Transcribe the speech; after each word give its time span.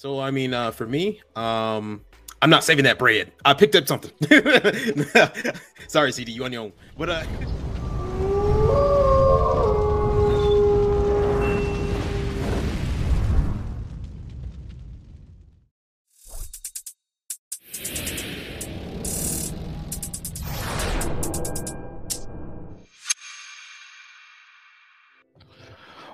So 0.00 0.18
I 0.18 0.30
mean, 0.30 0.54
uh, 0.54 0.70
for 0.70 0.86
me, 0.86 1.20
um, 1.36 2.00
I'm 2.40 2.48
not 2.48 2.64
saving 2.64 2.84
that 2.84 2.98
bread. 2.98 3.32
I 3.44 3.52
picked 3.52 3.74
up 3.74 3.86
something. 3.86 4.10
Sorry, 5.88 6.10
CD, 6.10 6.32
you 6.32 6.42
on 6.42 6.54
your 6.54 6.62
own. 6.62 6.72
But 6.96 7.10
uh. 7.10 7.22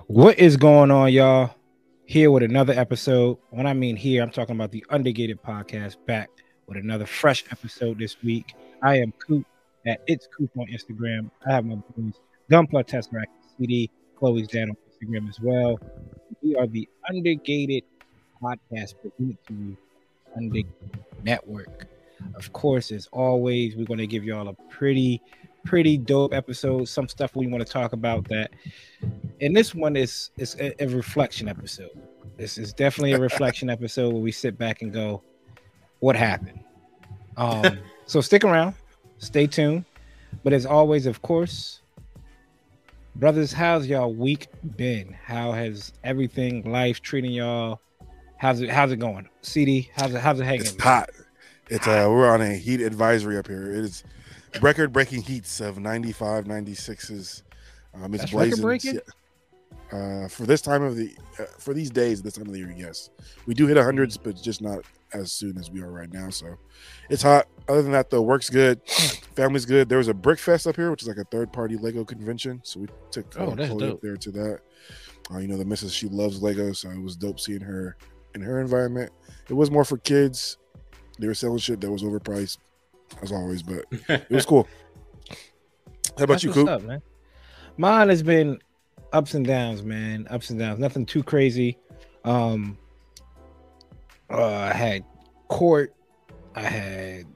What 0.09 0.41
is 0.41 0.57
going 0.57 0.91
on, 0.91 1.12
y'all? 1.12 1.55
Here 2.09 2.30
with 2.30 2.45
another 2.45 2.73
episode. 2.73 3.36
When 3.50 3.66
I 3.66 3.75
mean 3.75 3.96
here, 3.96 4.23
I'm 4.23 4.30
talking 4.30 4.55
about 4.55 4.70
the 4.70 4.86
Undergated 4.91 5.43
podcast 5.43 5.96
back 6.06 6.30
with 6.69 6.79
another 6.79 7.05
fresh 7.05 7.42
episode 7.51 7.98
this 7.98 8.23
week. 8.23 8.55
I 8.80 9.01
am 9.01 9.12
Coop 9.12 9.45
at 9.87 10.02
It's 10.06 10.29
Coop 10.29 10.48
on 10.56 10.69
Instagram. 10.69 11.32
I 11.45 11.55
have 11.55 11.65
my 11.65 11.74
boys 11.74 12.15
Gunpla 12.48 12.87
Tesseract 12.87 13.24
CD, 13.59 13.91
Chloe's 14.16 14.46
dad 14.46 14.69
on 14.69 14.77
Instagram 14.88 15.29
as 15.29 15.41
well. 15.41 15.80
We 16.42 16.55
are 16.55 16.69
the 16.69 16.88
Undergated 17.09 17.82
podcast 18.41 18.95
presented 19.02 19.38
to 19.48 19.54
you 19.54 19.77
Undergated 20.37 20.73
Network. 21.24 21.88
Of 22.37 22.52
course, 22.52 22.93
as 22.93 23.09
always, 23.12 23.74
we're 23.74 23.84
going 23.84 23.98
to 23.98 24.07
give 24.07 24.23
y'all 24.23 24.46
a 24.46 24.54
pretty 24.70 25.20
pretty 25.66 25.98
dope 25.98 26.33
episode. 26.33 26.87
Some 26.87 27.09
stuff 27.09 27.37
we 27.37 27.47
want 27.47 27.66
to 27.66 27.70
talk 27.70 27.93
about 27.93 28.27
that. 28.29 28.51
And 29.41 29.55
this 29.55 29.74
one 29.74 29.97
is 29.97 30.30
is 30.37 30.57
a, 30.59 30.83
a 30.83 30.88
reflection 30.88 31.48
episode. 31.48 31.91
This 32.37 32.59
is 32.59 32.73
definitely 32.73 33.12
a 33.12 33.20
reflection 33.20 33.69
episode 33.71 34.12
where 34.12 34.23
we 34.23 34.33
sit 34.33 34.57
back 34.57 34.83
and 34.83 34.93
go, 34.93 35.23
"What 36.01 36.16
happened?" 36.16 36.60
Um, 37.37 37.79
so 38.07 38.21
stick 38.21 38.45
around, 38.45 38.74
stay 39.18 39.46
tuned. 39.46 39.85
But 40.45 40.52
as 40.52 40.66
always, 40.66 41.07
of 41.07 41.23
course, 41.23 41.80
brothers, 43.16 43.52
how's 43.52 43.87
y'all 43.87 44.12
week 44.12 44.49
been? 44.77 45.12
How 45.12 45.52
has 45.52 45.93
everything, 46.05 46.71
life 46.71 47.02
treating 47.02 47.33
y'all? 47.33 47.80
How's 48.38 48.60
it? 48.60 48.71
How's 48.71 48.93
it 48.93 48.99
going? 48.99 49.29
CD, 49.43 49.90
how's 49.96 50.15
it? 50.15 50.21
How's 50.21 50.40
it 50.40 50.45
hanging? 50.45 50.62
It's 50.62 50.83
hot. 50.83 51.10
It's 51.68 51.87
uh, 51.87 52.07
we're 52.09 52.30
on 52.30 52.43
a 52.43 52.55
heat 52.55 52.80
advisory 52.80 53.38
up 53.38 53.49
here. 53.49 53.71
It 53.71 53.85
is 53.85 54.05
record 54.62 54.93
breaking 54.93 55.23
heats 55.23 55.60
of 55.60 55.79
95 55.79 56.45
96s 56.45 57.43
um 57.95 58.12
it's 58.15 58.23
That's 58.23 58.32
blazing 58.32 58.65
record-breaking? 58.65 59.01
uh 59.93 60.29
for 60.29 60.45
this 60.46 60.60
time 60.60 60.82
of 60.82 60.96
the 60.96 61.15
uh, 61.38 61.45
for 61.59 61.73
these 61.74 61.90
days 61.90 62.23
this 62.23 62.35
time 62.35 62.46
of 62.46 62.52
the 62.52 62.59
year 62.59 62.74
yes. 62.77 63.10
We 63.46 63.54
do 63.54 63.66
hit 63.66 63.77
hundreds 63.77 64.16
but 64.16 64.41
just 64.41 64.60
not 64.62 64.81
as 65.12 65.31
soon 65.32 65.56
as 65.59 65.71
we 65.71 65.81
are 65.81 65.91
right 65.91 66.12
now 66.12 66.31
so. 66.31 66.56
It's 67.09 67.22
hot. 67.22 67.47
Other 67.69 67.82
than 67.82 67.93
that 67.93 68.10
though 68.10 68.22
work's 68.22 68.50
good. 68.50 68.81
Family's 69.37 69.65
good. 69.65 69.88
There 69.88 69.99
was 69.99 70.09
a 70.09 70.15
brick 70.15 70.38
fest 70.41 70.66
up 70.66 70.75
here 70.77 70.91
which 70.91 71.03
is 71.03 71.09
like 71.09 71.19
a 71.19 71.25
third 71.25 71.53
party 71.53 71.77
lego 71.77 72.04
convention 72.04 72.60
so 72.65 72.81
we 72.81 72.87
took 73.10 73.27
Oh, 73.38 73.54
Chloe 73.54 73.91
up 73.91 74.00
there 74.00 74.16
to 74.16 74.31
that. 74.32 74.60
Uh, 75.32 75.38
you 75.38 75.49
know 75.49 75.56
the 75.56 75.65
missus 75.65 75.93
she 75.93 76.09
loves 76.09 76.43
lego 76.43 76.72
so 76.72 76.91
it 76.91 77.00
was 77.00 77.16
dope 77.16 77.38
seeing 77.41 77.60
her 77.60 77.97
in 78.34 78.41
her 78.41 78.60
environment. 78.60 79.12
It 79.49 79.54
was 79.54 79.71
more 79.71 79.84
for 79.84 79.97
kids. 79.99 80.59
They 81.19 81.27
were 81.28 81.34
selling 81.34 81.59
shit 81.59 81.81
that 81.81 81.91
was 81.91 82.03
overpriced 82.03 82.59
as 83.22 83.32
always 83.32 83.62
but 83.62 83.84
it 84.09 84.31
was 84.31 84.47
cool. 84.47 84.69
How 86.16 86.25
about 86.25 86.34
That's 86.34 86.44
you, 86.44 86.50
what's 86.50 86.60
Coop? 86.60 86.69
up, 86.69 86.82
man? 86.82 87.03
Mine 87.76 88.09
has 88.09 88.22
been 88.22 88.59
ups 89.12 89.34
and 89.34 89.47
downs, 89.47 89.82
man. 89.82 90.26
Ups 90.31 90.50
and 90.50 90.59
downs. 90.59 90.78
Nothing 90.78 91.04
too 91.04 91.22
crazy. 91.22 91.78
Um, 92.25 92.78
uh, 94.31 94.54
I 94.54 94.72
had 94.72 95.04
court. 95.49 95.94
I 96.54 96.62
had 96.62 97.27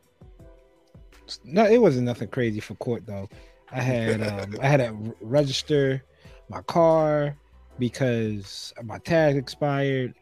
no. 1.44 1.66
It 1.66 1.80
wasn't 1.80 2.06
nothing 2.06 2.28
crazy 2.28 2.60
for 2.60 2.74
court 2.76 3.06
though. 3.06 3.28
I 3.70 3.80
had 3.80 4.22
um, 4.26 4.56
I 4.62 4.66
had 4.66 4.78
to 4.78 5.14
register 5.20 6.02
my 6.48 6.62
car 6.62 7.37
because 7.78 8.72
my 8.82 8.98
tag 8.98 9.37
expired. 9.37 10.14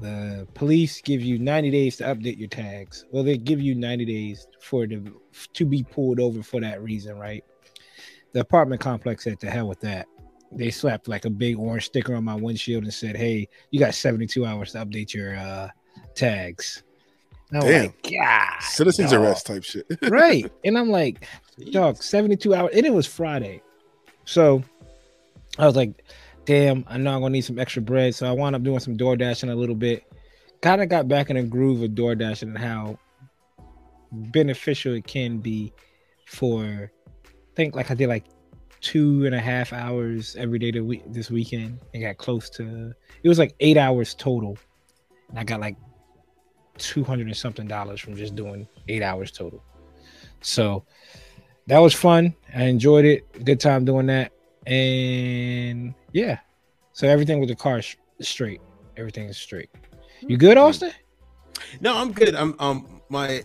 The 0.00 0.48
police 0.54 1.00
give 1.02 1.20
you 1.20 1.38
90 1.38 1.70
days 1.70 1.96
to 1.96 2.04
update 2.04 2.38
your 2.38 2.48
tags. 2.48 3.04
Well, 3.10 3.22
they 3.22 3.36
give 3.36 3.60
you 3.60 3.74
90 3.74 4.04
days 4.06 4.46
for 4.60 4.86
the 4.86 5.12
to 5.52 5.64
be 5.66 5.82
pulled 5.82 6.20
over 6.20 6.42
for 6.42 6.60
that 6.60 6.82
reason, 6.82 7.18
right? 7.18 7.44
The 8.32 8.40
apartment 8.40 8.80
complex 8.80 9.24
said 9.24 9.40
to 9.40 9.50
hell 9.50 9.68
with 9.68 9.80
that. 9.80 10.06
They 10.52 10.70
slapped 10.70 11.06
like 11.06 11.26
a 11.26 11.30
big 11.30 11.58
orange 11.58 11.86
sticker 11.86 12.14
on 12.14 12.24
my 12.24 12.34
windshield 12.34 12.84
and 12.84 12.92
said, 12.92 13.16
"Hey, 13.16 13.48
you 13.70 13.78
got 13.78 13.94
72 13.94 14.44
hours 14.44 14.72
to 14.72 14.84
update 14.84 15.12
your 15.12 15.36
uh, 15.36 15.68
tags." 16.14 16.82
And 17.50 17.62
I'm 17.62 17.68
Damn. 17.68 17.82
like, 17.86 18.02
God, 18.10 18.62
Citizens 18.62 19.10
dog." 19.10 19.22
arrest 19.22 19.46
type 19.46 19.64
shit. 19.64 19.86
right? 20.10 20.50
And 20.64 20.78
I'm 20.78 20.90
like, 20.90 21.26
dog, 21.70 22.02
72 22.02 22.54
hours, 22.54 22.70
and 22.74 22.86
it 22.86 22.92
was 22.92 23.06
Friday, 23.06 23.62
so 24.24 24.62
I 25.58 25.66
was 25.66 25.76
like, 25.76 26.02
damn, 26.50 26.84
I 26.88 26.98
know 26.98 27.14
I'm 27.14 27.20
gonna 27.20 27.30
need 27.30 27.42
some 27.42 27.60
extra 27.60 27.80
bread, 27.80 28.12
so 28.12 28.26
I 28.26 28.32
wound 28.32 28.56
up 28.56 28.64
doing 28.64 28.80
some 28.80 28.96
door 28.96 29.16
dashing 29.16 29.50
a 29.50 29.54
little 29.54 29.76
bit. 29.76 30.02
Kind 30.62 30.82
of 30.82 30.88
got 30.88 31.06
back 31.06 31.30
in 31.30 31.36
a 31.36 31.44
groove 31.44 31.80
of 31.80 31.94
door 31.94 32.16
dashing 32.16 32.48
and 32.48 32.58
how 32.58 32.98
beneficial 34.10 34.94
it 34.94 35.06
can 35.06 35.38
be 35.38 35.72
for. 36.26 36.90
I 37.24 37.30
think 37.54 37.76
like 37.76 37.92
I 37.92 37.94
did 37.94 38.08
like 38.08 38.24
two 38.80 39.26
and 39.26 39.34
a 39.34 39.38
half 39.38 39.72
hours 39.72 40.34
every 40.34 40.58
day 40.58 40.72
the 40.72 40.80
week 40.80 41.04
this 41.06 41.30
weekend 41.30 41.78
and 41.94 42.02
got 42.02 42.16
close 42.16 42.50
to 42.50 42.94
it 43.22 43.28
was 43.28 43.38
like 43.38 43.54
eight 43.60 43.76
hours 43.76 44.14
total. 44.14 44.58
And 45.28 45.38
i 45.38 45.44
got 45.44 45.60
like 45.60 45.76
200 46.78 47.28
and 47.28 47.36
something 47.36 47.68
dollars 47.68 48.00
from 48.00 48.16
just 48.16 48.34
doing 48.34 48.66
eight 48.88 49.04
hours 49.04 49.30
total. 49.30 49.62
So 50.40 50.84
that 51.68 51.78
was 51.78 51.94
fun. 51.94 52.34
I 52.52 52.64
enjoyed 52.64 53.04
it. 53.04 53.44
Good 53.44 53.60
time 53.60 53.84
doing 53.84 54.06
that. 54.06 54.32
And 54.66 55.94
yeah 56.12 56.38
so 56.92 57.08
everything 57.08 57.40
with 57.40 57.48
the 57.48 57.56
car 57.56 57.78
is 57.78 57.96
straight 58.20 58.60
everything 58.96 59.28
is 59.28 59.36
straight 59.36 59.70
you 60.20 60.36
good 60.36 60.56
austen 60.56 60.92
No, 61.80 61.96
I'm 61.96 62.12
good. 62.12 62.34
I'm 62.34 62.54
um 62.58 63.00
my 63.08 63.42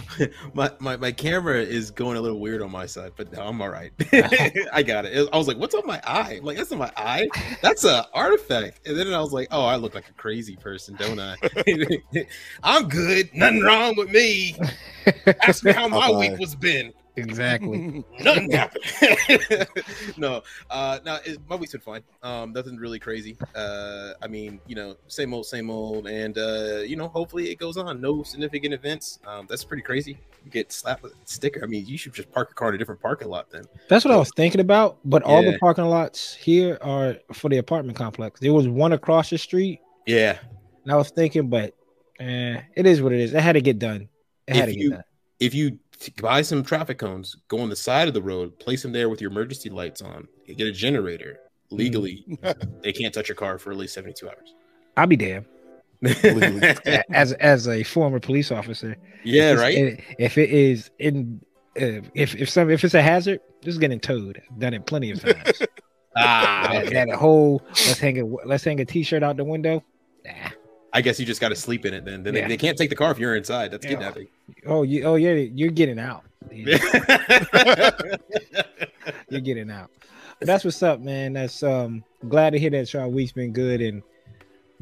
my 0.54 0.70
my 0.78 0.96
my 0.96 1.12
camera 1.12 1.60
is 1.60 1.90
going 1.90 2.16
a 2.16 2.20
little 2.20 2.40
weird 2.40 2.62
on 2.62 2.70
my 2.70 2.86
side, 2.86 3.12
but 3.16 3.32
no, 3.32 3.42
I'm 3.42 3.60
all 3.60 3.68
right. 3.68 3.92
I 4.72 4.82
got 4.82 5.04
it. 5.04 5.28
I 5.32 5.36
was 5.36 5.48
like, 5.48 5.58
"What's 5.58 5.74
on 5.74 5.86
my 5.86 6.00
eye?" 6.04 6.36
I'm 6.38 6.44
like, 6.44 6.56
"That's 6.56 6.70
not 6.70 6.78
my 6.78 6.92
eye. 6.96 7.28
That's 7.60 7.84
a 7.84 8.06
artifact." 8.14 8.86
And 8.86 8.98
then 8.98 9.12
I 9.12 9.20
was 9.20 9.32
like, 9.32 9.48
"Oh, 9.50 9.64
I 9.64 9.76
look 9.76 9.94
like 9.94 10.08
a 10.08 10.14
crazy 10.14 10.56
person, 10.56 10.96
don't 10.96 11.20
I?" 11.20 11.36
I'm 12.62 12.88
good. 12.88 13.30
Nothing 13.34 13.62
wrong 13.62 13.94
with 13.96 14.10
me. 14.10 14.56
Ask 15.42 15.64
me 15.64 15.72
how 15.72 15.88
my 15.88 16.10
week 16.10 16.38
was 16.38 16.54
been. 16.54 16.92
Exactly 17.16 18.04
Nothing 18.20 18.50
happened. 18.52 18.84
no, 20.16 20.42
uh, 20.70 20.98
no, 21.04 21.18
it, 21.24 21.38
my 21.48 21.56
week's 21.56 21.72
been 21.72 21.80
fine. 21.80 22.02
Um, 22.22 22.52
nothing 22.52 22.76
really 22.76 22.98
crazy. 22.98 23.36
Uh, 23.54 24.12
I 24.22 24.26
mean, 24.28 24.60
you 24.66 24.74
know, 24.74 24.96
same 25.08 25.34
old, 25.34 25.46
same 25.46 25.70
old, 25.70 26.06
and 26.06 26.36
uh, 26.38 26.80
you 26.86 26.96
know, 26.96 27.08
hopefully 27.08 27.50
it 27.50 27.56
goes 27.56 27.76
on. 27.76 28.00
No 28.00 28.22
significant 28.22 28.74
events. 28.74 29.18
Um, 29.26 29.46
that's 29.48 29.64
pretty 29.64 29.82
crazy. 29.82 30.18
You 30.44 30.50
get 30.50 30.72
slapped 30.72 31.02
with 31.02 31.12
a 31.12 31.16
sticker. 31.24 31.62
I 31.62 31.66
mean, 31.66 31.86
you 31.86 31.96
should 31.96 32.14
just 32.14 32.30
park 32.32 32.50
a 32.50 32.54
car 32.54 32.70
in 32.70 32.74
a 32.74 32.78
different 32.78 33.00
parking 33.00 33.28
lot 33.28 33.50
then. 33.50 33.64
That's 33.88 34.04
what 34.04 34.12
I 34.12 34.16
was 34.16 34.30
thinking 34.34 34.60
about. 34.60 34.98
But 35.04 35.22
all 35.22 35.42
the 35.42 35.58
parking 35.58 35.84
lots 35.84 36.34
here 36.34 36.78
are 36.82 37.16
for 37.32 37.48
the 37.48 37.58
apartment 37.58 37.96
complex. 37.96 38.40
There 38.40 38.52
was 38.52 38.68
one 38.68 38.92
across 38.92 39.30
the 39.30 39.38
street, 39.38 39.80
Yeah. 40.06 40.38
and 40.84 40.92
I 40.92 40.96
was 40.96 41.10
thinking, 41.10 41.48
but 41.48 41.74
eh, 42.18 42.60
it 42.74 42.86
is 42.86 43.00
what 43.02 43.12
it 43.12 43.20
is. 43.20 43.34
It 43.34 43.40
had 43.40 43.52
to 43.52 43.60
get 43.60 43.78
done. 43.78 44.08
It 44.48 44.56
had 44.56 44.68
If 44.68 44.74
to 44.74 44.80
you- 44.80 44.88
get 44.90 44.94
done. 44.96 45.04
If 45.40 45.54
you 45.54 45.70
t- 45.72 45.78
buy 46.20 46.42
some 46.42 46.62
traffic 46.62 46.98
cones, 46.98 47.36
go 47.48 47.60
on 47.60 47.68
the 47.68 47.76
side 47.76 48.08
of 48.08 48.14
the 48.14 48.22
road, 48.22 48.58
place 48.58 48.82
them 48.82 48.92
there 48.92 49.08
with 49.08 49.20
your 49.20 49.30
emergency 49.30 49.70
lights 49.70 50.02
on, 50.02 50.28
get 50.46 50.66
a 50.66 50.72
generator. 50.72 51.38
Legally, 51.70 52.26
they 52.82 52.92
can't 52.92 53.14
touch 53.14 53.28
your 53.28 53.36
car 53.36 53.58
for 53.58 53.70
at 53.70 53.78
least 53.78 53.94
72 53.94 54.28
hours. 54.28 54.54
I'll 54.96 55.06
be 55.06 55.16
damned. 55.16 55.46
As 57.12 57.32
as 57.34 57.68
a 57.68 57.84
former 57.84 58.18
police 58.18 58.50
officer. 58.50 58.96
yeah, 59.22 59.52
if 59.52 59.58
right. 59.60 60.04
If 60.18 60.36
it 60.36 60.50
is 60.50 60.90
in, 60.98 61.40
uh, 61.80 62.02
if 62.14 62.34
if 62.34 62.50
some 62.50 62.70
if 62.70 62.82
it's 62.82 62.94
a 62.94 63.02
hazard, 63.02 63.38
this 63.62 63.72
is 63.72 63.78
getting 63.78 64.00
towed. 64.00 64.42
I've 64.50 64.58
done 64.58 64.74
it 64.74 64.84
plenty 64.84 65.12
of 65.12 65.20
times. 65.22 65.62
Ah, 66.16 66.70
that, 66.72 66.90
that 66.90 67.10
whole 67.10 67.62
let's 67.68 68.00
hang 68.00 68.18
a 68.18 68.26
let's 68.44 68.64
hang 68.64 68.80
a 68.80 68.84
t-shirt 68.84 69.22
out 69.22 69.36
the 69.36 69.44
window. 69.44 69.84
Nah. 70.24 70.50
I 70.92 71.00
guess 71.00 71.18
you 71.18 71.24
just 71.26 71.40
got 71.40 71.48
to 71.50 71.56
sleep 71.56 71.86
in 71.86 71.94
it 71.94 72.04
then. 72.04 72.22
Then 72.22 72.34
Yeah. 72.34 72.42
they, 72.42 72.48
they 72.48 72.56
can't 72.56 72.76
take 72.76 72.90
the 72.90 72.96
car 72.96 73.10
if 73.10 73.18
you're 73.18 73.34
inside. 73.36 73.70
That's 73.70 73.84
Yeah. 73.84 73.90
kidnapping. 73.92 74.28
Oh, 74.66 74.82
you 74.82 75.04
oh 75.04 75.14
yeah, 75.16 75.32
you're 75.32 75.70
getting 75.70 75.98
out. 75.98 76.24
You're 79.28 79.40
getting 79.40 79.70
out. 79.70 79.90
But 80.38 80.46
that's 80.46 80.64
what's 80.64 80.82
up, 80.82 81.00
man. 81.00 81.32
That's 81.32 81.62
um 81.62 82.04
glad 82.28 82.50
to 82.50 82.58
hear 82.58 82.70
that 82.70 82.92
y'all 82.92 83.10
week's 83.10 83.32
been 83.32 83.52
good 83.52 83.80
and 83.80 84.02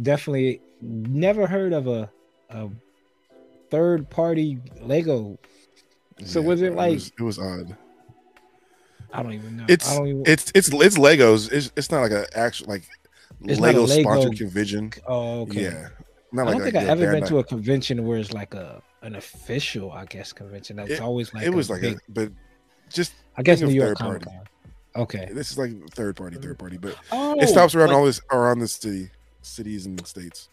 definitely 0.03 0.61
never 0.81 1.47
heard 1.47 1.73
of 1.73 1.87
a 1.87 2.11
a 2.51 2.69
third 3.71 4.09
party 4.11 4.59
Lego. 4.81 5.39
So 6.25 6.43
was 6.43 6.63
it 6.63 6.75
like- 6.75 6.95
was, 6.95 7.13
it 7.19 7.23
was 7.23 7.39
odd. 7.39 7.77
I 9.13 9.23
don't 9.23 9.33
even 9.33 9.57
know. 9.59 9.67
It's 9.69 9.89
I 9.91 9.97
don't 9.99 10.09
even 10.09 10.23
it's 10.27 10.51
it's 10.55 10.69
it's 10.73 10.99
Legos. 10.99 11.51
It's, 11.53 11.71
it's 11.77 11.91
not 11.91 12.01
like 12.03 12.13
an 12.13 12.25
actual 12.35 12.69
like 12.69 12.83
It's 13.45 13.61
not 13.61 13.75
a 13.75 13.81
Lego 13.81 13.87
Lego- 13.87 14.03
sponsored 14.03 14.39
convention. 14.39 14.93
oh 15.07 15.43
okay. 15.43 15.63
Yeah, 15.65 15.89
Not 16.33 16.47
I 16.49 16.51
don't 16.53 16.63
like 16.63 16.73
think 16.73 16.85
I 16.85 16.89
ever 16.89 17.11
been 17.13 17.25
to 17.27 17.39
a 17.39 17.45
convention 17.45 18.07
where 18.07 18.19
it's 18.19 18.33
like 18.33 18.55
a 18.55 18.83
an 19.03 19.15
official, 19.17 19.91
I 19.93 20.05
guess, 20.05 20.33
convention. 20.33 20.77
That's 20.77 20.91
It- 20.93 21.01
always 21.01 21.33
like 21.35 21.45
it 21.45 21.51
was 21.51 21.71
like 21.71 21.81
big, 21.81 21.97
a, 21.97 22.01
but 22.09 22.33
just 22.91 23.13
I 23.37 23.43
guess 23.43 23.61
New 23.61 23.69
York 23.71 23.99
Comic. 23.99 24.23
Con. 24.23 24.41
Okay. 24.97 25.29
this 25.33 25.51
is 25.53 25.59
like 25.59 25.71
third 25.91 26.17
party, 26.17 26.37
third 26.37 26.59
party, 26.59 26.77
but 26.77 26.97
Oh, 27.13 27.41
it 27.41 27.49
stops 27.49 27.75
around 27.75 27.89
like- 27.89 27.97
all 27.97 28.05
this 28.05 28.21
around 28.33 28.59
the 28.59 28.69
city, 28.69 29.11
cities 29.43 29.87
and 29.87 30.05
states. 30.07 30.49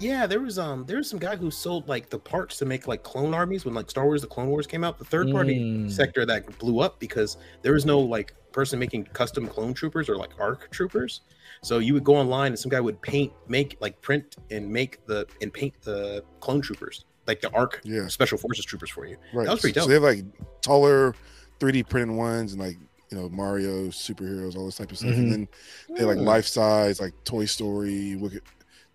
Yeah, 0.00 0.26
there 0.26 0.40
was 0.40 0.58
um 0.58 0.84
there 0.86 0.98
was 0.98 1.08
some 1.10 1.18
guy 1.18 1.34
who 1.36 1.50
sold 1.50 1.88
like 1.88 2.08
the 2.08 2.18
parts 2.18 2.56
to 2.58 2.64
make 2.64 2.86
like 2.86 3.02
clone 3.02 3.34
armies 3.34 3.64
when 3.64 3.74
like 3.74 3.90
Star 3.90 4.04
Wars 4.04 4.20
the 4.22 4.28
Clone 4.28 4.48
Wars 4.48 4.66
came 4.66 4.84
out. 4.84 4.98
The 4.98 5.04
third 5.04 5.30
party 5.32 5.58
Mm. 5.58 5.90
sector 5.90 6.24
that 6.26 6.58
blew 6.58 6.80
up 6.80 7.00
because 7.00 7.36
there 7.62 7.72
was 7.72 7.84
no 7.84 7.98
like 7.98 8.34
person 8.52 8.78
making 8.78 9.04
custom 9.06 9.46
clone 9.48 9.74
troopers 9.74 10.08
or 10.08 10.16
like 10.16 10.30
arc 10.38 10.70
troopers. 10.70 11.22
So 11.62 11.78
you 11.78 11.94
would 11.94 12.04
go 12.04 12.14
online 12.14 12.52
and 12.52 12.58
some 12.58 12.70
guy 12.70 12.80
would 12.80 13.00
paint, 13.02 13.32
make 13.48 13.76
like 13.80 14.00
print 14.00 14.36
and 14.52 14.70
make 14.70 15.04
the 15.06 15.26
and 15.42 15.52
paint 15.52 15.74
the 15.82 16.22
clone 16.40 16.60
troopers, 16.60 17.04
like 17.26 17.40
the 17.40 17.50
arc 17.50 17.80
Yeah, 17.84 18.06
special 18.06 18.38
forces 18.38 18.64
troopers 18.64 18.90
for 18.90 19.04
you. 19.04 19.16
right. 19.34 19.46
That 19.46 19.52
was 19.52 19.60
pretty 19.62 19.74
dope. 19.74 19.84
So 19.84 19.88
they 19.88 19.94
have 19.94 20.02
like 20.04 20.24
taller, 20.62 21.14
3D 21.58 21.82
printed 21.88 22.16
ones 22.16 22.52
and 22.52 22.62
like 22.62 22.76
you 23.10 23.18
know 23.18 23.28
Mario 23.30 23.88
superheroes, 23.88 24.54
all 24.56 24.66
this 24.66 24.76
type 24.76 24.92
of 24.92 24.98
stuff, 24.98 25.10
Mhm. 25.10 25.18
and 25.18 25.32
then 25.32 25.48
they 25.96 26.04
like 26.04 26.18
Hmm. 26.18 26.24
life 26.24 26.46
size, 26.46 27.00
like 27.00 27.14
Toy 27.24 27.46
Story, 27.46 28.14
look 28.14 28.34
at 28.34 28.42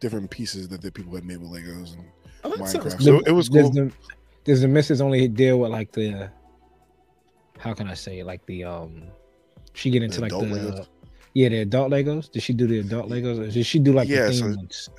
different 0.03 0.29
pieces 0.29 0.67
that 0.67 0.81
the 0.81 0.91
people 0.91 1.15
had 1.15 1.23
made 1.25 1.37
with 1.37 1.49
Legos 1.49 1.93
and 1.95 2.03
Oh, 2.43 2.51
Minecraft. 2.51 2.81
cool. 2.91 2.99
So 2.99 3.19
it 3.21 3.31
was 3.31 3.47
does 3.47 3.69
cool. 3.69 3.71
The, 3.71 3.91
does 4.43 4.59
the 4.61 4.67
missus 4.67 4.99
only 4.99 5.29
deal 5.29 5.59
with 5.59 5.71
like 5.71 5.93
the? 5.93 6.29
How 7.57 7.73
can 7.73 7.87
I 7.87 7.93
say 7.93 8.19
it? 8.19 8.25
like 8.25 8.45
the 8.45 8.65
um? 8.65 9.03
She 9.73 9.89
get 9.89 10.03
into 10.03 10.17
The 10.19 10.21
like 10.23 10.31
the 10.31 10.37
Legos? 10.45 10.87
yeah 11.33 11.49
the 11.49 11.59
adult 11.61 11.89
Legos. 11.91 12.29
Did 12.31 12.43
she 12.43 12.53
do 12.53 12.67
the 12.67 12.79
adult 12.79 13.09
Legos? 13.09 13.39
Or 13.39 13.49
did 13.49 13.65
she 13.65 13.79
do 13.79 13.93
like 13.93 14.07
Yeah, 14.09 14.27
the 14.27 14.33
so- 14.33 14.45
theme 14.47 14.55
ones? 14.57 14.89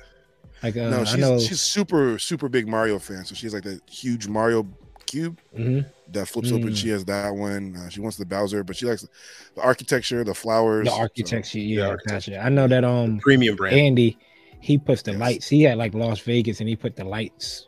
Like 0.63 0.75
uh, 0.77 0.89
no, 0.89 1.01
I 1.01 1.03
she's 1.03 1.17
know. 1.19 1.37
she's 1.39 1.61
super 1.61 2.17
super 2.17 2.49
big 2.49 2.67
Mario 2.67 2.97
fan, 2.97 3.23
so 3.25 3.35
she's 3.35 3.53
like 3.53 3.63
that 3.63 3.81
huge 3.87 4.27
Mario 4.27 4.65
cube 5.05 5.39
Mhm. 5.55 5.85
that 6.13 6.27
flips 6.27 6.51
open. 6.51 6.69
Mm. 6.69 6.75
She 6.75 6.89
has 6.89 7.05
that 7.05 7.35
one. 7.35 7.75
Uh, 7.75 7.89
she 7.89 7.99
wants 7.99 8.17
the 8.17 8.25
Bowser, 8.25 8.63
but 8.63 8.75
she 8.75 8.85
likes 8.87 9.05
the 9.55 9.61
architecture, 9.61 10.23
the 10.23 10.33
flowers, 10.33 10.85
the 10.85 10.91
so- 10.91 10.97
architecture. 10.97 11.59
Yeah, 11.59 11.89
architecture. 11.89 12.31
gotcha. 12.31 12.45
I 12.45 12.49
know 12.49 12.67
that 12.67 12.83
um 12.83 13.19
premium 13.19 13.55
brand. 13.55 13.75
Andy, 13.77 14.17
he 14.65 14.77
puts 14.77 15.01
the 15.03 15.11
Yes. 15.11 15.19
lights. 15.19 15.47
He 15.49 15.61
had 15.63 15.77
like 15.77 15.93
Las 15.93 16.19
Vegas, 16.21 16.59
and 16.59 16.67
he 16.67 16.75
put 16.75 16.95
the 16.95 17.03
lights 17.05 17.67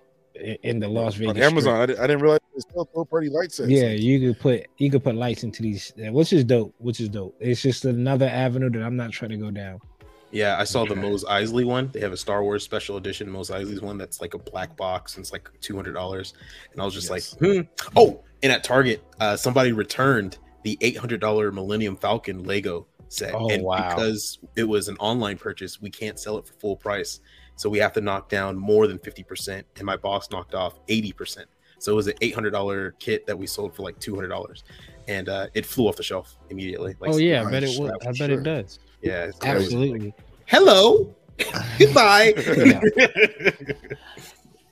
in 0.64 0.80
the 0.80 0.88
Las 0.88 1.16
Vegas. 1.16 1.36
on 1.38 1.42
Amazon. 1.44 1.82
I 1.82 1.86
didn't, 1.86 2.00
I 2.00 2.08
didn't 2.08 2.22
realize 2.22 2.40
there's 2.54 2.64
still 2.70 2.90
third 2.94 3.10
party 3.10 3.30
light 3.30 3.52
sets. 3.52 3.70
Yeah, 3.70 3.90
you 3.90 4.20
could 4.34 4.40
put 4.42 4.68
you 4.78 4.90
could 4.92 5.04
put 5.04 5.16
lights 5.16 5.44
into 5.44 5.62
these, 5.62 5.94
which 5.98 6.34
is 6.34 6.44
dope. 6.44 6.74
Which 6.80 7.00
is 7.00 7.10
dope. 7.10 7.36
It's 7.40 7.62
just 7.62 7.86
another 7.86 8.28
avenue 8.28 8.70
that 8.72 8.84
I'm 8.84 8.96
not 8.96 9.12
trying 9.12 9.32
to 9.32 9.38
go 9.38 9.52
down. 9.52 9.80
Yeah, 10.32 10.58
I 10.60 10.66
saw 10.66 10.84
the 10.86 10.96
Mos 10.96 11.24
Eisley 11.24 11.64
one. 11.66 11.90
They 11.94 12.02
have 12.02 12.12
a 12.12 12.18
Star 12.18 12.44
Wars 12.44 12.62
special 12.64 12.98
edition 12.98 13.30
Mos 13.32 13.50
Eisley's 13.50 13.80
one 13.82 13.98
that's 13.98 14.20
like 14.20 14.34
a 14.34 14.38
black 14.40 14.76
box 14.76 15.16
and 15.16 15.24
it's 15.24 15.32
like 15.32 15.50
two 15.62 15.76
hundred 15.76 15.94
dollars. 15.94 16.34
And 16.74 16.82
I 16.82 16.86
was 16.86 16.94
just 16.94 17.10
Yes. 17.10 17.38
like, 17.40 17.52
hmm. 17.54 17.62
Oh, 17.96 18.20
and 18.44 18.52
at 18.52 18.62
Target, 18.64 19.02
uh, 19.22 19.38
somebody 19.38 19.72
returned 19.72 20.38
the 20.64 20.78
eight 20.82 20.98
hundred 20.98 21.22
dollar 21.22 21.52
Millennium 21.52 21.96
Falcon 21.96 22.44
Lego 22.44 22.88
set, 23.10 23.34
Oh, 23.34 23.50
and 23.50 23.64
wow. 23.64 23.90
because 23.90 24.40
it 24.56 24.64
was 24.64 24.88
an 24.88 24.98
online 24.98 25.38
purchase, 25.38 25.82
we 25.82 25.90
can't 25.90 26.20
sell 26.20 26.38
it 26.38 26.48
for 26.48 26.54
full 26.54 26.76
price. 26.76 27.20
So 27.56 27.70
we 27.70 27.80
have 27.80 27.94
to 27.94 28.02
knock 28.02 28.30
down 28.30 28.56
more 28.58 28.88
than 28.88 29.00
fifty 29.00 29.24
percent, 29.24 29.66
and 29.78 29.86
my 29.86 29.98
boss 29.98 30.30
knocked 30.30 30.54
off 30.54 30.80
eighty 30.90 31.12
percent. 31.12 31.48
So 31.80 31.92
it 31.92 31.96
was 31.96 32.08
an 32.08 32.14
eight 32.22 32.34
hundred 32.36 32.52
dollar 32.52 32.92
kit 33.00 33.26
that 33.28 33.38
we 33.38 33.48
sold 33.48 33.76
for 33.76 33.82
like 33.84 34.00
two 34.00 34.14
hundred 34.16 34.28
dollars, 34.30 34.64
and 35.08 35.28
uh, 35.30 35.48
it 35.54 35.66
flew 35.66 35.88
off 35.88 35.96
the 35.96 36.04
shelf 36.04 36.38
immediately. 36.50 36.96
Like, 37.00 37.14
oh 37.14 37.18
yeah, 37.18 37.44
I 37.44 37.50
bet 37.52 37.64
it 37.64 37.80
would. 37.80 37.90
Yeah, 37.90 38.10
I 38.10 38.12
bet 38.12 38.16
sure. 38.16 38.40
it 38.40 38.44
does. 38.44 38.80
yeah, 39.02 39.24
it's 39.26 39.40
crazy. 39.40 39.56
Absolutely. 39.66 40.14
Hello, 40.46 41.16
goodbye. 41.80 42.34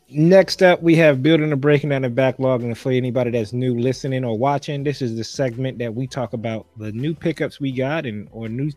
Next 0.07 0.61
up, 0.61 0.83
we 0.83 0.95
have 0.97 1.23
building 1.23 1.51
and 1.51 1.59
breaking 1.59 1.89
down 1.89 2.03
the 2.03 2.09
backlog. 2.09 2.61
And 2.61 2.77
for 2.77 2.91
anybody 2.91 3.31
that's 3.31 3.53
new 3.53 3.77
listening 3.77 4.23
or 4.23 4.37
watching, 4.37 4.83
this 4.83 5.01
is 5.01 5.15
the 5.15 5.23
segment 5.23 5.79
that 5.79 5.95
we 5.95 6.05
talk 6.05 6.33
about 6.33 6.67
the 6.77 6.91
new 6.91 7.15
pickups 7.15 7.59
we 7.59 7.71
got 7.71 8.05
and 8.05 8.27
or 8.31 8.47
new 8.47 8.71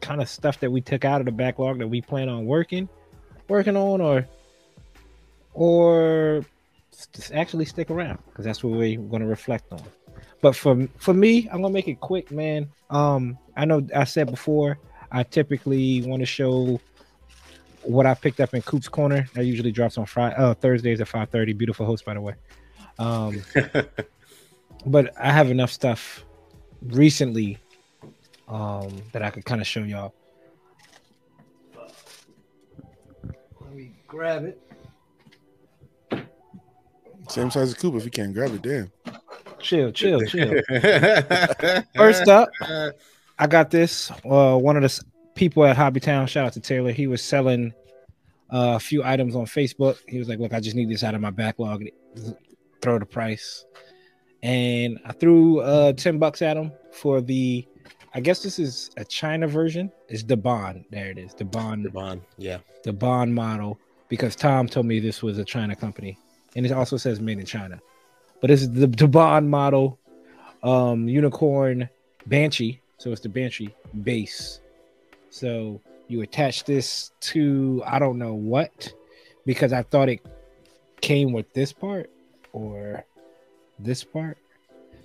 kind 0.00 0.22
of 0.22 0.28
stuff 0.28 0.60
that 0.60 0.70
we 0.70 0.80
took 0.80 1.04
out 1.04 1.20
of 1.20 1.26
the 1.26 1.32
backlog 1.32 1.78
that 1.78 1.88
we 1.88 2.00
plan 2.00 2.28
on 2.28 2.46
working, 2.46 2.88
working 3.48 3.76
on, 3.76 4.00
or 4.00 4.26
or 5.54 6.44
actually 7.32 7.64
stick 7.64 7.90
around 7.90 8.18
because 8.28 8.44
that's 8.44 8.62
what 8.62 8.72
we're 8.72 8.96
going 8.96 9.22
to 9.22 9.28
reflect 9.28 9.72
on. 9.72 9.82
But 10.40 10.54
for 10.54 10.86
for 10.98 11.12
me, 11.12 11.48
I'm 11.50 11.62
gonna 11.62 11.74
make 11.74 11.88
it 11.88 12.00
quick, 12.00 12.30
man. 12.30 12.68
Um, 12.90 13.38
I 13.56 13.64
know 13.64 13.86
I 13.94 14.04
said 14.04 14.30
before, 14.30 14.78
I 15.10 15.24
typically 15.24 16.02
want 16.02 16.20
to 16.20 16.26
show 16.26 16.80
what 17.82 18.06
I 18.06 18.14
picked 18.14 18.40
up 18.40 18.54
in 18.54 18.62
Coop's 18.62 18.88
Corner. 18.88 19.28
That 19.34 19.44
usually 19.44 19.72
drops 19.72 19.98
on 19.98 20.06
Friday, 20.06 20.36
uh, 20.36 20.54
Thursdays 20.54 21.00
at 21.00 21.08
5:30. 21.08 21.56
Beautiful 21.56 21.86
host, 21.86 22.04
by 22.04 22.14
the 22.14 22.20
way. 22.20 22.34
Um, 22.98 23.42
but 24.86 25.12
I 25.18 25.32
have 25.32 25.50
enough 25.50 25.70
stuff 25.70 26.24
recently 26.82 27.58
um, 28.48 29.02
that 29.12 29.22
I 29.22 29.30
could 29.30 29.44
kind 29.44 29.60
of 29.60 29.66
show 29.66 29.82
y'all. 29.82 30.14
Let 33.60 33.74
me 33.74 33.92
grab 34.06 34.44
it. 34.44 34.60
Same 37.28 37.50
size 37.50 37.68
as 37.68 37.74
Coop. 37.74 37.94
If 37.94 38.04
you 38.04 38.10
can't 38.10 38.34
grab 38.34 38.52
it, 38.52 38.62
damn. 38.62 38.90
Chill, 39.60 39.92
chill, 39.92 40.20
chill. 40.26 40.60
First 41.96 42.28
up, 42.28 42.48
I 43.38 43.46
got 43.46 43.70
this. 43.70 44.10
Uh, 44.24 44.56
one 44.56 44.76
of 44.76 44.82
the 44.82 44.86
s- 44.86 45.04
people 45.40 45.64
at 45.64 45.74
Hobbytown, 45.74 46.28
shout 46.28 46.46
out 46.48 46.52
to 46.52 46.60
Taylor. 46.60 46.92
He 46.92 47.06
was 47.06 47.22
selling 47.22 47.72
uh, 48.52 48.76
a 48.76 48.78
few 48.78 49.02
items 49.02 49.34
on 49.34 49.46
Facebook. 49.46 49.96
He 50.06 50.18
was 50.18 50.28
like, 50.28 50.38
"Look, 50.38 50.52
I 50.52 50.60
just 50.60 50.76
need 50.76 50.90
this 50.90 51.02
out 51.02 51.14
of 51.14 51.22
my 51.22 51.30
backlog. 51.30 51.82
Throw 52.82 52.98
the 52.98 53.06
price." 53.06 53.64
And 54.42 54.98
I 55.06 55.12
threw 55.12 55.60
uh, 55.60 55.94
ten 55.94 56.18
bucks 56.18 56.42
at 56.42 56.56
him 56.58 56.70
for 56.92 57.22
the. 57.22 57.66
I 58.12 58.20
guess 58.20 58.42
this 58.42 58.58
is 58.58 58.90
a 58.98 59.04
China 59.04 59.48
version. 59.48 59.90
It's 60.08 60.22
the 60.22 60.36
Bond. 60.36 60.84
There 60.90 61.06
it 61.06 61.16
is. 61.16 61.32
The 61.32 61.46
Bond. 61.46 61.86
The 61.86 61.90
Bond. 61.90 62.20
yeah. 62.36 62.58
The 62.84 62.92
Bond 62.92 63.34
model. 63.34 63.80
Because 64.08 64.36
Tom 64.36 64.66
told 64.66 64.86
me 64.86 64.98
this 65.00 65.22
was 65.22 65.38
a 65.38 65.44
China 65.44 65.74
company, 65.74 66.18
and 66.54 66.66
it 66.66 66.72
also 66.72 66.98
says 66.98 67.18
made 67.18 67.38
in 67.38 67.46
China. 67.46 67.80
But 68.42 68.48
this 68.48 68.60
is 68.60 68.70
the, 68.72 68.88
the 68.88 69.08
Bond 69.08 69.48
model, 69.48 69.98
um, 70.62 71.08
unicorn 71.08 71.88
Banshee. 72.26 72.82
So 72.98 73.10
it's 73.12 73.22
the 73.22 73.28
Banshee 73.30 73.74
base. 74.02 74.60
So 75.30 75.80
you 76.08 76.22
attach 76.22 76.64
this 76.64 77.12
to 77.20 77.82
I 77.86 77.98
don't 77.98 78.18
know 78.18 78.34
what, 78.34 78.92
because 79.46 79.72
I 79.72 79.82
thought 79.82 80.08
it 80.08 80.20
came 81.00 81.32
with 81.32 81.52
this 81.54 81.72
part 81.72 82.10
or 82.52 83.04
this 83.78 84.04
part, 84.04 84.36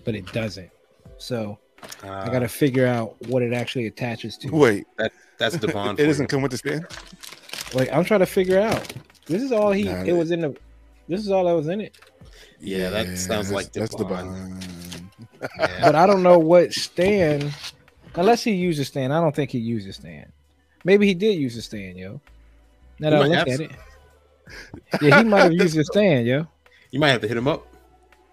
but 0.04 0.16
it 0.16 0.26
doesn't. 0.34 0.70
So 1.18 1.58
I 2.04 2.08
Uh, 2.08 2.30
got 2.30 2.40
to 2.40 2.48
figure 2.48 2.88
out 2.88 3.16
what 3.28 3.44
it 3.44 3.54
actually 3.54 3.86
attaches 3.86 4.38
to. 4.40 4.50
Wait, 4.50 4.86
that 4.98 5.12
That's 5.38 5.58
the 5.58 5.68
Daban. 5.68 5.94
it 6.00 6.06
doesn't 6.08 6.28
come 6.28 6.42
with 6.42 6.52
the 6.52 6.58
stand. 6.58 6.86
Like 7.74 7.92
I'm 7.94 8.04
trying 8.04 8.22
to 8.22 8.26
figure 8.26 8.60
out. 8.60 8.94
This 9.28 9.42
is 9.44 9.52
all 9.52 9.72
he. 9.72 9.84
Nah, 9.84 10.04
it 10.04 10.14
was 10.14 10.32
in 10.32 10.42
the. 10.42 10.56
This 11.08 11.20
is 11.22 11.30
all 11.30 11.46
that 11.46 11.54
was 11.56 11.68
in 11.68 11.82
it. 11.82 11.98
Yeah, 12.60 12.90
that 12.90 13.18
sounds 13.18 13.52
like 13.52 13.72
that's 13.74 13.94
the 13.96 14.06
Daban. 14.06 14.08
bond. 14.08 14.64
Yeah. 15.60 15.82
But 15.82 15.96
I 15.96 16.08
don't 16.08 16.24
know 16.24 16.40
what 16.40 16.74
stand. 16.74 17.54
Unless 18.18 18.44
he 18.44 18.52
used 18.52 18.80
a 18.80 18.86
stand, 18.86 19.14
I 19.14 19.20
don't 19.20 19.36
think 19.36 19.52
he 19.52 19.60
used 19.60 19.88
a 19.88 19.94
stand. 19.94 20.32
Maybe 20.84 21.08
he 21.08 21.14
did 21.14 21.34
use 21.34 21.58
a 21.58 21.62
stand, 21.62 21.98
yo. 21.98 22.22
Now 23.00 23.10
that 23.10 23.22
I 23.22 23.28
look 23.28 23.48
at 23.48 23.60
it, 23.60 23.72
yeah, 25.02 25.18
he 25.20 25.24
might 25.24 25.44
have 25.44 25.54
used 25.54 25.78
a 25.78 25.84
stand, 25.84 26.28
yo. 26.28 26.48
You 26.92 27.00
might 27.00 27.10
have 27.10 27.22
to 27.22 27.28
hit 27.28 27.38
him 27.38 27.48
up. 27.48 27.68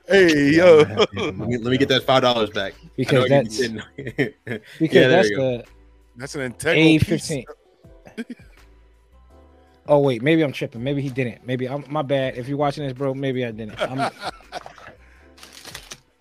Hey 0.08 0.50
yo, 0.56 0.78
Let 0.78 1.14
me, 1.36 1.56
let 1.58 1.70
me 1.70 1.78
get 1.78 1.88
that 1.88 2.02
five 2.04 2.22
dollars 2.22 2.50
back. 2.50 2.74
Because 2.96 3.28
that's 3.28 3.58
because 3.96 4.32
Yeah, 4.78 5.08
that's 5.08 5.30
you 5.30 5.36
the 5.36 5.64
that's 6.16 6.34
an 6.34 6.42
integral 6.42 6.84
A 6.84 6.98
fifteen. 6.98 7.44
Oh 9.86 10.00
wait, 10.00 10.22
maybe 10.22 10.42
I'm 10.42 10.52
tripping. 10.52 10.82
Maybe 10.82 11.02
he 11.02 11.08
didn't. 11.08 11.46
Maybe 11.46 11.68
I'm 11.68 11.84
my 11.88 12.02
bad. 12.02 12.36
If 12.36 12.48
you're 12.48 12.58
watching 12.58 12.84
this, 12.84 12.92
bro, 12.92 13.14
maybe 13.14 13.44
I 13.44 13.52
didn't. 13.52 13.78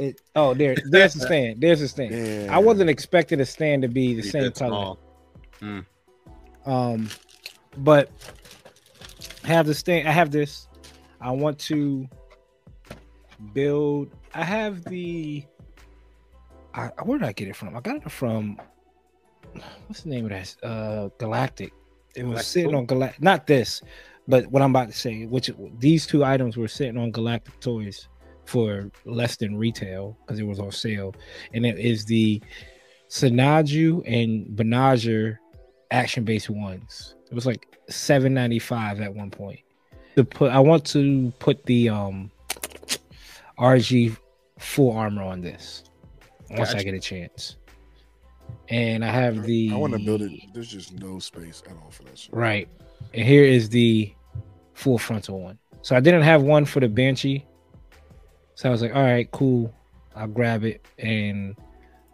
I'm, 0.01 0.07
it, 0.07 0.21
oh, 0.35 0.53
there, 0.53 0.75
there's 0.89 1.13
the 1.13 1.21
stand. 1.21 1.61
There's 1.61 1.79
the 1.79 1.87
stand. 1.87 2.11
Damn. 2.11 2.49
I 2.49 2.57
wasn't 2.57 2.89
expecting 2.89 3.39
the 3.39 3.45
stand 3.45 3.81
to 3.83 3.87
be 3.87 4.15
the 4.15 4.21
Be 4.21 4.29
same 4.29 4.43
that 4.43 4.55
color. 4.55 4.95
small. 5.59 5.85
Um, 6.65 7.09
but 7.77 8.09
I 9.43 9.47
have 9.47 9.65
this 9.67 9.81
thing. 9.81 10.05
I 10.07 10.11
have 10.11 10.31
this. 10.31 10.67
I 11.19 11.31
want 11.31 11.59
to 11.59 12.07
build. 13.53 14.11
I 14.33 14.43
have 14.43 14.83
the. 14.85 15.45
I, 16.73 16.87
where 17.03 17.19
did 17.19 17.27
I 17.27 17.33
get 17.33 17.47
it 17.47 17.55
from? 17.55 17.75
I 17.75 17.81
got 17.81 17.97
it 17.97 18.11
from. 18.11 18.59
What's 19.87 20.01
the 20.03 20.09
name 20.09 20.25
of 20.25 20.31
that? 20.31 20.55
Uh, 20.63 21.09
Galactic. 21.17 21.73
It 22.15 22.23
was 22.23 22.31
Galactic 22.31 22.47
sitting 22.47 22.75
on 22.75 22.85
Galactic. 22.85 23.21
Not 23.21 23.47
this, 23.47 23.81
but 24.27 24.47
what 24.47 24.61
I'm 24.61 24.71
about 24.71 24.87
to 24.87 24.97
say. 24.97 25.25
Which 25.25 25.51
these 25.79 26.05
two 26.05 26.23
items 26.23 26.57
were 26.57 26.67
sitting 26.67 26.97
on 26.97 27.11
Galactic 27.11 27.59
Toys 27.59 28.07
for 28.51 28.91
less 29.05 29.37
than 29.37 29.55
retail 29.55 30.17
because 30.21 30.37
it 30.37 30.43
was 30.43 30.59
on 30.59 30.71
sale, 30.73 31.15
and 31.53 31.65
it 31.65 31.79
is 31.79 32.03
the 32.03 32.41
Sinanju 33.09 34.03
and 34.05 34.45
Banagher 34.47 35.37
action 35.89 36.25
based 36.25 36.49
ones. 36.49 37.15
It 37.29 37.33
was 37.33 37.45
like 37.45 37.77
seven 37.89 38.33
ninety 38.33 38.59
five 38.59 38.99
at 38.99 39.13
one 39.15 39.31
point, 39.31 39.61
to 40.17 40.25
put 40.25 40.51
I 40.51 40.59
want 40.59 40.85
to 40.87 41.31
put 41.39 41.65
the 41.65 41.87
um 41.87 42.29
RG 43.57 44.17
full 44.59 44.91
armor 44.91 45.23
on 45.23 45.39
this 45.39 45.83
once 46.49 46.73
I 46.73 46.83
get 46.83 46.93
a 46.93 46.99
chance. 46.99 47.55
And 48.67 49.05
I 49.05 49.11
have 49.11 49.43
the 49.43 49.71
I 49.71 49.77
want 49.77 49.93
to 49.93 49.99
build 49.99 50.23
it. 50.23 50.31
There's 50.53 50.67
just 50.69 50.91
no 50.99 51.19
space 51.19 51.63
at 51.69 51.77
all 51.77 51.89
for 51.89 52.03
that 52.03 52.17
shit. 52.17 52.33
right. 52.33 52.67
And 53.13 53.25
here 53.25 53.45
is 53.45 53.69
the 53.69 54.13
full 54.73 54.97
frontal 54.97 55.41
one. 55.41 55.57
So 55.83 55.95
I 55.95 56.01
didn't 56.01 56.23
have 56.23 56.41
one 56.43 56.65
for 56.65 56.81
the 56.81 56.89
Banshee. 56.89 57.45
So 58.55 58.69
I 58.69 58.71
was 58.71 58.81
like, 58.81 58.95
all 58.95 59.01
right, 59.01 59.29
cool. 59.31 59.73
I'll 60.15 60.27
grab 60.27 60.63
it 60.63 60.85
and 60.97 61.55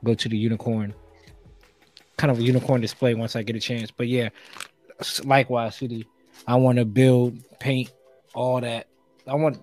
go 0.03 0.13
to 0.13 0.29
the 0.29 0.37
unicorn. 0.37 0.93
Kind 2.17 2.31
of 2.31 2.39
a 2.39 2.43
unicorn 2.43 2.81
display 2.81 3.15
once 3.15 3.35
I 3.35 3.43
get 3.43 3.55
a 3.55 3.59
chance. 3.59 3.91
But 3.91 4.07
yeah, 4.07 4.29
likewise, 5.23 5.75
CD. 5.75 6.05
I 6.47 6.55
want 6.55 6.77
to 6.77 6.85
build, 6.85 7.37
paint, 7.59 7.91
all 8.33 8.61
that. 8.61 8.87
I 9.27 9.35
want 9.35 9.59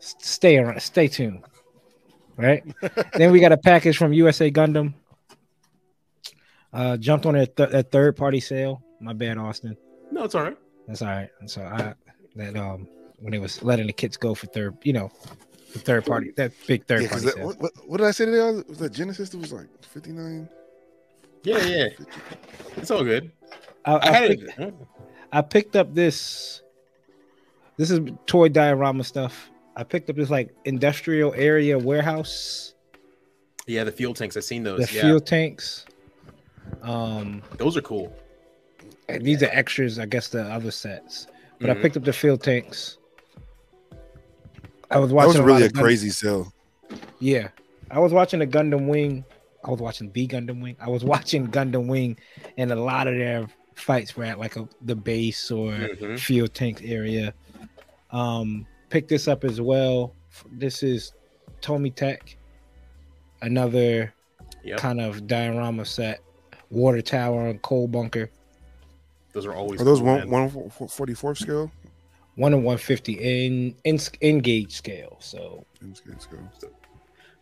stay 0.00 0.58
around, 0.58 0.80
stay 0.80 1.08
tuned. 1.08 1.44
Right. 2.36 2.64
then 3.14 3.32
we 3.32 3.40
got 3.40 3.52
a 3.52 3.56
package 3.56 3.96
from 3.96 4.12
USA 4.12 4.50
Gundam. 4.50 4.94
Uh, 6.72 6.96
jumped 6.96 7.26
on 7.26 7.34
a, 7.34 7.46
th- 7.46 7.70
a 7.70 7.82
third 7.82 8.16
party 8.16 8.40
sale. 8.40 8.82
My 9.00 9.12
bad, 9.12 9.38
Austen. 9.38 9.76
No, 10.10 10.24
it's 10.24 10.34
all 10.34 10.44
right. 10.44 10.56
That's 10.86 11.02
all 11.02 11.08
right. 11.08 11.28
And 11.40 11.50
so 11.50 11.62
I 11.62 11.94
that 12.36 12.56
um 12.56 12.88
when 13.20 13.34
it 13.34 13.40
was 13.40 13.62
letting 13.62 13.86
the 13.86 13.92
kids 13.92 14.16
go 14.16 14.34
for 14.34 14.46
third, 14.46 14.76
you 14.82 14.92
know, 14.92 15.10
the 15.72 15.78
third 15.78 16.04
party, 16.06 16.32
that 16.36 16.52
big 16.66 16.86
third 16.86 17.02
Yeah, 17.02 17.08
'cause 17.08 17.22
party 17.24 17.38
that, 17.38 17.46
what, 17.46 17.60
what, 17.60 17.72
what 17.86 17.96
did 17.98 18.06
I 18.06 18.10
say 18.10 18.24
today? 18.26 18.62
Was 18.68 18.78
that 18.78 18.92
Genesis? 18.92 19.32
It 19.34 19.38
was 19.40 19.52
like 19.52 19.68
59. 19.84 20.48
Yeah, 21.42 21.58
yeah. 21.66 21.88
It's 22.76 22.90
all 22.90 23.04
good. 23.04 23.30
I, 23.84 23.92
I 23.94 23.98
I, 24.08 24.12
had 24.12 24.28
picked, 24.28 24.58
it. 24.58 24.74
I 25.32 25.42
picked 25.42 25.76
up 25.76 25.94
this. 25.94 26.62
This 27.76 27.90
is 27.90 28.00
toy 28.26 28.48
diorama 28.48 29.04
stuff. 29.04 29.50
I 29.76 29.84
picked 29.84 30.10
up 30.10 30.16
this 30.16 30.28
like 30.28 30.50
industrial 30.66 31.32
area 31.34 31.78
warehouse, 31.78 32.74
Yeah, 33.66 33.84
the 33.84 33.92
fuel 33.92 34.12
tanks. 34.12 34.36
I've 34.36 34.44
seen 34.44 34.64
those. 34.64 34.86
the 34.88 34.94
yeah, 34.94 35.02
fuel 35.02 35.20
tanks. 35.20 35.86
Um, 36.82 37.42
those 37.56 37.76
are 37.76 37.82
cool. 37.82 38.14
and 39.08 39.24
these 39.24 39.42
are 39.42 39.48
extras, 39.50 39.98
I 39.98 40.06
guess, 40.06 40.28
the 40.28 40.42
other 40.42 40.70
sets. 40.70 41.26
But 41.58 41.70
I 41.70 41.74
Mhm. 41.74 41.82
picked 41.82 41.96
up 41.96 42.04
the 42.04 42.12
fuel 42.12 42.36
tanks. 42.38 42.98
I 44.90 44.98
was 44.98 45.12
watching. 45.12 45.32
That 45.34 45.38
was 45.44 45.46
really 45.46 45.62
a 45.66 45.68
Gundam- 45.70 45.80
crazy 45.80 46.10
sale. 46.10 46.52
Yeah. 47.18 47.48
I 47.90 47.98
was 47.98 48.12
watching 48.12 48.40
the 48.40 48.46
Gundam 48.46 48.86
Wing. 48.88 49.24
I 49.64 49.70
was 49.70 49.80
watching 49.80 50.10
the 50.12 50.26
Gundam 50.26 50.62
Wing. 50.62 50.76
I 50.80 50.88
was 50.88 51.04
watching 51.14 51.46
Gundam 51.48 51.86
Wing, 51.86 52.16
and 52.56 52.72
a 52.72 52.76
lot 52.76 53.06
of 53.06 53.14
their 53.14 53.46
fights 53.74 54.16
were 54.16 54.24
at 54.24 54.38
like 54.38 54.56
a, 54.56 54.68
the 54.82 54.94
base 54.96 55.50
or 55.50 55.72
Mhm. 55.72 56.18
field 56.18 56.54
tank 56.54 56.82
area. 56.84 57.32
Um, 58.10 58.66
picked 58.88 59.08
this 59.08 59.28
up 59.28 59.44
as 59.44 59.60
well. 59.60 60.14
This 60.52 60.82
is 60.82 61.12
Tomytec, 61.62 62.34
another 63.42 64.12
Yep. 64.64 64.78
kind 64.78 65.00
of 65.00 65.26
diorama 65.26 65.84
set. 65.84 66.20
Water 66.70 67.00
tower 67.02 67.48
and 67.48 67.60
coal 67.62 67.88
bunker. 67.88 68.30
Those 69.32 69.46
are 69.46 69.54
always. 69.54 69.80
Are 69.80 69.84
those 69.84 70.00
cool, 70.00 70.06
one 70.26 70.30
one 70.30 70.70
forty 70.70 71.14
fourth 71.14 71.38
scale? 71.38 71.70
One 72.36 72.54
and 72.54 72.64
one 72.64 72.78
fifty 72.78 73.14
in 73.14 73.74
in 73.84 73.98
N 74.22 74.38
gauge 74.38 74.72
scale. 74.72 75.16
So 75.20 75.64
N 75.82 75.94
scale, 75.94 76.14
scale. 76.20 76.70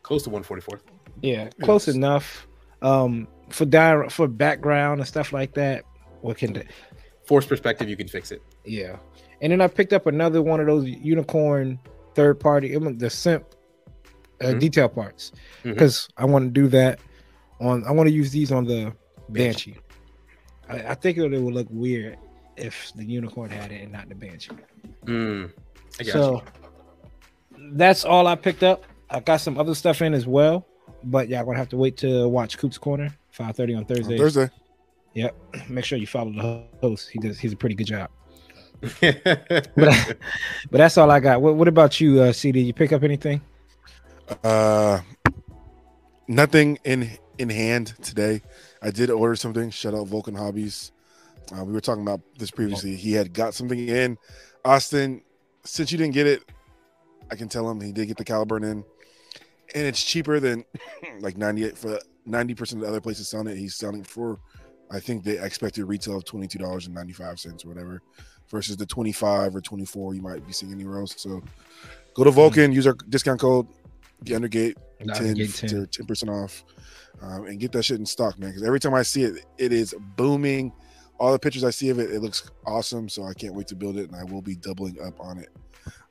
close 0.02 0.22
to 0.24 0.30
144. 0.30 0.80
Yeah, 1.22 1.50
close 1.62 1.86
Yes. 1.86 1.96
enough. 1.96 2.46
Um, 2.82 3.26
for 3.50 3.64
di- 3.64 4.08
for 4.08 4.28
background 4.28 5.00
and 5.00 5.08
stuff 5.08 5.32
like 5.32 5.54
that. 5.54 5.84
What 6.20 6.38
can 6.38 6.52
do? 6.52 6.62
Force 7.26 7.44
perspective, 7.46 7.88
you 7.88 7.96
can 7.96 8.08
fix 8.08 8.30
it. 8.32 8.42
Yeah, 8.64 8.96
and 9.40 9.52
then 9.52 9.60
I 9.60 9.66
picked 9.68 9.92
up 9.92 10.06
another 10.06 10.40
one 10.42 10.60
of 10.60 10.66
those 10.66 10.84
unicorn 10.86 11.78
third 12.14 12.40
party, 12.40 12.76
the 12.76 13.10
simp 13.10 13.44
uh, 14.40 14.46
Mhm. 14.46 14.60
detail 14.60 14.88
parts 14.88 15.32
because 15.64 16.08
I 16.16 16.24
want 16.24 16.44
to 16.46 16.50
do 16.50 16.68
that 16.68 17.00
on. 17.60 17.84
I 17.84 17.90
want 17.92 18.08
to 18.08 18.12
use 18.14 18.30
these 18.32 18.50
on 18.52 18.64
the 18.64 18.92
Banshee. 19.28 19.72
banshee. 19.72 19.76
I, 20.68 20.92
I 20.92 20.94
think 20.94 21.18
it 21.18 21.28
would 21.28 21.54
look 21.54 21.66
weird 21.70 22.16
if 22.58 22.92
the 22.94 23.04
unicorn 23.04 23.50
had 23.50 23.72
it 23.72 23.82
and 23.82 23.92
not 23.92 24.08
the 24.08 24.14
banshee. 24.14 24.50
Mm, 25.04 25.52
I 26.00 26.02
got 26.04 26.12
So 26.12 26.42
that's 27.72 28.04
all 28.04 28.26
I 28.26 28.34
picked 28.34 28.62
up. 28.62 28.84
I 29.10 29.20
got 29.20 29.38
some 29.38 29.58
other 29.58 29.74
stuff 29.74 30.02
in 30.02 30.14
as 30.14 30.26
well, 30.26 30.66
but 31.04 31.28
y'all 31.28 31.44
gonna 31.44 31.58
have 31.58 31.70
to 31.70 31.76
wait 31.76 31.96
to 31.98 32.28
watch 32.28 32.58
Coop's 32.58 32.78
Corner, 32.78 33.16
five 33.30 33.56
thirty 33.56 33.74
on 33.74 33.80
On 33.80 33.84
Thursday. 33.84 34.50
Yep. 35.14 35.34
Make 35.68 35.84
sure 35.84 35.98
you 35.98 36.06
follow 36.06 36.32
the 36.32 36.64
host. 36.80 37.10
He 37.10 37.18
does. 37.18 37.38
He's 37.38 37.52
a 37.52 37.56
pretty 37.56 37.74
good 37.74 37.86
job. 37.86 38.10
But 39.00 39.88
I, 39.88 40.14
but 40.70 40.78
that's 40.78 40.96
all 40.98 41.10
I 41.10 41.18
got. 41.20 41.42
What, 41.42 41.56
what 41.56 41.66
about 41.66 42.00
you, 42.00 42.20
uh, 42.20 42.32
CD? 42.32 42.60
You 42.60 42.72
pick 42.72 42.92
up 42.92 43.02
anything? 43.02 43.40
Uh, 44.44 45.00
nothing 46.28 46.78
in 46.84 47.10
in 47.38 47.48
hand 47.48 47.94
today. 48.02 48.42
I 48.82 48.90
did 48.90 49.10
order 49.10 49.34
something. 49.34 49.70
Shout 49.70 49.94
out 49.94 50.06
Vulcan 50.06 50.34
Hobbies. 50.34 50.92
Uh, 51.56 51.64
we 51.64 51.72
were 51.72 51.80
talking 51.80 52.02
about 52.02 52.20
this 52.38 52.50
previously. 52.50 52.94
He 52.94 53.12
had 53.12 53.32
got 53.32 53.54
something 53.54 53.88
in. 53.88 54.18
Austen, 54.64 55.22
since 55.64 55.90
you 55.90 55.98
didn't 55.98 56.14
get 56.14 56.26
it, 56.26 56.44
I 57.30 57.36
can 57.36 57.48
tell 57.48 57.68
him 57.70 57.80
he 57.80 57.92
did 57.92 58.06
get 58.06 58.16
the 58.16 58.24
Caliburn 58.24 58.64
in, 58.64 58.84
and 59.74 59.86
it's 59.86 60.02
cheaper 60.02 60.40
than 60.40 60.64
like 61.20 61.36
ninety 61.36 61.64
eight 61.64 61.78
for 61.78 61.98
ninety 62.26 62.54
percent 62.54 62.80
of 62.80 62.86
the 62.86 62.88
other 62.88 63.00
places 63.00 63.28
selling 63.28 63.48
it. 63.48 63.56
He's 63.56 63.74
selling 63.76 64.02
for, 64.02 64.38
I 64.90 65.00
think 65.00 65.24
the 65.24 65.42
expected 65.42 65.84
retail 65.84 66.16
of 66.16 66.24
twenty 66.24 66.48
two 66.48 66.58
dollars 66.58 66.86
and 66.86 66.94
ninety 66.94 67.12
five 67.12 67.38
cents 67.38 67.64
or 67.64 67.68
whatever, 67.68 68.02
versus 68.48 68.76
the 68.76 68.86
twenty 68.86 69.12
five 69.12 69.54
or 69.54 69.60
twenty 69.60 69.84
four 69.84 70.14
you 70.14 70.22
might 70.22 70.46
be 70.46 70.52
seeing 70.52 70.72
anywhere 70.72 70.98
else. 70.98 71.14
So, 71.16 71.42
go 72.14 72.24
to 72.24 72.30
Vulcan, 72.30 72.72
use 72.72 72.86
our 72.86 72.96
discount 73.08 73.40
code, 73.40 73.68
the 74.22 74.32
Undergate 74.32 74.74
10 75.06 75.34
get 75.34 75.54
10. 75.54 75.70
to 75.70 75.86
10 75.86 76.06
percent 76.06 76.30
off 76.30 76.64
um, 77.22 77.46
and 77.46 77.60
get 77.60 77.72
that 77.72 77.84
shit 77.84 77.98
in 77.98 78.06
stock 78.06 78.38
man 78.38 78.50
because 78.50 78.64
every 78.64 78.80
time 78.80 78.94
i 78.94 79.02
see 79.02 79.22
it 79.22 79.44
it 79.58 79.72
is 79.72 79.94
booming 80.16 80.72
all 81.18 81.32
the 81.32 81.38
pictures 81.38 81.64
i 81.64 81.70
see 81.70 81.88
of 81.90 81.98
it 81.98 82.10
it 82.10 82.20
looks 82.20 82.50
awesome 82.66 83.08
so 83.08 83.24
i 83.24 83.32
can't 83.34 83.54
wait 83.54 83.66
to 83.66 83.74
build 83.76 83.96
it 83.98 84.08
and 84.10 84.16
i 84.16 84.24
will 84.24 84.42
be 84.42 84.54
doubling 84.56 84.96
up 85.04 85.18
on 85.20 85.38
it 85.38 85.48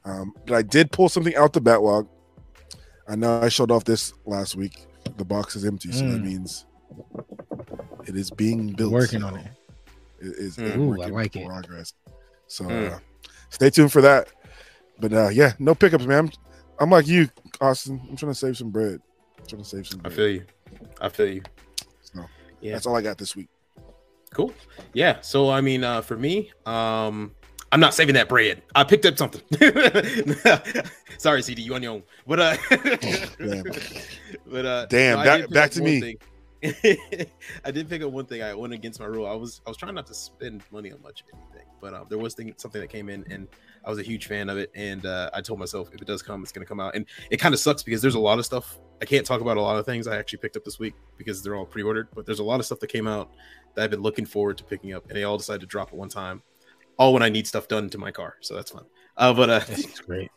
um, 0.05 0.33
but 0.45 0.55
i 0.55 0.61
did 0.61 0.91
pull 0.91 1.09
something 1.09 1.35
out 1.35 1.53
the 1.53 1.61
backlog 1.61 2.07
i 3.07 3.15
know 3.15 3.39
i 3.41 3.49
showed 3.49 3.71
off 3.71 3.83
this 3.83 4.13
last 4.25 4.55
week 4.55 4.85
the 5.17 5.25
box 5.25 5.55
is 5.55 5.63
empty 5.65 5.91
so 5.91 6.05
that 6.09 6.19
Mm. 6.21 6.25
means 6.25 6.65
it 8.05 8.15
is 8.15 8.29
being 8.31 8.73
built 8.73 8.91
Working 8.93 9.21
so 9.21 9.27
on 9.27 9.37
it. 9.37 9.47
it 10.19 10.35
is 10.37 10.57
Mm. 10.57 10.77
Ooh, 10.77 10.87
work 10.89 10.99
I 11.01 11.05
in 11.05 11.13
like 11.13 11.35
it. 11.35 11.45
progress 11.45 11.93
so 12.47 12.65
Mm. 12.65 12.93
uh, 12.93 12.99
stay 13.49 13.69
tuned 13.69 13.91
for 13.91 14.01
that 14.01 14.27
but 14.99 15.13
uh, 15.13 15.29
yeah 15.29 15.53
no 15.59 15.73
pickups 15.75 16.05
man 16.05 16.25
I'm, 16.25 16.31
I'm 16.79 16.89
like 16.89 17.07
you 17.07 17.29
austen 17.61 17.99
i'm 18.09 18.15
trying 18.15 18.31
to 18.31 18.37
save 18.37 18.57
some 18.57 18.69
bread 18.71 18.99
I'm 19.39 19.45
trying 19.47 19.61
to 19.63 19.67
save 19.69 19.87
some 19.87 19.99
Bread. 19.99 20.11
I 20.11 20.15
feel 20.15 20.27
you. 20.29 20.45
I 20.99 21.09
feel 21.09 21.27
you. 21.27 21.41
So, 22.01 22.25
Yeah. 22.59 22.73
That's 22.73 22.85
all 22.85 22.95
I 22.97 23.01
got 23.01 23.17
this 23.17 23.35
week. 23.35 23.47
Cool. 24.33 24.53
Yeah. 24.93 25.21
So 25.21 25.49
I 25.49 25.61
mean, 25.61 25.83
uh, 25.83 26.01
for 26.01 26.17
me, 26.17 26.51
um, 26.65 27.31
I'm 27.71 27.79
not 27.79 27.93
saving 27.93 28.15
that 28.15 28.29
bread. 28.29 28.61
I 28.75 28.83
picked 28.83 29.05
up 29.05 29.17
something. 29.17 29.41
Sorry, 31.17 31.41
CD, 31.41 31.63
you 31.63 31.73
on 31.75 31.83
your 31.83 31.93
own. 31.93 32.03
But 32.25 32.39
uh, 32.39 32.57
Damn. 33.39 33.63
but 34.47 34.65
uh, 34.65 34.85
Damn, 34.87 35.23
back- 35.23 35.49
back 35.49 35.71
to 35.71 35.81
me. 35.81 35.99
thing. 36.01 36.17
I 37.65 37.71
did 37.71 37.87
pick 37.89 38.01
up 38.01 38.11
one 38.11 38.25
thing. 38.25 38.41
I 38.41 38.53
went 38.53 38.73
against 38.73 38.99
my 38.99 39.05
rule. 39.05 39.27
I 39.27 39.33
was 39.35 39.61
I 39.65 39.69
was 39.69 39.77
trying 39.77 39.95
not 39.95 40.07
to 40.07 40.13
spend 40.13 40.63
money 40.71 40.91
on 40.91 41.01
much 41.01 41.21
of 41.21 41.27
anything, 41.39 41.67
but 41.79 41.93
um, 41.93 42.07
there 42.09 42.17
was 42.17 42.33
thing, 42.33 42.53
something 42.57 42.81
that 42.81 42.89
came 42.89 43.09
in, 43.09 43.25
and 43.29 43.47
I 43.85 43.89
was 43.89 43.99
a 43.99 44.03
huge 44.03 44.25
fan 44.27 44.49
of 44.49 44.57
it. 44.57 44.71
And 44.75 45.05
uh, 45.05 45.29
I 45.33 45.41
told 45.41 45.59
myself 45.59 45.89
if 45.93 46.01
it 46.01 46.07
does 46.07 46.21
come, 46.21 46.41
it's 46.43 46.51
going 46.51 46.65
to 46.65 46.67
come 46.67 46.79
out. 46.79 46.95
And 46.95 47.05
it 47.29 47.37
kind 47.37 47.53
of 47.53 47.59
sucks 47.59 47.83
because 47.83 48.01
there's 48.01 48.15
a 48.15 48.19
lot 48.19 48.39
of 48.39 48.45
stuff 48.45 48.79
I 49.01 49.05
can't 49.05 49.25
talk 49.25 49.41
about. 49.41 49.57
A 49.57 49.61
lot 49.61 49.77
of 49.77 49.85
things 49.85 50.07
I 50.07 50.17
actually 50.17 50.39
picked 50.39 50.57
up 50.57 50.63
this 50.65 50.79
week 50.79 50.93
because 51.17 51.43
they're 51.43 51.55
all 51.55 51.65
pre-ordered. 51.65 52.07
But 52.15 52.25
there's 52.25 52.39
a 52.39 52.43
lot 52.43 52.59
of 52.59 52.65
stuff 52.65 52.79
that 52.79 52.87
came 52.87 53.07
out 53.07 53.31
that 53.75 53.83
I've 53.83 53.91
been 53.91 54.01
looking 54.01 54.25
forward 54.25 54.57
to 54.57 54.63
picking 54.63 54.93
up, 54.93 55.07
and 55.07 55.15
they 55.17 55.23
all 55.23 55.37
decided 55.37 55.61
to 55.61 55.67
drop 55.67 55.89
at 55.89 55.93
one 55.95 56.09
time. 56.09 56.41
All 56.99 57.13
when 57.13 57.21
I 57.21 57.29
need 57.29 57.45
stuff 57.45 57.67
done 57.67 57.89
to 57.91 57.97
my 57.99 58.09
car, 58.11 58.35
so 58.41 58.55
that's 58.55 58.71
fun. 58.71 58.85
Uh, 59.17 59.33
but 59.33 59.49
uh, 59.49 59.59
That's 59.59 59.99
great. 60.01 60.29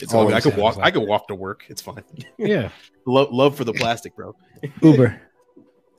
it's 0.00 0.12
all 0.12 0.26
good. 0.26 0.34
I 0.34 0.40
could 0.40 0.56
walk. 0.56 0.74
sounds 0.74 0.86
I 0.86 0.90
could 0.90 1.06
walk 1.06 1.26
to 1.28 1.34
work. 1.34 1.64
It's 1.68 1.80
fine. 1.82 2.02
Yeah. 2.38 2.68
love, 3.06 3.32
love 3.32 3.56
for 3.56 3.64
the 3.64 3.72
plastic, 3.72 4.14
bro. 4.16 4.34
Uber. 4.82 5.20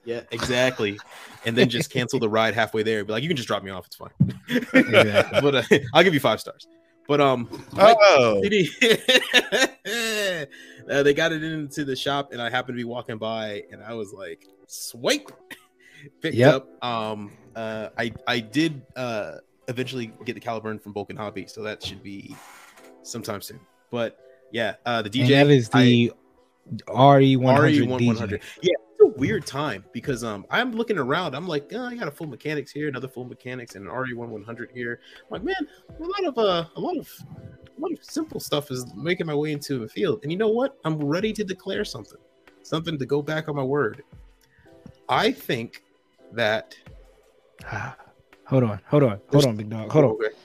Yeah, 0.06 0.22
exactly. 0.32 1.00
And 1.46 1.58
then 1.58 1.70
just 1.70 1.90
cancel 1.90 2.20
the 2.20 2.28
ride 2.30 2.54
halfway 2.54 2.84
there. 2.84 3.04
Be 3.06 3.14
like, 3.14 3.24
you 3.24 3.30
can 3.30 3.38
just 3.38 3.48
drop 3.48 3.64
me 3.64 3.72
off. 3.72 3.86
It's 3.88 3.96
fine. 3.96 4.10
Exactly. 4.74 5.42
but 5.42 5.56
uh, 5.56 5.80
I'll 5.94 6.04
give 6.04 6.14
you 6.14 6.20
five 6.20 6.40
stars. 6.42 6.68
But 7.08 7.22
um, 7.22 7.48
Oh, 7.78 8.42
uh, 10.90 11.04
they 11.04 11.14
got 11.14 11.32
it 11.32 11.44
into 11.44 11.86
the 11.86 11.96
shop, 11.96 12.32
and 12.32 12.42
I 12.42 12.50
happened 12.50 12.76
to 12.76 12.80
be 12.80 12.84
walking 12.84 13.18
by, 13.18 13.64
and 13.72 13.84
I 13.84 13.94
was 13.94 14.14
like, 14.14 14.48
swipe, 14.68 15.32
picked 16.22 16.36
Yep. 16.36 16.54
up. 16.54 16.84
Um, 16.84 17.32
uh, 17.56 17.90
I 17.98 18.12
I 18.28 18.40
did 18.40 18.82
uh 18.96 19.36
eventually 19.68 20.12
get 20.26 20.34
the 20.34 20.42
Caliburn 20.42 20.82
from 20.82 20.94
Vulcan 20.94 21.16
Hobby, 21.16 21.48
so 21.48 21.62
that 21.64 21.84
should 21.84 22.04
be 22.04 22.36
sometime 23.04 23.42
soon. 23.42 23.60
But 23.92 24.20
yeah, 24.52 24.76
uh, 24.86 25.02
the 25.02 25.10
DJ 25.10 25.22
and 25.22 25.30
that 25.32 25.50
is 25.50 25.70
the 25.70 26.12
RE 26.88 27.36
one 27.36 27.62
RE 27.62 27.80
hundred 27.80 27.90
one 28.08 28.16
hundred. 28.16 28.42
Yeah, 28.62 28.74
it's 28.92 29.02
a 29.02 29.20
weird 29.20 29.46
time 29.46 29.86
because 29.94 30.24
um 30.24 30.46
I'm 30.50 30.72
looking 30.74 30.98
around. 30.98 31.36
I'm 31.36 31.48
like, 31.48 31.72
oh, 31.74 31.86
I 31.86 31.96
got 31.96 32.08
a 32.08 32.12
full 32.12 32.28
mechanics 32.28 32.72
here, 32.72 32.88
another 32.88 33.08
full 33.08 33.26
mechanics, 33.26 33.76
and 33.76 33.86
an 33.88 33.92
RE1 33.94 34.16
100 34.16 34.72
here. 34.74 35.00
I'm 35.26 35.28
like, 35.32 35.44
man, 35.44 35.68
a 36.00 36.04
lot 36.04 36.26
of 36.26 36.38
uh, 36.38 36.66
a 36.76 36.80
lot 36.80 36.98
of 36.98 37.10
a 37.78 37.82
lot 37.82 37.92
of 37.92 38.04
simple 38.04 38.40
stuff 38.40 38.72
is 38.72 38.86
making 38.96 39.28
my 39.28 39.36
way 39.36 39.52
into 39.52 39.80
the 39.80 39.88
field. 39.88 40.20
And 40.24 40.32
you 40.32 40.38
know 40.38 40.50
what? 40.50 40.78
I'm 40.86 40.98
ready 40.98 41.34
to 41.34 41.44
declare 41.44 41.84
something, 41.86 42.20
something 42.62 42.98
to 42.98 43.06
go 43.06 43.22
back 43.22 43.50
on 43.50 43.56
my 43.56 43.64
word. 43.64 44.04
I 45.10 45.32
think 45.32 45.84
that. 46.32 46.76
hold 48.46 48.64
on, 48.64 48.80
hold 48.88 49.04
on, 49.04 49.20
hold 49.32 49.46
on, 49.46 49.56
big 49.56 49.70
dog. 49.70 49.92
Hold 49.92 50.06
on. 50.06 50.12
Okay. 50.12 50.36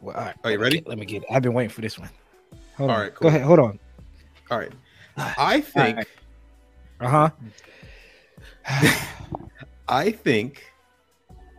Well, 0.00 0.16
all 0.16 0.24
right. 0.24 0.36
Are 0.44 0.50
you 0.50 0.58
ready? 0.58 0.82
Let 0.86 0.98
me 0.98 1.04
get 1.04 1.22
it. 1.22 1.28
I've 1.30 1.42
been 1.42 1.52
waiting 1.52 1.70
for 1.70 1.82
this 1.82 1.98
one. 1.98 2.08
Hold 2.76 2.90
All 2.90 2.96
on. 2.96 3.02
right, 3.02 3.14
Go 3.14 3.28
ahead. 3.28 3.42
Hold 3.42 3.58
on. 3.58 3.78
All 4.50 4.58
right. 4.58 4.72
I 5.16 5.60
think. 5.60 5.96
right. 5.98 6.08
Uh 7.00 7.08
huh. 7.08 7.30
I 9.88 10.10
think 10.10 10.72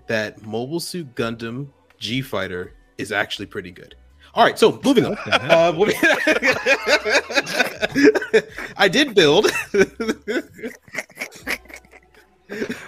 that 0.08 0.42
Mobile 0.42 0.80
Suit 0.80 1.14
Gundam 1.16 1.68
G 2.00 2.22
Fighter 2.22 2.74
is 2.98 3.12
actually 3.12 3.46
pretty 3.46 3.72
good. 3.72 3.96
All 4.34 4.46
right, 4.46 4.58
so 4.58 4.80
moving 4.84 5.06
on. 5.06 5.16
What 5.16 5.26
the 5.26 5.94
hell? 5.94 6.22
Uh, 8.36 8.42
I 8.78 8.88
did 8.88 9.14
build. 9.14 9.52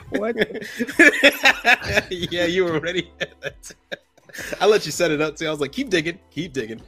What? 0.10 0.36
yeah, 2.12 2.46
you 2.46 2.66
were 2.66 2.80
ready. 2.80 3.12
I 4.60 4.66
let 4.66 4.86
you 4.86 4.92
set 4.92 5.12
it 5.12 5.22
up 5.22 5.36
too. 5.36 5.48
I 5.48 5.52
was 5.52 5.60
like, 5.60 5.72
keep 5.72 5.90
digging, 5.90 6.20
keep 6.32 6.54
digging. 6.54 6.82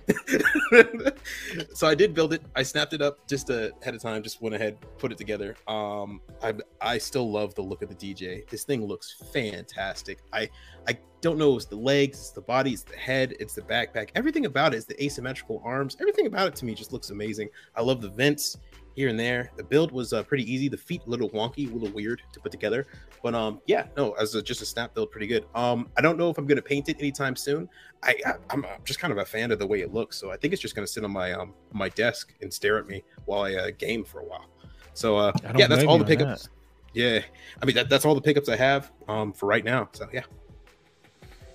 so 1.73 1.87
I 1.87 1.95
did 1.95 2.13
build 2.13 2.33
it. 2.33 2.41
I 2.55 2.63
snapped 2.63 2.93
it 2.93 3.01
up 3.01 3.27
just 3.27 3.49
ahead 3.49 3.93
of 3.95 4.01
time. 4.01 4.23
Just 4.23 4.41
went 4.41 4.55
ahead, 4.55 4.77
put 4.97 5.11
it 5.11 5.17
together. 5.17 5.55
Um, 5.67 6.21
I 6.43 6.53
I 6.81 6.97
still 6.97 7.31
love 7.31 7.53
the 7.55 7.61
look 7.61 7.81
of 7.81 7.89
the 7.89 7.95
DJ. 7.95 8.47
This 8.49 8.63
thing 8.63 8.85
looks 8.85 9.15
fantastic. 9.31 10.19
I 10.33 10.49
I 10.87 10.97
don't 11.21 11.37
know. 11.37 11.55
It's 11.55 11.65
the 11.65 11.75
legs, 11.75 12.19
it's 12.19 12.31
the 12.31 12.41
body, 12.41 12.71
it's 12.71 12.83
the 12.83 12.95
head, 12.95 13.35
it's 13.39 13.53
the 13.55 13.61
backpack. 13.61 14.09
Everything 14.15 14.45
about 14.45 14.73
it 14.73 14.77
is 14.77 14.85
the 14.85 15.03
asymmetrical 15.03 15.61
arms. 15.65 15.97
Everything 15.99 16.27
about 16.27 16.47
it 16.47 16.55
to 16.57 16.65
me 16.65 16.75
just 16.75 16.93
looks 16.93 17.09
amazing. 17.09 17.49
I 17.75 17.81
love 17.81 18.01
the 18.01 18.09
vents 18.09 18.57
here 18.95 19.09
and 19.09 19.19
there. 19.19 19.51
The 19.57 19.63
build 19.63 19.91
was 19.91 20.13
uh, 20.13 20.23
pretty 20.23 20.51
easy. 20.51 20.69
The 20.69 20.77
feet 20.77 21.01
a 21.05 21.09
little 21.09 21.29
wonky, 21.29 21.69
a 21.69 21.73
little 21.73 21.93
weird 21.93 22.21
to 22.31 22.39
put 22.39 22.51
together. 22.51 22.87
But 23.21 23.35
um, 23.35 23.61
yeah, 23.67 23.87
no, 23.97 24.13
as 24.13 24.33
a, 24.35 24.41
just 24.41 24.61
a 24.61 24.65
snap 24.65 24.93
build, 24.93 25.11
pretty 25.11 25.27
good. 25.27 25.45
Um, 25.53 25.89
I 25.97 26.01
don't 26.01 26.17
know 26.17 26.29
if 26.29 26.37
I'm 26.37 26.45
gonna 26.47 26.61
paint 26.61 26.89
it 26.89 26.97
anytime 26.99 27.35
soon. 27.35 27.67
I, 28.03 28.15
I 28.25 28.33
I'm 28.49 28.65
just 28.85 28.99
kind 28.99 29.11
of 29.11 29.17
a 29.19 29.25
fan 29.25 29.51
of 29.51 29.59
the 29.59 29.67
way 29.67 29.81
it 29.81 29.93
looks, 29.93 30.17
so 30.17 30.31
I 30.31 30.37
think 30.37 30.53
it's 30.53 30.61
just 30.61 30.75
gonna 30.75 30.87
sit 30.87 31.03
on 31.03 31.11
my 31.11 31.33
um 31.33 31.53
my 31.73 31.89
desk 31.89 32.33
and 32.41 32.53
stare 32.53 32.77
at 32.77 32.87
me 32.87 33.03
while 33.25 33.41
I 33.43 33.55
uh, 33.55 33.71
game 33.77 34.03
for 34.03 34.19
a 34.21 34.25
while. 34.25 34.45
So 34.93 35.17
uh, 35.17 35.31
yeah, 35.57 35.67
that's 35.67 35.83
all 35.83 35.97
the 35.97 36.03
on 36.03 36.07
pickups. 36.07 36.49
Yeah, 36.93 37.19
I 37.61 37.65
mean 37.65 37.75
that, 37.75 37.89
that's 37.89 38.05
all 38.05 38.15
the 38.15 38.21
pickups 38.21 38.47
I 38.47 38.55
have 38.55 38.91
um 39.09 39.33
for 39.33 39.47
right 39.47 39.65
now. 39.65 39.89
So 39.91 40.07
yeah, 40.13 40.23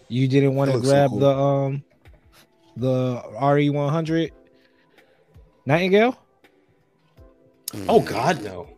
You 0.09 0.29
didn't 0.29 0.55
want 0.55 0.69
That 0.69 0.73
to 0.73 0.77
looks 0.79 0.89
so 0.89 0.95
grab 0.95 1.11
cool. 1.11 1.19
the 1.21 1.35
um 1.39 1.85
the 2.77 3.23
RE 3.55 3.71
one 3.71 3.91
hundred 3.93 4.33
Nightingale? 5.67 6.17
Oh 7.89 8.01
God, 8.01 8.43
no. 8.43 8.69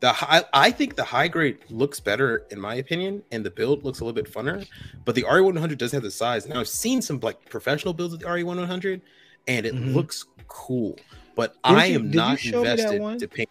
The 0.00 0.12
high, 0.12 0.44
I 0.52 0.70
think 0.70 0.94
the 0.94 1.02
high 1.04 1.26
grade 1.28 1.58
looks 1.70 1.98
better 1.98 2.46
in 2.50 2.60
my 2.60 2.76
opinion, 2.76 3.22
and 3.32 3.44
the 3.44 3.50
build 3.50 3.84
looks 3.84 4.00
a 4.00 4.04
little 4.04 4.14
bit 4.20 4.32
funner. 4.32 4.66
But 5.04 5.14
the 5.16 5.24
RE100 5.24 5.76
does 5.76 5.90
have 5.92 6.02
the 6.02 6.10
size. 6.10 6.46
Now 6.46 6.60
I've 6.60 6.68
seen 6.68 7.02
some 7.02 7.18
like 7.20 7.44
professional 7.50 7.92
builds 7.94 8.14
of 8.14 8.20
the 8.20 8.26
RE100, 8.26 9.00
and 9.48 9.66
it 9.66 9.74
Mhm. 9.74 9.94
looks 9.94 10.24
cool. 10.46 10.96
But 11.34 11.54
Didn't 11.64 11.78
I 11.78 11.86
am 11.86 12.04
you 12.10 12.14
not 12.14 12.38
show 12.38 12.58
me 12.58 12.64
that 12.64 12.78
invested 12.78 13.18
to 13.20 13.28
paint. 13.28 13.48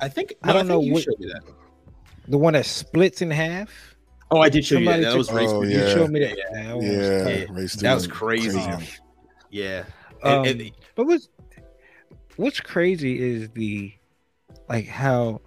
I 0.00 0.08
think 0.08 0.34
I 0.42 0.52
don't 0.52 0.66
think 0.66 0.68
know 0.68 0.80
You 0.82 0.92
what- 0.92 1.02
showed 1.02 1.18
me 1.18 1.28
that. 1.28 1.42
The 2.28 2.38
one 2.38 2.52
that 2.52 2.66
splits 2.66 3.22
in 3.22 3.30
half? 3.30 3.96
Oh, 4.30 4.40
I 4.40 4.48
did 4.48 4.64
show 4.64 4.76
Somebody 4.76 4.98
you 4.98 5.04
that. 5.04 5.10
That 5.10 5.16
took- 5.16 5.18
was 5.18 5.32
race. 5.32 5.50
Oh, 5.50 5.60
Review. 5.60 5.78
You 5.78 5.84
Yeah. 5.84 5.94
showed 5.94 6.10
me 6.10 6.20
that. 6.20 6.36
Yeah, 6.38 6.44
That 6.62 6.76
was 6.76 6.84
Yeah, 6.86 7.28
yeah. 7.28 7.44
race 7.50 7.74
That 7.76 7.94
was 7.94 8.04
two, 8.04 8.10
crazy. 8.12 8.58
Tough. 8.58 9.00
Yeah. 9.50 9.84
Um, 10.22 10.44
And- 10.44 10.60
and- 10.60 10.72
but 10.94 11.06
what's 11.06 11.28
what's 12.36 12.60
crazy 12.60 13.18
is 13.20 13.48
the 13.50 13.92
like 14.70 14.86
how 14.86 15.42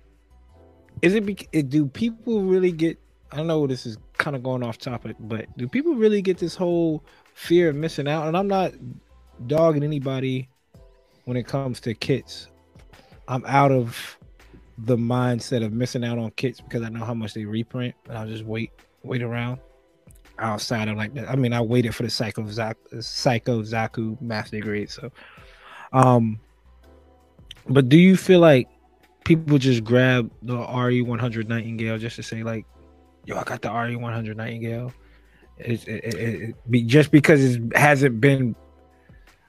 is 1.02 1.16
it, 1.16 1.48
it 1.52 1.70
do 1.70 1.88
people 1.88 2.44
really 2.44 2.72
get 2.72 3.00
i 3.32 3.42
know 3.42 3.66
this 3.66 3.88
is 3.88 3.98
kind 4.18 4.36
of 4.36 4.44
going 4.44 4.62
off 4.62 4.78
topic 4.78 5.16
but 5.22 5.46
do 5.58 5.68
people 5.68 5.96
really 5.96 6.22
get 6.22 6.38
this 6.38 6.56
whole 6.56 7.04
fear 7.34 7.70
of 7.70 7.76
missing 7.76 8.08
out? 8.08 8.28
And 8.28 8.38
i'm 8.38 8.48
not 8.48 8.74
dogging 9.48 9.84
anybody 9.84 10.48
when 11.26 11.38
it 11.38 11.48
comes 11.48 11.80
to 11.80 11.94
kits. 11.94 12.48
I'm 13.28 13.44
out 13.46 13.72
of 13.72 14.18
the 14.78 14.98
mindset 14.98 15.64
of 15.66 15.72
missing 15.72 16.04
out 16.04 16.18
on 16.18 16.32
kits 16.32 16.60
because 16.60 16.82
i 16.82 16.90
know 16.90 17.06
how 17.06 17.14
much 17.14 17.36
they 17.36 17.46
reprint 17.46 17.94
and 18.10 18.18
i'll 18.18 18.28
just 18.28 18.44
wait 18.44 18.72
wait 19.04 19.22
around 19.22 19.60
outside 20.40 20.88
of 20.88 20.98
like 20.98 21.14
that 21.14 21.30
i 21.30 21.36
mean 21.36 21.54
i 21.54 21.62
waited 21.62 21.94
for 21.94 22.02
the 22.02 22.10
psycho 22.10 22.42
zaku, 22.42 23.04
psycho 23.04 23.62
zaku 23.62 24.20
master 24.20 24.60
grade 24.60 24.90
so 24.90 25.12
um 25.94 26.40
but 27.70 27.88
do 27.88 28.00
you 28.00 28.18
feel 28.18 28.40
like 28.40 28.68
people 29.24 29.58
just 29.58 29.84
grab 29.84 30.32
the 30.42 30.56
RE100 30.56 31.48
Nightingale 31.48 31.98
just 31.98 32.16
to 32.18 32.24
say 32.24 32.44
like, 32.44 32.66
"Yo, 33.26 33.38
I 33.38 33.44
got 33.44 33.62
the 33.62 33.70
RE100 33.70 34.36
Nightingale"? 34.36 34.94
It, 35.58 35.88
it, 35.88 36.04
it, 36.04 36.56
it 36.72 36.88
just 36.88 37.12
because 37.12 37.56
it 37.56 37.78
hasn't 37.78 38.20
been 38.20 38.56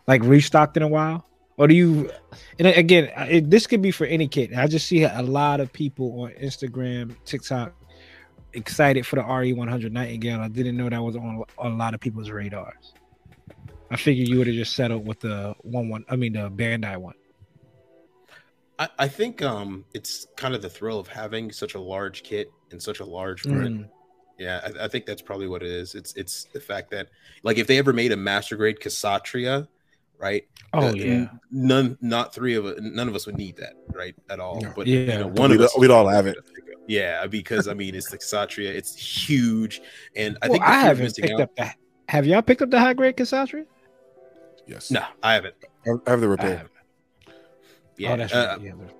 like 0.06 0.22
restocked 0.22 0.76
in 0.76 0.82
a 0.82 0.88
while, 0.88 1.26
or 1.56 1.66
do 1.66 1.74
you? 1.74 2.10
And 2.58 2.68
again, 2.68 3.10
it, 3.16 3.50
this 3.50 3.66
could 3.66 3.82
be 3.82 3.90
for 3.90 4.06
any 4.06 4.28
kid. 4.28 4.54
I 4.54 4.66
just 4.66 4.86
see 4.86 5.04
a 5.04 5.22
lot 5.22 5.60
of 5.60 5.72
people 5.72 6.22
on 6.22 6.30
Instagram, 6.32 7.14
TikTok, 7.24 7.72
excited 8.52 9.06
for 9.06 9.16
the 9.16 9.22
RE100 9.22 9.92
Nightingale. 9.92 10.40
I 10.40 10.48
didn't 10.48 10.76
know 10.76 10.88
that 10.88 11.02
was 11.02 11.16
on, 11.16 11.42
on 11.58 11.72
a 11.72 11.76
lot 11.76 11.94
of 11.94 12.00
people's 12.00 12.30
radars. 12.30 12.92
I 13.90 13.96
figured 13.96 14.28
you 14.28 14.38
would 14.38 14.46
have 14.46 14.56
just 14.56 14.74
settled 14.74 15.06
with 15.06 15.20
the 15.20 15.54
one 15.62 15.88
one. 15.88 16.04
I 16.08 16.16
mean, 16.16 16.32
the 16.32 16.50
Bandai 16.50 16.96
one. 16.96 17.14
I, 18.78 18.88
I 18.98 19.08
think 19.08 19.42
um 19.42 19.84
it's 19.94 20.26
kind 20.36 20.54
of 20.54 20.62
the 20.62 20.68
thrill 20.70 20.98
of 20.98 21.06
having 21.08 21.52
such 21.52 21.74
a 21.74 21.80
large 21.80 22.22
kit 22.22 22.50
and 22.70 22.82
such 22.82 23.00
a 23.00 23.04
large 23.04 23.42
print. 23.42 23.82
Mm. 23.82 23.88
Yeah, 24.38 24.60
I, 24.80 24.84
I 24.86 24.88
think 24.88 25.06
that's 25.06 25.22
probably 25.22 25.46
what 25.46 25.62
it 25.62 25.68
is. 25.70 25.94
It's 25.94 26.12
it's 26.16 26.44
the 26.52 26.60
fact 26.60 26.90
that 26.90 27.08
like 27.44 27.58
if 27.58 27.66
they 27.68 27.78
ever 27.78 27.92
made 27.92 28.10
a 28.12 28.16
master 28.16 28.56
grade 28.56 28.80
Kshatriya, 28.80 29.68
right? 30.18 30.44
Oh 30.72 30.88
uh, 30.88 30.92
yeah. 30.92 31.26
none, 31.52 31.96
not 32.00 32.34
three 32.34 32.54
of 32.56 32.66
us, 32.66 32.78
none 32.80 33.06
of 33.06 33.14
us 33.14 33.26
would 33.26 33.36
need 33.36 33.56
that, 33.58 33.74
right, 33.92 34.16
at 34.28 34.40
all. 34.40 34.60
No. 34.60 34.72
But 34.74 34.88
you 34.88 35.00
Yeah. 35.00 35.18
know, 35.18 35.26
one 35.28 35.50
We'd- 35.50 35.62
of 35.62 35.66
us, 35.70 35.78
we'd 35.78 35.90
all 35.92 36.08
have 36.08 36.26
it. 36.26 36.36
Yeah, 36.88 37.26
because 37.28 37.68
I 37.68 37.74
mean, 37.74 37.94
it's 37.94 38.10
the 38.10 38.18
Kshatriya. 38.18 38.70
It's 38.72 38.94
huge, 38.96 39.80
and 40.16 40.36
I 40.42 40.48
Well, 40.48 40.54
think 40.58 40.64
I 40.68 40.80
haven't 40.80 41.14
picked 41.16 41.32
out- 41.34 41.40
up 41.40 41.56
the. 41.56 41.70
Have 42.08 42.26
y'all 42.26 42.42
picked 42.42 42.60
up 42.60 42.70
the 42.70 42.78
high 42.80 42.92
grade 42.92 43.16
Kshatriya? 43.16 43.64
Yes. 44.66 44.90
No, 44.90 45.02
I 45.22 45.34
haven't. 45.34 45.54
I 45.86 45.90
I 46.06 46.10
have 46.10 46.20
the 46.20 46.26
I 46.26 46.30
repair. 46.30 46.66
Haven't. 47.98 48.00
Yeah, 48.02 48.12
oh, 48.12 48.16
that's 48.16 48.32
uh, 48.34 48.36
right. 48.56 48.60
Yeah, 48.60 48.72
that's- 48.72 48.94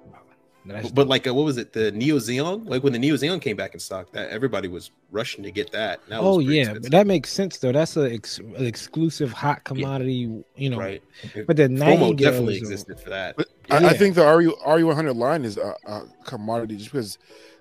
that's- 0.67 0.91
but 0.93 1.09
like, 1.09 1.27
uh, 1.27 1.35
what 1.35 1.45
was 1.45 1.59
it? 1.59 1.75
The 1.75 1.93
Neo 1.93 2.17
Zeong? 2.17 2.67
Like 2.67 2.83
when 2.83 2.95
the 2.95 2.99
Neo 2.99 3.17
Zeong 3.17 3.39
came 3.43 3.55
back 3.55 3.75
in 3.75 3.81
stock, 3.81 4.11
that 4.13 4.31
everybody 4.31 4.67
was 4.67 4.91
rushing 5.11 5.45
to 5.45 5.51
get 5.51 5.71
that. 5.73 6.01
That 6.09 6.21
oh 6.21 6.37
pretty 6.37 6.55
yeah, 6.55 6.61
expensive, 6.63 6.83
but 6.85 6.91
that 6.93 7.07
makes 7.07 7.31
sense 7.31 7.59
though. 7.59 7.71
That's 7.73 7.97
a 7.99 8.11
ex- 8.11 8.39
an 8.39 8.65
exclusive 8.65 9.31
hot 9.31 9.63
commodity, 9.65 10.43
you 10.57 10.71
know. 10.71 10.79
right. 10.79 11.03
But 11.47 11.57
the 11.59 11.65
FOMO 11.65 11.71
Nightingale 11.79 12.13
definitely 12.15 12.55
is 12.57 12.63
existed 12.63 12.99
for 12.99 13.11
that. 13.11 13.37
But 13.37 13.49
I, 13.71 13.77
I 13.77 13.81
Yeah. 13.81 13.93
think 13.93 14.15
the 14.15 14.25
RE 14.27 14.47
RE 14.47 14.85
one 14.85 14.97
hundred 14.97 15.17
line 15.17 15.45
is 15.45 15.59
a, 15.59 15.75
a 15.87 16.03
commodity 16.25 16.77
just 16.79 16.93
because 16.93 17.19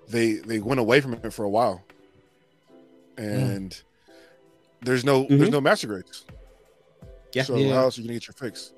they 0.08 0.34
they 0.36 0.60
went 0.60 0.80
away 0.80 1.02
from 1.02 1.12
it 1.12 1.30
for 1.30 1.44
a 1.44 1.50
while, 1.50 1.82
and 3.18 3.82
there's 4.82 5.04
no 5.04 5.24
Mhm. 5.24 5.38
there's 5.38 5.50
no 5.50 5.60
master 5.60 5.86
grades. 5.88 6.24
Yeah. 7.34 7.42
So 7.42 7.56
Yeah. 7.56 7.74
how 7.74 7.80
else 7.82 7.98
are 7.98 8.00
you 8.00 8.06
gonna 8.08 8.18
get 8.18 8.28
your 8.28 8.34
fix? 8.34 8.72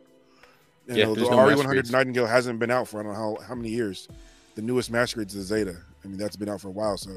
You 0.89 0.95
Yeah, 0.97 1.05
know, 1.05 1.15
the 1.15 1.21
no 1.23 1.29
RE100. 1.31 1.91
Nightingale 1.91 2.27
hasn't 2.27 2.59
been 2.59 2.71
out 2.71 2.87
for 2.89 3.01
I 3.01 3.03
don't 3.03 3.13
know 3.13 3.19
how, 3.39 3.45
how 3.47 3.55
many 3.55 3.71
years. 3.71 4.09
The 4.55 4.63
newest 4.63 4.91
master 4.91 5.17
grades 5.17 5.35
is 5.35 5.49
the 5.49 5.57
Zeta. 5.57 5.77
I 6.05 6.09
mean 6.09 6.17
that's 6.19 6.37
been 6.37 6.49
out 6.49 6.61
for 6.61 6.69
a 6.69 6.73
while, 6.73 6.97
so 6.97 7.11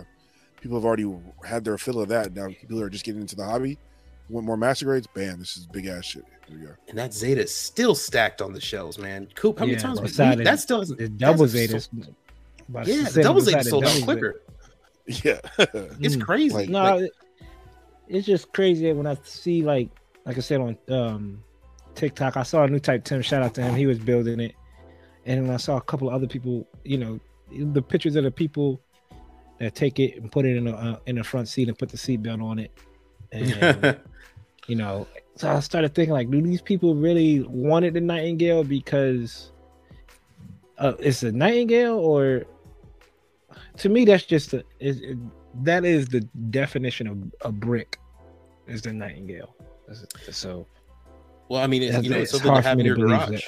people 0.61 0.77
have 0.77 0.85
already 0.85 1.09
had 1.45 1.63
their 1.63 1.77
fill 1.77 2.01
of 2.01 2.09
that. 2.09 2.33
Now 2.33 2.47
people 2.47 2.81
are 2.81 2.89
just 2.89 3.05
getting 3.05 3.21
into 3.21 3.35
the 3.35 3.45
hobby. 3.45 3.77
Want 4.29 4.45
more 4.45 4.57
master 4.57 4.85
grades? 4.85 5.07
Bam! 5.15 5.39
This 5.39 5.57
is 5.57 5.65
big 5.67 5.85
ass 5.87 6.05
shit. 6.05 6.23
Here 6.47 6.57
we 6.59 6.65
go. 6.65 6.71
And 6.87 6.97
that 6.97 7.13
Zeta 7.13 7.41
is 7.43 7.53
still 7.55 7.95
stacked 7.95 8.41
on 8.41 8.53
the 8.53 8.61
shelves, 8.61 8.97
man. 8.99 9.27
Coop, 9.35 9.57
how 9.59 9.65
many 9.65 9.73
Yeah, 9.77 9.81
times 9.83 9.99
we, 10.01 10.07
beside 10.07 10.35
we- 10.37 10.41
it- 10.41 10.45
that 10.45 10.59
still 10.59 10.79
hasn't 10.79 10.99
The 10.99 11.09
double 11.09 11.47
Zeta. 11.47 11.79
sold- 11.79 12.15
Yeah, 12.85 13.09
the 13.09 13.21
double 13.23 13.41
Zeta 13.41 13.63
sold 13.63 13.85
out 13.85 14.01
quicker. 14.03 14.41
Yeah. 15.07 15.39
It's 15.99 16.15
crazy. 16.15 16.55
Zeta- 16.55 16.71
No, 16.71 16.97
Like, 16.97 17.11
it's 18.07 18.27
just 18.27 18.51
crazy 18.53 18.91
when 18.93 19.07
I 19.07 19.17
see 19.23 19.63
like 19.63 19.89
like 20.25 20.37
I 20.37 20.41
said 20.41 20.61
on 20.61 20.77
um 20.89 21.43
TikTok. 21.99 22.37
I 22.37 22.43
saw 22.43 22.63
a 22.63 22.67
new 22.67 22.79
type 22.79 23.03
Tim. 23.03 23.21
Shout 23.21 23.43
out 23.43 23.53
to 23.55 23.61
him. 23.61 23.75
He 23.75 23.85
was 23.85 23.99
building 23.99 24.39
it, 24.39 24.55
and 25.25 25.45
then 25.45 25.53
I 25.53 25.57
saw 25.57 25.77
a 25.77 25.81
couple 25.81 26.07
of 26.07 26.13
other 26.13 26.27
people. 26.27 26.67
You 26.83 26.97
know, 26.97 27.19
the 27.51 27.81
pictures 27.81 28.15
of 28.15 28.23
the 28.23 28.31
people 28.31 28.81
that 29.59 29.75
take 29.75 29.99
it 29.99 30.15
and 30.17 30.31
put 30.31 30.45
it 30.45 30.55
in 30.55 30.65
the 30.65 30.75
uh, 30.75 30.99
in 31.05 31.17
the 31.17 31.23
front 31.23 31.47
seat 31.47 31.67
and 31.67 31.77
put 31.77 31.89
the 31.89 31.97
seatbelt 31.97 32.41
on 32.43 32.59
it. 32.59 32.71
And 33.31 33.99
you 34.67 34.75
know, 34.75 35.07
so 35.35 35.49
I 35.49 35.59
started 35.59 35.93
thinking 35.93 36.13
like, 36.13 36.31
do 36.31 36.41
these 36.41 36.61
people 36.61 36.95
really 36.95 37.41
wanted 37.43 37.93
the 37.93 38.01
Nightingale 38.01 38.63
because 38.63 39.51
uh, 40.77 40.93
it's 40.99 41.23
a 41.23 41.31
Nightingale 41.31 41.97
or 41.97 42.45
to 43.77 43.89
me, 43.89 44.05
that's 44.05 44.23
just 44.23 44.53
a, 44.53 44.63
is, 44.79 45.01
it, 45.01 45.17
that 45.63 45.85
is 45.85 46.07
the 46.07 46.21
definition 46.51 47.07
of 47.07 47.17
a 47.41 47.51
brick 47.51 47.97
is 48.67 48.81
the 48.83 48.93
Nightingale. 48.93 49.55
So 50.31 50.67
Well, 51.49 51.61
I 51.61 51.67
mean, 51.67 51.81
it's, 51.81 51.89
It's- 51.89 52.03
you 52.05 52.09
know, 52.11 52.17
it's 52.17 52.33
it's 52.33 52.43
something 52.43 52.61
to 52.61 52.67
have 52.67 52.79
in 52.79 52.85
your 52.85 52.95
garage. 52.95 53.29
that. 53.31 53.43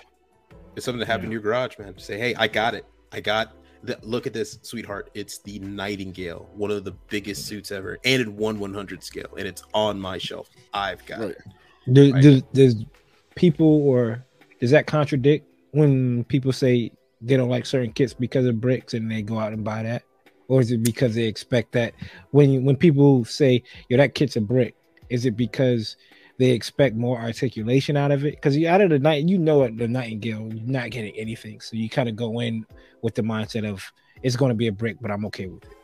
It's 0.76 0.86
something 0.86 1.00
to 1.00 1.06
have 1.06 1.24
in 1.24 1.32
your 1.32 1.42
garage, 1.42 1.78
man. 1.78 1.98
Say, 1.98 2.18
hey, 2.18 2.36
I 2.36 2.48
got 2.48 2.74
it. 2.76 2.86
I 3.12 3.22
got. 3.22 3.54
The, 3.84 3.98
look 4.04 4.28
at 4.28 4.34
this, 4.34 4.60
sweetheart. 4.62 5.10
It's 5.16 5.40
the 5.40 5.58
Nightingale, 5.60 6.48
one 6.54 6.70
of 6.70 6.84
the 6.84 6.92
biggest 7.10 7.46
suits 7.48 7.72
ever, 7.72 7.98
and 8.04 8.22
it 8.22 8.28
won 8.28 8.60
100 8.60 9.04
scale, 9.04 9.34
and 9.38 9.48
it's 9.48 9.64
on 9.74 10.00
my 10.00 10.18
shelf. 10.20 10.50
I've 10.74 11.04
got 11.06 11.20
Right. 11.20 11.30
it. 11.32 11.94
do, 11.94 12.14
Right. 12.14 12.22
does, 12.22 12.42
does 12.54 12.86
people 13.34 13.82
or 13.88 14.24
does 14.60 14.70
that 14.70 14.86
contradict 14.86 15.48
when 15.72 16.24
people 16.26 16.54
say 16.54 16.92
they 17.22 17.36
don't 17.38 17.50
like 17.50 17.66
certain 17.66 17.92
kits 17.92 18.14
because 18.14 18.46
of 18.46 18.62
bricks 18.62 18.94
and 18.94 19.10
they 19.12 19.24
go 19.24 19.40
out 19.40 19.52
and 19.52 19.64
buy 19.64 19.82
that, 19.82 20.04
or 20.48 20.62
is 20.62 20.72
it 20.72 20.84
because 20.84 21.16
they 21.16 21.24
expect 21.26 21.72
that 21.72 21.96
when 22.32 22.64
when 22.64 22.76
people 22.76 23.26
say 23.26 23.64
yo 23.90 23.98
that 23.98 24.14
kit's 24.14 24.36
a 24.36 24.42
brick, 24.42 24.76
is 25.10 25.26
it 25.26 25.36
because 25.36 25.96
they 26.42 26.50
expect 26.52 26.96
more 26.96 27.20
articulation 27.20 27.96
out 27.96 28.12
of 28.12 28.26
it? 28.26 28.32
Because 28.36 28.58
you 28.58 28.68
out 28.68 28.82
of 28.82 28.90
the 28.90 28.98
night, 28.98 29.30
you 29.30 29.38
know 29.38 29.64
at 29.64 29.78
the 29.78 29.88
Nightingale, 29.88 30.52
you're 30.52 30.68
not 30.68 30.90
getting 30.90 31.16
anything, 31.16 31.62
so 31.62 31.76
you 31.76 31.88
kind 31.88 32.10
of 32.10 32.16
go 32.16 32.40
in 32.40 32.66
with 33.04 33.14
the 33.14 33.22
mindset 33.22 33.70
of 33.70 33.92
it's 34.24 34.36
going 34.36 34.50
to 34.50 34.56
be 34.56 34.66
a 34.66 34.72
brick, 34.72 34.98
but 35.00 35.12
I'm 35.12 35.24
okay 35.28 35.46
with 35.46 35.64
it. 35.64 35.78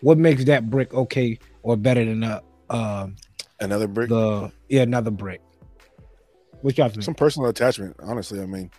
What 0.00 0.16
makes 0.16 0.44
that 0.44 0.70
brick 0.70 0.94
okay 0.94 1.38
or 1.62 1.76
better 1.76 2.02
than 2.02 2.22
a 2.22 2.42
um 2.70 3.16
Another 3.60 3.86
brick. 3.86 4.08
the 4.08 4.50
yeah 4.70 4.82
another 4.82 5.10
brick? 5.10 5.42
What 6.62 6.78
y'all 6.78 6.88
think? 6.88 7.02
Some 7.02 7.14
personal 7.14 7.50
attachment. 7.50 7.96
Honestly, 8.02 8.40
I 8.40 8.46
mean, 8.46 8.70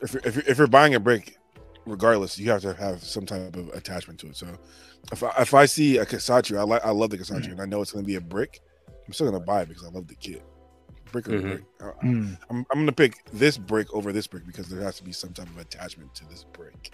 if 0.00 0.14
you're, 0.14 0.22
if 0.24 0.34
you're, 0.34 0.44
if 0.46 0.58
you're 0.58 0.66
buying 0.66 0.94
a 0.94 1.00
brick, 1.00 1.36
regardless, 1.84 2.38
you 2.38 2.50
have 2.50 2.62
to 2.62 2.72
have 2.72 3.02
some 3.02 3.26
type 3.26 3.54
of 3.54 3.68
attachment 3.68 4.18
to 4.20 4.28
it. 4.28 4.36
So, 4.36 4.46
if 5.12 5.22
I, 5.22 5.32
if 5.40 5.52
I 5.52 5.66
see 5.66 5.98
a 5.98 6.06
Kasatsu, 6.06 6.56
I 6.56 6.62
like 6.62 6.84
I 6.84 6.90
love 6.90 7.10
the 7.10 7.18
Kasatsu, 7.18 7.50
and 7.50 7.60
I 7.60 7.66
know 7.66 7.82
it's 7.82 7.92
going 7.92 8.04
to 8.04 8.06
be 8.06 8.16
a 8.16 8.20
brick, 8.20 8.60
I'm 9.06 9.12
still 9.12 9.28
going 9.30 9.40
to 9.40 9.46
buy 9.46 9.62
it 9.62 9.68
because 9.68 9.84
I 9.84 9.88
love 9.88 10.08
the 10.08 10.14
kit. 10.14 10.42
Brick 11.14 11.28
or 11.28 11.32
Mhm. 11.40 11.42
brick. 11.42 11.62
I, 11.80 11.84
Mm. 12.04 12.38
I'm 12.50 12.56
I'm 12.58 12.64
going 12.78 12.86
to 12.86 12.92
pick 12.92 13.24
this 13.32 13.56
brick 13.56 13.92
over 13.94 14.12
this 14.12 14.26
brick 14.26 14.44
because 14.44 14.68
there 14.68 14.82
has 14.82 14.96
to 14.96 15.04
be 15.04 15.12
some 15.12 15.32
type 15.32 15.46
of 15.46 15.56
attachment 15.58 16.12
to 16.16 16.24
this 16.28 16.44
brick. 16.52 16.90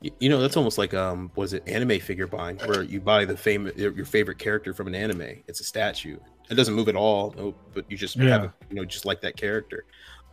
You, 0.00 0.12
you 0.20 0.28
know, 0.28 0.40
that's 0.40 0.56
almost 0.56 0.78
like 0.78 0.94
um, 0.94 1.32
was 1.34 1.52
it 1.52 1.64
anime 1.66 1.98
figure 1.98 2.28
buying, 2.28 2.58
where 2.60 2.84
you 2.84 3.00
buy 3.00 3.24
the 3.24 3.36
famous 3.36 3.76
your 3.76 3.92
your 3.92 4.04
favorite 4.06 4.38
character 4.38 4.72
from 4.72 4.86
an 4.86 4.94
anime. 4.94 5.42
It's 5.48 5.58
a 5.60 5.64
statue. 5.64 6.16
It 6.48 6.54
doesn't 6.54 6.74
move 6.74 6.88
at 6.88 6.94
all, 6.94 7.34
no, 7.36 7.54
but 7.74 7.90
you 7.90 7.96
just 7.96 8.14
have 8.18 8.24
Yeah. 8.26 8.44
it, 8.44 8.50
you 8.70 8.76
know, 8.76 8.84
just 8.84 9.04
like 9.04 9.20
that 9.22 9.36
character. 9.36 9.84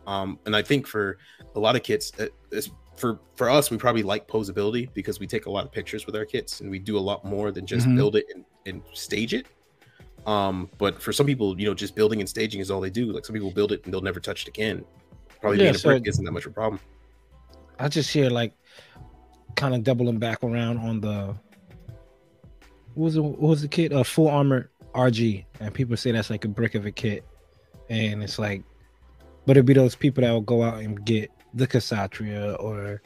Um, 0.06 0.38
and 0.46 0.54
I 0.54 0.62
think 0.62 0.86
for 0.86 1.18
a 1.56 1.58
lot 1.60 1.74
of 1.76 1.82
kits, 1.82 2.12
uh, 2.20 2.26
it's, 2.52 2.70
for 2.96 3.18
for 3.34 3.50
us, 3.50 3.68
we 3.68 3.78
probably 3.78 4.04
like 4.04 4.28
posability 4.28 4.88
because 4.94 5.18
we 5.18 5.26
take 5.26 5.46
a 5.46 5.50
lot 5.50 5.64
of 5.64 5.72
pictures 5.72 6.06
with 6.06 6.14
our 6.14 6.24
kits, 6.24 6.60
and 6.60 6.70
we 6.70 6.78
do 6.78 6.96
a 6.96 7.00
lot 7.10 7.24
more 7.24 7.50
than 7.50 7.66
just 7.66 7.88
Mhm. 7.88 7.96
build 7.96 8.14
it 8.14 8.26
and, 8.32 8.44
and 8.66 8.80
stage 8.94 9.34
it. 9.34 9.46
Um, 10.26 10.68
but 10.78 11.00
for 11.02 11.12
some 11.12 11.26
people, 11.26 11.58
you 11.58 11.66
know, 11.66 11.74
just 11.74 11.94
building 11.94 12.20
and 12.20 12.28
staging 12.28 12.60
is 12.60 12.70
all 12.70 12.80
they 12.80 12.90
do. 12.90 13.12
Like 13.12 13.24
some 13.24 13.34
people 13.34 13.50
build 13.50 13.72
it 13.72 13.84
and 13.84 13.92
they'll 13.94 14.00
never 14.02 14.20
touch 14.20 14.42
it 14.42 14.48
again. 14.48 14.84
Probably 15.40 15.58
Yeah, 15.58 15.64
being 15.64 15.74
a 15.74 15.78
so- 15.78 15.88
brick 15.90 16.06
isn't 16.06 16.24
that 16.24 16.32
much 16.32 16.44
of 16.46 16.52
a 16.52 16.54
problem. 16.54 16.80
I 17.78 17.88
just 17.88 18.12
hear 18.12 18.28
like 18.28 18.54
kind 19.54 19.74
of 19.74 19.84
doubling 19.84 20.18
back 20.18 20.42
around 20.42 20.78
on 20.78 21.00
the 21.00 21.34
what 22.94 23.04
was 23.04 23.16
it, 23.16 23.20
what 23.22 23.40
was 23.40 23.62
the 23.62 23.68
kit? 23.68 23.92
A 23.92 24.02
full 24.02 24.28
armor 24.28 24.70
RG, 24.94 25.44
and 25.60 25.72
people 25.72 25.96
say 25.96 26.10
that's 26.10 26.30
like 26.30 26.44
a 26.44 26.48
brick 26.48 26.74
of 26.74 26.86
a 26.86 26.90
kit, 26.90 27.24
and 27.88 28.22
it's 28.22 28.38
like, 28.38 28.64
but 29.46 29.56
it'd 29.56 29.66
be 29.66 29.74
those 29.74 29.94
people 29.94 30.22
that 30.22 30.32
will 30.32 30.40
go 30.40 30.62
out 30.64 30.82
and 30.82 31.04
get 31.04 31.30
the 31.54 31.66
Kshatriya 31.66 32.54
or 32.54 33.00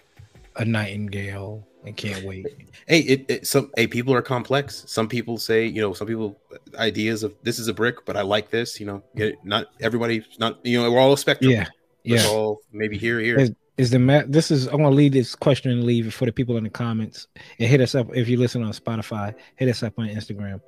a 0.57 0.65
Nightingale 0.65 1.67
and 1.85 1.97
can't 1.97 2.25
wait. 2.25 2.47
hey 2.87 3.01
it, 3.01 3.25
it 3.29 3.47
some 3.47 3.71
hey 3.77 3.87
people 3.87 4.15
are 4.15 4.23
complex 4.23 4.85
some 4.87 5.09
people 5.09 5.37
say 5.39 5.67
you 5.67 5.81
know 5.81 5.93
some 5.93 6.07
people 6.07 6.39
ideas 6.79 7.23
of 7.23 7.35
this 7.43 7.59
is 7.59 7.67
a 7.69 7.75
brick 7.75 8.05
but 8.07 8.17
i 8.17 8.23
like 8.23 8.51
this 8.51 8.79
you 8.79 8.87
know 8.87 9.03
get 9.17 9.29
it, 9.29 9.39
not 9.45 9.67
everybody 9.81 10.25
not 10.39 10.65
you 10.65 10.81
know 10.81 10.91
we're 10.91 11.01
all 11.01 11.13
a 11.13 11.19
spectrum 11.19 11.51
Yeah, 11.51 11.67
Let's 12.07 12.25
yeah. 12.25 12.31
all 12.31 12.61
maybe 12.73 12.97
here 12.99 13.19
here 13.21 13.39
Is- 13.39 13.53
Is 13.79 13.91
the 13.91 13.99
ma- 13.99 14.23
this 14.29 14.51
is 14.51 14.67
I'm 14.67 14.77
gonna 14.83 14.91
leave 14.91 15.13
this 15.13 15.35
question 15.35 15.73
and 15.73 15.83
leave 15.85 16.07
it 16.07 16.13
for 16.13 16.27
the 16.27 16.33
people 16.33 16.57
in 16.57 16.65
the 16.65 16.71
comments 16.71 17.27
and 17.59 17.69
hit 17.69 17.81
us 17.81 17.95
up 17.95 18.07
if 18.15 18.29
you 18.29 18.37
listen 18.37 18.63
on 18.63 18.73
Spotify. 18.73 19.35
Hit 19.57 19.69
us 19.69 19.83
up 19.83 19.95
on 19.99 20.07
Instagram. 20.09 20.61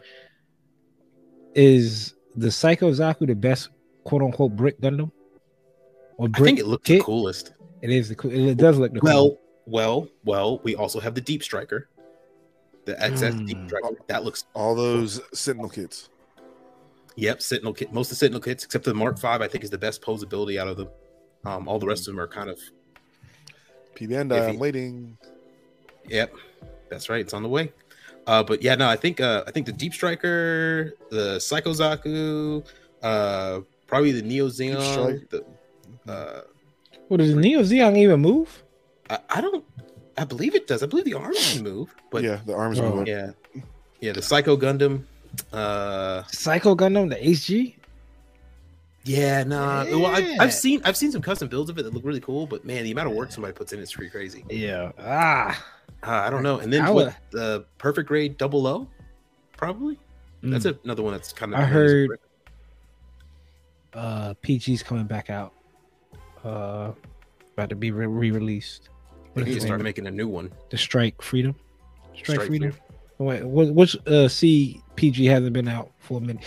Is 1.55 2.15
the 2.35 2.51
Psycho 2.51 2.91
Zaku 2.91 3.27
the 3.27 3.35
best 3.35 3.69
quote 4.05 4.23
unquote 4.23 4.57
brick 4.57 4.81
Gundam? 4.81 5.11
Or 6.17 6.29
i 6.35 6.39
think 6.39 6.59
it 6.59 6.67
looks 6.67 6.89
the 6.89 7.01
coolest 7.01 7.53
It 7.83 7.91
is 7.91 8.09
the 8.09 8.15
cool. 8.15 8.31
It 8.33 8.57
does 8.57 8.79
look 8.79 8.93
the 8.95 9.01
well 9.03 9.31
cool. 9.31 9.41
Well 9.67 10.09
well 10.25 10.59
we 10.63 10.75
also 10.77 11.01
have 11.01 11.15
the 11.15 11.21
deep 11.21 11.43
striker 11.43 11.89
the 12.85 12.95
xs 12.95 13.47
deep 13.47 13.57
Hmm. 13.59 13.67
striker 13.67 13.97
that 14.09 14.25
looks 14.25 14.45
All 14.55 14.75
those 14.75 15.21
Sentinel 15.33 15.71
kits. 15.71 16.11
yep 17.17 17.41
sentinel 17.41 17.73
kit 17.73 17.93
most 17.93 18.09
of 18.09 18.11
the 18.11 18.17
sentinel 18.17 18.41
kits 18.43 18.65
except 18.65 18.85
for 18.85 18.91
the 18.91 18.95
mark 18.95 19.19
5 19.19 19.41
i 19.41 19.49
think 19.49 19.65
is 19.65 19.71
the 19.71 19.79
best 19.79 20.03
posability 20.03 20.59
out 20.61 20.69
of 20.69 20.77
them 20.77 20.89
um 21.47 21.67
all 21.69 21.79
the 21.79 21.87
rest 21.87 22.01
of 22.09 22.15
them 22.15 22.21
are 22.21 22.29
kind 22.29 22.51
of 22.51 22.59
P 23.95 24.07
Bandai, 24.09 24.31
Iffy. 24.41 24.49
I'm 24.49 24.59
waiting. 24.59 25.17
Yep, 26.09 26.33
that's 26.91 27.09
right. 27.09 27.21
It's 27.21 27.33
on 27.33 27.45
the 27.45 27.49
way. 27.49 27.71
Uh, 28.27 28.43
but 28.43 28.61
yeah, 28.61 28.75
no, 28.75 28.89
I 28.89 28.97
think 28.97 29.21
uh, 29.21 29.45
I 29.47 29.53
think 29.53 29.67
the 29.67 29.73
Deep 29.73 29.95
Striker, 29.95 30.95
the 31.11 31.39
Psycho 31.39 31.71
Zaku, 31.73 32.67
uh, 33.05 33.61
probably 33.87 34.11
the 34.11 34.23
Neo 34.23 34.49
Zeong. 34.49 34.83
Strike. 34.83 35.31
The, 35.31 35.45
uh, 36.13 36.41
What 37.07 37.19
does 37.19 37.37
the 37.37 37.41
Neo 37.41 37.61
Zeong 37.61 37.97
even 37.97 38.19
move? 38.21 38.64
I, 39.11 39.19
I 39.31 39.41
don't. 39.41 39.65
I 40.17 40.25
believe 40.25 40.55
it 40.55 40.67
does. 40.67 40.83
I 40.83 40.87
believe 40.87 41.05
the 41.05 41.15
arms 41.15 41.53
can 41.55 41.63
move. 41.65 41.95
But 42.11 42.23
yeah, 42.23 42.31
yeah, 42.31 42.41
the 42.47 42.55
arms 42.55 42.79
Oh. 42.81 42.97
move. 42.97 43.09
yeah, 43.09 43.31
yeah. 44.01 44.13
the 44.13 44.23
Psycho 44.23 44.57
Gundam. 44.57 45.05
Uh, 45.53 46.23
Psycho 46.29 46.75
Gundam, 46.77 47.11
the 47.11 47.17
HG. 47.17 47.75
yeah, 49.05 49.43
nah. 49.45 49.85
Well, 49.85 50.07
I, 50.07 50.19
Yeah. 50.19 50.37
I've 50.41 50.55
seen 50.55 50.81
I've 50.85 50.97
seen 50.97 51.11
some 51.11 51.21
custom 51.23 51.49
builds 51.49 51.69
of 51.71 51.79
it 51.79 51.83
that 51.83 51.93
look 51.93 52.05
really 52.05 52.21
cool. 52.21 52.47
But 52.47 52.65
man, 52.65 52.85
the 52.85 52.93
amount 52.93 53.09
of 53.11 53.15
work 53.15 53.33
somebody 53.33 53.53
puts 53.53 53.73
in 53.73 53.81
is 53.81 53.93
pretty 53.93 54.11
crazy. 54.11 54.45
Yeah. 54.49 54.93
Ah. 54.99 55.65
Uh, 56.03 56.11
I 56.11 56.31
don't 56.31 56.43
know. 56.43 56.59
And 56.59 56.73
then 56.73 56.83
I 56.83 56.91
what, 56.91 57.07
would- 57.07 57.15
the 57.31 57.65
Perfect 57.79 58.07
Grade 58.09 58.37
Double 58.39 58.67
O, 58.67 58.87
probably. 59.57 59.99
That's 60.43 60.67
Mm. 60.67 60.79
another 60.85 61.03
one 61.03 61.13
that's 61.15 61.33
kind 61.33 61.55
of. 61.55 61.61
I 61.61 61.65
heard- 61.65 62.21
uh 63.95 64.35
PG's 64.43 64.83
coming 64.83 65.07
back 65.07 65.31
out. 65.31 65.53
Uh 66.45 66.93
about 67.55 67.71
to 67.71 67.77
be 67.77 67.91
re- 67.91 68.07
re-released. 68.07 68.89
They 69.35 69.41
What 69.43 69.47
need 69.49 69.57
is 69.57 69.63
to 69.63 69.67
start 69.67 69.81
name? 69.81 69.85
making 69.85 70.07
a 70.07 70.11
new 70.11 70.29
one. 70.29 70.51
the 70.71 70.77
Strike 70.79 71.21
Freedom. 71.23 71.55
Strike, 72.15 72.25
Strike 72.37 72.47
Freedom. 72.49 72.73
Wait, 73.19 73.45
what, 73.45 73.75
which 73.75 73.97
uh 74.07 74.29
CPG 74.29 75.29
hasn't 75.29 75.53
been 75.53 75.69
out 75.69 75.91
for 75.99 76.19
a 76.19 76.21
minute? 76.21 76.45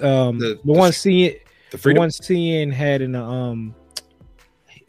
Um, 0.00 0.38
The- 0.38 0.48
the, 0.48 0.60
the 0.64 0.72
one 0.72 0.92
sh- 0.92 0.96
seeing 0.96 1.34
The 1.70 1.76
the 1.78 1.94
one 1.94 2.08
CN 2.08 2.72
had 2.72 3.02
in 3.02 3.12
the 3.12 3.22
um, 3.22 3.74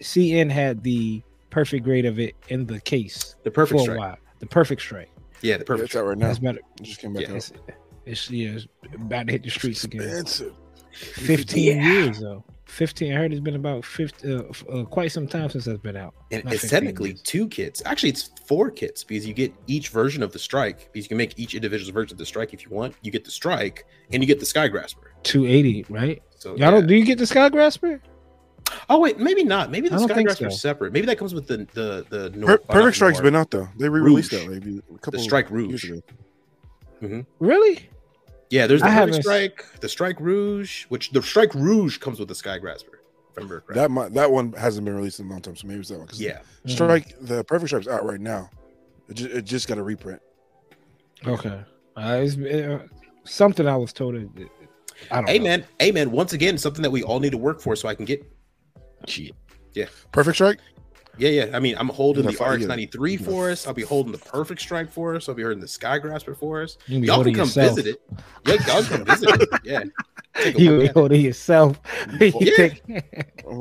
CN 0.02 0.50
had 0.50 0.84
the 0.84 1.22
perfect 1.50 1.84
grade 1.84 2.06
of 2.06 2.20
it 2.20 2.36
in 2.50 2.66
the 2.66 2.80
case 2.82 3.36
the 3.44 3.52
Perfect 3.52 3.80
for 3.80 3.84
Strike. 3.84 4.00
while. 4.00 4.18
The 4.40 4.46
perfect 4.46 4.82
strike. 4.82 5.10
Yeah, 5.42 5.58
the 5.58 5.64
Yeah, 5.64 5.66
Perfect 5.66 5.86
it's 5.90 5.96
out 5.96 6.06
right 6.06 6.18
now. 6.18 6.28
That's 6.28 6.40
better. 6.40 6.60
It 6.80 6.84
just 6.84 7.00
came 7.00 7.14
back 7.14 7.24
Yeah, 7.24 7.30
out. 7.32 7.36
It's, 7.38 7.52
it's 8.06 8.30
yeah, 8.32 8.50
it's 8.52 8.68
about 8.94 9.28
to 9.28 9.32
hit 9.34 9.44
the 9.44 9.50
streets 9.50 9.84
again. 9.84 10.02
Expensive. 10.02 10.54
Fifteen 10.92 11.78
Yeah. 11.78 11.92
years 11.92 12.20
though. 12.20 12.44
Fifteen. 12.76 13.14
I 13.14 13.16
heard 13.16 13.32
it's 13.32 13.40
been 13.40 13.56
about 13.56 13.86
fifty, 13.86 14.34
uh, 14.34 14.44
uh, 14.70 14.84
quite 14.84 15.12
some 15.12 15.28
time 15.28 15.50
since 15.50 15.64
that's 15.64 15.80
been 15.80 15.96
out. 15.96 16.14
And 16.32 16.44
Not 16.44 16.56
it's 16.56 16.70
technically 16.70 17.10
years. 17.12 17.22
two 17.22 17.48
kits. 17.48 17.82
Actually, 17.86 18.10
it's 18.10 18.32
four 18.46 18.70
kits 18.70 19.04
because 19.04 19.26
you 19.26 19.34
get 19.34 19.54
each 19.68 19.90
version 19.90 20.22
of 20.22 20.34
the 20.34 20.40
strike. 20.40 20.90
Because 20.92 21.06
you 21.06 21.10
can 21.10 21.18
make 21.18 21.40
each 21.40 21.56
individual 21.56 21.94
version 21.94 22.16
of 22.16 22.18
the 22.18 22.26
strike 22.26 22.54
if 22.54 22.66
you 22.66 22.72
want. 22.72 22.94
You 23.02 23.12
get 23.12 23.24
the 23.24 23.32
strike 23.32 23.86
and 24.12 24.22
you 24.22 24.28
get 24.28 24.42
the 24.42 24.46
sky 24.46 24.68
grasper. 24.68 25.14
Two 25.24 25.46
eighty, 25.46 25.86
right? 25.90 26.22
So 26.38 26.50
Y'all 26.50 26.60
yeah. 26.60 26.72
don't? 26.72 26.88
Do 26.88 26.96
you 26.96 27.06
get 27.06 27.18
the 27.18 27.26
Sky 27.26 27.48
Grasper? 27.50 28.02
Oh 28.90 29.00
wait, 29.00 29.20
maybe 29.20 29.44
not. 29.44 29.72
Maybe 29.72 29.88
the 29.88 29.96
I 29.96 30.00
don't 30.00 30.10
sky 30.10 30.22
grasper 30.24 30.48
is 30.48 30.56
so. 30.62 30.68
separate. 30.70 30.92
Maybe 30.92 31.06
that 31.08 31.18
comes 31.18 31.34
with 31.34 31.48
the 31.48 31.60
the 31.74 32.06
the 32.10 32.30
Per- 32.32 32.38
Nor- 32.38 32.50
uh, 32.50 32.54
not 32.54 32.68
Perfect 32.68 32.96
Strike's 32.98 33.18
Noir. 33.20 33.24
been 33.24 33.36
out 33.38 33.52
though. 33.52 33.70
They 33.80 33.88
re-released 33.88 34.32
Rouge. 34.34 34.44
that 34.44 34.52
maybe 34.52 34.82
a 34.94 34.98
couple 35.00 35.20
Strike 35.22 35.50
years 35.50 35.90
Rouge. 35.90 36.02
ago. 37.02 37.26
Really? 37.40 37.90
Yeah, 38.50 38.68
there's 38.68 38.82
the 38.82 38.88
I 38.88 38.96
perfect 38.96 39.24
strike, 39.24 39.66
the 39.82 39.90
strike 39.90 40.20
rouge, 40.20 40.86
which 40.86 41.12
the 41.12 41.22
strike 41.22 41.54
rouge 41.56 41.98
comes 41.98 42.20
with 42.20 42.28
the 42.28 42.36
sky 42.36 42.58
grasper. 42.60 43.02
Remember 43.36 43.62
correctly. 43.62 43.82
That 43.82 43.92
might, 43.92 44.14
that 44.14 44.32
one 44.32 44.54
hasn't 44.54 44.86
been 44.86 44.96
released 44.96 45.20
in 45.20 45.28
a 45.28 45.30
long 45.30 45.42
time, 45.42 45.56
so 45.56 45.68
maybe 45.68 45.80
it's 45.82 45.90
that 45.90 46.00
one. 46.00 46.08
yeah, 46.14 46.40
Strike 46.68 47.16
the 47.22 47.44
Perfect 47.44 47.70
Strike's 47.70 47.88
out 47.88 48.06
right 48.06 48.22
now. 48.22 48.50
It 49.10 49.16
just, 49.16 49.30
it 49.32 49.42
just 49.46 49.68
got 49.68 49.78
a 49.78 49.84
reprint. 49.84 50.22
Okay. 51.26 51.60
Uh, 51.98 52.20
it's, 52.22 52.38
uh, 52.38 52.86
something 53.24 53.68
I 53.68 53.76
was 53.78 53.94
told. 53.94 54.16
It, 54.16 54.30
it- 54.36 54.50
I 55.12 55.18
don't. 55.18 55.28
hey 55.30 55.40
know. 55.40 55.44
man, 55.44 55.66
hey 55.80 55.92
man. 55.92 56.12
Once 56.12 56.32
again, 56.32 56.58
something 56.58 56.82
that 56.82 56.90
we 56.92 57.04
all 57.04 57.20
need 57.20 57.32
to 57.32 57.38
work 57.38 57.60
for, 57.60 57.76
so 57.76 57.90
I 57.90 57.96
can 57.96 58.06
get. 58.06 58.24
Shit. 59.08 59.34
Yeah. 59.74 59.88
Perfect 60.14 60.36
Strike. 60.38 60.60
Yeah, 61.18 61.30
yeah. 61.30 61.50
I 61.54 61.60
mean, 61.60 61.76
I'm 61.78 61.90
holding 61.90 62.24
Yeah, 62.26 62.32
the 62.32 62.38
fi- 62.38 62.54
RX 62.56 62.66
93 62.66 63.18
for 63.18 63.50
us. 63.50 63.66
I'll 63.68 63.74
be 63.74 63.82
holding 63.84 64.12
the 64.12 64.18
perfect 64.18 64.62
strike 64.62 64.92
for 64.92 65.16
us. 65.16 65.30
I'll 65.30 65.36
be 65.36 65.44
holding 65.44 65.60
the 65.62 65.68
sky 65.68 65.98
grasper 66.00 66.36
for 66.36 66.62
us. 66.62 66.78
You 66.88 67.00
y'all 67.00 67.24
can 67.24 67.34
come 67.34 67.46
yourself. 67.46 67.76
visit 67.78 67.96
it. 67.96 68.02
Yeah, 68.46 68.54
y'all 68.68 68.84
can 68.84 68.98
come 68.98 69.06
visit 69.06 69.42
it. 69.42 69.50
Yeah. 69.64 69.84
Take 70.36 70.56
a 70.58 70.62
You 70.62 70.72
look 70.72 70.80
be 70.80 70.84
at 70.86 70.90
it. 70.90 70.94
holding 70.94 71.22
yourself. 71.22 71.80
You 72.20 72.32
Yeah. 72.42 72.52
take- 72.58 72.84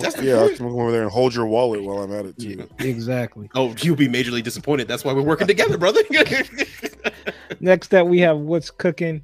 That's 0.00 0.16
the 0.16 0.24
yeah, 0.24 0.36
I 0.38 0.46
point. 0.46 0.56
can 0.56 0.68
go 0.70 0.80
over 0.80 0.90
there 0.90 1.02
and 1.02 1.10
hold 1.10 1.32
your 1.34 1.46
wallet 1.46 1.84
while 1.84 1.98
I'm 1.98 2.12
at 2.12 2.26
it 2.26 2.36
too. 2.38 2.66
Yeah. 2.80 2.86
exactly. 2.86 3.48
Oh, 3.54 3.74
you'll 3.80 3.94
be 3.96 4.08
majorly 4.08 4.42
disappointed. 4.42 4.88
That's 4.88 5.04
why 5.04 5.12
we're 5.12 5.22
working 5.22 5.46
together, 5.46 5.78
brother. 5.78 6.00
Next 7.60 7.94
up, 7.94 8.06
we 8.08 8.18
have 8.20 8.38
what's 8.38 8.70
cooking. 8.70 9.22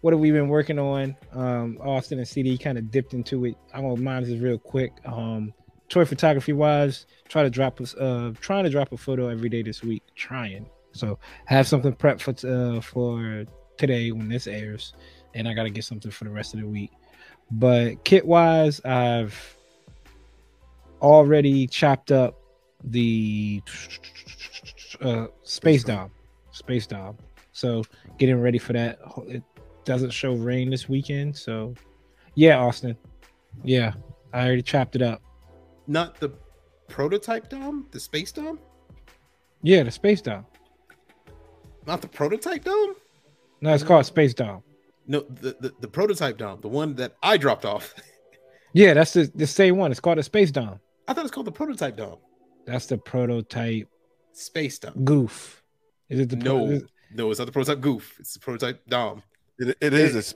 What 0.00 0.12
have 0.12 0.20
we 0.20 0.30
been 0.30 0.48
working 0.48 0.78
on? 0.78 1.16
Um, 1.32 1.78
Austen 1.80 2.18
and 2.18 2.26
CD 2.26 2.58
kind 2.58 2.76
of 2.78 2.90
dipped 2.90 3.14
into 3.14 3.44
it. 3.44 3.54
I'm 3.72 3.82
gonna 3.82 3.96
mind 4.00 4.26
this 4.26 4.38
real 4.40 4.58
quick. 4.58 4.92
Um, 5.04 5.52
toy 5.92 6.04
photography 6.06 6.54
wise, 6.54 7.06
try 7.28 7.42
to 7.42 7.50
drop 7.50 7.80
us 7.80 7.94
uh 7.94 8.32
trying 8.40 8.64
to 8.64 8.70
drop 8.70 8.92
a 8.92 8.96
photo 8.96 9.28
every 9.28 9.48
day 9.48 9.62
this 9.62 9.82
week. 9.82 10.02
Trying. 10.16 10.66
So 10.92 11.18
have 11.44 11.68
something 11.68 11.92
prepped 11.94 12.20
for 12.20 12.34
uh 12.48 12.80
for 12.80 13.44
today 13.76 14.10
when 14.10 14.28
this 14.28 14.46
airs, 14.46 14.94
and 15.34 15.46
I 15.46 15.54
gotta 15.54 15.70
get 15.70 15.84
something 15.84 16.10
for 16.10 16.24
the 16.24 16.30
rest 16.30 16.54
of 16.54 16.60
the 16.60 16.66
week. 16.66 16.90
But 17.50 18.04
kit 18.04 18.26
wise, 18.26 18.80
I've 18.84 19.56
already 21.02 21.66
chopped 21.66 22.10
up 22.10 22.40
the 22.84 23.60
uh, 25.00 25.26
space 25.42 25.84
dom, 25.84 26.10
space 26.52 26.86
dom. 26.86 27.18
So 27.52 27.84
getting 28.18 28.40
ready 28.40 28.58
for 28.58 28.72
that. 28.72 28.98
It 29.26 29.42
doesn't 29.84 30.10
show 30.10 30.32
rain 30.32 30.70
this 30.70 30.88
weekend, 30.88 31.36
so 31.36 31.74
yeah, 32.34 32.58
Austen. 32.58 32.96
Yeah, 33.62 33.92
I 34.32 34.46
already 34.46 34.62
chopped 34.62 34.96
it 34.96 35.02
up. 35.02 35.20
Not 35.86 36.18
the 36.20 36.30
prototype 36.88 37.48
dome, 37.48 37.86
the 37.90 38.00
space 38.00 38.32
dome. 38.32 38.58
Yeah, 39.62 39.82
the 39.82 39.90
space 39.90 40.20
dome. 40.20 40.46
Not 41.86 42.00
the 42.02 42.08
prototype 42.08 42.64
dome. 42.64 42.94
No, 43.60 43.72
it's 43.74 43.82
called 43.84 44.06
space 44.06 44.34
dome. 44.34 44.62
No, 45.06 45.20
the, 45.20 45.56
the, 45.60 45.72
the 45.80 45.88
prototype 45.88 46.38
dome, 46.38 46.60
the 46.60 46.68
one 46.68 46.94
that 46.96 47.16
I 47.22 47.36
dropped 47.36 47.64
off. 47.64 47.94
Yeah, 48.74 48.94
that's 48.94 49.12
the, 49.12 49.30
the 49.34 49.46
same 49.46 49.76
one. 49.76 49.90
It's 49.90 50.00
called 50.00 50.18
a 50.18 50.22
space 50.22 50.50
dome. 50.50 50.80
I 51.06 51.12
thought 51.12 51.26
it's 51.26 51.34
called 51.34 51.46
the 51.46 51.52
prototype 51.52 51.94
dome. 51.98 52.16
That's 52.64 52.86
the 52.86 52.96
prototype 52.96 53.86
Space 54.32 54.78
dome. 54.78 54.94
Gouf. 55.04 55.60
Is 56.08 56.20
it 56.20 56.30
the 56.30 56.38
pro- 56.38 56.56
No, 56.56 56.70
is- 56.70 56.82
no, 57.12 57.30
it's 57.30 57.38
not 57.38 57.44
the 57.44 57.52
prototype 57.52 57.80
Gouf. 57.84 58.18
It's 58.18 58.32
the 58.32 58.40
prototype 58.40 58.80
dome. 58.86 59.22
It, 59.58 59.76
it 59.78 59.92
is 59.92 60.14
a, 60.14 60.18
s- 60.20 60.34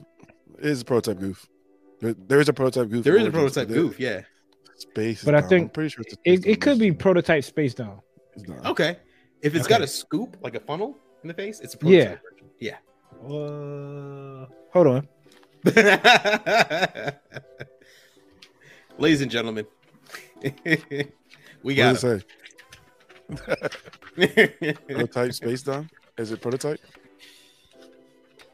it 0.59 0.67
is 0.67 0.83
a 0.83 0.85
prototype 0.85 1.19
Gouf. 1.23 1.47
There, 2.03 2.13
there 2.13 2.39
is 2.41 2.51
a 2.51 2.53
prototype 2.53 2.89
Gouf. 2.91 3.05
There 3.05 3.17
is 3.17 3.27
a 3.27 3.31
prototype 3.31 3.69
Gouf. 3.69 3.99
Yeah. 3.99 4.21
Space, 4.77 5.25
But 5.25 5.35
I 5.35 5.41
Dom. 5.41 5.49
think 5.49 5.63
I'm 5.65 5.69
pretty 5.71 5.89
sure 5.91 6.03
it's 6.07 6.15
a 6.15 6.19
it, 6.25 6.47
it 6.47 6.61
could 6.61 6.79
be 6.79 6.93
prototype 6.93 7.45
space 7.45 7.73
dom. 7.75 8.01
Okay. 8.65 8.99
If 9.43 9.55
it's 9.55 9.67
got 9.67 9.81
a 9.81 9.87
scoop 9.87 10.37
like 10.43 10.55
a 10.55 10.61
funnel 10.61 10.99
in 11.23 11.29
the 11.29 11.35
face, 11.35 11.61
it's 11.61 11.75
a 11.75 11.79
Yeah. 11.83 12.17
prototype 12.17 12.23
version. 12.31 12.51
Yeah. 12.61 12.77
Uh, 13.25 14.47
hold 14.73 14.87
on. 14.87 15.09
Ladies 18.99 19.21
and 19.23 19.31
gentlemen, 19.31 19.67
we 21.63 21.75
got 21.75 21.95
does 22.01 22.05
it 22.05 22.25
say? 24.19 24.67
Prototype 24.89 25.33
Space 25.35 25.63
Dom? 25.63 25.89
Is 26.17 26.33
it 26.33 26.41
prototype? 26.41 26.81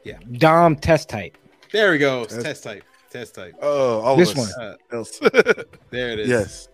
Yeah. 0.03 0.17
Dom 0.33 0.75
test 0.75 1.07
type. 1.09 1.37
there 1.71 1.91
we 1.91 1.97
go. 1.97 2.23
It's 2.23 2.33
That's- 2.35 2.61
test 2.61 2.63
type. 2.63 2.83
Test 3.13 3.35
type. 3.35 3.53
Oh, 3.61 4.01
all 4.01 4.17
This 4.17 4.31
of 4.31 4.39
us. 4.39 4.57
Uh, 4.57 4.75
Else. 4.91 5.19
there 5.91 6.09
it 6.09 6.19
is. 6.19 6.27
yes. 6.27 6.67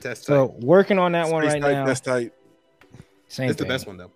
Test 0.00 0.26
type. 0.26 0.34
So 0.34 0.54
working 0.60 0.98
on 0.98 1.12
that 1.12 1.28
one 1.28 1.44
right 1.44 1.60
type, 1.60 1.72
now. 1.72 1.84
Test 1.84 2.04
type. 2.04 2.32
Same 3.28 3.50
it's 3.50 3.58
the 3.58 3.66
best 3.66 3.86
one 3.88 3.96
though. 3.96 4.10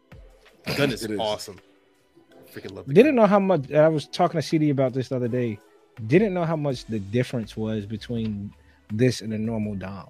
Gun 0.76 0.92
is 0.92 1.02
It 1.04 1.10
is. 1.10 1.18
awesome. 1.20 1.58
Freaking 2.54 2.72
love 2.74 2.86
the 2.86 2.94
Didn't 2.94 3.16
gun. 3.16 3.22
know 3.22 3.26
how 3.26 3.40
much. 3.40 3.72
I 3.72 3.88
was 3.88 4.06
talking 4.06 4.40
to 4.40 4.46
CD 4.46 4.70
about 4.70 4.92
this 4.94 5.08
the 5.08 5.16
other 5.16 5.28
day. 5.28 5.58
Didn't 6.06 6.32
know 6.34 6.44
how 6.44 6.56
much 6.56 6.84
the 6.84 6.98
difference 7.00 7.56
was 7.56 7.84
between 7.84 8.52
this 8.92 9.20
and 9.20 9.32
a 9.32 9.38
normal 9.38 9.74
Dom. 9.74 10.06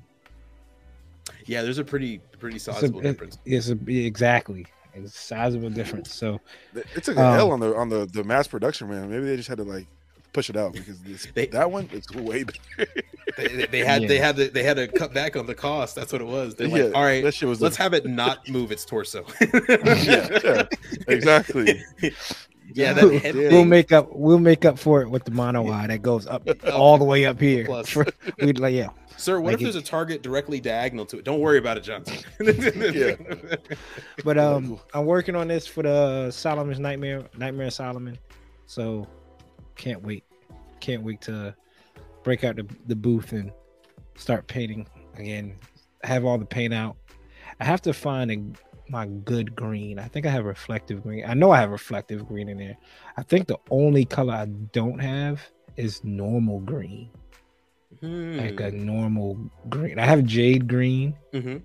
Yeah, 1.47 1.63
there's 1.63 1.79
a 1.79 1.85
pretty 1.85 2.19
pretty 2.39 2.57
It's, 2.57 2.69
a, 2.69 2.73
sizable 2.75 3.01
difference. 3.01 3.39
it's 3.47 3.71
a, 3.71 3.79
exactly. 3.91 4.67
It's 4.95 5.15
a 5.15 5.19
sizable 5.19 5.71
difference. 5.71 6.13
So 6.15 6.41
It 6.75 7.03
took 7.03 7.17
an 7.17 7.23
Um, 7.25 7.39
L 7.39 7.53
on 7.53 7.61
the 7.61 7.75
on 7.77 7.89
the, 7.89 8.07
the 8.07 8.25
mass 8.25 8.47
production, 8.47 8.89
man. 8.91 9.09
Maybe 9.11 9.25
they 9.27 9.37
just 9.37 9.49
had 9.49 9.59
to 9.59 9.65
like 9.65 9.87
push 10.37 10.51
it 10.51 10.57
out 10.57 10.75
because 10.75 11.01
this, 11.01 11.27
They- 11.33 11.47
that 11.47 11.71
one 11.71 11.89
it's 11.93 12.11
way 12.15 12.45
better. 12.45 12.61
They, 13.37 13.49
they, 13.49 13.67
they 13.67 13.79
had 13.85 14.03
Yeah. 14.03 14.09
they 14.09 14.19
had 14.19 14.37
to, 14.37 14.49
they 14.49 14.63
had 14.63 14.77
to 14.79 14.87
cut 14.89 15.13
back 15.13 15.37
on 15.37 15.45
the 15.47 15.55
cost. 15.55 15.95
That's 15.95 16.11
what 16.13 16.23
it 16.23 16.27
was. 16.27 16.55
They're 16.55 16.69
like, 16.69 16.83
Yeah, 16.85 16.91
all 16.95 17.03
right, 17.05 17.23
that 17.25 17.35
shit 17.35 17.49
was 17.49 17.61
let's 17.61 17.77
the- 17.77 17.83
have 17.83 17.93
it 17.93 18.07
not 18.23 18.49
move 18.49 18.71
its 18.73 18.85
torso. 18.87 19.27
yeah, 19.69 20.39
yeah, 20.43 20.63
exactly. 21.09 21.83
Yeah, 22.73 22.93
that 22.95 23.05
We'll- 23.05 23.19
head 23.19 23.35
we'll 23.35 23.51
we'll 23.51 23.65
make 23.67 23.93
up. 23.93 24.09
We'll 24.13 24.39
make 24.39 24.65
up 24.65 24.79
for 24.79 25.03
it 25.03 25.11
with 25.11 25.25
the 25.25 25.33
mono 25.33 25.69
eye 25.71 25.87
that 25.89 26.01
goes 26.03 26.27
up 26.27 26.49
all 26.73 26.97
the 26.99 27.05
way 27.05 27.27
up 27.27 27.39
here. 27.41 27.65
Plus. 27.67 27.91
For- 27.91 28.07
we'd 28.41 28.59
like 28.59 28.75
yeah. 28.75 28.89
Sir, 29.19 29.39
what 29.41 29.47
Like 29.47 29.55
if 29.55 29.61
there's 29.61 29.77
it- 29.77 29.83
a 29.83 29.87
target 29.87 30.23
directly 30.23 30.61
diagonal 30.61 31.05
to 31.07 31.19
it? 31.19 31.25
Don't 31.25 31.41
worry 31.41 31.59
about 31.59 31.77
it, 31.77 31.83
Johnson. 31.83 32.17
Yeah. 32.41 33.17
But 34.25 34.39
um, 34.39 34.79
I'm 34.95 35.05
working 35.05 35.35
on 35.37 35.49
this 35.49 35.67
for 35.67 35.83
the 35.83 36.31
Solomon's 36.31 36.79
Nightmare, 36.79 37.25
Nightmare 37.37 37.67
of 37.67 37.75
Solomon. 37.75 38.19
So 38.67 39.07
can't 39.77 40.03
wait, 40.03 40.25
can't 40.81 41.03
wait 41.03 41.21
to 41.23 41.55
break 42.23 42.45
out 42.45 42.57
the, 42.57 42.67
the 42.87 42.97
booth 42.97 43.33
and 43.33 43.53
start 44.17 44.47
painting 44.47 44.87
again. 45.17 45.57
Have 46.03 46.25
all 46.25 46.39
the 46.39 46.45
paint 46.45 46.75
out. 46.75 46.97
I 47.61 47.65
have 47.65 47.81
to 47.83 47.93
find 47.93 48.31
a, 48.31 48.91
my 48.91 49.07
good 49.07 49.55
green. 49.57 49.99
I 49.99 50.09
think 50.09 50.27
I 50.27 50.31
have 50.31 50.45
reflective 50.45 51.03
green. 51.03 51.25
I 51.27 51.35
know 51.35 51.51
I 51.51 51.61
have 51.61 51.71
reflective 51.71 52.27
green 52.27 52.49
in 52.49 52.59
there. 52.59 52.77
I 53.17 53.23
think 53.23 53.47
the 53.47 53.59
only 53.71 54.05
color 54.05 54.35
I 54.35 54.47
don't 54.47 54.99
have 54.99 55.41
is 55.77 56.03
normal 56.05 56.61
green, 56.61 57.11
like 58.03 58.61
a 58.61 58.71
normal 58.71 59.39
green. 59.69 59.99
I 59.99 60.05
have 60.05 60.25
jade 60.25 60.69
green 60.69 61.15
hmm 61.33 61.59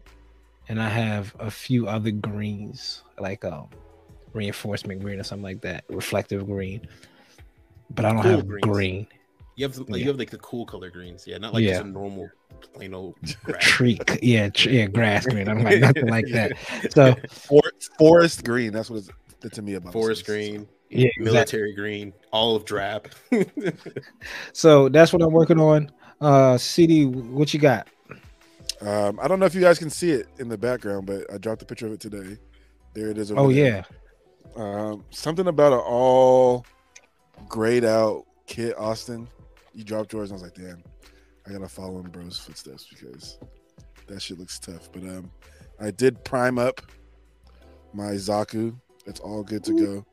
and 0.69 0.81
I 0.81 0.87
have 0.87 1.35
a 1.39 1.51
few 1.51 1.87
other 1.87 2.11
greens, 2.11 3.03
like 3.19 3.43
um 3.43 3.67
reinforcement 4.33 5.01
green 5.01 5.19
or 5.19 5.23
something 5.23 5.43
like 5.43 5.61
that, 5.61 5.83
reflective 5.89 6.45
green. 6.45 6.87
But 7.95 8.05
I 8.05 8.13
don't 8.13 8.21
Cool 8.23 8.31
have 8.31 8.47
greens. 8.47 8.61
green. 8.65 9.07
You 9.55 9.67
have 9.67 9.77
like, 9.77 9.89
Yeah. 9.89 9.95
you 9.97 10.07
have 10.07 10.17
like 10.17 10.29
the 10.29 10.37
cool 10.39 10.65
color 10.65 10.89
greens, 10.89 11.25
yeah, 11.27 11.37
not 11.37 11.53
like 11.53 11.63
Yeah. 11.63 11.71
just 11.73 11.83
a 11.83 11.87
normal 11.87 12.29
plain 12.73 12.93
old 12.93 13.15
grass. 13.43 13.63
Tree, 13.63 13.99
yeah, 14.21 14.49
tr- 14.49 14.69
yeah, 14.69 14.85
grass 14.87 15.25
green. 15.25 15.47
i'm 15.49 15.57
not 15.57 15.65
like 15.71 15.79
nothing 15.81 16.07
like 16.07 16.25
that. 16.29 16.53
So 16.93 17.15
For- 17.29 17.61
forest 17.97 18.43
green. 18.45 18.71
That's 18.73 18.89
what 18.89 18.99
it's 18.99 19.09
did 19.41 19.53
to 19.53 19.61
me 19.61 19.73
about 19.73 19.91
Forest 19.93 20.25
this. 20.25 20.27
green, 20.35 20.67
yeah, 20.89 21.07
exactly. 21.07 21.23
military 21.25 21.73
green, 21.73 22.13
olive 22.31 22.63
drab. 22.65 23.09
So 24.53 24.89
that's 24.89 25.11
what 25.13 25.21
I'm 25.21 25.31
working 25.33 25.59
on. 25.59 25.91
Uh, 26.19 26.57
CD, 26.57 27.05
what 27.05 27.53
you 27.53 27.59
got? 27.59 27.87
Um, 28.81 29.19
I 29.21 29.27
don't 29.27 29.39
know 29.39 29.45
if 29.45 29.55
you 29.55 29.61
guys 29.61 29.79
can 29.79 29.89
see 29.89 30.11
it 30.11 30.27
in 30.39 30.47
the 30.49 30.57
background, 30.57 31.05
but 31.07 31.31
I 31.33 31.37
dropped 31.37 31.61
a 31.61 31.65
picture 31.65 31.87
of 31.87 31.93
it 31.93 31.99
today. 31.99 32.37
There 32.93 33.09
it 33.09 33.17
is. 33.17 33.31
over 33.31 33.41
Oh 33.41 33.51
there. 33.51 33.85
yeah, 34.55 34.61
Um, 34.63 35.05
something 35.11 35.47
about 35.47 35.73
an 35.73 35.79
all 35.79 36.65
grayed 37.47 37.85
out 37.85 38.25
kit, 38.47 38.77
Austen. 38.77 39.27
You 39.73 39.83
dropped 39.83 40.13
yours, 40.13 40.31
and 40.31 40.39
I 40.39 40.43
was 40.43 40.51
like, 40.51 40.55
damn, 40.55 40.83
I 41.47 41.51
gotta 41.51 41.67
follow 41.69 41.99
in 41.99 42.07
bro's 42.09 42.37
footsteps 42.37 42.87
because 42.89 43.37
that 44.07 44.21
shit 44.21 44.37
looks 44.39 44.59
tough. 44.59 44.91
But 44.91 45.03
um, 45.03 45.31
I 45.79 45.91
did 45.91 46.23
prime 46.23 46.57
up 46.59 46.81
my 47.93 48.11
Zaku. 48.11 48.75
It's 49.05 49.19
all 49.19 49.43
good 49.43 49.63
to 49.65 49.73
go, 49.77 50.05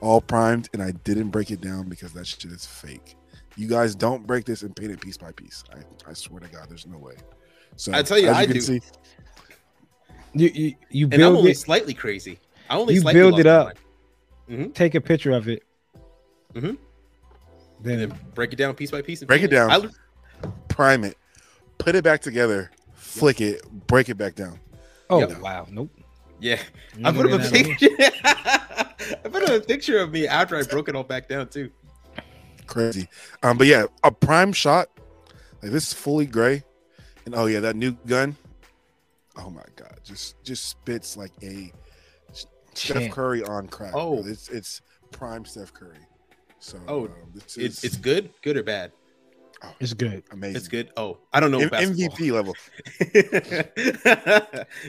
all 0.00 0.20
primed, 0.20 0.68
and 0.72 0.82
I 0.82 0.92
didn't 1.04 1.30
break 1.30 1.50
it 1.50 1.60
down 1.60 1.88
because 1.88 2.12
that 2.12 2.26
shit 2.26 2.44
is 2.50 2.64
fake. 2.64 3.16
You 3.56 3.68
guys 3.68 3.94
don't 3.94 4.26
break 4.26 4.46
this 4.46 4.62
and 4.62 4.74
paint 4.74 4.92
it 4.92 5.00
piece 5.00 5.18
by 5.18 5.32
piece. 5.32 5.62
I, 5.72 6.10
I 6.10 6.14
swear 6.14 6.40
to 6.40 6.48
God, 6.48 6.68
there's 6.70 6.86
no 6.86 6.96
way. 6.96 7.16
So 7.76 7.92
I 7.92 8.02
tell 8.02 8.18
you, 8.18 8.28
as 8.28 8.36
I 8.36 8.44
can 8.46 8.54
do. 8.54 8.60
See, 8.60 8.80
you 10.34 10.48
you, 10.48 10.74
you 10.90 11.04
and 11.06 11.14
I'm 11.14 11.20
build 11.20 11.36
only 11.38 11.50
it, 11.50 11.58
slightly 11.58 11.92
crazy. 11.94 12.38
I 12.70 12.76
only 12.76 12.94
You 12.94 13.00
slightly 13.00 13.20
build 13.20 13.40
it 13.40 13.46
my 13.46 13.52
up. 13.52 13.76
mind. 14.48 14.74
take 14.74 14.94
a 14.94 15.00
picture 15.00 15.32
of 15.32 15.48
it. 15.48 15.62
Mhm. 16.54 16.76
Then, 17.80 17.98
then 17.98 18.18
break 18.34 18.52
it 18.52 18.56
down 18.56 18.74
piece 18.74 18.90
by 18.90 19.02
piece. 19.02 19.20
and 19.22 19.28
Break 19.28 19.42
it 19.42 19.50
paint 19.50 19.70
down. 19.70 19.90
prime 20.68 21.04
it, 21.04 21.16
put 21.78 21.94
it 21.94 22.04
back 22.04 22.20
together, 22.22 22.70
flick 22.94 23.40
it, 23.40 23.62
break 23.86 24.08
it 24.08 24.14
back 24.16 24.34
down. 24.34 24.58
oh 25.10 25.20
Yep. 25.20 25.40
wow, 25.40 25.66
nope. 25.70 25.90
yeah, 26.40 26.60
You 26.96 27.04
I 27.06 27.08
ain't 27.08 27.16
put 27.16 27.28
gonna 27.30 27.44
up 27.44 27.52
a 27.52 27.62
get 27.62 27.80
that 27.80 27.90
on 27.90 27.90
me. 27.90 28.08
picture. 28.14 29.18
I 29.24 29.28
put 29.28 29.42
up 29.42 29.50
a 29.50 29.60
picture 29.66 29.98
of 29.98 30.12
me 30.12 30.28
after 30.28 30.56
I 30.56 30.62
broke 30.62 30.88
it 30.88 30.94
all 30.96 31.02
back 31.04 31.28
down 31.28 31.48
too. 31.48 31.70
Crazy. 32.66 33.08
Um, 33.42 33.58
but 33.58 33.66
yeah, 33.66 33.86
a 34.04 34.12
prime 34.12 34.52
shot, 34.52 34.88
like 35.62 35.72
this 35.72 35.88
is 35.88 35.92
fully 35.92 36.26
gray. 36.26 36.62
And 37.26 37.34
oh 37.34 37.46
yeah, 37.46 37.60
that 37.60 37.76
new 37.76 37.92
gun. 38.06 38.36
Oh 39.36 39.50
my 39.50 39.64
god, 39.76 39.98
just 40.04 40.42
just 40.44 40.66
spits 40.66 41.16
like 41.16 41.32
a 41.42 41.72
Steph 42.74 43.10
Curry 43.10 43.42
on 43.42 43.66
crack. 43.68 43.92
Oh. 43.94 44.22
bro. 44.22 44.30
it's 44.30 44.48
it's 44.48 44.80
prime 45.10 45.44
Steph 45.44 45.72
Curry. 45.74 45.98
So 46.62 46.78
Oh, 46.86 47.04
um, 47.06 47.10
this 47.34 47.56
is 47.56 47.64
It's 47.64 47.84
it's 47.84 47.96
good, 47.96 48.30
good 48.40 48.56
or 48.56 48.62
bad. 48.62 48.92
It's 49.80 49.94
good. 49.94 50.22
amazing. 50.30 50.56
It's 50.56 50.68
good. 50.68 50.90
Oh, 50.96 51.18
I 51.32 51.40
don't 51.40 51.50
know. 51.50 51.60
M- 51.60 51.70
MVP 51.70 52.30
level. 52.32 52.54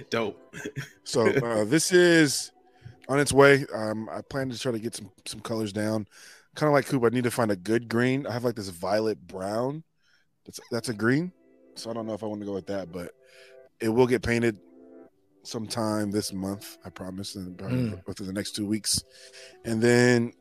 Dope. 0.09 0.55
So 1.03 1.27
uh, 1.27 1.63
this 1.65 1.91
is 1.91 2.51
on 3.09 3.19
its 3.19 3.33
way. 3.33 3.65
Um, 3.73 4.07
I 4.09 4.21
plan 4.21 4.49
to 4.49 4.57
try 4.59 4.71
to 4.71 4.79
get 4.79 4.95
some 4.95 5.09
some 5.25 5.39
colors 5.41 5.73
down. 5.73 6.07
Kind 6.55 6.67
of 6.67 6.73
like 6.73 6.85
Coop, 6.85 7.03
I 7.03 7.09
need 7.09 7.23
to 7.23 7.31
find 7.31 7.49
a 7.51 7.55
good 7.55 7.89
green. 7.89 8.27
I 8.27 8.33
have 8.33 8.43
like 8.43 8.55
this 8.55 8.69
violet 8.69 9.25
brown. 9.27 9.83
That's 10.45 10.59
that's 10.71 10.89
a 10.89 10.93
green. 10.93 11.31
So 11.75 11.89
I 11.89 11.93
don't 11.93 12.05
know 12.05 12.13
if 12.13 12.21
I 12.23 12.27
want 12.27 12.41
to 12.41 12.45
go 12.45 12.53
with 12.53 12.67
that, 12.67 12.91
but 12.91 13.11
it 13.79 13.89
will 13.89 14.05
get 14.07 14.21
painted 14.21 14.59
sometime 15.43 16.11
this 16.11 16.31
month. 16.33 16.77
I 16.85 16.89
promise, 16.89 17.35
and 17.35 17.57
probably 17.57 17.77
Mm. 17.89 18.07
within 18.07 18.27
the 18.27 18.33
next 18.33 18.51
two 18.55 18.67
weeks, 18.67 19.03
and 19.65 19.81
then 19.81 20.33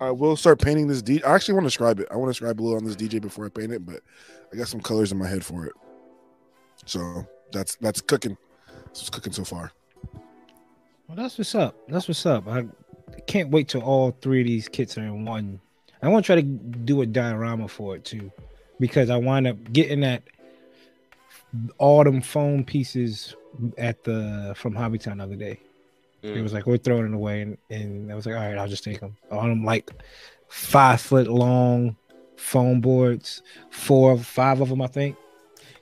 I 0.00 0.10
will 0.10 0.36
start 0.36 0.60
painting 0.60 0.88
this. 0.88 1.02
D- 1.02 1.22
I 1.22 1.34
actually 1.34 1.54
want 1.54 1.64
to 1.64 1.68
describe 1.68 2.00
it. 2.00 2.08
I 2.10 2.16
want 2.16 2.28
to 2.28 2.32
describe 2.32 2.60
a 2.60 2.62
little 2.62 2.78
on 2.78 2.84
this 2.84 2.96
DJ 2.96 3.20
before 3.20 3.46
I 3.46 3.48
paint 3.48 3.72
it, 3.72 3.86
but 3.86 4.00
I 4.52 4.56
got 4.56 4.68
some 4.68 4.80
colors 4.80 5.12
in 5.12 5.18
my 5.18 5.28
head 5.28 5.44
for 5.44 5.64
it. 5.66 5.72
So 6.86 7.26
that's 7.52 7.76
that's 7.76 8.00
cooking. 8.00 8.36
It's 8.90 9.08
cooking 9.08 9.32
so 9.32 9.44
far. 9.44 9.72
Well, 11.08 11.16
that's 11.16 11.38
what's 11.38 11.54
up. 11.54 11.76
That's 11.88 12.08
what's 12.08 12.24
up. 12.26 12.48
I 12.48 12.66
can't 13.26 13.50
wait 13.50 13.68
till 13.68 13.82
all 13.82 14.16
three 14.20 14.40
of 14.40 14.46
these 14.46 14.68
kits 14.68 14.96
are 14.98 15.02
in 15.02 15.24
one. 15.24 15.60
I 16.02 16.08
want 16.08 16.24
to 16.24 16.26
try 16.26 16.36
to 16.36 16.42
do 16.42 17.02
a 17.02 17.06
diorama 17.06 17.68
for 17.68 17.96
it 17.96 18.04
too, 18.04 18.30
because 18.78 19.10
I 19.10 19.16
wind 19.16 19.46
up 19.46 19.56
getting 19.72 20.00
that 20.00 20.22
autumn 21.78 22.20
foam 22.20 22.64
pieces 22.64 23.34
at 23.78 24.02
the 24.04 24.54
from 24.56 24.74
Hobbytown 24.74 25.18
the 25.18 25.24
other 25.24 25.36
day. 25.36 25.60
It 26.24 26.36
Mm. 26.38 26.42
was 26.42 26.54
like 26.54 26.66
we're 26.66 26.78
throwing 26.78 27.06
it 27.06 27.14
away, 27.14 27.42
and, 27.42 27.58
and 27.68 28.10
I 28.10 28.14
was 28.14 28.24
like, 28.24 28.34
all 28.34 28.40
right, 28.40 28.56
I'll 28.56 28.66
just 28.68 28.82
take 28.82 28.98
them. 29.00 29.14
All 29.30 29.42
them 29.42 29.62
like 29.64 29.90
five 30.48 31.00
foot 31.00 31.28
long 31.28 31.96
foam 32.36 32.80
boards, 32.80 33.42
four, 33.70 34.16
five 34.18 34.60
of 34.62 34.68
them, 34.70 34.80
I 34.80 34.86
think. 34.86 35.16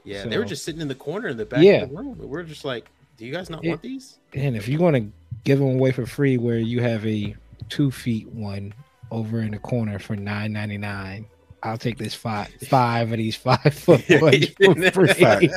Yeah, 0.04 0.24
they 0.26 0.36
were 0.38 0.44
just 0.44 0.64
sitting 0.64 0.80
in 0.80 0.88
the 0.88 0.96
corner 0.96 1.28
in 1.28 1.36
the 1.36 1.46
back 1.46 1.62
Yeah. 1.62 1.82
of 1.82 1.90
the 1.90 1.96
room. 1.96 2.18
We're 2.18 2.42
just 2.42 2.64
like, 2.64 2.90
do 3.16 3.24
you 3.24 3.32
guys 3.32 3.50
not 3.50 3.62
Yeah. 3.62 3.70
want 3.70 3.82
these? 3.82 4.18
And 4.34 4.56
if 4.56 4.66
you're 4.66 4.80
gonna 4.80 5.08
give 5.44 5.60
them 5.60 5.68
away 5.76 5.92
for 5.92 6.06
free, 6.06 6.38
where 6.38 6.58
you 6.58 6.80
have 6.82 7.06
a 7.06 7.36
two 7.68 7.90
feet 7.92 8.26
one 8.28 8.74
over 9.12 9.40
in 9.40 9.52
the 9.52 9.58
corner 9.58 10.00
for 10.00 10.16
nine 10.16 10.52
ninety 10.52 10.76
nine, 10.78 11.26
I'll 11.64 11.78
take 11.78 11.96
this 11.96 12.14
five 12.14 12.48
five 12.68 13.12
of 13.12 13.18
these 13.18 13.36
five 13.36 13.72
foot 13.72 14.02
Yeah. 14.08 14.20
ones 14.20 14.90
for 14.90 15.06
free. 15.06 15.50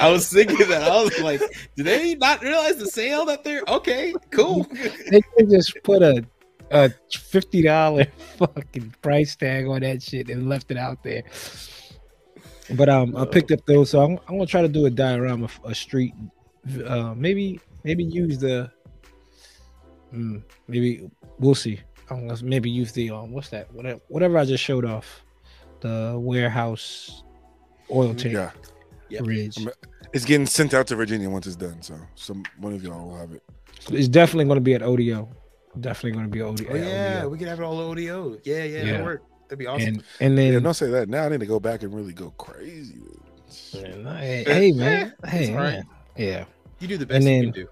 I 0.00 0.10
was 0.10 0.32
thinking 0.32 0.68
that. 0.68 0.82
I 0.84 1.02
was 1.02 1.18
like, 1.20 1.40
do 1.76 1.82
they 1.82 2.14
not 2.14 2.40
realize 2.42 2.76
the 2.76 2.86
sale 2.86 3.24
that 3.26 3.42
they're 3.44 3.62
okay? 3.68 4.14
Cool. 4.30 4.66
they 5.10 5.20
could 5.36 5.50
just 5.50 5.76
put 5.82 6.02
a 6.02 6.24
a 6.70 6.90
fifty 7.12 7.62
dollar 7.62 8.06
fucking 8.38 8.94
price 9.02 9.34
tag 9.36 9.66
on 9.66 9.80
that 9.80 10.02
shit 10.02 10.28
and 10.30 10.48
left 10.48 10.70
it 10.70 10.76
out 10.76 11.02
there. 11.02 11.24
But 12.76 12.88
um, 12.88 13.16
I 13.16 13.26
picked 13.26 13.50
up 13.52 13.64
those, 13.66 13.90
so 13.90 14.02
I'm, 14.02 14.12
I'm 14.28 14.36
gonna 14.36 14.46
try 14.46 14.62
to 14.62 14.68
do 14.68 14.86
a 14.86 14.90
diorama, 14.90 15.44
of 15.44 15.60
a 15.64 15.74
street, 15.74 16.14
uh, 16.86 17.14
maybe 17.14 17.60
maybe 17.84 18.02
use 18.04 18.38
the, 18.38 18.70
mm, 20.14 20.42
maybe 20.68 21.10
we'll 21.38 21.54
see. 21.54 21.80
I'm 22.14 22.28
gonna 22.28 22.42
maybe 22.42 22.70
use 22.70 22.92
the 22.92 23.10
um, 23.10 23.32
what's 23.32 23.48
that? 23.50 23.72
Whatever, 23.72 24.00
whatever 24.08 24.38
I 24.38 24.44
just 24.44 24.62
showed 24.64 24.84
off, 24.84 25.24
the 25.80 26.14
warehouse 26.18 27.22
oil 27.90 28.14
tank 28.14 28.34
Yeah, 28.34 28.50
Yep. 29.10 29.24
bridge. 29.24 29.58
I'm- 29.58 29.68
it's 30.12 30.24
getting 30.24 30.46
sent 30.46 30.74
out 30.74 30.86
to 30.88 30.96
Virginia 30.96 31.28
once 31.28 31.46
it's 31.46 31.56
done. 31.56 31.82
So 31.82 31.94
some 32.14 32.44
one 32.58 32.72
of 32.72 32.82
y'all 32.84 33.08
will 33.08 33.16
have 33.16 33.32
it. 33.32 33.42
It's 33.90 34.08
definitely 34.08 34.44
gonna 34.46 34.60
be 34.60 34.74
at 34.74 34.82
ODO. 34.82 35.28
Definitely 35.80 36.12
gonna 36.12 36.28
be 36.28 36.40
ODO. 36.40 36.72
Oh 36.72 36.74
yeah, 36.76 37.18
ODO. 37.20 37.28
we 37.30 37.38
can 37.38 37.48
have 37.48 37.58
it 37.60 37.64
all 37.64 37.78
ODO. 37.80 38.38
Yeah, 38.44 38.62
yeah, 38.62 38.64
Yeah. 38.64 38.84
that'd 38.84 39.04
work. 39.04 39.22
That'd 39.48 39.58
be 39.58 39.66
awesome. 39.66 39.88
and 39.88 40.04
and 40.20 40.38
then 40.38 40.52
Yeah, 40.52 40.58
don't 40.60 40.74
say 40.74 40.86
that. 40.90 41.08
Now 41.08 41.24
I 41.24 41.28
need 41.30 41.40
to 41.40 41.46
go 41.46 41.58
back 41.60 41.82
and 41.82 41.92
really 41.92 42.12
go 42.12 42.30
crazy. 42.38 42.94
Man, 43.74 44.04
hey, 44.18 44.44
hey, 44.46 44.72
man. 44.72 45.12
Hey, 45.26 45.50
all 45.50 45.56
right. 45.60 45.72
man. 45.74 45.84
Yeah. 46.16 46.44
you 46.80 46.88
do 46.88 46.96
the 46.96 47.06
best 47.06 47.26
and 47.26 47.46
you 47.46 47.52
can 47.52 47.62
do. 47.62 47.68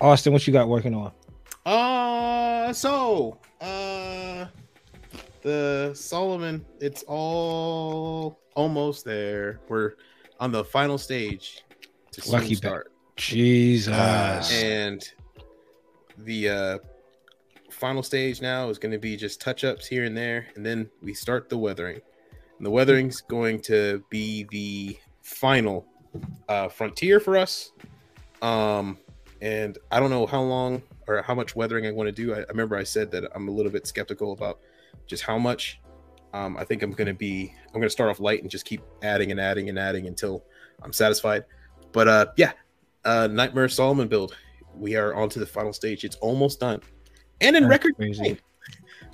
Austin, 0.00 0.32
what 0.32 0.46
you 0.46 0.52
got 0.52 0.68
working 0.68 0.94
on? 0.94 1.12
Uh, 1.66 2.72
so 2.72 3.38
uh, 3.60 4.46
the 5.42 5.92
Solomon, 5.94 6.64
it's 6.80 7.02
all 7.04 8.38
almost 8.54 9.04
there. 9.04 9.60
We're 9.68 9.94
on 10.40 10.52
the 10.52 10.64
final 10.64 10.98
stage 10.98 11.64
to 12.12 12.30
Lucky 12.30 12.54
start, 12.54 12.92
Jesus. 13.16 13.94
Ah. 13.96 14.46
and 14.52 15.02
the 16.18 16.48
uh 16.48 16.78
final 17.70 18.02
stage 18.02 18.40
now 18.40 18.68
is 18.68 18.78
going 18.78 18.92
to 18.92 18.98
be 18.98 19.16
just 19.16 19.40
touch 19.40 19.64
ups 19.64 19.86
here 19.86 20.04
and 20.04 20.16
there, 20.16 20.46
and 20.56 20.64
then 20.64 20.88
we 21.02 21.12
start 21.12 21.48
the 21.48 21.58
weathering. 21.58 22.00
And 22.58 22.66
the 22.66 22.70
weathering's 22.70 23.20
going 23.20 23.60
to 23.62 24.02
be 24.10 24.44
the 24.50 24.98
final 25.22 25.86
uh, 26.48 26.68
frontier 26.68 27.18
for 27.18 27.36
us. 27.36 27.72
Um, 28.42 28.98
and 29.40 29.76
I 29.90 29.98
don't 29.98 30.10
know 30.10 30.26
how 30.26 30.42
long 30.42 30.82
or 31.06 31.22
how 31.22 31.34
much 31.34 31.54
weathering 31.56 31.86
I 31.86 31.90
want 31.92 32.06
to 32.08 32.12
do. 32.12 32.34
I, 32.34 32.38
I 32.40 32.44
remember 32.48 32.76
I 32.76 32.84
said 32.84 33.10
that 33.12 33.24
I'm 33.34 33.48
a 33.48 33.50
little 33.50 33.72
bit 33.72 33.86
skeptical 33.86 34.32
about 34.32 34.60
just 35.06 35.22
how 35.22 35.38
much. 35.38 35.80
Um, 36.32 36.56
I 36.56 36.64
think 36.64 36.82
I'm 36.82 36.90
going 36.90 37.06
to 37.06 37.14
be. 37.14 37.54
I'm 37.68 37.74
going 37.74 37.84
to 37.84 37.90
start 37.90 38.10
off 38.10 38.18
light 38.20 38.42
and 38.42 38.50
just 38.50 38.64
keep 38.64 38.82
adding 39.02 39.30
and 39.30 39.38
adding 39.40 39.68
and 39.68 39.78
adding 39.78 40.06
until 40.08 40.44
I'm 40.82 40.92
satisfied. 40.92 41.44
But 41.92 42.08
uh, 42.08 42.26
yeah, 42.36 42.52
uh, 43.04 43.28
Nightmare 43.30 43.68
Solomon 43.68 44.08
build. 44.08 44.36
We 44.76 44.96
are 44.96 45.14
on 45.14 45.28
to 45.30 45.38
the 45.38 45.46
final 45.46 45.72
stage. 45.72 46.02
It's 46.04 46.16
almost 46.16 46.58
done, 46.58 46.80
and 47.40 47.54
in 47.54 47.62
That's 47.64 47.70
record 47.70 47.96
crazy. 47.96 48.38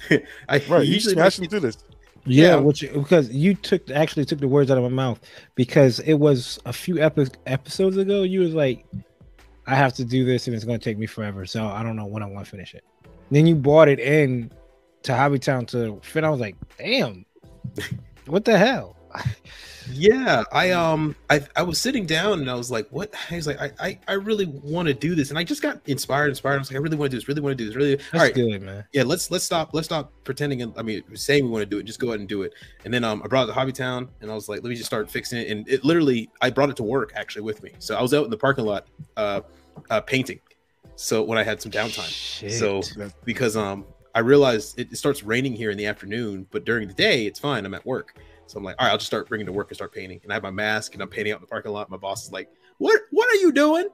time. 0.09 0.21
I 0.49 0.63
Right, 0.67 0.87
you 0.87 0.95
usually 0.95 1.13
smashing 1.15 1.49
through 1.49 1.61
this. 1.61 1.77
Yeah, 2.25 2.49
Yeah. 2.49 2.57
which 2.57 2.81
because 2.81 3.31
you 3.31 3.55
took 3.55 3.91
actually 3.91 4.25
took 4.25 4.39
the 4.41 4.49
words 4.49 4.71
out 4.71 4.79
of 4.79 4.83
my 4.85 4.89
mouth 4.89 5.21
because 5.57 6.01
it 6.01 6.15
was 6.15 6.59
a 6.65 6.73
few 6.73 6.99
epi- 7.01 7.27
episodes 7.47 7.99
ago. 7.99 8.23
You 8.23 8.41
was 8.41 8.55
like, 8.55 8.87
"I 9.67 9.75
have 9.75 9.95
to 9.95 10.05
do 10.05 10.25
this, 10.25 10.47
and 10.47 10.55
it's 10.57 10.65
going 10.65 10.79
to 10.79 10.85
take 10.85 10.99
me 10.99 11.07
forever." 11.07 11.47
So 11.47 11.67
I 11.67 11.83
don't 11.83 11.97
know 11.97 12.07
when 12.07 12.23
I'm 12.23 12.33
going 12.33 12.45
to 12.45 12.51
finish 12.51 12.75
it. 12.75 12.85
Then 13.31 13.47
you 13.47 13.55
bought 13.55 13.89
it 13.89 14.01
in 14.01 14.53
to 15.03 15.13
Hobbytown 15.13 15.67
to 15.69 16.01
fit. 16.03 16.25
I 16.25 16.31
was 16.31 16.41
like, 16.41 16.57
"Damn, 16.79 17.25
what 18.27 18.45
the 18.45 18.59
hell?" 18.59 18.97
Yeah, 19.93 20.45
I 20.53 20.71
um 20.71 21.17
I 21.29 21.45
I 21.57 21.63
was 21.63 21.79
sitting 21.81 22.07
down 22.07 22.39
and 22.41 22.51
I 22.51 22.55
was 22.55 22.71
like, 22.71 22.89
what? 22.91 23.13
I 23.31 23.37
was 23.37 23.47
like, 23.47 23.61
I 23.61 23.73
I, 23.81 23.99
I 24.09 24.13
really 24.13 24.47
want 24.47 24.87
to 24.89 24.95
do 24.95 25.15
this, 25.15 25.31
and 25.31 25.39
I 25.39 25.43
just 25.43 25.63
got 25.63 25.81
inspired, 25.87 26.29
inspired. 26.29 26.57
I 26.57 26.59
was 26.59 26.71
like, 26.71 26.77
I 26.77 26.81
really 26.81 26.97
want 26.97 27.11
to 27.11 27.17
do 27.17 27.21
this, 27.21 27.29
really 27.29 27.41
want 27.41 27.57
to 27.59 27.65
do 27.65 27.67
this, 27.67 27.75
really. 27.77 27.97
That's 27.97 28.15
All 28.15 28.21
right, 28.21 28.35
good, 28.35 28.63
man. 28.63 28.85
yeah, 28.93 29.03
let's 29.03 29.31
let's 29.31 29.45
stop 29.45 29.71
let's 29.73 29.87
stop 29.87 30.13
pretending. 30.23 30.63
and- 30.63 30.75
I 30.77 30.83
mean, 30.83 31.03
saying 31.17 31.45
we 31.45 31.51
want 31.51 31.63
to 31.63 31.67
do 31.67 31.79
it, 31.79 31.85
just 31.85 31.99
go 31.99 32.09
ahead 32.09 32.21
and 32.21 32.29
do 32.29 32.43
it. 32.43 32.53
And 32.85 32.93
then 32.95 33.03
um 33.05 33.23
I 33.25 33.27
brought 33.27 33.49
it 33.49 33.53
to 33.53 33.59
Hobbytown 33.59 34.09
and 34.21 34.31
I 34.31 34.35
was 34.35 34.49
like, 34.49 34.63
let 34.63 34.69
me 34.69 34.75
just 34.77 34.87
start 34.87 35.11
fixing 35.11 35.39
it. 35.41 35.49
And 35.49 35.69
it 35.69 35.83
literally, 35.85 36.31
I 36.41 36.51
brought 36.51 36.71
it 36.71 36.77
to 36.77 36.83
work 36.85 37.13
actually 37.17 37.43
with 37.43 37.63
me. 37.63 37.73
So 37.79 37.97
I 37.97 38.03
was 38.03 38.15
out 38.15 38.25
in 38.25 38.31
the 38.31 38.37
parking 38.39 38.67
lot, 38.67 38.87
uh, 39.17 39.41
uh 39.89 40.01
painting. 40.03 40.41
So 40.95 41.23
when 41.23 41.39
I 41.39 41.43
had 41.43 41.61
some 41.61 41.73
downtime, 41.73 42.09
Shit. 42.11 42.53
so 42.53 42.83
because 43.25 43.57
um 43.57 43.87
I 44.15 44.21
realized 44.21 44.79
it, 44.79 44.93
it 44.93 44.97
starts 44.97 45.23
raining 45.23 45.55
here 45.55 45.71
in 45.71 45.79
the 45.79 45.87
afternoon, 45.87 46.47
but 46.51 46.65
during 46.65 46.87
the 46.89 46.95
day 46.95 47.27
it's 47.27 47.39
fine. 47.41 47.65
I'm 47.65 47.75
at 47.75 47.87
work, 47.87 48.17
so 48.51 48.59
I'm 48.59 48.65
like, 48.65 48.75
all 48.81 48.87
right, 48.87 48.91
I'll 48.91 48.99
just 48.99 49.07
start 49.07 49.29
bringing 49.29 49.47
to 49.47 49.53
work 49.53 49.71
and 49.71 49.77
start 49.77 49.95
painting. 49.95 50.19
And 50.25 50.33
I 50.33 50.35
have 50.35 50.43
my 50.43 50.51
mask 50.51 50.95
and 50.95 51.03
I'm 51.03 51.09
painting 51.09 51.33
out 51.33 51.37
in 51.37 51.43
the 51.43 51.47
parking 51.47 51.71
lot. 51.71 51.89
My 51.89 51.97
boss 51.97 52.25
is 52.25 52.33
like, 52.33 52.51
"What? 52.79 53.01
What 53.13 53.31
are 53.31 53.37
you 53.37 53.53
doing?" 53.53 53.87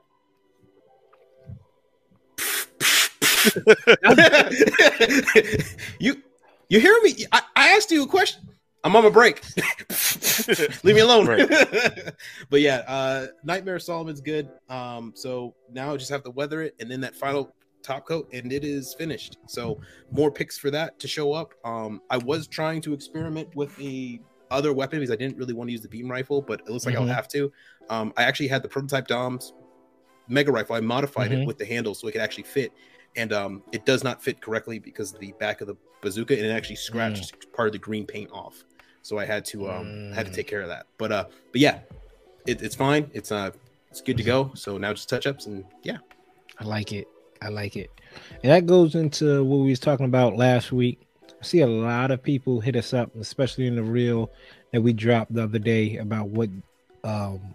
you 6.01 6.23
you 6.69 6.81
hear 6.81 6.99
me? 7.03 7.27
I, 7.33 7.43
I 7.55 7.69
asked 7.77 7.91
you 7.91 8.05
a 8.05 8.07
question. 8.07 8.49
I'm 8.83 8.97
on 8.97 9.05
my 9.05 9.11
break. 9.11 9.43
Leave 10.85 10.95
me 10.95 11.01
alone. 11.01 11.27
Right. 11.27 11.47
but 12.51 12.63
yeah, 12.63 12.83
uh 12.89 13.27
Nightmare 13.45 13.79
Solomon's 13.79 14.23
good. 14.23 14.49
Um, 14.71 15.13
so 15.15 15.55
now 15.71 15.93
I 15.93 15.99
just 15.99 16.11
have 16.11 16.23
to 16.23 16.31
weather 16.31 16.63
it 16.63 16.75
and 16.81 16.91
then 16.91 17.03
that 17.03 17.15
final 17.15 17.55
top 17.83 18.07
coat, 18.07 18.29
and 18.33 18.53
it 18.53 18.65
is 18.65 18.95
finished. 18.95 19.37
So 19.47 19.81
more 20.11 20.31
picks 20.31 20.59
for 20.59 20.71
that 20.71 20.99
to 20.99 21.09
show 21.09 21.33
up. 21.33 21.55
Um, 21.65 22.03
I 22.11 22.19
was 22.19 22.47
trying 22.47 22.81
to 22.83 22.95
experiment 22.95 23.55
with 23.55 23.75
the 23.77 24.21
other 24.51 24.73
weapon 24.73 25.01
because 25.01 25.13
I 25.13 25.17
didn't 25.17 25.37
really 25.37 25.55
want 25.55 25.69
to 25.69 25.73
use 25.73 25.81
the 25.81 25.89
beam 25.89 26.11
rifle, 26.11 26.41
but 26.43 26.61
it 26.61 26.69
looks 26.71 26.87
like 26.87 26.95
Mhm. 26.95 27.01
I'll 27.01 27.07
have 27.07 27.29
to. 27.29 27.53
Um, 27.91 28.13
I 28.17 28.23
actually 28.25 28.49
had 28.49 28.63
the 28.63 28.69
prototype 28.69 29.07
Dom's 29.09 29.53
mega 30.29 30.53
rifle. 30.53 30.77
I 30.77 30.81
modified 30.81 31.31
Mhm. 31.31 31.43
it 31.43 31.47
with 31.47 31.59
the 31.59 31.65
handle 31.65 31.95
so 31.95 32.09
it 32.09 32.13
could 32.13 32.21
actually 32.21 32.45
fit, 32.45 32.73
and 33.17 33.33
um, 33.33 33.63
it 33.73 33.85
does 33.87 34.03
not 34.05 34.23
fit 34.23 34.41
correctly 34.41 34.79
because 34.79 35.13
of 35.15 35.21
the 35.21 35.33
back 35.39 35.61
of 35.61 35.67
the 35.67 35.77
bazooka 36.03 36.37
and 36.37 36.45
it 36.47 36.51
actually 36.51 36.77
scratched 36.77 37.51
part 37.53 37.69
of 37.69 37.73
the 37.73 37.79
green 37.79 38.07
paint 38.07 38.31
off. 38.33 38.65
So 39.03 39.19
I 39.19 39.25
had 39.25 39.45
to 39.47 39.71
um, 39.71 40.11
I 40.13 40.17
had 40.17 40.27
to 40.27 40.33
Mm. 40.33 40.37
take 40.37 40.47
care 40.49 40.61
of 40.63 40.69
that. 40.69 40.87
But 40.99 41.13
uh, 41.13 41.25
but 41.53 41.61
yeah, 41.61 41.81
it, 42.47 42.61
it's 42.63 42.75
fine. 42.75 43.11
It's 43.15 43.31
uh, 43.33 43.51
it's 43.91 44.01
good 44.01 44.17
to 44.17 44.23
go. 44.25 44.51
So 44.55 44.79
now 44.79 44.93
just 44.93 45.09
touch 45.09 45.27
ups 45.27 45.47
and 45.47 45.65
yeah. 45.83 45.99
I 46.59 46.65
like 46.65 46.93
it. 46.93 47.07
I 47.43 47.49
like 47.49 47.77
it. 47.77 47.91
And 48.43 48.51
that 48.51 48.67
goes 48.67 48.95
into 48.95 49.45
what 49.45 49.59
we 49.59 49.71
was 49.71 49.79
talking 49.79 50.07
about 50.07 50.37
last 50.37 50.73
week. 50.73 51.06
I 51.47 51.49
see 51.49 51.61
a 51.61 51.67
lot 51.69 52.11
of 52.11 52.25
people 52.25 52.59
hit 52.59 52.75
us 52.75 52.93
up, 52.93 53.15
especially 53.15 53.69
in 53.69 53.77
the 53.77 53.83
reel 53.85 54.33
that 54.73 54.81
we 54.81 54.93
dropped 54.93 55.33
the 55.33 55.45
other 55.45 55.61
day 55.61 55.97
about 55.97 56.27
what 56.27 56.51
um 57.05 57.55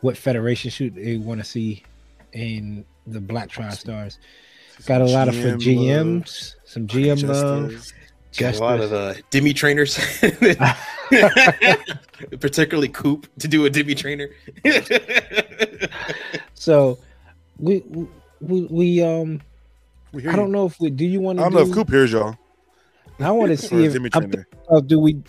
what 0.00 0.16
federation 0.16 0.70
shoot 0.70 0.94
they 0.94 1.18
want 1.18 1.38
to 1.38 1.44
see 1.44 1.82
in 2.32 2.86
the 3.06 3.20
Black 3.20 3.50
Tri 3.50 3.68
Stars. 3.72 4.18
Got 4.86 5.02
a 5.02 5.04
lot 5.04 5.28
of 5.28 5.34
for 5.34 5.58
GM 5.58 5.76
love. 5.76 6.24
GMs, 6.24 6.54
some 6.64 6.86
GM 6.86 7.28
love. 7.28 7.72
Justice. 7.72 7.92
Got 8.38 8.54
a 8.54 8.58
lot 8.58 8.80
of 8.80 8.92
uh, 8.94 9.12
Demi 9.28 9.52
trainers, 9.52 9.98
particularly 12.40 12.88
Coop 12.88 13.28
to 13.38 13.48
do 13.48 13.66
a 13.66 13.70
Demi 13.70 13.94
trainer. 13.94 14.30
So 16.54 16.98
we 17.58 17.84
we, 18.40 18.66
we 18.70 19.02
um 19.02 19.42
We 20.12 20.26
I 20.26 20.36
don't 20.36 20.52
know 20.52 20.64
if 20.64 20.80
we 20.80 20.88
do 20.88 21.04
you 21.04 21.20
want 21.20 21.38
to 21.38 21.44
I 21.44 21.48
to 21.48 21.54
don't 21.54 21.64
know 21.64 21.70
if 21.70 21.74
Coop 21.74 21.90
hears 21.90 22.12
y'all. 22.12 22.38
I 23.18 23.30
want 23.30 23.50
to 23.50 23.56
see 23.56 23.84
if 23.84 23.92
Jimmy 23.92 24.10
I'm 24.12 24.32
Uh, 24.68 24.80
do 24.80 24.98
we 24.98 25.22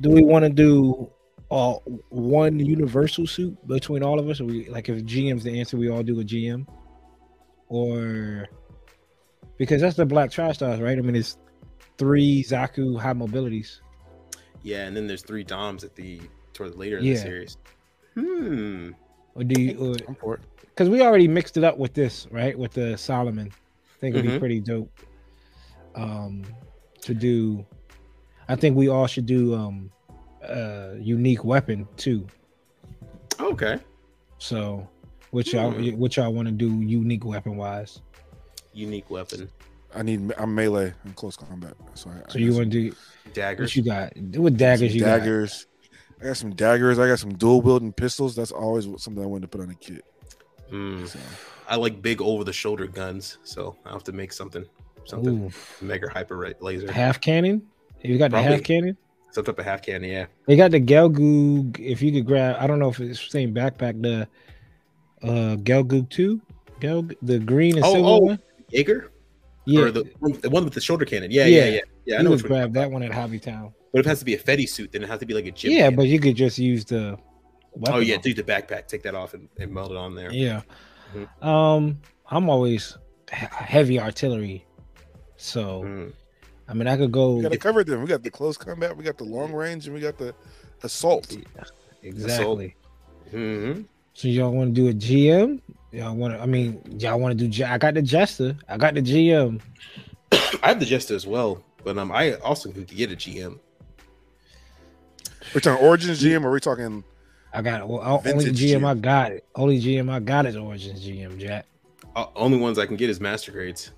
do 0.00 0.10
we 0.10 0.22
want 0.22 0.44
to 0.44 0.50
do 0.50 1.10
all 1.48 1.82
one 2.10 2.58
universal 2.58 3.26
suit 3.26 3.56
between 3.66 4.02
all 4.02 4.18
of 4.18 4.28
us? 4.28 4.40
Or 4.40 4.44
we 4.44 4.68
like 4.68 4.88
if 4.88 5.02
GM's 5.04 5.44
the 5.44 5.58
answer, 5.58 5.76
we 5.76 5.88
all 5.88 6.02
do 6.02 6.20
a 6.20 6.24
GM, 6.24 6.66
or 7.68 8.46
because 9.56 9.80
that's 9.80 9.96
the 9.96 10.06
Black 10.06 10.30
Tri 10.30 10.52
Stars, 10.52 10.80
right? 10.80 10.96
I 10.98 11.00
mean, 11.00 11.16
it's 11.16 11.38
three 11.98 12.42
Zaku 12.44 12.98
high 13.00 13.12
mobilities. 13.12 13.80
Yeah, 14.62 14.86
and 14.86 14.96
then 14.96 15.06
there's 15.06 15.22
three 15.22 15.44
Doms 15.44 15.84
at 15.84 15.94
the 15.94 16.20
toward 16.52 16.76
later 16.76 16.98
in 16.98 17.04
the 17.04 17.16
series. 17.16 17.56
Hmm. 18.14 18.90
Or 19.34 19.42
do 19.44 19.60
you? 19.60 19.96
I'm 20.08 20.14
for 20.14 20.34
it. 20.34 20.40
Because 20.60 20.88
we 20.88 21.02
already 21.02 21.28
mixed 21.28 21.56
it 21.56 21.64
up 21.64 21.78
with 21.78 21.94
this, 21.94 22.26
right? 22.30 22.58
With 22.58 22.72
the 22.72 22.96
Solomon, 22.96 23.48
I 23.52 24.00
think 24.00 24.16
it'd 24.16 24.26
be 24.28 24.36
Mhm. 24.36 24.38
pretty 24.40 24.60
dope. 24.60 24.90
Um, 25.94 26.42
to 27.02 27.14
do, 27.14 27.64
I 28.48 28.56
think 28.56 28.76
we 28.76 28.88
all 28.88 29.06
should 29.06 29.26
do 29.26 29.54
um, 29.54 29.90
a 30.42 30.96
unique 31.00 31.44
weapon 31.44 31.86
too. 31.96 32.26
Okay. 33.40 33.78
So, 34.38 34.88
which 35.30 35.52
y'all, 35.52 35.70
Hmm. 35.70 35.96
which 35.98 36.16
y'all 36.16 36.32
want 36.32 36.46
to 36.48 36.52
do 36.52 36.80
unique 36.80 37.24
weapon 37.24 37.56
wise? 37.56 38.00
Unique 38.72 39.10
weapon. 39.10 39.48
I 39.94 40.02
need. 40.02 40.32
I'm 40.38 40.54
melee 40.54 40.92
in 41.04 41.12
close 41.12 41.36
combat. 41.36 41.74
So, 41.94 42.10
I, 42.10 42.30
So 42.32 42.38
you 42.38 42.52
want 42.52 42.70
to 42.72 42.90
do 42.90 42.96
Daggers. 43.32 43.70
what 43.70 43.76
you 43.76 43.82
got? 43.84 44.12
What 44.16 44.56
daggers 44.56 44.94
you 44.94 45.00
got? 45.02 45.18
daggers. 45.18 45.66
I 46.20 46.24
got 46.26 46.36
some 46.36 46.54
daggers. 46.54 46.98
I 46.98 47.06
got 47.06 47.18
some 47.18 47.34
dual 47.34 47.60
wielding 47.60 47.92
pistols. 47.92 48.34
That's 48.34 48.50
always 48.52 48.86
something 49.02 49.22
I 49.22 49.26
wanted 49.26 49.42
to 49.42 49.48
put 49.48 49.60
on 49.60 49.70
a 49.70 49.74
kit. 49.74 50.04
Hmm. 50.70 51.06
So, 51.06 51.18
I 51.68 51.76
like 51.76 52.02
big 52.02 52.20
over 52.20 52.42
the 52.44 52.52
shoulder 52.52 52.86
guns, 52.86 53.38
so 53.44 53.76
I 53.84 53.92
have 53.92 54.04
to 54.04 54.12
make 54.12 54.32
something 54.32 54.64
something 55.06 55.44
Ooh, 55.44 55.50
mega 55.84 56.08
hyper 56.10 56.52
laser. 56.60 56.90
half 56.92 57.20
cannon. 57.20 57.62
You 58.02 58.18
got 58.18 58.30
the 58.30 58.42
half 58.42 58.62
cannon. 58.62 58.96
Some 59.32 59.44
type 59.44 59.58
of 59.58 59.64
half 59.64 59.82
cannon, 59.82 60.08
yeah. 60.08 60.26
They 60.46 60.54
got 60.56 60.70
the 60.70 60.80
Gelgoog. 60.80 61.80
If 61.80 62.02
you 62.02 62.12
could 62.12 62.26
grab, 62.26 62.56
I 62.60 62.66
don't 62.66 62.78
know 62.78 62.88
if 62.90 63.00
it's 63.00 63.18
the 63.24 63.30
same 63.30 63.52
backpack. 63.54 64.00
The 64.00 64.28
uh 65.26 65.56
Gelgoog 65.56 66.08
two, 66.10 66.40
Gel 66.80 67.08
the 67.22 67.38
green 67.38 67.76
and 67.76 67.84
Oh, 67.84 67.92
silver 67.94 68.08
oh, 68.08 68.18
one. 68.18 68.38
Jaeger? 68.70 69.10
Yeah, 69.66 69.80
Or 69.82 69.90
the, 69.90 70.04
the 70.42 70.50
one 70.50 70.64
with 70.64 70.74
the 70.74 70.80
shoulder 70.80 71.04
cannon. 71.04 71.30
Yeah, 71.30 71.46
Yeah. 71.46 71.64
yeah, 71.64 71.70
yeah. 71.70 71.80
Yeah, 72.04 72.14
I 72.16 72.18
you 72.18 72.24
know 72.24 72.30
which 72.32 72.42
grab 72.44 72.74
that 72.74 72.90
one 72.90 73.02
at 73.02 73.12
Hobby 73.12 73.38
Town. 73.38 73.72
But 73.92 74.00
if 74.00 74.06
it 74.06 74.08
has 74.10 74.18
to 74.18 74.24
be 74.26 74.34
a 74.34 74.38
Fetty 74.38 74.68
suit, 74.68 74.92
then 74.92 75.02
it 75.02 75.08
has 75.08 75.20
to 75.20 75.26
be 75.26 75.32
like 75.32 75.46
a 75.46 75.50
gym. 75.52 75.72
Yeah, 75.72 75.78
cannon. 75.84 75.96
but 75.96 76.06
you 76.08 76.20
could 76.20 76.36
just 76.36 76.58
use 76.58 76.84
the. 76.84 77.16
Oh 77.88 77.98
yeah, 77.98 78.18
do 78.18 78.34
the 78.34 78.42
backpack, 78.42 78.86
take 78.88 79.02
that 79.04 79.14
off 79.14 79.32
and, 79.34 79.48
and 79.58 79.72
melt 79.72 79.90
it 79.90 79.96
on 79.96 80.14
there. 80.14 80.30
Yeah. 80.32 80.62
Mhm. 81.14 81.44
Um, 81.44 81.98
I'm 82.30 82.48
always 82.50 82.96
heavy 83.30 83.98
artillery, 83.98 84.64
so 85.44 85.82
Mm. 85.82 86.12
I 86.66 86.72
mean 86.74 86.88
I 86.88 86.96
could 86.96 87.12
go 87.12 87.34
we 87.36 87.42
got 87.42 87.52
to 87.52 87.58
cover 87.58 87.84
them. 87.84 88.00
We 88.00 88.06
got 88.08 88.22
the 88.22 88.30
close 88.30 88.56
combat. 88.56 88.96
We 88.96 89.04
got 89.04 89.18
the 89.18 89.24
long 89.24 89.52
range, 89.52 89.86
and 89.86 89.94
we 89.94 90.00
got 90.00 90.16
the 90.16 90.34
assault. 90.82 91.36
exactly. 92.02 92.74
hmm 93.30 93.82
So 94.14 94.28
y'all 94.28 94.52
want 94.52 94.74
to 94.74 94.80
do 94.80 94.88
a 94.88 94.94
GM? 94.94 95.60
Y'all 95.92 96.16
want 96.16 96.34
to? 96.34 96.40
I 96.40 96.46
mean, 96.46 96.80
y'all 96.98 97.20
want 97.20 97.38
to 97.38 97.44
do? 97.44 97.48
Je- 97.50 97.64
I 97.64 97.76
got 97.78 97.94
the 97.94 98.02
Jester. 98.02 98.56
I 98.68 98.78
got 98.78 98.94
the 98.94 99.02
GM. 99.02 99.60
I 100.62 100.68
have 100.68 100.80
the 100.80 100.86
Jester 100.86 101.14
as 101.14 101.26
well, 101.26 101.62
but 101.84 101.98
um, 101.98 102.10
I 102.10 102.34
also 102.36 102.72
could 102.72 102.86
get 102.88 103.12
a 103.12 103.16
GM. 103.16 103.58
We're 105.54 105.60
talking 105.60 105.84
Origins 105.86 106.22
GM, 106.22 106.42
or 106.44 106.50
we 106.50 106.58
talking? 106.60 107.04
I 107.52 107.60
got 107.62 107.82
it. 107.82 107.86
Well, 107.86 108.00
only 108.24 108.46
GM 108.46 108.80
GM. 108.80 108.84
I 108.86 108.94
got 108.94 109.32
it. 109.32 109.44
Only 109.54 109.80
GM 109.80 110.10
I 110.10 110.18
got 110.18 110.46
is 110.46 110.56
Origins 110.56 111.06
GM, 111.06 111.38
Jack. 111.38 111.66
Uh, 112.16 112.26
only 112.34 112.58
ones 112.58 112.78
I 112.78 112.86
can 112.86 112.96
get 112.96 113.10
is 113.10 113.20
master 113.20 113.52
grades 113.52 113.90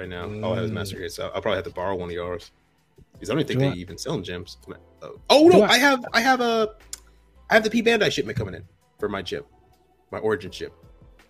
right 0.00 0.08
now. 0.08 0.24
All 0.42 0.52
I 0.52 0.56
have 0.56 0.64
is 0.64 0.70
Mm. 0.70 0.74
master 0.74 0.96
grades. 0.96 1.14
So 1.14 1.24
I'll 1.34 1.42
probably 1.42 1.56
have 1.56 1.64
to 1.64 1.70
borrow 1.70 1.94
one 1.96 2.08
of 2.08 2.14
yours 2.14 2.50
because 3.12 3.30
I 3.30 3.34
don't 3.34 3.46
think 3.46 3.60
Do 3.60 3.66
they 3.66 3.72
I- 3.72 3.74
even 3.74 3.96
sell 3.98 4.18
gems. 4.20 4.56
Oh, 5.02 5.20
oh 5.30 5.48
no, 5.48 5.62
I- 5.62 5.68
I 5.72 5.78
have 5.78 6.04
I 6.12 6.20
have 6.20 6.40
a 6.40 6.74
I 7.50 7.54
have 7.54 7.64
the 7.64 7.70
P 7.70 7.82
Bandai 7.82 8.10
shipment 8.12 8.36
coming 8.38 8.54
in 8.54 8.64
for 8.98 9.08
my 9.08 9.22
chip, 9.22 9.46
my 10.10 10.18
origin 10.18 10.50
chip. 10.50 10.72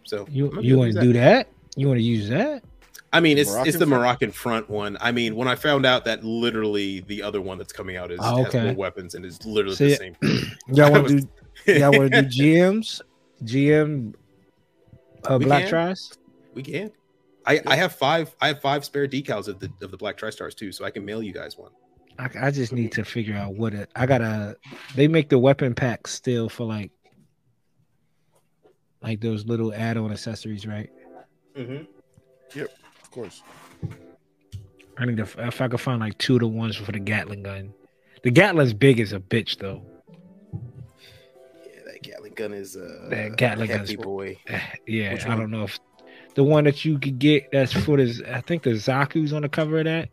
So 0.04 0.26
You 0.30 0.50
you 0.60 0.76
want 0.78 0.92
to 0.94 1.00
do 1.00 1.12
that? 1.14 1.48
You 1.76 1.86
want 1.88 1.98
to 1.98 2.02
use 2.04 2.28
that? 2.30 2.62
I 3.12 3.18
mean, 3.20 3.38
it's 3.38 3.50
Moroccan 3.50 3.68
it's 3.68 3.78
the 3.78 3.86
front? 3.86 4.00
Moroccan 4.02 4.30
front 4.32 4.70
one. 4.70 4.96
I 5.00 5.10
mean, 5.10 5.34
when 5.34 5.48
I 5.48 5.56
found 5.56 5.84
out 5.84 6.04
that 6.04 6.22
literally 6.22 7.00
the 7.00 7.22
other 7.22 7.40
one 7.40 7.58
that's 7.58 7.72
coming 7.72 7.96
out 7.96 8.12
is 8.12 8.20
Oh, 8.22 8.44
has 8.44 8.54
more 8.54 8.72
weapons 8.74 9.14
and 9.16 9.24
is 9.24 9.44
literally 9.44 9.74
So 9.76 9.84
the 9.84 9.90
yeah- 9.90 9.96
same. 9.96 10.16
Y'all 10.68 10.92
want 10.92 11.08
to 11.08 11.20
do? 11.20 11.28
Y'all 11.78 11.90
want 11.92 12.12
to 12.12 12.22
do 12.22 12.28
GMs? 12.28 13.00
GM 13.44 14.14
uh, 15.28 15.36
We 15.38 15.44
Black 15.46 15.62
can. 15.62 15.70
Tries? 15.70 16.12
We 16.54 16.62
can. 16.62 16.90
I, 17.50 17.60
I 17.66 17.76
have 17.76 17.94
five. 17.94 18.34
I 18.40 18.48
have 18.48 18.60
five 18.60 18.84
spare 18.84 19.06
decals 19.08 19.48
of 19.48 19.58
the 19.60 19.70
of 19.82 19.90
the 19.90 19.96
Black 19.96 20.16
TriStars 20.16 20.54
too, 20.54 20.72
so 20.72 20.84
I 20.84 20.90
can 20.90 21.04
mail 21.04 21.22
you 21.22 21.32
guys 21.32 21.56
one. 21.58 21.70
I, 22.18 22.28
I 22.46 22.50
just 22.50 22.72
need 22.72 22.92
to 22.92 23.04
figure 23.04 23.34
out 23.36 23.54
what 23.54 23.74
it. 23.74 23.90
I 23.96 24.06
gotta. 24.06 24.56
They 24.94 25.08
make 25.08 25.28
the 25.30 25.38
weapon 25.38 25.74
packs 25.74 26.12
still 26.12 26.48
for 26.48 26.64
like, 26.64 26.90
like 29.02 29.20
those 29.20 29.46
little 29.46 29.72
add-on 29.72 30.12
accessories, 30.12 30.66
right? 30.66 30.90
Mm-hmm. 31.56 31.84
Yep, 32.58 32.70
of 33.02 33.10
course. 33.10 33.42
I 34.98 35.06
need 35.06 35.16
to. 35.16 35.22
If 35.38 35.60
I 35.60 35.68
could 35.68 35.80
find 35.80 36.00
like 36.00 36.18
two 36.18 36.34
of 36.34 36.40
the 36.40 36.48
ones 36.48 36.76
for 36.76 36.92
the 36.92 37.00
Gatling 37.00 37.42
gun. 37.42 37.72
The 38.22 38.30
Gatling's 38.30 38.74
big 38.74 39.00
as 39.00 39.12
a 39.14 39.20
bitch 39.20 39.58
though. 39.58 39.82
Yeah, 41.64 41.80
that 41.86 42.02
Gatling 42.02 42.34
gun 42.34 42.52
is 42.52 42.76
uh, 42.76 43.06
That 43.08 43.36
Gatling 43.36 43.70
a 43.70 43.74
gun's- 43.74 43.88
hefty 43.90 44.02
boy. 44.02 44.36
Yeah, 44.86 45.14
Which 45.14 45.24
I 45.24 45.30
one? 45.30 45.38
don't 45.38 45.50
know 45.50 45.62
if 45.64 45.78
the 46.40 46.44
one 46.44 46.64
that 46.64 46.86
you 46.86 46.98
could 46.98 47.18
get 47.18 47.52
that's 47.52 47.70
for 47.70 47.98
the. 47.98 48.24
I 48.32 48.40
think 48.40 48.62
the 48.62 48.70
Zaku's 48.70 49.34
on 49.34 49.42
the 49.42 49.48
cover 49.50 49.80
of 49.80 49.84
that, 49.84 50.08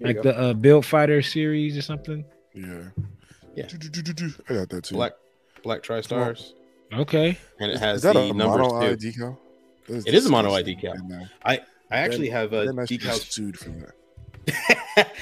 Here 0.00 0.08
you 0.08 0.14
like 0.14 0.22
the 0.22 0.36
uh, 0.36 0.52
Build 0.52 0.84
Fighter 0.84 1.22
series 1.22 1.78
or 1.78 1.82
something. 1.82 2.24
Yeah. 2.52 2.88
Yeah. 3.54 3.68
I 4.48 4.54
got 4.54 4.68
that 4.70 4.80
too. 4.82 4.96
Black 4.96 5.12
Black 5.62 5.84
TriStars, 5.84 6.54
Okay, 6.92 7.38
and 7.60 7.70
it 7.70 7.78
has 7.78 7.98
is 7.98 8.02
that 8.02 8.14
the 8.14 8.30
a 8.30 8.32
numbers 8.32 8.72
mono 8.72 8.80
eye 8.80 8.96
too. 8.96 9.12
decal? 9.12 9.38
It 9.86 10.12
is 10.12 10.26
a 10.26 10.28
mono 10.28 10.52
eye 10.52 10.64
decal. 10.64 10.94
And, 10.94 11.12
uh, 11.12 11.24
I 11.44 11.60
actually 11.92 12.30
have 12.30 12.52
a 12.52 12.64
then 12.66 12.80
I 12.80 12.84
should 12.84 12.98
be 12.98 13.06
decals. 13.06 13.30
sued 13.30 13.56
for 13.56 13.68
that. 13.68 15.12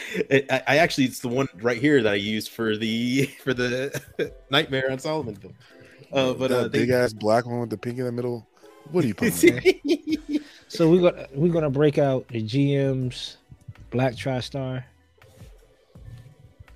I, 0.50 0.62
I 0.66 0.76
actually 0.78 1.04
it's 1.04 1.20
the 1.20 1.28
one 1.28 1.48
right 1.60 1.76
here 1.76 2.02
that 2.02 2.12
I 2.14 2.16
used 2.16 2.48
for 2.48 2.74
the 2.78 3.26
for 3.44 3.52
the 3.52 4.00
Nightmare 4.50 4.90
on 4.90 4.96
Solomonville. 4.96 5.52
Uh, 6.10 6.32
but 6.32 6.48
that 6.48 6.58
uh, 6.58 6.68
they, 6.68 6.78
big 6.78 6.90
ass 6.90 7.12
black 7.12 7.44
one 7.44 7.60
with 7.60 7.68
the 7.68 7.76
pink 7.76 7.98
in 7.98 8.06
the 8.06 8.12
middle. 8.12 8.46
What 8.90 9.04
are 9.04 9.08
you 9.08 9.14
putting? 9.14 9.54
on 9.56 9.62
there? 9.64 10.38
so 10.68 10.88
we 10.88 11.00
got 11.00 11.34
we're 11.34 11.52
gonna 11.52 11.70
break 11.70 11.98
out 11.98 12.26
the 12.28 12.42
GM's 12.42 13.38
Black 13.90 14.14
TriStar. 14.14 14.84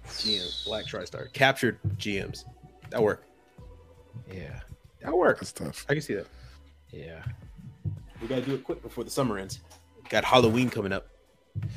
GM 0.06 0.64
Black 0.64 0.86
TriStar 0.86 1.32
captured 1.32 1.78
GMs. 1.96 2.44
That 2.90 3.02
work. 3.02 3.24
Yeah, 4.32 4.60
That 5.02 5.16
work. 5.16 5.40
That's 5.40 5.52
tough. 5.52 5.86
I 5.88 5.92
can 5.94 6.02
see 6.02 6.14
that. 6.14 6.26
yeah. 6.90 7.22
We 8.20 8.26
gotta 8.26 8.40
do 8.42 8.54
it 8.54 8.64
quick 8.64 8.82
before 8.82 9.04
the 9.04 9.10
summer 9.10 9.38
ends. 9.38 9.60
Got 10.08 10.24
Halloween 10.24 10.70
coming 10.70 10.92
up. 10.92 11.06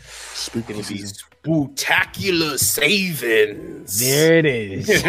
Spooky 0.06 0.74
Gonna 0.74 0.78
be 0.78 0.84
season. 0.84 1.08
spectacular 1.44 2.58
savings. 2.58 4.00
There 4.00 4.38
it 4.38 4.46
is. 4.46 4.88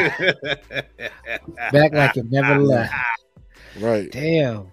Back 1.73 1.93
like 1.93 2.17
it 2.17 2.31
never 2.31 2.59
left. 2.61 2.93
Right. 3.79 4.11
Damn. 4.11 4.72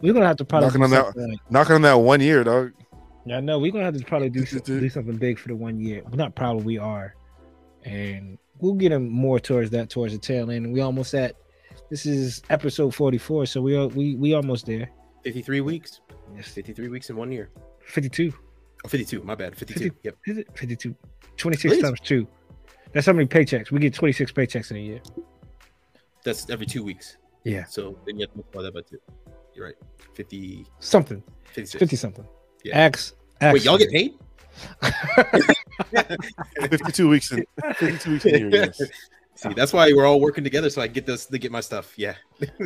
We're 0.00 0.12
gonna 0.12 0.26
have 0.26 0.36
to 0.36 0.44
probably 0.44 0.68
Knocking 0.68 0.82
on 0.84 0.90
that- 0.90 1.16
like- 1.16 1.38
Knocking 1.50 1.74
on 1.76 1.82
that 1.82 1.94
one 1.94 2.20
year, 2.20 2.44
dog. 2.44 2.72
Yeah, 3.26 3.40
no, 3.40 3.58
we're 3.58 3.72
gonna 3.72 3.84
have 3.84 3.96
to 3.98 4.04
probably 4.04 4.30
do 4.30 4.44
do 4.44 4.88
something 4.88 5.16
big 5.16 5.38
for 5.38 5.48
the 5.48 5.56
one 5.56 5.78
year. 5.80 6.02
Not 6.12 6.34
probably 6.34 6.64
we 6.64 6.78
are, 6.78 7.14
and 7.84 8.38
we'll 8.60 8.74
get 8.74 8.90
them 8.90 9.08
more 9.08 9.38
towards 9.40 9.70
that 9.70 9.90
towards 9.90 10.12
the 10.14 10.18
tail 10.18 10.50
end. 10.50 10.72
We 10.72 10.80
almost 10.80 11.12
at 11.14 11.36
this 11.90 12.06
is 12.06 12.42
episode 12.48 12.94
forty 12.94 13.18
four, 13.18 13.44
so 13.46 13.60
we 13.60 13.76
are 13.76 13.88
we 13.88 14.14
we 14.16 14.34
almost 14.34 14.66
there. 14.66 14.88
53 15.24 15.60
weeks. 15.60 16.00
Yes, 16.36 16.48
53 16.48 16.88
weeks 16.88 17.10
in 17.10 17.16
one 17.16 17.30
year. 17.32 17.50
fifty 17.84 18.08
two. 18.08 18.32
Oh, 18.84 18.88
52. 18.88 19.22
My 19.24 19.34
bad. 19.34 19.56
52. 19.56 19.80
50. 19.90 19.98
Yep. 20.04 20.16
Is 20.26 20.38
it 20.38 20.48
fifty 20.56 20.76
two? 20.76 20.94
Twenty 21.36 21.56
six 21.56 21.74
Please. 21.74 21.82
times 21.82 22.00
two. 22.00 22.26
That's 22.92 23.04
how 23.06 23.12
many 23.12 23.26
paychecks 23.26 23.70
we 23.70 23.80
get. 23.80 23.92
Twenty 23.92 24.12
six 24.12 24.32
paychecks 24.32 24.70
in 24.70 24.76
a 24.78 24.80
year. 24.80 25.00
That's 26.24 26.48
every 26.48 26.66
two 26.66 26.82
weeks. 26.82 27.16
Yeah, 27.44 27.64
So 27.64 27.98
then 28.06 28.16
you 28.18 28.22
have 28.22 28.30
to 28.32 28.36
multiply 28.38 28.62
that 28.64 28.74
by 28.74 28.80
two. 28.82 28.98
You're 29.58 29.66
right. 29.66 29.74
50. 30.14 30.66
something 30.78 31.20
56. 31.52 31.80
fifty 31.80 31.96
something. 31.96 32.24
Yeah. 32.62 32.78
X, 32.78 33.14
Ax 33.40 33.54
Wait, 33.54 33.64
y'all 33.64 33.76
get 33.76 33.90
paid? 33.90 34.14
52 36.60 37.08
weeks 37.08 37.32
in 37.32 37.44
52 37.74 38.12
weeks 38.12 38.24
in 38.24 38.34
a 38.34 38.38
year, 38.38 38.50
yes. 38.50 38.80
See, 39.34 39.52
that's 39.54 39.72
why 39.72 39.92
we're 39.92 40.06
all 40.06 40.20
working 40.20 40.44
together 40.44 40.70
so 40.70 40.80
I 40.80 40.86
get 40.86 41.06
this 41.06 41.26
to 41.26 41.38
get 41.38 41.50
my 41.50 41.60
stuff. 41.60 41.92
Yeah. 41.96 42.14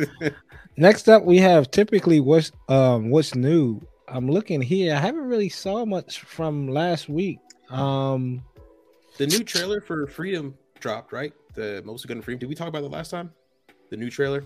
Next 0.77 1.09
up, 1.09 1.23
we 1.23 1.37
have 1.37 1.71
typically 1.71 2.19
what's 2.19 2.51
um 2.69 3.09
what's 3.09 3.33
new. 3.33 3.81
I'm 4.07 4.29
looking 4.29 4.61
here. 4.61 4.95
I 4.95 4.99
haven't 4.99 5.25
really 5.25 5.49
saw 5.49 5.85
much 5.85 6.19
from 6.21 6.67
last 6.67 7.09
week. 7.09 7.39
Um, 7.69 8.43
the 9.17 9.27
new 9.27 9.43
trailer 9.43 9.81
for 9.81 10.07
Freedom 10.07 10.55
dropped, 10.79 11.11
right? 11.11 11.33
The 11.53 11.81
Mobile 11.85 11.99
Gun 12.07 12.21
Freedom. 12.21 12.39
Did 12.39 12.49
we 12.49 12.55
talk 12.55 12.67
about 12.67 12.81
that 12.81 12.91
last 12.91 13.09
time? 13.09 13.31
The 13.89 13.97
new 13.97 14.09
trailer. 14.09 14.43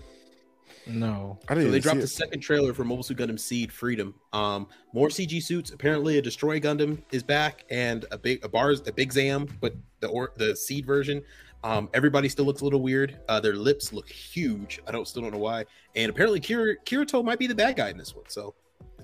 No. 0.88 1.38
I 1.48 1.54
So 1.54 1.60
didn't 1.60 1.72
they 1.72 1.80
dropped 1.80 1.96
see 1.96 2.00
the 2.00 2.04
it. 2.04 2.08
second 2.08 2.40
trailer 2.40 2.72
for 2.74 2.84
Mobile 2.84 3.02
Suit 3.02 3.18
Gundam 3.18 3.38
Seed 3.38 3.72
Freedom. 3.72 4.14
Um, 4.32 4.68
more 4.92 5.08
CG 5.08 5.42
suits. 5.42 5.70
Apparently, 5.70 6.18
a 6.18 6.22
Destroy 6.22 6.58
Gundam 6.60 7.02
is 7.12 7.22
back, 7.22 7.64
and 7.70 8.04
a 8.10 8.18
big 8.18 8.44
a 8.44 8.48
bars 8.48 8.80
a 8.86 8.92
big 8.92 9.12
Zam, 9.12 9.46
but 9.60 9.74
the 10.00 10.08
or 10.08 10.32
the 10.36 10.56
Seed 10.56 10.86
version. 10.86 11.22
Um, 11.64 11.88
everybody 11.92 12.28
still 12.28 12.44
looks 12.44 12.60
a 12.60 12.64
little 12.64 12.80
weird. 12.82 13.18
Uh, 13.28 13.40
their 13.40 13.54
lips 13.54 13.92
look 13.92 14.08
huge. 14.08 14.80
I 14.86 14.92
don't 14.92 15.08
still 15.08 15.22
don't 15.22 15.32
know 15.32 15.38
why. 15.38 15.64
And 15.96 16.08
apparently, 16.08 16.40
Kira, 16.40 16.76
Kirito 16.86 17.24
might 17.24 17.38
be 17.38 17.46
the 17.48 17.54
bad 17.54 17.76
guy 17.76 17.90
in 17.90 17.98
this 17.98 18.14
one. 18.14 18.24
So, 18.28 18.54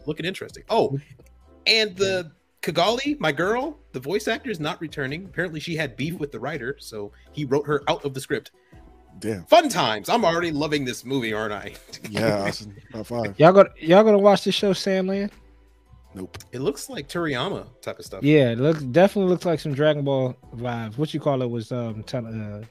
looking 0.07 0.25
interesting. 0.25 0.63
Oh, 0.71 0.99
and 1.67 1.97
the 1.97 2.31
Cagalli, 2.63 3.19
my 3.19 3.33
girl, 3.33 3.79
the 3.93 4.01
voice 4.01 4.29
actor 4.29 4.51
is 4.51 4.61
not 4.61 4.81
returning. 4.81 5.25
Apparently, 5.25 5.59
she 5.61 5.75
had 5.77 5.97
beef 5.97 6.15
with 6.15 6.31
the 6.31 6.39
writer, 6.41 6.77
so 6.79 7.13
he 7.33 7.45
wrote 7.45 7.67
her 7.67 7.83
out 7.89 8.05
of 8.05 8.15
the 8.15 8.21
script. 8.21 8.53
Damn. 9.19 9.45
Fun 9.45 9.69
times. 9.69 10.09
I'm 10.09 10.25
already 10.25 10.51
loving 10.51 10.85
this 10.85 11.05
movie, 11.05 11.33
aren't 11.33 11.53
I? 11.53 11.75
Yeah, 12.11 12.43
Austin, 12.43 12.77
top 12.93 13.07
five. 13.07 13.39
Y'all 13.39 13.53
got 13.53 13.81
y'all 13.81 14.03
gonna 14.05 14.19
watch 14.19 14.45
this 14.45 14.55
show, 14.55 14.73
Sand 14.73 15.09
Land? 15.09 15.31
Nope. 16.15 16.39
It 16.53 16.61
looks 16.61 16.89
like 16.89 17.09
Toriyama 17.09 17.67
type 17.81 17.99
of 17.99 18.05
stuff. 18.05 18.23
Yeah, 18.23 18.51
it 18.51 18.59
looks 18.59 18.83
definitely 18.83 19.31
looks 19.31 19.45
like 19.45 19.61
some 19.61 19.75
Dragon 19.75 20.05
Ball 20.05 20.37
vibes. 20.57 20.97
What 20.97 21.13
you 21.13 21.21
call 21.21 21.43
it 21.43 21.51
was 21.51 21.73
um 21.73 22.03
tell, 22.05 22.27
uh, 22.27 22.65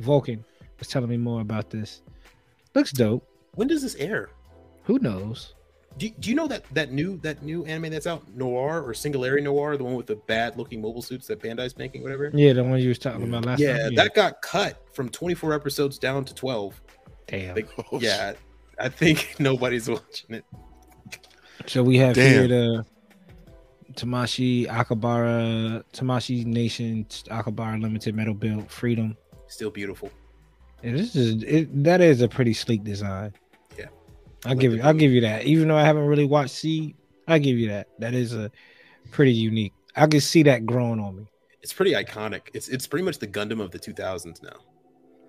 Vulcan 0.00 0.44
was 0.78 0.88
telling 0.88 1.08
me 1.08 1.16
more 1.16 1.40
about 1.40 1.70
this. 1.70 2.02
Looks 2.74 2.92
dope. 2.92 3.26
When 3.54 3.68
does 3.68 3.82
this 3.82 3.94
air? 3.96 4.30
Who 4.84 4.98
knows? 4.98 5.54
Do, 5.96 6.08
do 6.08 6.28
you 6.28 6.34
know 6.34 6.48
that 6.48 6.64
that 6.74 6.92
new 6.92 7.18
that 7.18 7.42
new 7.42 7.64
anime 7.66 7.92
that's 7.92 8.06
out, 8.06 8.22
Noir 8.34 8.82
or 8.82 8.92
Synduality 8.92 9.42
Noir, 9.42 9.76
the 9.76 9.84
one 9.84 9.94
with 9.94 10.06
the 10.06 10.16
bad 10.16 10.56
looking 10.56 10.80
mobile 10.82 11.02
suits 11.02 11.28
that 11.28 11.40
Bandai's 11.40 11.76
making, 11.78 12.02
whatever? 12.02 12.30
Yeah, 12.34 12.52
the 12.52 12.64
one 12.64 12.80
you 12.80 12.88
was 12.88 12.98
talking 12.98 13.22
about 13.22 13.44
last 13.44 13.60
yeah, 13.60 13.78
time. 13.78 13.92
Yeah. 13.92 14.02
that 14.02 14.14
got 14.14 14.42
cut 14.42 14.82
from 14.92 15.08
24 15.08 15.54
episodes 15.54 15.98
down 15.98 16.24
to 16.24 16.34
12. 16.34 16.80
damn. 17.28 17.54
Like, 17.54 17.68
Oh, 17.92 18.00
yeah, 18.00 18.32
I 18.78 18.88
think 18.88 19.36
nobody's 19.38 19.88
watching 19.88 20.34
it. 20.36 20.44
So 21.66 21.82
we 21.82 21.96
have 21.98 22.14
Damn. 22.16 22.32
here 22.32 22.48
the 22.48 22.86
Tamashi 23.94 24.66
Akabara, 24.66 25.84
Tamashii 25.92 26.44
Nation, 26.44 27.04
Akihabara 27.04 27.80
Limited 27.80 28.14
Metal 28.14 28.34
Build 28.34 28.70
Freedom. 28.70 29.16
Still 29.46 29.70
beautiful. 29.70 30.10
And 30.82 30.98
this 30.98 31.16
is 31.16 31.42
it, 31.44 31.84
that 31.84 32.00
is 32.00 32.20
a 32.20 32.28
pretty 32.28 32.52
sleek 32.52 32.84
design. 32.84 33.32
I'll 34.44 34.54
give 34.54 34.72
you 34.74 34.82
I'll 34.82 34.94
give 34.94 35.12
you 35.12 35.20
that. 35.22 35.44
Even 35.44 35.68
though 35.68 35.76
I 35.76 35.84
haven't 35.84 36.06
really 36.06 36.26
watched 36.26 36.54
C, 36.54 36.94
I'll 37.28 37.38
give 37.38 37.58
you 37.58 37.68
that. 37.68 37.88
That 37.98 38.14
is 38.14 38.34
a 38.34 38.50
pretty 39.10 39.32
unique. 39.32 39.72
I 39.96 40.06
can 40.06 40.20
see 40.20 40.42
that 40.44 40.66
growing 40.66 41.00
on 41.00 41.16
me. 41.16 41.26
It's 41.62 41.72
pretty 41.72 41.92
iconic. 41.92 42.42
It's 42.52 42.68
it's 42.68 42.86
pretty 42.86 43.04
much 43.04 43.18
the 43.18 43.26
Gundam 43.26 43.60
of 43.60 43.70
the 43.70 43.78
2000s 43.78 44.42
now, 44.42 44.56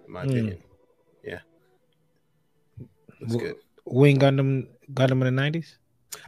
in 0.06 0.12
my 0.12 0.26
Mm. 0.26 0.30
opinion. 0.30 0.58
Yeah, 1.24 1.40
looks 3.22 3.36
Wh- 3.36 3.40
good. 3.40 3.56
Wing 3.86 4.20
Gundam 4.20 4.68
Gundam 4.94 5.12
in 5.14 5.20
the 5.22 5.32
nineties? 5.32 5.78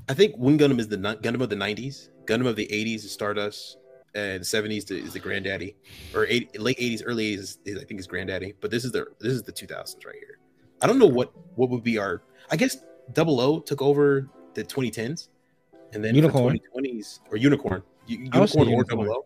I 0.10 0.14
think 0.14 0.36
Wing 0.38 0.58
Gundam 0.58 0.80
is 0.80 0.88
the 0.88 0.98
Gundam 0.98 1.42
of 1.42 1.50
the 1.50 1.56
90s. 1.56 2.10
Gundam 2.26 2.48
of 2.48 2.56
the 2.56 2.68
80s 2.68 3.06
is 3.06 3.12
Stardust, 3.12 3.78
and 4.16 4.44
70s 4.44 4.90
is 4.92 5.14
the 5.14 5.20
Granddaddy, 5.20 5.76
or 6.14 6.26
eight, 6.28 6.60
late 6.60 6.78
80s, 6.78 7.04
early 7.06 7.34
80s 7.36 7.40
is, 7.40 7.60
is, 7.66 7.78
I 7.82 7.86
think 7.86 8.00
is 8.00 8.08
Granddaddy. 8.08 8.54
But 8.60 8.70
this 8.72 8.84
is 8.86 8.92
the 8.92 9.08
this 9.20 9.34
is 9.34 9.44
the 9.44 9.52
2000s 9.54 10.06
right 10.06 10.16
here. 10.16 10.40
I 10.82 10.88
don't 10.88 11.00
know 11.00 11.08
what 11.08 11.32
what 11.56 11.70
would 11.70 11.84
be 11.84 11.98
our. 11.98 12.22
I 12.52 12.56
guess 12.56 12.78
Double 13.14 13.40
O 13.40 13.60
took 13.60 13.82
over 13.82 14.28
the 14.54 14.64
2010s, 14.64 15.30
and 15.94 16.04
then 16.04 16.16
Unicorn. 16.16 16.58
for 16.60 16.80
2020s 16.82 17.20
or 17.32 17.38
Unicorn, 17.38 17.84
U- 18.08 18.30
I 18.32 18.40
would 18.40 18.50
say 18.50 18.60
Unicorn 18.60 18.68
or 18.68 18.78
Unicorn. 18.84 19.08
Double 19.08 19.14
O, 19.20 19.26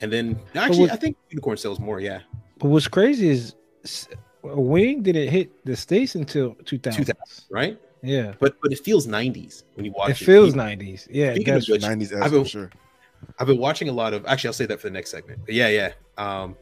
and 0.00 0.12
then 0.12 0.38
actually 0.54 0.80
what- 0.80 0.92
I 0.92 0.96
think 0.96 1.16
Unicorn 1.30 1.56
sells 1.56 1.78
more. 1.80 2.00
Yeah, 2.00 2.20
But 2.58 2.68
what's 2.68 2.88
crazy 2.88 3.28
is 3.28 3.54
s- 3.84 4.08
Wing 4.42 5.02
didn't 5.02 5.28
hit 5.28 5.64
the 5.64 5.76
states 5.76 6.14
until 6.16 6.54
two 6.64 6.78
thousand. 6.78 7.04
2000, 7.04 7.44
right? 7.50 7.78
Yeah. 8.02 8.34
But 8.40 8.56
but 8.60 8.72
it 8.72 8.80
feels 8.80 9.06
90s 9.06 9.62
when 9.74 9.84
you 9.84 9.92
watch 9.92 10.10
It 10.10 10.20
it. 10.20 10.24
feels 10.24 10.50
You- 10.50 10.56
nineties. 10.56 11.06
Yeah, 11.10 11.26
it 11.26 11.34
Speaking 11.36 11.54
of 11.54 11.64
which, 11.68 11.82
Nineties 11.82 12.12
I've 12.12 12.32
been- 12.32 12.42
for 12.42 12.48
sure. 12.48 12.70
I've 13.38 13.46
been 13.46 13.58
watching 13.58 13.88
a 13.88 13.92
lot 13.92 14.12
of. 14.14 14.26
Actually, 14.26 14.48
I'll 14.48 14.52
say 14.54 14.66
that 14.66 14.80
for 14.80 14.88
the 14.88 14.92
next 14.94 15.10
segment. 15.12 15.42
But 15.46 15.54
yeah, 15.54 15.68
yeah. 15.68 15.92
Um, 16.18 16.56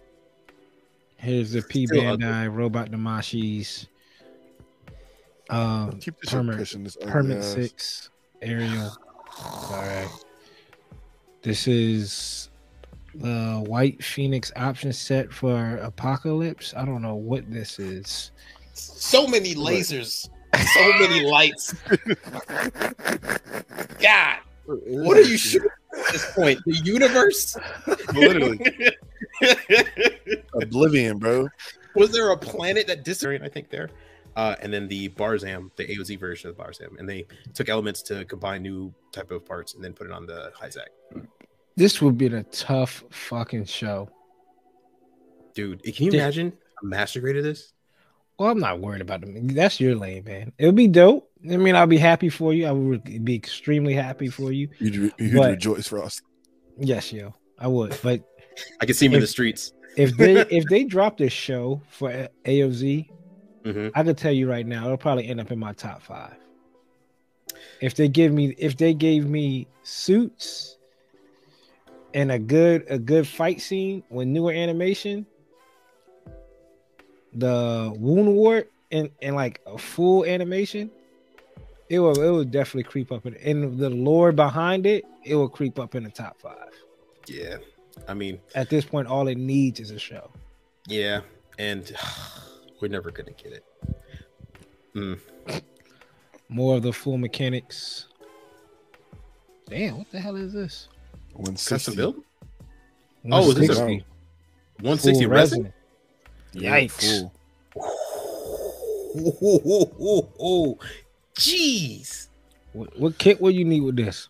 Here's 1.17 1.53
the 1.53 1.63
P 1.63 1.87
Still 1.87 2.07
ugly. 2.07 2.25
Bandai 2.27 2.55
Robot 2.55 2.91
Damashis. 2.91 3.87
Um, 5.51 5.99
Keep 5.99 6.21
this 6.21 6.31
Permet- 6.31 6.59
pushing 6.59 6.85
this. 6.85 6.97
Permet. 6.97 7.43
Six 7.43 8.11
Aerial. 8.43 8.97
All 9.43 9.71
right. 9.83 10.09
This 11.43 11.67
is 11.67 12.51
the 13.15 13.63
White 13.67 14.03
Phoenix 14.05 14.53
option 14.57 14.93
set 14.93 15.33
for 15.33 15.77
Apocalypse. 15.79 16.75
I 16.77 16.85
don't 16.85 17.03
know 17.03 17.15
what 17.17 17.51
this 17.51 17.79
is. 17.79 18.31
so 18.75 19.27
many 19.27 19.55
lasers, 19.55 20.29
so 20.75 20.93
many 20.99 21.25
lights. 21.31 21.75
God, 24.01 24.37
what 24.67 25.17
are 25.17 25.23
you 25.23 25.37
shooting 25.37 25.69
at 25.99 26.13
this 26.13 26.31
point? 26.33 26.61
The 26.67 26.77
universe? 26.77 27.57
Literally. 28.15 28.61
Oblivion, 30.63 31.19
bro. 31.19 31.49
Was 31.97 32.13
there 32.13 32.31
a 32.31 32.37
planet 32.37 32.87
that 32.87 33.05
disappeared? 33.05 33.43
I 33.43 33.49
think 33.49 33.71
there. 33.71 33.91
Uh, 34.41 34.57
and 34.63 34.73
then 34.73 34.89
the 34.89 35.09
Barzam, 35.11 35.71
the 35.77 35.85
AOZ 35.85 36.19
version 36.19 36.49
of 36.49 36.57
the 36.57 36.63
Barzam, 36.63 36.99
and 36.99 37.07
they 37.07 37.27
took 37.53 37.69
elements 37.69 38.01
to 38.05 38.25
combine 38.25 38.63
new 38.63 38.95
type 39.13 39.31
of 39.31 39.45
parts 39.45 39.75
and 39.75 39.85
then 39.85 39.93
put 39.93 40.07
it 40.07 40.13
on 40.15 40.25
the 40.25 40.51
Hyzak. 40.59 40.91
This 41.77 42.01
would 42.01 42.17
be 42.17 42.27
a 42.27 42.43
tough 42.45 43.05
fucking 43.11 43.67
show. 43.67 44.09
Dude, 45.55 45.83
can 45.83 46.07
you 46.07 46.13
Yeah. 46.13 46.21
imagine 46.23 46.53
a 46.83 46.87
master 46.87 47.21
grade 47.21 47.37
of 47.37 47.45
this? 47.45 47.73
Well, 48.39 48.51
I'm 48.51 48.61
not 48.61 48.81
worried 48.81 49.03
about 49.03 49.21
them. 49.21 49.49
That's 49.49 49.79
your 49.79 49.95
lane, 49.95 50.25
man. 50.25 50.53
It 50.59 50.65
would 50.65 50.75
be 50.75 50.89
dope. 50.89 51.31
I 51.51 51.57
mean, 51.59 51.77
I'll 51.77 51.87
be 51.87 51.99
happy 51.99 52.31
for 52.31 52.55
you. 52.55 52.67
I 52.67 52.73
would 52.73 53.25
be 53.25 53.35
extremely 53.35 53.93
happy 53.93 54.29
for 54.29 54.53
you. 54.53 54.69
You'd, 54.79 54.97
re- 54.97 55.13
you'd 55.19 55.35
But- 55.37 55.51
rejoice 55.51 55.87
for 55.87 56.03
us. 56.03 56.23
Yes, 56.79 57.13
yo, 57.13 57.35
I 57.59 57.67
would. 57.67 57.95
But 58.03 58.25
I 58.81 58.87
can 58.87 58.95
see 58.95 59.05
him 59.07 59.13
in 59.15 59.21
the 59.21 59.27
streets. 59.27 59.75
if 59.99 60.17
they 60.17 60.33
if 60.59 60.65
they 60.71 60.85
drop 60.85 61.19
this 61.19 61.33
show 61.35 61.83
for 61.91 62.29
AOZ, 62.47 63.07
hmm 63.65 63.89
I 63.95 64.03
could 64.03 64.19
tell 64.19 64.33
you 64.33 64.49
right 64.49 64.67
now, 64.67 64.85
it'll 64.85 64.97
probably 64.97 65.29
end 65.29 65.41
up 65.41 65.51
in 65.51 65.59
my 65.59 65.73
top 65.73 66.03
five. 66.03 66.37
If 67.81 67.95
they 67.95 68.09
give 68.09 68.33
me 68.33 68.55
if 68.59 68.77
they 68.77 68.95
gave 68.95 69.27
me 69.27 69.67
suits 69.83 70.77
and 72.15 72.31
a 72.31 72.39
good 72.39 72.85
a 72.89 72.99
good 72.99 73.27
fight 73.27 73.61
scene 73.61 74.03
with 74.11 74.29
newer 74.29 74.53
animation, 74.53 75.27
the 77.33 77.95
Woundwort 77.99 78.67
and, 78.91 79.11
and 79.23 79.37
like 79.37 79.61
a 79.67 79.79
full 79.79 80.25
animation, 80.25 80.91
it 81.89 82.01
will 82.01 82.21
it 82.21 82.31
will 82.31 82.45
definitely 82.45 82.85
creep 82.85 83.13
up 83.13 83.27
in 83.27 83.35
and 83.37 83.79
the 83.79 83.91
lore 83.91 84.33
behind 84.33 84.87
it, 84.87 85.05
it 85.25 85.35
will 85.35 85.49
creep 85.49 85.79
up 85.79 85.95
in 85.95 86.05
the 86.05 86.11
top 86.11 86.41
five. 86.41 86.71
Yeah, 87.27 87.57
I 88.09 88.15
mean, 88.15 88.41
At 88.55 88.71
this 88.71 88.85
point, 88.85 89.07
all 89.07 89.29
it 89.29 89.39
needs 89.39 89.79
is 89.81 89.91
a 89.91 89.99
show. 89.99 90.31
yeah, 90.87 91.21
and 91.59 91.95
we're 92.81 92.89
never 92.89 93.11
gonna 93.11 93.33
get 93.33 93.53
it. 93.53 93.65
Mm. 94.95 95.19
More 96.49 96.77
of 96.77 96.83
the 96.83 96.93
full 96.93 97.17
mechanics. 97.19 98.07
Damn, 99.69 99.99
what 99.99 100.11
the 100.11 100.19
hell 100.21 100.37
is 100.37 100.53
this? 100.53 100.89
One 101.35 101.53
Custom 101.55 101.79
sixty. 101.79 101.97
build? 101.97 102.17
Oh, 103.31 103.51
is 103.51 103.55
this 103.57 103.79
a- 103.79 103.83
160, 103.85 104.05
160 104.81 105.25
full 105.25 105.33
resin? 105.33 105.73
Yikes. 106.55 107.31
Oh, 110.39 110.79
jeez. 111.37 112.29
What, 112.73 112.99
what 112.99 113.19
kit 113.19 113.41
will 113.41 113.51
you 113.51 113.65
need 113.65 113.81
with 113.83 113.97
this? 113.97 114.29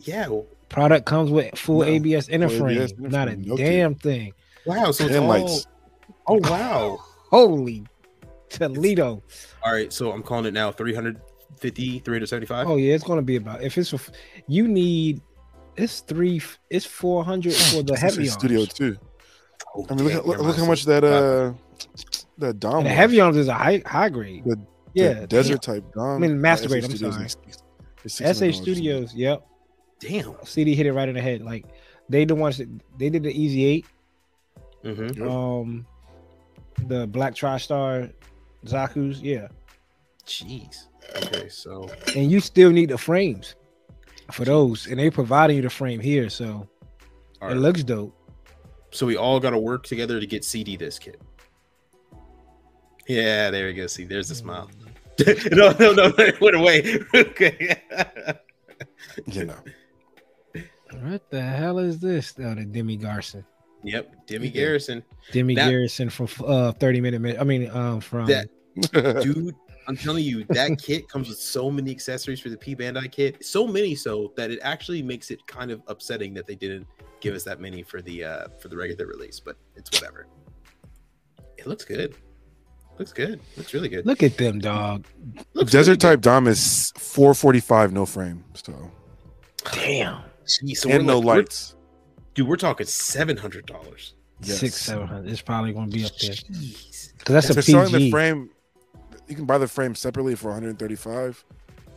Yeah. 0.00 0.28
well, 0.28 0.46
Product 0.68 1.06
comes 1.06 1.30
with 1.30 1.56
full 1.56 1.80
No, 1.80 1.84
ABS 1.84 2.28
inner 2.28 2.48
frame. 2.48 2.78
ABS 2.78 2.92
inner 2.98 3.08
Not 3.08 3.28
a 3.28 3.30
frame, 3.32 3.42
no 3.46 3.56
kit. 3.56 3.66
damn 3.66 3.94
thing. 3.94 4.32
Wow. 4.66 4.90
So 4.90 5.04
it's 5.06 5.16
all. 5.16 5.26
lights. 5.28 5.66
Oh 6.26 6.40
wow. 6.50 7.04
Holy 7.34 7.84
Toledo. 8.48 9.22
All 9.64 9.72
right. 9.72 9.92
So 9.92 10.12
I'm 10.12 10.22
calling 10.22 10.46
it 10.46 10.54
now 10.54 10.70
350, 10.70 11.98
375. 11.98 12.68
Oh 12.68 12.76
yeah, 12.76 12.94
it's 12.94 13.02
gonna 13.02 13.22
be 13.22 13.36
about 13.36 13.62
if 13.62 13.76
it's 13.76 13.92
a, 13.92 13.98
you 14.46 14.68
need 14.68 15.20
it's 15.76 16.00
three 16.00 16.40
it's 16.70 16.84
four 16.86 17.24
hundred 17.24 17.54
for 17.54 17.82
the 17.82 17.94
This 17.94 17.96
is 17.96 18.00
heavy 18.02 18.26
studio 18.28 18.64
too. 18.64 18.96
Oh, 19.76 19.84
I 19.90 19.94
mean, 19.94 20.04
look, 20.04 20.26
look, 20.26 20.38
look 20.38 20.56
how 20.56 20.66
much 20.66 20.84
that 20.84 21.02
uh 21.02 21.52
that 22.38 22.60
Dom. 22.60 22.78
And 22.78 22.86
the 22.86 22.90
heavy 22.90 23.20
arms 23.20 23.36
is 23.36 23.48
a 23.48 23.54
high 23.54 23.82
high 23.84 24.10
grade. 24.10 24.44
The- 24.44 24.64
yeah, 24.94 25.14
The 25.22 25.26
desert 25.26 25.60
type 25.62 25.82
Dom. 25.92 26.16
I 26.16 26.18
mean, 26.18 26.40
Master 26.40 26.68
Grade, 26.68 26.84
SA 26.84 26.88
I'm 26.90 26.96
Studios 26.96 27.14
sorry. 27.14 27.26
is- 28.04 28.20
is 28.20 28.36
SA 28.38 28.52
Studios. 28.52 29.12
Yep. 29.12 29.44
Damn. 29.98 30.34
CD 30.44 30.76
hit 30.76 30.86
it 30.86 30.92
right 30.92 31.08
in 31.08 31.16
the 31.16 31.20
head. 31.20 31.42
Like 31.42 31.64
they 32.08 32.24
the 32.24 32.36
ones 32.36 32.58
that 32.58 32.68
they 32.96 33.10
did 33.10 33.24
the 33.24 33.32
Easy 33.32 33.64
Eight. 33.64 33.86
hmm 34.84 35.20
Um, 35.28 35.86
the 36.86 37.06
Black 37.06 37.34
TriStar 37.34 38.12
Zaku's. 38.66 39.20
Yeah, 39.22 39.48
Jeez. 40.26 40.86
Okay. 41.16 41.48
So 41.48 41.88
and 42.16 42.30
you 42.30 42.40
still 42.40 42.70
need 42.70 42.90
the 42.90 42.98
frames 42.98 43.54
for 44.32 44.44
those, 44.44 44.86
and 44.86 44.98
they're 44.98 45.10
providing 45.10 45.56
you 45.56 45.62
the 45.62 45.70
frame 45.70 46.00
here, 46.00 46.28
so 46.30 46.68
all 47.42 47.48
it 47.48 47.52
right. 47.52 47.56
looks 47.56 47.84
dope. 47.84 48.16
So 48.90 49.06
we 49.06 49.16
all 49.16 49.40
got 49.40 49.50
to 49.50 49.58
work 49.58 49.84
together 49.84 50.18
to 50.20 50.26
get 50.26 50.44
CD 50.44 50.76
this 50.76 50.98
kit. 50.98 51.20
Yeah, 53.06 53.50
there 53.50 53.68
you 53.68 53.74
go. 53.74 53.86
See, 53.86 54.04
there's 54.04 54.28
the 54.28 54.34
smile. 54.34 54.70
no, 55.52 55.72
no, 55.78 55.92
no, 55.92 56.08
no, 56.08 56.14
it 56.18 56.40
went 56.40 56.56
away. 56.56 57.00
okay. 57.14 57.80
You 59.26 59.44
know, 59.44 59.56
What 61.02 61.30
the 61.30 61.40
hell 61.42 61.78
is 61.78 62.00
this? 62.00 62.34
Oh, 62.38 62.54
the 62.54 62.64
Demi 62.64 62.96
Garson. 62.96 63.44
Yep, 63.84 64.26
Demi 64.26 64.46
Yeah. 64.48 64.52
Garrison. 64.52 65.02
Demi 65.32 65.54
That- 65.54 65.68
Garrison 65.70 66.10
from 66.10 66.28
uh 66.46 66.72
30 66.72 67.00
minute 67.00 67.20
minute. 67.20 67.40
I 67.40 67.44
mean, 67.44 67.70
um, 67.70 68.00
from 68.00 68.26
That- 68.26 68.48
Dude, 69.22 69.54
I'm 69.86 69.96
telling 69.96 70.24
you, 70.24 70.44
that 70.50 70.78
kit 70.82 71.08
comes 71.08 71.28
with 71.28 71.38
so 71.38 71.70
many 71.70 71.90
accessories 71.90 72.40
for 72.40 72.48
the 72.48 72.56
P 72.56 72.74
Bandai 72.74 73.12
kit. 73.12 73.44
So 73.44 73.66
many 73.66 73.94
so 73.94 74.32
that 74.36 74.50
it 74.50 74.58
actually 74.62 75.02
makes 75.02 75.30
it 75.30 75.46
kind 75.46 75.70
of 75.70 75.82
upsetting 75.86 76.34
that 76.34 76.46
they 76.46 76.54
didn't 76.54 76.86
give 77.20 77.34
us 77.34 77.44
that 77.44 77.60
many 77.60 77.82
for 77.82 78.00
the 78.02 78.24
uh 78.24 78.48
for 78.60 78.68
the 78.68 78.76
regular 78.76 79.06
release, 79.06 79.38
but 79.40 79.56
it's 79.76 79.90
whatever. 79.92 80.26
It 81.58 81.66
looks 81.66 81.84
good. 81.84 82.16
Looks 82.98 83.12
good. 83.12 83.40
Looks 83.56 83.74
really 83.74 83.88
good. 83.88 84.06
look 84.06 84.22
at 84.22 84.36
them, 84.38 84.58
dog. 84.60 85.06
Looks 85.52 85.72
Desert 85.72 85.92
really 85.92 85.98
type 86.16 86.20
Dom 86.20 86.46
is 86.46 86.92
445 86.96 87.92
no 87.92 88.06
frame. 88.06 88.44
So 88.54 88.90
Damn. 89.72 90.22
Jeez, 90.46 90.78
so 90.78 90.90
and 90.90 91.06
we're 91.06 91.12
no 91.12 91.18
like- 91.18 91.26
we're- 91.26 91.38
lights. 91.42 91.73
Dude, 92.34 92.46
we're 92.48 92.56
talking 92.56 92.86
seven 92.86 93.36
hundred 93.36 93.66
dollars. 93.66 94.14
Yes. 94.42 94.58
six, 94.58 94.74
seven 94.76 95.06
hundred. 95.06 95.30
It's 95.30 95.40
probably 95.40 95.72
gonna 95.72 95.86
be 95.90 96.04
up 96.04 96.10
there 96.20 96.32
Jeez. 96.32 97.12
because 97.18 97.34
that's 97.34 97.46
If 97.46 97.52
a 97.52 97.54
they're 97.54 97.62
selling 97.86 97.92
the 97.92 98.10
frame, 98.10 98.50
you 99.28 99.36
can 99.36 99.44
buy 99.46 99.58
the 99.58 99.68
frame 99.68 99.94
separately 99.94 100.34
for 100.34 100.48
135. 100.48 101.44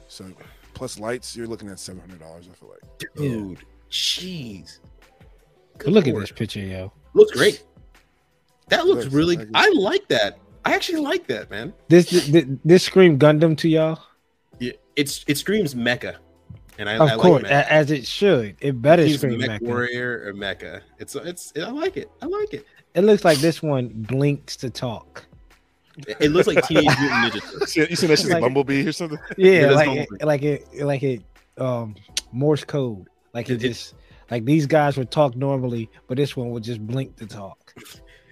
So 0.07 0.25
plus 0.73 0.99
lights, 0.99 1.35
you're 1.35 1.47
looking 1.47 1.69
at 1.69 1.79
700 1.79 2.19
dollars. 2.19 2.47
I 2.51 2.55
feel 2.55 2.69
like. 2.69 3.13
Dude, 3.15 3.59
jeez. 3.91 4.79
But 5.77 5.87
look 5.87 6.07
at 6.07 6.15
this 6.15 6.31
picture, 6.31 6.59
yo. 6.59 6.91
Looks 7.13 7.31
great. 7.31 7.63
That 8.69 8.85
looks 8.85 9.03
Looks- 9.05 9.13
really. 9.15 9.37
I. 9.53 9.65
I 9.67 9.69
like 9.75 10.07
that. 10.09 10.39
I 10.65 10.73
actually 10.73 11.01
like 11.01 11.27
that, 11.27 11.49
man. 11.49 11.73
This 11.87 12.09
this, 12.09 12.45
this 12.65 12.83
scream 12.83 13.17
Gundam 13.17 13.57
to 13.59 13.69
y'all. 13.69 13.99
Yeah, 14.59 14.73
it's 14.95 15.23
it 15.27 15.37
screams 15.37 15.73
mecha, 15.75 16.17
and 16.77 16.89
I, 16.89 16.95
Of 16.95 17.01
I 17.09 17.15
course, 17.15 17.43
like 17.43 17.51
as 17.51 17.91
it 17.91 18.05
should. 18.05 18.55
It 18.59 18.81
better 18.81 19.03
It 19.03 19.17
scream 19.17 19.39
Mech 19.39 19.61
Mecha. 19.61 19.67
Warrior 19.67 20.23
or 20.27 20.33
mecha. 20.33 20.81
It's 20.99 21.15
it's. 21.15 21.53
I 21.55 21.69
like 21.71 21.97
it. 21.97 22.09
I 22.21 22.25
like 22.25 22.53
it. 22.53 22.65
It 22.93 23.01
looks 23.01 23.23
like 23.25 23.37
this 23.39 23.61
one 23.61 23.89
blinks 23.89 24.55
to 24.57 24.69
talk. 24.69 25.25
It, 26.07 26.17
it 26.19 26.29
looks 26.29 26.47
like 26.47 26.63
Teenage 26.67 26.85
Mutant 26.85 27.11
Ninja 27.11 27.41
Turtles. 27.51 27.75
You 27.75 27.95
see 27.95 28.07
that 28.07 28.17
shit's 28.19 28.29
Like- 28.29 28.41
Bumblebee 28.41 28.87
or 28.87 28.91
something? 28.91 29.17
Yeah, 29.37 29.67
that's 29.67 29.75
like 29.75 29.97
it, 29.97 30.25
like 30.25 30.41
it 30.43 30.83
like 30.85 31.03
it 31.03 31.23
um 31.57 31.95
Morse 32.31 32.63
code. 32.63 33.07
Like 33.33 33.49
it, 33.49 33.53
It- 33.53 33.63
it- 33.65 33.67
just 33.69 33.95
like 34.29 34.45
these 34.45 34.65
guys 34.65 34.97
would 34.97 35.09
talk 35.11 35.35
normally, 35.35 35.89
but 36.07 36.17
this 36.17 36.35
one 36.35 36.51
would 36.51 36.63
just 36.63 36.85
blink 36.85 37.15
to 37.17 37.25
talk. 37.25 37.73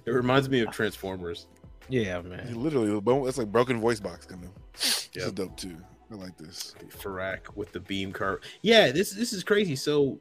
It 0.05 0.11
reminds 0.11 0.49
me 0.49 0.59
of 0.61 0.69
Transformers. 0.71 1.47
Yeah, 1.89 2.21
man. 2.21 2.53
literally, 2.61 3.01
it's 3.27 3.37
like 3.37 3.51
broken 3.51 3.79
voice 3.79 3.99
box 3.99 4.25
coming. 4.25 4.51
This 4.73 5.09
is 5.15 5.31
dope 5.31 5.55
too. 5.55 5.77
I 6.11 6.15
like 6.15 6.37
this. 6.37 6.75
Pharact 6.89 7.55
with 7.57 7.71
the 7.71 7.79
beam 7.79 8.11
car. 8.11 8.41
Yeah, 8.61 8.91
this 8.91 9.11
this 9.11 9.33
is 9.33 9.43
crazy. 9.43 9.75
So, 9.75 10.19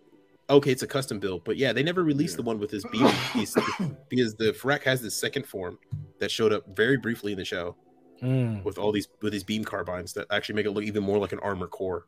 okay, 0.49 0.71
it's 0.73 0.83
a 0.83 0.87
custom 0.87 1.19
build, 1.19 1.45
but 1.45 1.57
yeah, 1.57 1.73
they 1.73 1.83
never 1.83 2.03
released 2.03 2.35
Yeah. 2.35 2.37
the 2.39 2.43
one 2.45 2.59
with 2.59 2.71
his 2.71 2.85
beam 2.87 3.09
piece 3.33 3.55
because 4.09 4.35
the 4.35 4.53
Pharact 4.55 4.85
has 4.85 5.03
this 5.03 5.15
second 5.15 5.47
form 5.47 5.79
that 6.21 6.31
showed 6.31 6.53
up 6.53 6.65
very 6.77 6.97
briefly 6.97 7.33
in 7.33 7.39
the 7.39 7.45
show 7.45 7.77
Mm, 8.23 8.63
with 8.65 8.79
all 8.79 8.93
these 8.93 9.09
with 9.21 9.33
these 9.33 9.45
beam 9.45 9.65
carbines 9.65 10.13
that 10.15 10.27
actually 10.31 10.55
make 10.55 10.65
it 10.67 10.71
look 10.71 10.85
even 10.85 11.03
more 11.03 11.19
like 11.19 11.33
an 11.33 11.41
armor 11.41 11.67
core. 11.67 12.07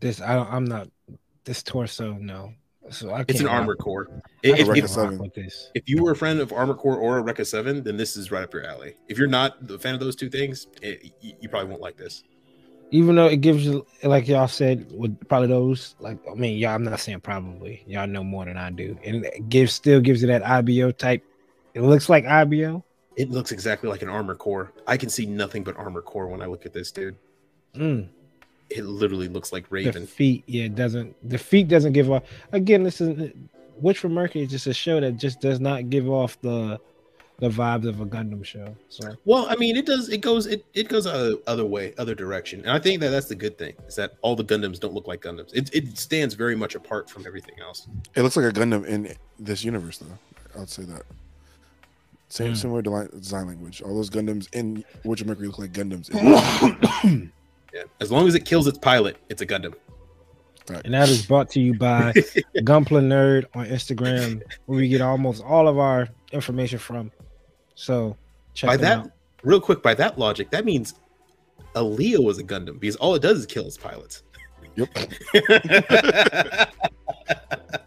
this 0.00 0.20
I 0.20 0.34
don't, 0.36 0.50
I'm 0.50 0.64
not 0.64 0.88
this 1.44 1.62
torso. 1.62 2.14
No, 2.14 2.54
so 2.90 3.10
I 3.10 3.24
It's 3.28 3.40
an 3.40 3.46
rock- 3.46 3.54
armor 3.56 3.74
core. 3.74 4.06
I 4.08 4.20
If, 4.44 4.60
if, 4.60 5.18
with 5.18 5.34
this. 5.34 5.70
if 5.74 5.88
you 5.88 6.02
were 6.02 6.12
a 6.12 6.16
friend 6.16 6.38
of 6.40 6.52
Armor 6.52 6.74
Core 6.74 6.96
or 6.96 7.18
a 7.18 7.22
Rekka 7.22 7.44
7, 7.44 7.82
then 7.82 7.96
this 7.96 8.16
is 8.16 8.30
right 8.30 8.44
up 8.44 8.54
your 8.54 8.64
alley. 8.64 8.94
If 9.08 9.18
you're 9.18 9.26
not 9.26 9.56
a 9.68 9.78
fan 9.78 9.92
of 9.94 10.00
those 10.00 10.14
two 10.16 10.30
things, 10.30 10.68
it, 10.80 11.12
you, 11.20 11.32
you 11.40 11.48
probably 11.48 11.68
won't 11.70 11.82
like 11.82 11.96
this. 11.96 12.22
Even 12.92 13.16
though 13.16 13.26
it 13.26 13.38
gives 13.40 13.66
you, 13.66 13.84
like 14.04 14.28
y'all 14.28 14.46
said, 14.46 14.90
with 14.92 15.28
probably 15.28 15.48
those, 15.48 15.96
like 15.98 16.18
I 16.30 16.34
mean, 16.34 16.56
y'all. 16.56 16.74
I'm 16.74 16.84
not 16.84 17.00
saying 17.00 17.20
probably. 17.20 17.82
Y'all 17.86 18.06
know 18.06 18.22
more 18.22 18.44
than 18.44 18.56
I 18.56 18.70
do, 18.70 18.96
and 19.04 19.24
it 19.24 19.48
gives 19.48 19.72
still 19.72 20.00
gives 20.00 20.22
you 20.22 20.28
that 20.28 20.46
IBO 20.46 20.92
type. 20.92 21.24
It 21.74 21.82
looks 21.82 22.08
like 22.08 22.24
IBO. 22.24 22.84
It 23.16 23.30
looks 23.30 23.50
exactly 23.50 23.88
like 23.88 24.02
an 24.02 24.08
Armor 24.08 24.34
Core. 24.34 24.72
I 24.86 24.96
can 24.96 25.08
see 25.08 25.26
nothing 25.26 25.64
but 25.64 25.76
Armor 25.76 26.02
Core 26.02 26.28
when 26.28 26.42
I 26.42 26.46
look 26.46 26.66
at 26.66 26.72
this, 26.72 26.92
dude. 26.92 27.16
Mm. 27.74 28.08
It 28.68 28.84
literally 28.84 29.28
looks 29.28 29.52
like 29.52 29.68
The 29.68 29.74
Raven. 29.74 30.06
feet, 30.06 30.44
yeah, 30.46 30.64
it 30.64 30.74
doesn't. 30.74 31.14
The 31.28 31.38
feet 31.38 31.68
doesn't 31.68 31.92
give 31.92 32.10
off. 32.10 32.24
Again, 32.52 32.82
this 32.82 33.00
is 33.00 33.32
Witch 33.80 33.98
for 33.98 34.08
Mercury 34.08 34.44
is 34.44 34.50
just 34.50 34.66
a 34.66 34.74
show 34.74 35.00
that 35.00 35.16
just 35.16 35.40
does 35.40 35.60
not 35.60 35.90
give 35.90 36.08
off 36.08 36.40
the 36.40 36.80
the 37.38 37.48
vibes 37.50 37.86
of 37.86 38.00
a 38.00 38.06
Gundam 38.06 38.42
show. 38.44 38.74
So 38.88 39.14
Well, 39.26 39.46
I 39.50 39.56
mean, 39.56 39.76
it 39.76 39.84
does. 39.86 40.08
It 40.08 40.22
goes. 40.22 40.46
It, 40.46 40.64
it 40.74 40.88
goes 40.88 41.04
a 41.06 41.38
other 41.46 41.66
way, 41.66 41.92
other 41.98 42.14
direction, 42.14 42.60
and 42.60 42.70
I 42.70 42.78
think 42.78 43.00
that 43.00 43.10
that's 43.10 43.28
the 43.28 43.34
good 43.34 43.58
thing 43.58 43.74
is 43.86 43.94
that 43.96 44.14
all 44.22 44.34
the 44.36 44.44
Gundams 44.44 44.80
don't 44.80 44.94
look 44.94 45.06
like 45.06 45.20
Gundams. 45.22 45.52
It, 45.54 45.68
it 45.74 45.98
stands 45.98 46.34
very 46.34 46.56
much 46.56 46.74
apart 46.74 47.10
from 47.10 47.26
everything 47.26 47.56
else. 47.60 47.88
It 48.14 48.22
looks 48.22 48.36
like 48.36 48.46
a 48.46 48.52
Gundam 48.58 48.86
in 48.86 49.14
this 49.38 49.64
universe, 49.64 49.98
though. 49.98 50.60
I'd 50.60 50.70
say 50.70 50.84
that. 50.84 51.02
Same 52.28 52.54
Mm. 52.54 52.56
similar 52.56 52.82
deli- 52.82 53.08
design 53.08 53.46
language. 53.46 53.82
All 53.82 53.94
those 53.94 54.10
Gundams 54.10 54.48
in 54.52 54.84
Witch 55.04 55.20
of 55.20 55.26
Mercury 55.28 55.46
look 55.46 55.58
like 55.58 55.72
Gundams. 55.72 56.10
In 57.04 57.30
Yeah, 57.74 57.82
as 58.00 58.10
long 58.10 58.26
as 58.26 58.34
it 58.34 58.46
kills 58.46 58.66
its 58.66 58.78
pilot, 58.78 59.18
it's 59.28 59.42
a 59.42 59.46
Gundam. 59.46 59.74
and 60.84 60.94
that 60.94 61.08
is 61.10 61.26
brought 61.26 61.50
to 61.50 61.60
you 61.60 61.74
by 61.74 62.12
Gunpla 62.56 63.02
Nerd 63.04 63.44
on 63.54 63.66
Instagram, 63.66 64.42
where 64.64 64.78
we 64.78 64.88
get 64.88 65.02
almost 65.02 65.44
all 65.44 65.68
of 65.68 65.78
our 65.78 66.08
information 66.32 66.78
from. 66.78 67.12
So 67.76 68.16
check 68.54 68.68
by 68.68 68.76
that, 68.78 68.98
out. 68.98 69.10
real 69.44 69.60
quick, 69.60 69.82
by 69.82 69.94
that 69.94 70.18
logic, 70.18 70.50
that 70.50 70.64
means 70.64 70.94
a 71.76 71.82
Leo 71.82 72.28
is 72.28 72.38
a 72.38 72.44
Gundam 72.44 72.80
because 72.80 72.96
all 72.96 73.14
it 73.14 73.22
does 73.22 73.38
is 73.38 73.46
kill 73.46 73.66
its 73.66 73.76
pilots. 73.76 74.24
Yep. 74.74 74.88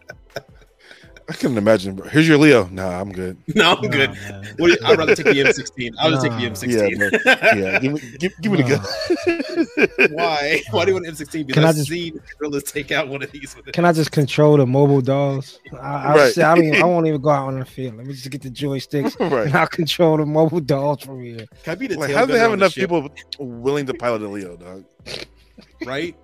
I 1.30 1.34
couldn't 1.34 1.58
imagine. 1.58 1.96
Bro. 1.96 2.10
Here's 2.10 2.28
your 2.28 2.38
Leo. 2.40 2.68
Nah, 2.70 3.00
I'm 3.00 3.12
good. 3.12 3.38
no, 3.56 3.74
I'm 3.76 3.82
Nah, 3.84 3.88
good. 3.90 4.10
What 4.58 4.72
you- 4.72 4.78
I'd 4.84 4.98
rather 4.98 5.16
take 5.16 5.26
the 5.28 5.32
M16. 5.44 5.94
I'll 6.00 6.10
just 6.10 6.24
take 6.24 6.32
the 6.32 6.50
M16. 6.50 7.56
Yeah, 7.56 7.80
give 7.80 7.94
me, 7.94 8.00
give, 8.18 8.34
give 8.42 8.52
me 8.52 8.62
the 8.64 8.70
gun. 9.98 10.10
Why? 10.14 10.62
Why 10.72 10.86
do 10.86 10.90
you 10.92 10.96
want 10.96 11.06
an 11.08 11.14
M16? 11.14 11.46
Because 11.46 11.54
Can 11.54 11.66
I 11.66 11.70
I've 11.70 11.76
just- 11.76 11.88
seen 11.90 12.20
guerrillas 12.40 12.64
take 12.64 12.92
out 12.92 13.08
one 13.08 13.22
of 13.22 13.32
these 13.32 13.56
with 13.56 13.68
it. 13.68 13.74
Can 13.74 13.86
I 13.86 13.92
just 13.94 14.12
control 14.12 14.58
the 14.58 14.66
mobile 14.66 15.02
dolls? 15.02 15.60
I, 15.74 15.78
I, 15.78 16.16
Right. 16.16 16.34
say, 16.34 16.42
I, 16.44 16.56
don't 16.56 16.66
even, 16.66 16.82
I 16.82 16.86
won't 16.88 17.06
even 17.08 17.22
go 17.22 17.30
out 17.30 17.48
on 17.48 17.60
the 17.60 17.66
field. 17.66 17.96
Let 17.98 18.08
me 18.08 18.14
just 18.14 18.30
get 18.30 18.42
the 18.42 18.50
joysticks 18.50 19.20
right. 19.32 19.46
and 19.48 19.56
I'll 19.56 19.68
control 19.68 20.18
the 20.18 20.26
mobile 20.26 20.60
dolls 20.62 21.04
from 21.04 21.22
here. 21.22 21.46
Can 21.64 21.72
I 21.72 21.76
be 21.76 21.88
the 21.88 21.98
Like, 21.98 22.08
tail 22.10 22.18
how 22.18 22.26
do 22.26 22.34
they 22.34 22.40
have 22.40 22.52
on 22.52 22.60
the 22.60 22.66
enough 22.66 22.74
ship, 22.74 22.90
people 22.90 23.08
willing 23.40 23.86
to 23.86 23.94
pilot 23.94 24.22
a 24.24 24.28
Leo, 24.28 24.56
dog? 24.58 24.84
right? 25.86 26.16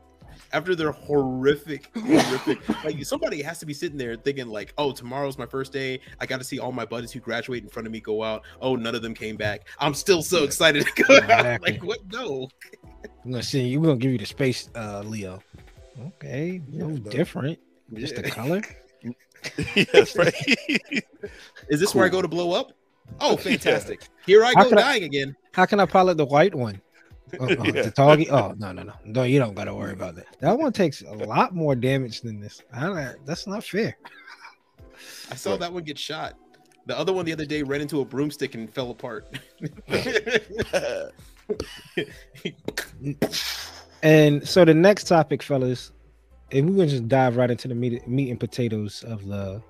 After 0.56 0.74
their 0.74 0.93
horrific, 0.93 1.89
horrific, 1.97 2.84
like 2.86 3.03
somebody 3.06 3.41
has 3.41 3.60
to 3.60 3.66
be 3.66 3.74
sitting 3.74 3.97
there 3.97 4.16
thinking, 4.16 4.47
like, 4.47 4.74
"Oh, 4.78 4.93
tomorrow's 4.93 5.38
my 5.38 5.45
first 5.45 5.74
day. 5.74 5.99
I 6.22 6.26
got 6.26 6.38
to 6.38 6.45
see 6.45 6.60
all 6.60 6.72
my 6.72 6.86
buddies 6.86 7.12
who 7.12 7.20
graduate 7.20 7.62
in 7.62 7.68
front 7.70 7.86
of 7.88 7.91
me 7.91 7.99
go 7.99 8.24
out. 8.24 8.43
Oh, 8.62 8.78
none 8.78 8.95
of 8.95 9.01
them 9.01 9.14
came 9.14 9.36
back. 9.36 9.68
I'm 9.80 9.93
still 9.93 10.22
so 10.24 10.45
excited 10.45 10.88
to 10.88 11.03
go 11.03 11.16
out. 11.18 11.24
Exactly. 11.24 11.72
Like, 11.74 11.84
what? 11.84 11.99
No, 12.10 12.47
I'm 13.26 13.32
gonna 13.32 13.43
see 13.43 13.64
you. 13.68 13.82
We're 13.82 13.88
gonna 13.88 13.99
give 13.99 14.12
you 14.14 14.18
the 14.18 14.26
space, 14.26 14.70
uh, 14.76 15.01
Leo. 15.06 15.41
Okay, 16.08 16.62
no 16.72 16.88
Yeah, 16.88 16.99
but- 17.03 17.12
different. 17.12 17.60
Just 17.93 18.16
the 18.16 18.24
color. 18.24 18.62
yes, 19.76 20.16
right. 20.16 20.34
Is 21.70 21.82
this 21.82 21.93
where 21.93 22.06
I 22.06 22.10
go 22.10 22.22
to 22.22 22.28
blow 22.30 22.53
up? 22.53 22.72
Oh, 23.20 23.36
fantastic! 23.36 24.08
Here 24.26 24.43
I 24.45 24.53
How 24.56 24.64
go 24.64 24.70
could 24.70 24.78
I- 24.80 24.82
dying 24.93 25.03
again. 25.03 25.36
How 25.53 25.66
can 25.66 25.82
I 25.82 25.86
pilot 25.86 26.16
the 26.16 26.26
white 26.26 26.56
one? 26.56 26.82
Uh, 27.40 27.46
uh, 27.46 27.64
Yeah. 27.64 27.82
The 27.84 27.92
target? 27.92 28.30
Oh 28.30 28.54
no, 28.58 28.72
no, 28.72 28.84
no, 28.84 28.94
no! 29.04 29.24
You 29.24 29.40
don't 29.40 29.56
gotta 29.56 29.74
worry 29.74 29.94
about 29.94 30.16
that. 30.16 30.28
That 30.40 30.58
one 30.58 30.74
takes 30.74 31.02
a 31.02 31.14
lot 31.14 31.56
more 31.56 31.76
damage 31.76 32.22
than 32.22 32.40
this. 32.40 32.62
I 32.74 32.82
don't, 32.82 33.26
that's 33.26 33.48
not 33.48 33.64
fair. 33.64 33.98
I 35.32 35.36
saw 35.36 35.58
that 35.58 35.72
one 35.72 35.84
get 35.84 35.98
shot. 35.98 36.34
The 36.88 36.98
other 36.98 37.14
one 37.14 37.26
the 37.26 37.34
other 37.34 37.46
day 37.46 37.64
ran 37.64 37.82
into 37.82 38.02
a 38.02 38.06
broomstick 38.06 38.54
and 38.56 38.72
fell 38.72 38.92
apart. 38.92 39.26
And 44.04 44.48
so 44.48 44.66
the 44.66 44.74
next 44.74 45.06
topic, 45.06 45.42
fellas, 45.42 45.92
and 46.52 46.70
we're 46.70 46.76
gonna 46.76 46.90
just 46.90 47.08
dive 47.08 47.38
right 47.38 47.50
into 47.50 47.68
the 47.68 47.74
meat, 47.74 48.08
meat 48.08 48.30
and 48.30 48.40
potatoes 48.40 49.04
of 49.04 49.26
the 49.26 49.62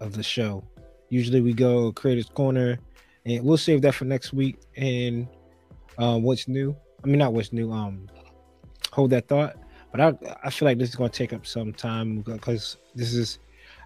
of 0.00 0.14
the 0.14 0.22
show. 0.22 0.64
Usually 1.10 1.40
we 1.40 1.52
go 1.52 1.92
creators 1.92 2.28
corner, 2.28 2.78
and 3.24 3.44
we'll 3.44 3.56
save 3.56 3.82
that 3.82 3.94
for 3.94 4.04
next 4.04 4.32
week. 4.32 4.58
And 4.76 5.28
um, 5.98 6.24
what's 6.24 6.48
new? 6.48 6.74
I 7.04 7.06
mean, 7.06 7.18
not 7.18 7.34
what's 7.34 7.52
new. 7.52 7.70
Um, 7.70 8.08
hold 8.90 9.10
that 9.10 9.28
thought. 9.28 9.56
But 9.92 10.00
I 10.00 10.36
I 10.42 10.50
feel 10.50 10.66
like 10.66 10.78
this 10.78 10.88
is 10.88 10.96
gonna 10.96 11.10
take 11.10 11.32
up 11.32 11.46
some 11.46 11.72
time 11.72 12.20
because 12.20 12.78
this 12.94 13.14
is, 13.14 13.38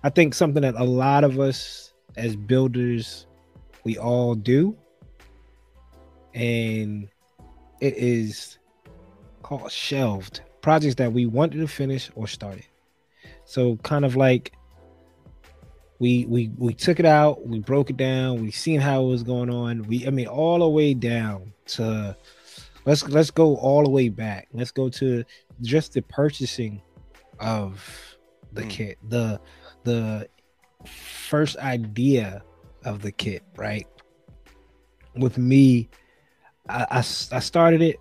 I 0.05 0.11
think, 0.11 0.35
something 0.35 0.63
that 0.63 0.75
a 0.77 0.85
lot 0.85 1.25
of 1.25 1.39
us 1.39 1.93
as 2.17 2.37
builders, 2.37 3.27
we 3.85 3.99
all 3.99 4.35
do, 4.35 4.77
and 6.35 7.09
it 7.81 7.95
is 7.97 8.59
called 9.43 9.71
shelved 9.71 10.41
projects 10.63 10.97
that 10.97 11.13
we 11.13 11.27
wanted 11.27 11.59
to 11.59 11.69
finish 11.69 12.11
or 12.15 12.27
started. 12.27 12.67
So 13.45 13.77
kind 13.77 14.05
of 14.05 14.17
like 14.17 14.53
we 15.99 16.25
we 16.27 16.51
we 16.57 16.75
took 16.75 17.01
it 17.01 17.07
out, 17.07 17.47
we 17.47 17.59
broke 17.59 17.91
it 17.91 17.97
down, 17.97 18.43
we 18.43 18.51
seen 18.51 18.81
how 18.81 19.05
it 19.05 19.09
was 19.09 19.23
going 19.23 19.51
on. 19.51 19.83
We 19.83 20.07
I 20.07 20.11
mean 20.11 20.27
all 20.27 20.61
the 20.61 20.69
way 20.69 20.95
down 20.95 21.53
to 21.67 22.17
let's 22.89 23.07
let's 23.09 23.31
go 23.31 23.57
all 23.57 23.85
the 23.85 23.91
way 23.91 24.09
back. 24.09 24.49
Let's 24.53 24.71
go 24.71 24.89
to 24.89 25.23
just 25.61 25.93
the 25.93 26.01
purchasing 26.01 26.81
of 27.39 28.17
the 28.53 28.63
Mm. 28.63 28.71
kit, 28.71 28.99
the 29.07 29.41
the 29.85 30.29
first 30.87 31.59
idea 31.59 32.43
of 32.85 33.03
the 33.03 33.13
kit, 33.13 33.43
right? 33.57 33.87
With 35.15 35.37
me, 35.37 35.91
I, 36.69 36.87
I, 36.91 36.99
I 36.99 37.41
started 37.41 37.83
it. 37.83 37.97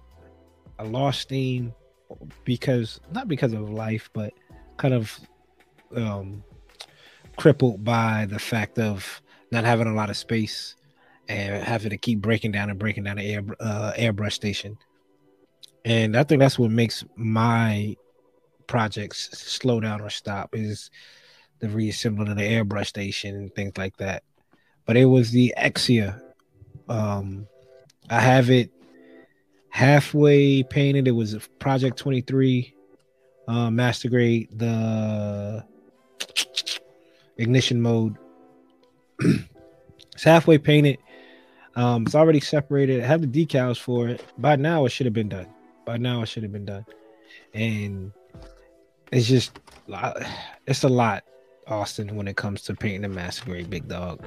I 0.79 0.83
lost 0.83 1.19
steam 1.21 1.73
because 2.45 3.01
not 3.11 3.27
because 3.27 3.51
of 3.51 3.69
life, 3.69 4.09
but 4.13 4.33
kind 4.77 4.93
of 4.93 5.19
um, 5.95 6.43
crippled 7.35 7.83
by 7.83 8.25
the 8.29 8.39
fact 8.39 8.79
of 8.79 9.21
not 9.51 9.65
having 9.65 9.87
a 9.87 9.93
lot 9.93 10.09
of 10.09 10.15
space 10.15 10.75
and 11.27 11.63
having 11.63 11.89
to 11.89 11.97
keep 11.97 12.21
breaking 12.21 12.51
down 12.51 12.69
and 12.69 12.79
breaking 12.79 13.03
down 13.03 13.17
the 13.17 13.33
air 13.33 13.43
uh, 13.59 13.93
airbrush 13.97 14.33
station. 14.33 14.77
And 15.85 16.17
I 16.17 16.23
think 16.23 16.39
that's 16.39 16.59
what 16.59 16.71
makes 16.71 17.03
my 17.15 17.95
projects 18.67 19.29
slow 19.37 19.79
down 19.79 20.01
or 20.01 20.09
stop 20.09 20.49
is 20.53 20.91
the 21.59 21.69
reassembling 21.69 22.29
of 22.29 22.37
the 22.37 22.43
airbrush 22.43 22.87
station 22.87 23.35
and 23.35 23.55
things 23.55 23.77
like 23.77 23.97
that. 23.97 24.23
But 24.85 24.97
it 24.97 25.05
was 25.05 25.31
the 25.31 25.53
Exia. 25.57 26.21
Um, 26.87 27.47
I 28.09 28.19
have 28.19 28.49
it 28.49 28.71
halfway 29.69 30.63
painted. 30.63 31.07
It 31.07 31.11
was 31.11 31.37
Project 31.59 31.97
23 31.97 32.73
uh, 33.47 33.71
master 33.71 34.09
grade, 34.09 34.49
the 34.51 35.65
ignition 37.37 37.81
mode. 37.81 38.17
it's 39.19 40.23
halfway 40.23 40.57
painted. 40.57 40.99
Um, 41.77 42.07
it's 42.07 42.15
already 42.15 42.39
separated. 42.39 43.03
I 43.03 43.07
have 43.07 43.21
the 43.21 43.27
decals 43.27 43.79
for 43.79 44.07
it. 44.09 44.25
By 44.39 44.55
now, 44.55 44.85
it 44.85 44.89
should 44.89 45.05
have 45.05 45.13
been 45.13 45.29
done. 45.29 45.47
By 45.85 45.97
now, 45.97 46.23
it 46.23 46.25
should 46.25 46.41
have 46.41 46.51
been 46.51 46.65
done. 46.65 46.85
And 47.53 48.11
it's 49.11 49.27
just, 49.27 49.59
it's 50.65 50.83
a 50.83 50.89
lot, 50.89 51.23
Austin, 51.67 52.15
when 52.15 52.27
it 52.27 52.35
comes 52.35 52.63
to 52.63 52.73
painting 52.73 53.05
a 53.05 53.09
master 53.09 53.45
grade 53.45 53.69
big 53.69 53.87
dog. 53.87 54.25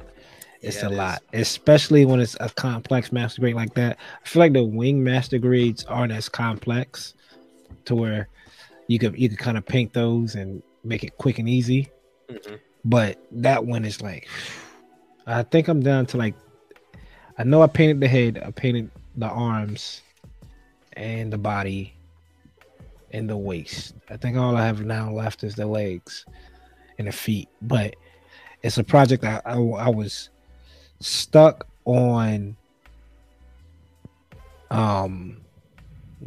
It's 0.61 0.77
yeah, 0.77 0.87
a 0.87 0.91
it 0.91 0.95
lot, 0.95 1.21
is. 1.33 1.41
especially 1.41 2.05
when 2.05 2.21
it's 2.21 2.37
a 2.39 2.49
complex 2.49 3.11
master 3.11 3.41
grade 3.41 3.55
like 3.55 3.73
that. 3.73 3.97
I 4.23 4.27
feel 4.27 4.39
like 4.39 4.53
the 4.53 4.63
wing 4.63 5.03
master 5.03 5.37
grades 5.37 5.83
aren't 5.85 6.13
as 6.13 6.29
complex 6.29 7.15
to 7.83 7.95
where 7.95 8.29
you 8.87 8.97
could 8.97 9.19
you 9.19 9.27
could 9.27 9.39
kind 9.39 9.57
of 9.57 9.65
paint 9.65 9.91
those 9.91 10.35
and 10.35 10.63
make 10.83 11.03
it 11.03 11.17
quick 11.17 11.37
and 11.39 11.49
easy. 11.49 11.89
Mm-hmm. 12.29 12.55
But 12.85 13.17
that 13.31 13.65
one 13.65 13.83
is 13.83 14.01
like, 14.01 14.29
I 15.27 15.43
think 15.43 15.67
I'm 15.67 15.81
down 15.81 16.05
to 16.07 16.17
like, 16.17 16.35
I 17.41 17.43
know 17.43 17.63
I 17.63 17.67
painted 17.67 17.99
the 17.99 18.07
head, 18.07 18.39
I 18.45 18.51
painted 18.51 18.91
the 19.15 19.25
arms, 19.25 20.03
and 20.93 21.33
the 21.33 21.39
body, 21.39 21.91
and 23.09 23.27
the 23.27 23.35
waist. 23.35 23.95
I 24.11 24.17
think 24.17 24.37
all 24.37 24.55
I 24.55 24.63
have 24.63 24.85
now 24.85 25.11
left 25.11 25.43
is 25.43 25.55
the 25.55 25.65
legs 25.65 26.23
and 26.99 27.07
the 27.07 27.11
feet. 27.11 27.49
But 27.59 27.95
it's 28.61 28.77
a 28.77 28.83
project 28.83 29.23
I, 29.23 29.41
I, 29.43 29.53
I 29.55 29.89
was 29.89 30.29
stuck 30.99 31.65
on 31.85 32.55
um 34.69 35.41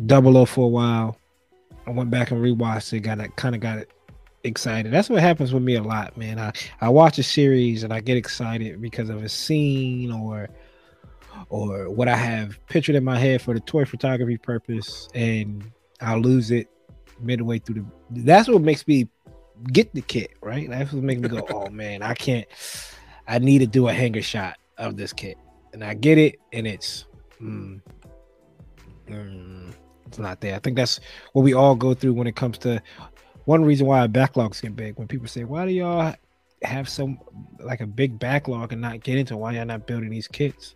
double 0.06 0.36
O 0.36 0.44
for 0.44 0.64
a 0.64 0.68
while. 0.68 1.16
I 1.86 1.90
went 1.90 2.10
back 2.10 2.32
and 2.32 2.42
rewatched 2.42 2.92
it, 2.92 3.00
got 3.02 3.36
kind 3.36 3.54
of 3.54 3.60
got 3.60 3.78
it 3.78 3.92
excited. 4.42 4.92
That's 4.92 5.08
what 5.08 5.20
happens 5.20 5.54
with 5.54 5.62
me 5.62 5.76
a 5.76 5.82
lot, 5.84 6.16
man. 6.16 6.40
I, 6.40 6.52
I 6.80 6.88
watch 6.88 7.18
a 7.18 7.22
series 7.22 7.84
and 7.84 7.92
I 7.92 8.00
get 8.00 8.16
excited 8.16 8.82
because 8.82 9.10
of 9.10 9.22
a 9.22 9.28
scene 9.28 10.10
or 10.10 10.48
or 11.48 11.90
what 11.90 12.08
I 12.08 12.16
have 12.16 12.58
pictured 12.66 12.96
in 12.96 13.04
my 13.04 13.18
head 13.18 13.42
for 13.42 13.54
the 13.54 13.60
toy 13.60 13.84
photography 13.84 14.38
purpose, 14.38 15.08
and 15.14 15.70
I'll 16.00 16.20
lose 16.20 16.50
it 16.50 16.68
midway 17.20 17.58
through 17.58 17.86
the. 18.10 18.22
That's 18.22 18.48
what 18.48 18.62
makes 18.62 18.86
me 18.86 19.08
get 19.72 19.92
the 19.94 20.02
kit, 20.02 20.32
right? 20.40 20.68
That's 20.68 20.92
what 20.92 21.02
makes 21.02 21.20
me 21.20 21.28
go, 21.28 21.46
oh 21.50 21.70
man, 21.70 22.02
I 22.02 22.14
can't. 22.14 22.46
I 23.26 23.38
need 23.38 23.58
to 23.58 23.66
do 23.66 23.88
a 23.88 23.92
hanger 23.92 24.22
shot 24.22 24.58
of 24.78 24.96
this 24.96 25.12
kit, 25.12 25.38
and 25.72 25.82
I 25.84 25.94
get 25.94 26.18
it, 26.18 26.38
and 26.52 26.66
it's 26.66 27.06
mm, 27.40 27.80
mm, 29.08 29.74
it's 30.06 30.18
not 30.18 30.40
there. 30.40 30.54
I 30.54 30.58
think 30.58 30.76
that's 30.76 31.00
what 31.32 31.42
we 31.42 31.54
all 31.54 31.74
go 31.74 31.94
through 31.94 32.14
when 32.14 32.26
it 32.26 32.36
comes 32.36 32.58
to 32.58 32.82
one 33.44 33.64
reason 33.64 33.86
why 33.86 34.00
our 34.00 34.08
backlogs 34.08 34.60
get 34.60 34.76
big. 34.76 34.96
When 34.98 35.08
people 35.08 35.28
say, 35.28 35.44
"Why 35.44 35.66
do 35.66 35.72
y'all 35.72 36.14
have 36.62 36.88
some 36.88 37.18
like 37.60 37.80
a 37.80 37.86
big 37.86 38.18
backlog 38.18 38.72
and 38.72 38.80
not 38.80 39.00
get 39.00 39.18
into 39.18 39.36
why 39.36 39.52
y'all 39.52 39.64
not 39.64 39.86
building 39.86 40.10
these 40.10 40.28
kits?" 40.28 40.74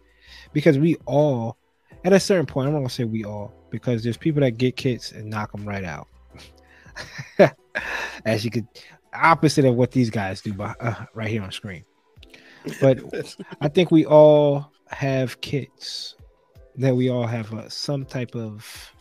Because 0.53 0.79
we 0.79 0.97
all, 1.07 1.57
at 2.05 2.13
a 2.13 2.21
certain 2.21 2.47
point, 2.47 2.69
I'm 2.69 2.73
not 2.73 2.81
gonna 2.81 2.91
say 2.91 3.05
we 3.05 3.25
all, 3.25 3.53
because 3.71 4.03
there's 4.03 4.17
people 4.17 4.41
that 4.41 4.53
get 4.53 4.77
kits 4.77 5.13
and 5.13 5.29
knock 5.29 5.53
them 5.53 5.67
right 5.67 5.85
out. 5.85 6.09
As 8.25 8.45
you 8.45 8.51
could, 8.51 8.67
opposite 9.15 9.65
of 9.65 9.75
what 9.75 9.93
these 9.93 10.11
guys 10.11 10.41
do, 10.41 10.53
by, 10.53 10.75
uh, 10.81 11.05
right 11.15 11.29
here 11.29 11.43
on 11.43 11.53
screen. 11.53 11.85
But 12.81 12.99
I 13.61 13.69
think 13.69 13.91
we 13.91 14.05
all 14.05 14.73
have 14.89 15.41
kits 15.41 16.17
that 16.77 16.95
we 16.95 17.11
all 17.11 17.27
have 17.27 17.53
uh, 17.53 17.69
some 17.69 18.05
type 18.05 18.35
of 18.35 18.93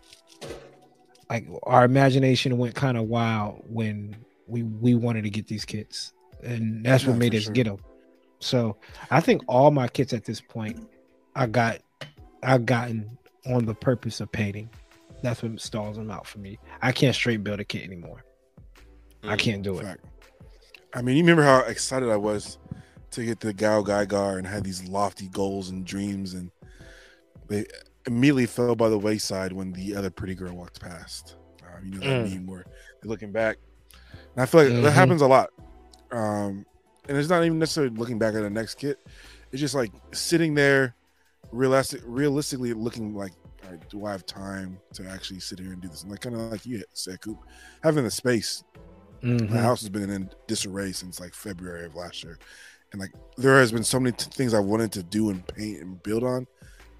like 1.29 1.47
our 1.63 1.85
imagination 1.85 2.57
went 2.57 2.75
kind 2.75 2.97
of 2.97 3.05
wild 3.05 3.63
when 3.67 4.15
we 4.47 4.63
we 4.63 4.95
wanted 4.95 5.23
to 5.23 5.29
get 5.29 5.47
these 5.47 5.65
kits, 5.65 6.13
and 6.41 6.85
that's 6.85 7.05
what 7.05 7.17
made 7.17 7.35
us 7.35 7.43
sure. 7.43 7.53
get 7.53 7.65
them. 7.65 7.77
So 8.39 8.77
I 9.11 9.19
think 9.19 9.41
all 9.47 9.71
my 9.71 9.87
kits 9.87 10.13
at 10.13 10.23
this 10.23 10.41
point, 10.41 10.87
I 11.37 11.45
got, 11.45 11.79
I've 12.41 12.65
gotten 12.65 13.17
on 13.45 13.65
the 13.65 13.75
purpose 13.75 14.19
of 14.19 14.31
painting. 14.31 14.69
That's 15.21 15.43
what 15.43 15.59
stalls 15.61 15.95
them 15.95 16.09
out 16.09 16.25
for 16.25 16.39
me. 16.39 16.59
I 16.81 16.91
can't 16.91 17.15
straight 17.15 17.43
build 17.43 17.59
a 17.59 17.63
kit 17.63 17.83
anymore. 17.83 18.23
Mm, 19.23 19.29
I 19.29 19.35
can't 19.37 19.61
do 19.61 19.75
fact. 19.75 20.03
it. 20.03 20.41
I 20.93 21.01
mean, 21.01 21.15
you 21.15 21.23
remember 21.23 21.43
how 21.43 21.59
excited 21.59 22.09
I 22.09 22.17
was 22.17 22.57
to 23.11 23.23
get 23.23 23.39
the 23.39 23.53
Gao 23.53 23.83
Gaigar 23.83 24.37
and 24.37 24.47
had 24.47 24.63
these 24.63 24.87
lofty 24.87 25.27
goals 25.27 25.69
and 25.69 25.85
dreams, 25.85 26.33
and 26.33 26.51
they 27.47 27.65
immediately 28.07 28.47
fell 28.47 28.75
by 28.75 28.89
the 28.89 28.97
wayside 28.97 29.53
when 29.53 29.73
the 29.73 29.95
other 29.95 30.09
pretty 30.09 30.33
girl 30.33 30.55
walked 30.55 30.79
past. 30.79 31.35
Uh, 31.63 31.79
you 31.83 31.91
know 31.91 31.99
that 31.99 32.25
mm. 32.25 32.33
meme 32.33 32.47
where 32.47 32.65
they're 33.01 33.09
looking 33.09 33.31
back, 33.31 33.57
and 34.33 34.41
I 34.41 34.45
feel 34.45 34.63
like 34.63 34.71
mm-hmm. 34.71 34.83
that 34.83 34.91
happens 34.91 35.21
a 35.21 35.27
lot. 35.27 35.49
Um, 36.11 36.65
and 37.07 37.17
it's 37.17 37.29
not 37.29 37.43
even 37.43 37.59
necessarily 37.59 37.95
looking 37.95 38.17
back 38.17 38.33
at 38.33 38.41
the 38.41 38.49
next 38.49 38.75
kit; 38.75 38.99
it's 39.51 39.61
just 39.61 39.75
like 39.75 39.91
sitting 40.13 40.53
there, 40.55 40.95
realistic, 41.51 42.01
realistically 42.05 42.73
looking 42.73 43.15
like, 43.15 43.33
right, 43.69 43.89
do 43.89 44.05
I 44.05 44.11
have 44.11 44.25
time 44.25 44.79
to 44.93 45.07
actually 45.07 45.39
sit 45.39 45.59
here 45.59 45.71
and 45.71 45.81
do 45.81 45.87
this? 45.87 46.03
And 46.03 46.11
like 46.11 46.21
kind 46.21 46.35
of 46.35 46.51
like 46.51 46.65
you 46.65 46.83
said, 46.93 47.21
Coop, 47.21 47.39
having 47.83 48.03
the 48.03 48.11
space. 48.11 48.63
Mm-hmm. 49.23 49.51
The 49.51 49.59
house 49.59 49.81
has 49.81 49.89
been 49.89 50.09
in 50.09 50.29
disarray 50.45 50.91
since 50.91 51.19
like 51.19 51.33
February 51.33 51.85
of 51.85 51.95
last 51.95 52.23
year, 52.23 52.37
and 52.91 53.01
like 53.01 53.11
there 53.35 53.59
has 53.59 53.71
been 53.71 53.83
so 53.83 53.99
many 53.99 54.15
t- 54.15 54.29
things 54.31 54.53
I 54.53 54.59
wanted 54.59 54.91
to 54.91 55.03
do 55.03 55.31
and 55.31 55.45
paint 55.47 55.81
and 55.81 56.01
build 56.03 56.23
on. 56.23 56.45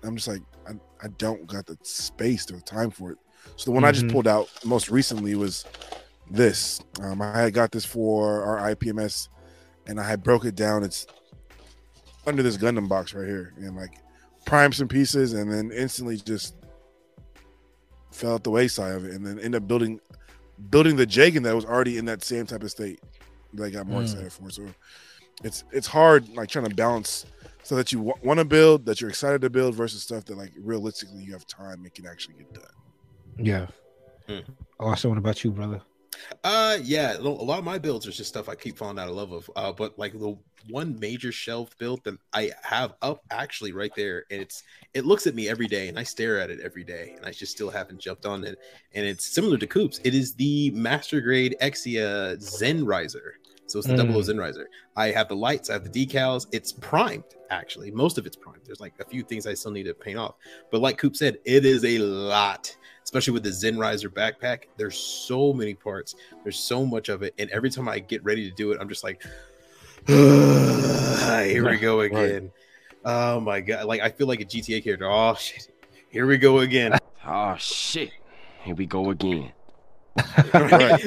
I'm 0.04 0.16
just 0.16 0.28
like 0.28 0.42
I, 0.68 0.72
I 1.04 1.10
don't 1.20 1.46
got 1.46 1.68
the 1.68 1.78
space 1.84 2.50
or 2.50 2.56
the 2.56 2.62
time 2.62 2.90
for 2.90 3.12
it. 3.12 3.20
So 3.56 3.66
the 3.66 3.72
one 3.72 3.82
mm-hmm. 3.82 3.90
I 3.90 3.92
just 3.92 4.06
mm-hmm. 4.06 4.14
pulled 4.14 4.28
out 4.28 4.50
most 4.66 4.90
recently 4.90 5.36
was 5.36 5.64
this. 6.30 6.82
Um, 7.02 7.22
I 7.22 7.40
had 7.40 7.54
got 7.54 7.72
this 7.72 7.86
for 7.86 8.44
our 8.44 8.74
IPMS, 8.74 9.30
and 9.86 10.00
I 10.00 10.08
had 10.08 10.24
broke 10.24 10.46
it 10.46 10.56
down. 10.56 10.84
It's 10.84 11.06
under 12.26 12.42
this 12.42 12.58
Gundam 12.58 12.90
box 12.90 13.14
right 13.14 13.28
here, 13.28 13.54
and 13.58 13.76
like 13.76 14.00
prime 14.48 14.74
some 14.74 14.88
pieces, 14.88 15.34
and 15.34 15.52
then 15.52 15.72
instantly 15.72 16.18
just 16.18 16.56
fell 18.12 18.36
at 18.36 18.44
the 18.44 18.50
wayside 18.50 18.96
of 18.96 19.06
it, 19.06 19.14
and 19.14 19.26
then 19.26 19.40
end 19.40 19.54
up 19.54 19.68
building 19.68 20.00
building 20.72 20.96
the 20.96 21.06
Jagan 21.06 21.44
that 21.44 21.54
was 21.54 21.66
already 21.66 22.00
in 22.00 22.06
that 22.06 22.24
same 22.24 22.48
type 22.48 22.64
of 22.64 22.72
state 22.72 23.00
that 23.54 23.64
I 23.64 23.70
got 23.70 23.86
more 23.86 24.02
mm. 24.02 24.06
excited 24.06 24.34
for. 24.34 24.50
So 24.50 24.66
it's 25.44 25.64
it's 25.72 25.86
hard 25.86 26.28
like 26.30 26.50
trying 26.50 26.66
to 26.66 26.76
balance 26.76 27.26
so 27.64 27.76
that 27.76 27.92
you 27.92 28.00
w- 28.00 28.18
want 28.24 28.40
to 28.40 28.46
build 28.46 28.86
that 28.86 29.02
you're 29.02 29.10
excited 29.10 29.42
to 29.42 29.50
build 29.50 29.76
versus 29.76 30.02
stuff 30.02 30.26
that 30.26 30.38
like 30.38 30.52
realistically 30.60 31.22
you 31.22 31.34
have 31.34 31.46
time 31.46 31.84
and 31.84 31.94
can 31.94 32.08
actually 32.08 32.36
get 32.36 32.54
done 32.54 32.64
yeah 33.38 33.68
mm. 34.28 34.44
also 34.80 35.10
what 35.10 35.18
about 35.18 35.44
you 35.44 35.52
brother 35.52 35.82
uh 36.44 36.78
yeah 36.82 37.18
a 37.18 37.20
lot 37.20 37.60
of 37.60 37.66
my 37.66 37.78
builds 37.78 38.08
are 38.08 38.12
just 38.12 38.30
stuff 38.30 38.50
i 38.50 38.56
keep 38.56 38.78
falling 38.78 39.00
out 39.00 39.10
of 39.10 39.16
love 39.16 39.32
of 39.32 39.50
uh 39.56 39.72
but 39.72 39.98
like 39.98 40.14
the 40.14 40.38
one 40.70 41.00
major 41.00 41.32
shelf 41.32 41.78
build 41.78 42.04
that 42.04 42.18
i 42.34 42.52
have 42.62 42.94
up 43.02 43.24
actually 43.32 43.72
right 43.72 43.92
there 43.96 44.26
and 44.32 44.42
it's 44.42 44.64
it 44.94 45.06
looks 45.06 45.26
at 45.28 45.36
me 45.36 45.48
every 45.48 45.68
day 45.68 45.88
and 45.88 45.98
i 45.98 46.04
stare 46.04 46.40
at 46.40 46.50
it 46.50 46.60
every 46.60 46.84
day 46.84 47.14
and 47.16 47.26
i 47.26 47.32
just 47.32 47.52
still 47.52 47.70
haven't 47.70 48.00
jumped 48.00 48.26
on 48.26 48.44
it 48.44 48.58
and 48.94 49.06
it's 49.06 49.26
similar 49.26 49.58
to 49.58 49.68
coops 49.68 50.00
it 50.04 50.14
is 50.14 50.34
the 50.36 50.72
master 50.72 51.22
grade 51.22 51.56
exia 51.62 52.38
XN 52.38 52.86
Raiser 52.86 53.36
so 53.68 53.80
it's 53.80 53.88
the 53.88 53.94
mm. 53.94 53.98
double 53.98 54.18
O 54.18 54.22
XN 54.22 54.40
Raiser. 54.40 54.70
I 54.96 55.12
have 55.12 55.28
the 55.28 55.36
lights, 55.36 55.70
I 55.70 55.74
have 55.74 55.84
the 55.84 56.08
decals. 56.08 56.48
It's 56.52 56.72
primed, 56.72 57.24
actually. 57.50 57.92
Most 57.92 58.18
of 58.18 58.26
it's 58.26 58.38
primed. 58.38 58.62
There's 58.66 58.80
like 58.80 58.94
a 59.00 59.06
few 59.06 59.24
things 59.24 59.46
I 59.46 59.54
still 59.54 59.72
need 59.72 59.84
to 59.84 59.94
paint 59.94 60.18
off. 60.18 60.36
But 60.72 60.82
like 60.82 60.98
Coop 60.98 61.16
said, 61.16 61.38
it 61.46 61.66
is 61.66 61.84
a 61.84 62.00
lot, 62.00 62.76
especially 63.08 63.32
with 63.32 63.44
the 63.44 63.50
XN 63.50 63.78
Raiser 63.78 64.10
backpack. 64.10 64.64
There's 64.76 64.98
so 64.98 65.54
many 65.54 65.74
parts, 65.74 66.16
there's 66.44 66.60
so 66.60 66.86
much 66.86 67.08
of 67.08 67.24
it. 67.24 67.34
And 67.40 67.50
every 67.52 67.70
time 67.70 67.88
I 67.88 68.00
get 68.00 68.22
ready 68.26 68.50
to 68.50 68.54
do 68.54 68.74
it, 68.74 68.80
I'm 68.82 68.90
just 68.90 69.02
like, 69.02 69.24
ah, 70.10 71.42
here 71.46 71.70
we 71.70 71.78
go 71.78 72.02
again. 72.02 72.52
Right. 73.06 73.32
Oh 73.34 73.40
my 73.40 73.62
god. 73.62 73.86
Like 73.86 74.02
I 74.02 74.10
feel 74.10 74.28
like 74.28 74.42
a 74.42 74.46
GTA 74.46 74.84
character. 74.84 75.10
Oh 75.10 75.36
shit. 75.36 75.70
Here 76.10 76.28
we 76.28 76.38
go 76.38 76.60
again. 76.60 77.00
oh 77.26 77.56
shit. 77.58 78.12
Here 78.64 78.76
we 78.76 78.86
go 78.86 79.10
again. 79.12 79.54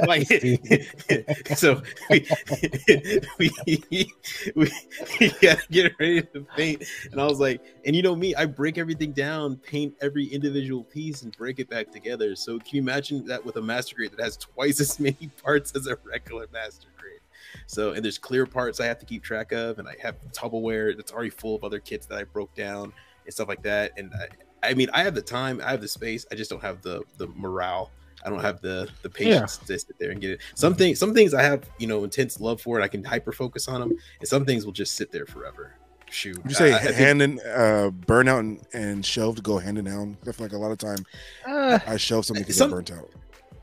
Like, 0.06 0.26
so 1.56 1.82
we, 2.10 2.26
we, 3.38 3.50
we, 3.66 4.72
we 5.20 5.28
gotta 5.40 5.62
get 5.70 5.92
ready 5.98 6.22
to 6.22 6.46
paint. 6.56 6.84
And 7.10 7.20
I 7.20 7.26
was 7.26 7.40
like, 7.40 7.60
and 7.84 7.94
you 7.94 8.02
know 8.02 8.14
me, 8.16 8.34
I 8.34 8.46
break 8.46 8.78
everything 8.78 9.12
down, 9.12 9.56
paint 9.56 9.94
every 10.00 10.26
individual 10.26 10.84
piece, 10.84 11.22
and 11.22 11.36
break 11.36 11.58
it 11.58 11.68
back 11.68 11.90
together. 11.90 12.36
So 12.36 12.58
can 12.58 12.76
you 12.76 12.82
imagine 12.82 13.26
that 13.26 13.44
with 13.44 13.56
a 13.56 13.62
master 13.62 13.96
grade 13.96 14.12
that 14.12 14.20
has 14.20 14.36
twice 14.36 14.80
as 14.80 14.98
many 15.00 15.30
parts 15.42 15.72
as 15.74 15.86
a 15.86 15.96
regular 16.04 16.46
master 16.52 16.88
grade? 16.98 17.20
So 17.66 17.92
and 17.92 18.04
there's 18.04 18.18
clear 18.18 18.46
parts 18.46 18.80
I 18.80 18.86
have 18.86 18.98
to 18.98 19.06
keep 19.06 19.22
track 19.22 19.52
of, 19.52 19.78
and 19.78 19.88
I 19.88 19.96
have 20.02 20.16
Tupperware 20.32 20.96
that's 20.96 21.12
already 21.12 21.30
full 21.30 21.56
of 21.56 21.64
other 21.64 21.80
kits 21.80 22.06
that 22.06 22.18
I 22.18 22.24
broke 22.24 22.54
down 22.54 22.92
and 23.24 23.34
stuff 23.34 23.48
like 23.48 23.62
that. 23.62 23.92
And 23.96 24.12
I, 24.14 24.70
I 24.70 24.74
mean, 24.74 24.90
I 24.92 25.02
have 25.02 25.14
the 25.14 25.22
time, 25.22 25.60
I 25.64 25.70
have 25.70 25.80
the 25.80 25.88
space, 25.88 26.26
I 26.30 26.34
just 26.34 26.50
don't 26.50 26.62
have 26.62 26.82
the 26.82 27.02
the 27.16 27.28
morale 27.28 27.90
I 28.24 28.30
don't 28.30 28.40
have 28.40 28.60
the 28.60 28.88
the 29.02 29.10
patience 29.10 29.58
yeah. 29.62 29.66
to 29.66 29.78
sit 29.78 29.98
there 29.98 30.10
and 30.10 30.20
get 30.20 30.30
it. 30.32 30.40
Some 30.54 30.74
things, 30.74 30.98
some 30.98 31.14
things 31.14 31.34
I 31.34 31.42
have, 31.42 31.68
you 31.78 31.86
know, 31.86 32.04
intense 32.04 32.40
love 32.40 32.60
for, 32.60 32.78
it. 32.78 32.82
I 32.82 32.88
can 32.88 33.04
hyper 33.04 33.32
focus 33.32 33.68
on 33.68 33.80
them, 33.80 33.90
and 33.90 34.28
some 34.28 34.44
things 34.44 34.64
will 34.64 34.72
just 34.72 34.94
sit 34.94 35.12
there 35.12 35.26
forever. 35.26 35.74
Shoot, 36.12 36.42
Would 36.42 36.50
you 36.50 36.56
say 36.56 36.72
I, 36.72 36.76
I 36.76 36.92
hand 36.92 37.20
think, 37.20 37.22
and 37.22 37.40
uh, 37.40 37.90
burnout 38.06 38.40
and, 38.40 38.66
and 38.72 39.06
shelved 39.06 39.44
go 39.44 39.58
hand 39.58 39.78
in 39.78 39.86
hand? 39.86 40.16
I 40.26 40.32
feel 40.32 40.44
like 40.44 40.52
a 40.52 40.58
lot 40.58 40.72
of 40.72 40.78
time 40.78 41.06
uh, 41.46 41.78
I 41.86 41.96
shelve 41.96 42.26
something 42.26 42.42
because 42.42 42.56
some, 42.56 42.70
burnt 42.70 42.90
out. 42.90 43.08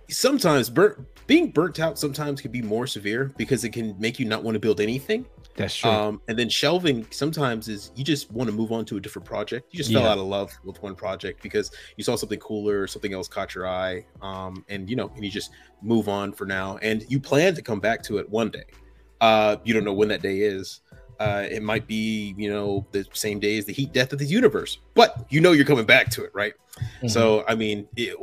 Sometimes 0.10 0.70
burnt 0.70 0.98
being 1.28 1.52
burnt 1.52 1.82
out 1.82 2.00
sometimes 2.00 2.40
can 2.40 2.52
be 2.52 2.62
more 2.62 2.88
severe 2.88 3.34
because 3.36 3.66
it 3.66 3.72
can 3.72 4.00
make 4.00 4.18
you 4.18 4.26
not 4.26 4.44
want 4.44 4.56
to 4.56 4.60
build 4.60 4.80
anything. 4.80 5.26
That's 5.58 5.76
true. 5.76 5.90
Um, 5.90 6.22
and 6.28 6.38
then 6.38 6.50
shelving 6.50 7.08
sometimes 7.10 7.68
is 7.68 7.92
you 7.96 8.04
just 8.04 8.32
want 8.32 8.48
to 8.48 8.56
move 8.56 8.72
on 8.72 8.86
to 8.86 8.98
a 8.98 9.00
different 9.00 9.26
project. 9.26 9.74
You 9.74 9.78
just 9.78 9.90
yeah. 9.90 10.00
fell 10.00 10.12
out 10.12 10.18
of 10.20 10.26
love 10.26 10.54
with 10.64 10.82
one 10.84 10.96
project 10.96 11.42
because 11.42 11.72
you 11.98 12.04
saw 12.04 12.16
something 12.16 12.40
cooler, 12.40 12.80
or 12.80 12.88
something 12.88 13.12
else 13.12 13.28
caught 13.28 13.56
your 13.56 13.68
eye, 13.68 14.06
um, 14.22 14.64
and 14.70 14.88
you 14.88 14.96
know, 14.96 15.12
and 15.16 15.26
you 15.26 15.32
just 15.32 15.52
move 15.82 16.08
on 16.10 16.32
for 16.32 16.46
now. 16.46 16.78
And 16.84 17.04
you 17.10 17.20
plan 17.20 17.56
to 17.56 17.64
come 17.64 17.80
back 17.80 18.04
to 18.04 18.20
it 18.20 18.30
one 18.30 18.52
day. 18.52 18.66
Uh, 19.20 19.58
you 19.64 19.74
don't 19.74 19.84
know 19.84 19.94
when 19.94 20.08
that 20.10 20.22
day 20.22 20.42
is. 20.42 20.82
Uh, 21.20 21.48
it 21.50 21.64
might 21.64 21.88
be, 21.88 22.36
you 22.38 22.52
know, 22.52 22.86
the 22.92 23.04
same 23.12 23.40
day 23.40 23.58
as 23.58 23.66
the 23.66 23.74
heat 23.74 23.92
death 23.92 24.14
of 24.14 24.20
the 24.20 24.26
universe, 24.26 24.78
but 24.94 25.26
you 25.30 25.42
know 25.42 25.54
you're 25.54 25.66
coming 25.66 25.86
back 25.86 26.12
to 26.12 26.24
it, 26.24 26.30
right? 26.36 26.54
Mm-hmm. 26.78 27.08
So, 27.08 27.44
I 27.48 27.56
mean, 27.56 27.88
it, 27.96 28.16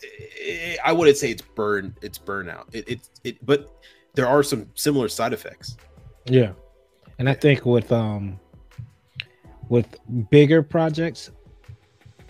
it, 0.00 0.78
I 0.84 0.92
wouldn't 0.92 1.16
say 1.16 1.32
it's 1.32 1.42
burn, 1.42 1.96
it's 2.02 2.18
burnout. 2.18 2.66
It, 2.72 2.88
it, 2.88 3.08
it, 3.24 3.44
but 3.44 3.82
there 4.14 4.28
are 4.28 4.44
some 4.44 4.70
similar 4.74 5.08
side 5.08 5.32
effects. 5.32 5.76
Yeah. 6.26 6.52
And 7.18 7.28
I 7.28 7.34
think 7.34 7.64
with 7.64 7.92
um 7.92 8.38
with 9.68 9.86
bigger 10.30 10.62
projects, 10.62 11.30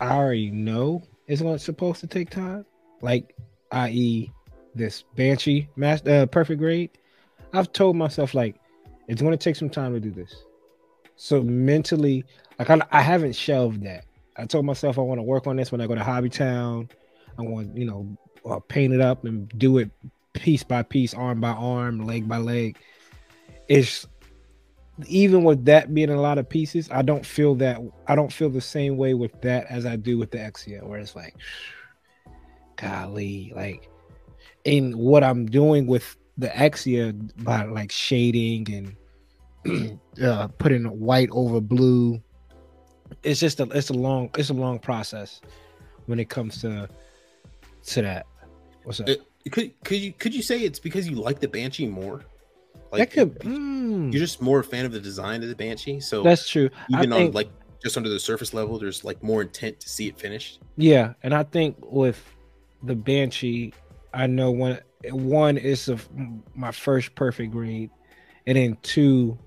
I 0.01 0.11
already 0.13 0.51
know 0.51 1.03
it's 1.27 1.43
going 1.43 1.59
supposed 1.59 2.01
to 2.01 2.07
take 2.07 2.31
time. 2.31 2.65
Like, 3.01 3.35
i.e., 3.73 4.31
this 4.75 5.05
Banshee 5.15 5.69
master 5.77 6.23
uh, 6.23 6.27
perfect 6.27 6.61
grade. 6.61 6.91
I've 7.53 7.73
told 7.73 7.97
myself 7.97 8.35
like 8.35 8.57
it's 9.07 9.23
going 9.23 9.33
to 9.33 9.43
take 9.43 9.57
some 9.57 9.71
time 9.71 9.93
to 9.93 10.01
do 10.01 10.11
this. 10.11 10.35
So 11.17 11.43
mentally, 11.43 12.25
like 12.59 12.71
I, 12.71 12.81
I 12.91 13.01
haven't 13.01 13.37
shelved 13.37 13.85
that. 13.85 14.05
I 14.37 14.47
told 14.47 14.65
myself 14.65 14.99
I 14.99 15.03
want 15.03 15.19
to 15.19 15.23
work 15.23 15.47
on 15.47 15.57
this 15.57 15.71
when 15.71 15.81
I 15.81 15.87
go 15.87 15.95
to 15.95 16.03
Hobby 16.03 16.29
Town. 16.29 16.89
I 17.39 17.43
want 17.43 17.77
you 17.77 17.85
know 17.85 18.17
uh, 18.45 18.59
paint 18.61 18.93
it 18.93 19.01
up 19.01 19.25
and 19.25 19.49
do 19.57 19.79
it 19.79 19.91
piece 20.33 20.65
by 20.65 20.83
piece, 20.83 21.15
arm 21.15 21.41
by 21.41 21.51
arm, 21.51 22.05
leg 22.05 22.29
by 22.29 22.39
leg 22.39 22.77
it's 23.69 24.07
even 25.09 25.43
with 25.45 25.65
that 25.65 25.93
being 25.93 26.11
a 26.11 26.21
lot 26.21 26.39
of 26.39 26.49
pieces, 26.49 26.89
I 26.91 27.03
don't 27.03 27.27
feel 27.27 27.55
that 27.57 27.81
I 28.07 28.15
don't 28.15 28.33
feel 28.33 28.51
the 28.51 28.61
same 28.61 28.97
way 28.97 29.15
with 29.15 29.41
that 29.43 29.67
as 29.69 29.87
I 29.87 29.97
do 29.97 30.19
with 30.19 30.31
the 30.31 30.39
Exia, 30.39 30.83
where 30.85 30.99
it's 30.99 31.17
like, 31.17 31.35
golly, 32.77 33.53
like 33.55 33.91
in 34.65 34.97
what 34.97 35.25
I'm 35.25 35.47
doing 35.47 35.87
with 35.87 36.17
the 36.39 36.49
Exia 36.49 37.15
by 37.45 37.65
like 37.65 37.91
shading 37.91 38.97
and 39.65 40.01
uh, 40.23 40.49
putting 40.59 40.85
white 40.85 41.29
over 41.33 41.61
blue. 41.61 42.23
It's 43.23 43.41
just 43.41 43.61
a 43.61 43.65
it's 43.65 43.91
a 43.91 43.95
long 43.95 44.31
it's 44.37 44.51
a 44.51 44.55
long 44.55 44.79
process 44.79 45.41
when 46.07 46.19
it 46.19 46.29
comes 46.29 46.61
to 46.63 46.89
to 47.87 48.03
that. 48.03 48.27
What's 48.85 49.01
up? 49.01 49.09
It, 49.09 49.23
could 49.51 49.73
could 49.85 49.99
you 49.99 50.13
could 50.13 50.35
you 50.35 50.43
say 50.43 50.61
it's 50.61 50.79
because 50.79 51.09
you 51.09 51.17
like 51.17 51.41
the 51.41 51.49
Banshee 51.49 51.87
more? 51.87 52.25
Like 52.91 52.99
that 53.01 53.11
could, 53.11 53.39
mm. 53.41 54.13
you're 54.13 54.21
just 54.21 54.41
more 54.41 54.61
a 54.61 54.65
fan 54.65 54.87
of 54.87 54.93
the 54.93 55.01
design 55.01 55.43
of 55.43 55.49
the 55.49 55.57
Banshee. 55.57 56.01
So 56.01 56.23
that's 56.23 56.49
true. 56.49 56.71
Even 56.91 57.13
I 57.13 57.17
on 57.17 57.23
think, 57.23 57.35
like 57.35 57.51
just 57.83 57.97
under 57.97 58.09
the 58.09 58.21
surface 58.21 58.55
level, 58.55 58.79
there's 58.79 59.05
like 59.05 59.23
more 59.23 59.43
intent 59.43 59.81
to 59.81 59.89
see 59.89 60.09
it 60.09 60.19
finished. 60.19 60.61
Yeah, 60.77 61.15
and 61.23 61.35
I 61.35 61.43
think 61.43 61.77
with 61.81 62.23
the 62.83 62.95
Banshee, 62.95 63.73
I 64.13 64.27
know 64.27 64.51
one 64.51 64.81
one 65.11 65.59
is 65.59 65.89
a, 65.89 65.99
my 66.55 66.71
first 66.71 67.15
perfect 67.15 67.53
grade, 67.53 67.91
and 68.47 68.57
then 68.57 68.79
two, 68.83 69.39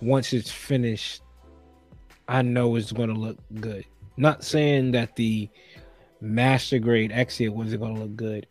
once 0.00 0.32
it's 0.32 0.50
finished, 0.50 1.22
I 2.28 2.42
know 2.42 2.76
it's 2.76 2.92
going 2.92 3.12
to 3.12 3.18
look 3.18 3.38
good. 3.60 3.84
Not 4.16 4.44
saying 4.44 4.92
that 4.92 5.16
the 5.16 5.48
master 6.20 6.78
grade 6.78 7.10
Exia 7.10 7.50
wasn't 7.50 7.82
going 7.82 7.96
to 7.96 8.02
look 8.02 8.16
good. 8.16 8.46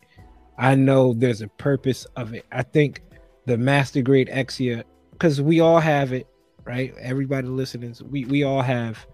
I 0.56 0.74
know 0.76 1.14
there's 1.14 1.40
a 1.40 1.48
purpose 1.48 2.04
of 2.16 2.34
it. 2.34 2.46
I 2.52 2.62
think 2.62 3.00
the 3.46 3.58
master 3.58 4.02
grade 4.02 4.28
Exia, 4.28 4.84
because 5.12 5.40
we 5.40 5.60
all 5.60 5.80
have 5.80 6.12
it, 6.12 6.26
right? 6.64 6.94
Everybody 6.98 7.48
listening, 7.48 7.94
we 8.10 8.24
we 8.24 8.42
all 8.42 8.62
have 8.62 9.06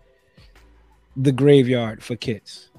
the 1.17 1.33
graveyard 1.33 2.03
for 2.03 2.17
kits. 2.17 2.71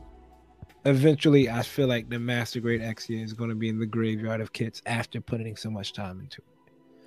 Eventually, 0.86 1.50
I 1.50 1.62
feel 1.62 1.88
like 1.88 2.10
the 2.10 2.20
master 2.20 2.60
grade 2.60 2.82
Exia 2.82 3.24
is 3.24 3.34
going 3.34 3.50
to 3.50 3.56
be 3.56 3.70
in 3.70 3.80
the 3.80 3.86
graveyard 3.86 4.42
of 4.42 4.52
kits 4.52 4.82
after 4.86 5.22
putting 5.22 5.56
so 5.56 5.70
much 5.70 5.94
time 5.94 6.20
into 6.20 6.42
it. 6.42 6.52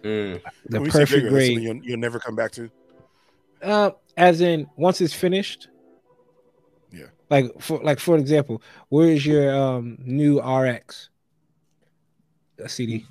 Mm. 0.04 0.42
The 0.68 0.80
when 0.80 0.90
perfect 0.90 1.28
grade 1.28 1.60
you'll, 1.60 1.76
you'll, 1.76 1.98
never 1.98 2.20
come 2.20 2.36
back 2.36 2.52
to. 2.52 2.70
Uh, 3.62 3.90
as 4.16 4.40
in 4.40 4.68
once 4.76 5.00
it's 5.00 5.14
finished. 5.14 5.68
Yeah. 6.92 7.06
Like 7.30 7.60
for 7.60 7.82
like 7.82 7.98
for 7.98 8.16
example, 8.16 8.62
where 8.90 9.08
is 9.08 9.24
your 9.24 9.54
um 9.56 9.96
new 10.00 10.40
RX? 10.40 11.08
A 12.58 12.68
CD 12.68 13.04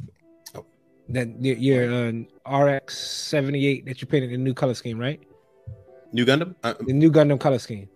that 1.09 1.41
your 1.41 1.91
uh, 1.91 2.65
RX 2.65 2.97
seventy 2.97 3.65
eight 3.67 3.85
that 3.85 4.01
you 4.01 4.07
painted 4.07 4.31
in 4.31 4.39
the 4.39 4.43
new 4.43 4.53
color 4.53 4.73
scheme, 4.73 4.99
right? 4.99 5.21
New 6.11 6.25
Gundam. 6.25 6.55
Uh, 6.63 6.73
the 6.79 6.93
new 6.93 7.11
Gundam 7.11 7.39
color 7.39 7.59
scheme. 7.59 7.89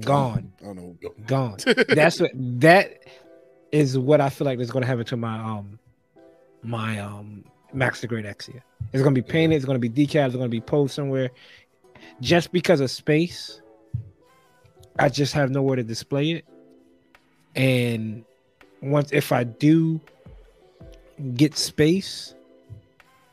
Gone. 0.00 0.52
I 0.60 0.64
don't 0.64 0.76
know. 0.76 0.96
Gone. 1.26 1.58
That's 1.88 2.20
what 2.20 2.32
that 2.34 3.04
is. 3.72 3.96
What 3.96 4.20
I 4.20 4.28
feel 4.28 4.44
like 4.44 4.58
is 4.58 4.70
going 4.70 4.82
to 4.82 4.86
happen 4.86 5.04
to 5.06 5.16
my 5.16 5.38
um 5.38 5.78
my 6.62 6.98
um 6.98 7.44
Max 7.72 8.00
the 8.00 8.06
Grade 8.06 8.24
Exia. 8.24 8.60
It's 8.92 9.02
going 9.02 9.14
to 9.14 9.22
be 9.22 9.26
painted. 9.26 9.56
It's 9.56 9.64
going 9.64 9.80
to 9.80 9.88
be 9.88 10.06
decals. 10.06 10.26
It's 10.26 10.36
going 10.36 10.46
to 10.46 10.48
be 10.48 10.60
posed 10.60 10.94
somewhere. 10.94 11.30
Just 12.20 12.52
because 12.52 12.80
of 12.80 12.90
space, 12.90 13.60
I 14.98 15.08
just 15.08 15.32
have 15.34 15.50
nowhere 15.50 15.76
to 15.76 15.82
display 15.82 16.32
it. 16.32 16.44
And 17.54 18.24
once 18.82 19.10
if 19.12 19.32
I 19.32 19.44
do 19.44 20.00
get 21.34 21.56
space, 21.56 22.34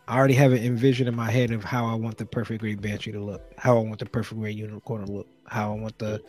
I 0.07 0.17
already 0.17 0.33
have 0.33 0.51
an 0.51 0.63
envision 0.63 1.07
in 1.07 1.15
my 1.15 1.31
head 1.31 1.51
of 1.51 1.63
how 1.63 1.85
I 1.85 1.95
want 1.95 2.17
the 2.17 2.25
perfect 2.25 2.61
grade 2.61 2.81
Banshee 2.81 3.11
to 3.11 3.19
look, 3.19 3.41
how 3.57 3.77
I 3.77 3.81
want 3.81 3.99
the 3.99 4.05
perfect 4.05 4.39
grade 4.39 4.57
Unicorn 4.57 5.05
to 5.05 5.11
look, 5.11 5.27
how 5.47 5.73
I 5.73 5.79
want 5.79 5.97
the 5.99 6.21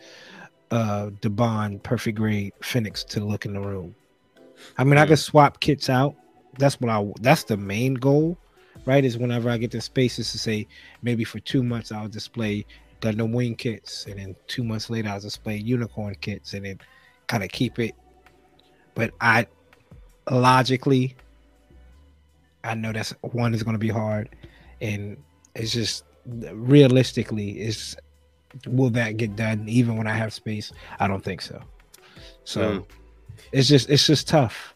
uh 0.71 1.09
Daban 1.21 1.81
perfect 1.83 2.17
grade 2.17 2.53
Phoenix 2.61 3.03
to 3.03 3.19
look 3.19 3.45
in 3.45 3.53
the 3.53 3.59
room. 3.59 3.95
I 4.77 4.83
mean, 4.83 4.97
I 4.97 5.05
could 5.05 5.19
swap 5.19 5.59
kits 5.59 5.89
out. 5.89 6.15
That's 6.57 6.79
what 6.79 6.89
I. 6.89 7.05
That's 7.21 7.43
the 7.43 7.57
main 7.57 7.95
goal, 7.95 8.37
right? 8.85 9.03
Is 9.03 9.17
whenever 9.17 9.49
I 9.49 9.57
get 9.57 9.71
the 9.71 9.81
spaces 9.81 10.31
to 10.31 10.39
say 10.39 10.67
maybe 11.01 11.23
for 11.23 11.39
two 11.39 11.63
months 11.63 11.91
I'll 11.91 12.07
display 12.07 12.65
Gundam 13.01 13.33
Wing 13.33 13.55
kits, 13.55 14.05
and 14.05 14.17
then 14.17 14.35
two 14.47 14.63
months 14.63 14.89
later 14.89 15.09
I'll 15.09 15.19
display 15.19 15.57
Unicorn 15.57 16.15
kits, 16.21 16.53
and 16.53 16.65
then 16.65 16.79
kind 17.27 17.43
of 17.43 17.49
keep 17.49 17.77
it. 17.79 17.93
But 18.93 19.11
I 19.19 19.47
logically 20.31 21.15
I 22.65 22.73
know 22.73 22.91
that's 22.91 23.11
one 23.21 23.53
is 23.53 23.63
going 23.63 23.75
to 23.75 23.79
be 23.79 23.89
hard, 23.89 24.35
and 24.81 25.17
it's 25.55 25.71
just 25.71 26.03
realistically, 26.25 27.61
is 27.61 27.95
will 28.67 28.89
that 28.91 29.17
get 29.17 29.35
done 29.35 29.65
even 29.67 29.97
when 29.97 30.07
I 30.07 30.13
have 30.13 30.33
space? 30.33 30.71
I 30.99 31.07
don't 31.07 31.23
think 31.23 31.41
so. 31.41 31.61
So 32.43 32.61
mm. 32.61 32.85
it's 33.51 33.67
just 33.67 33.89
it's 33.89 34.05
just 34.05 34.27
tough. 34.27 34.73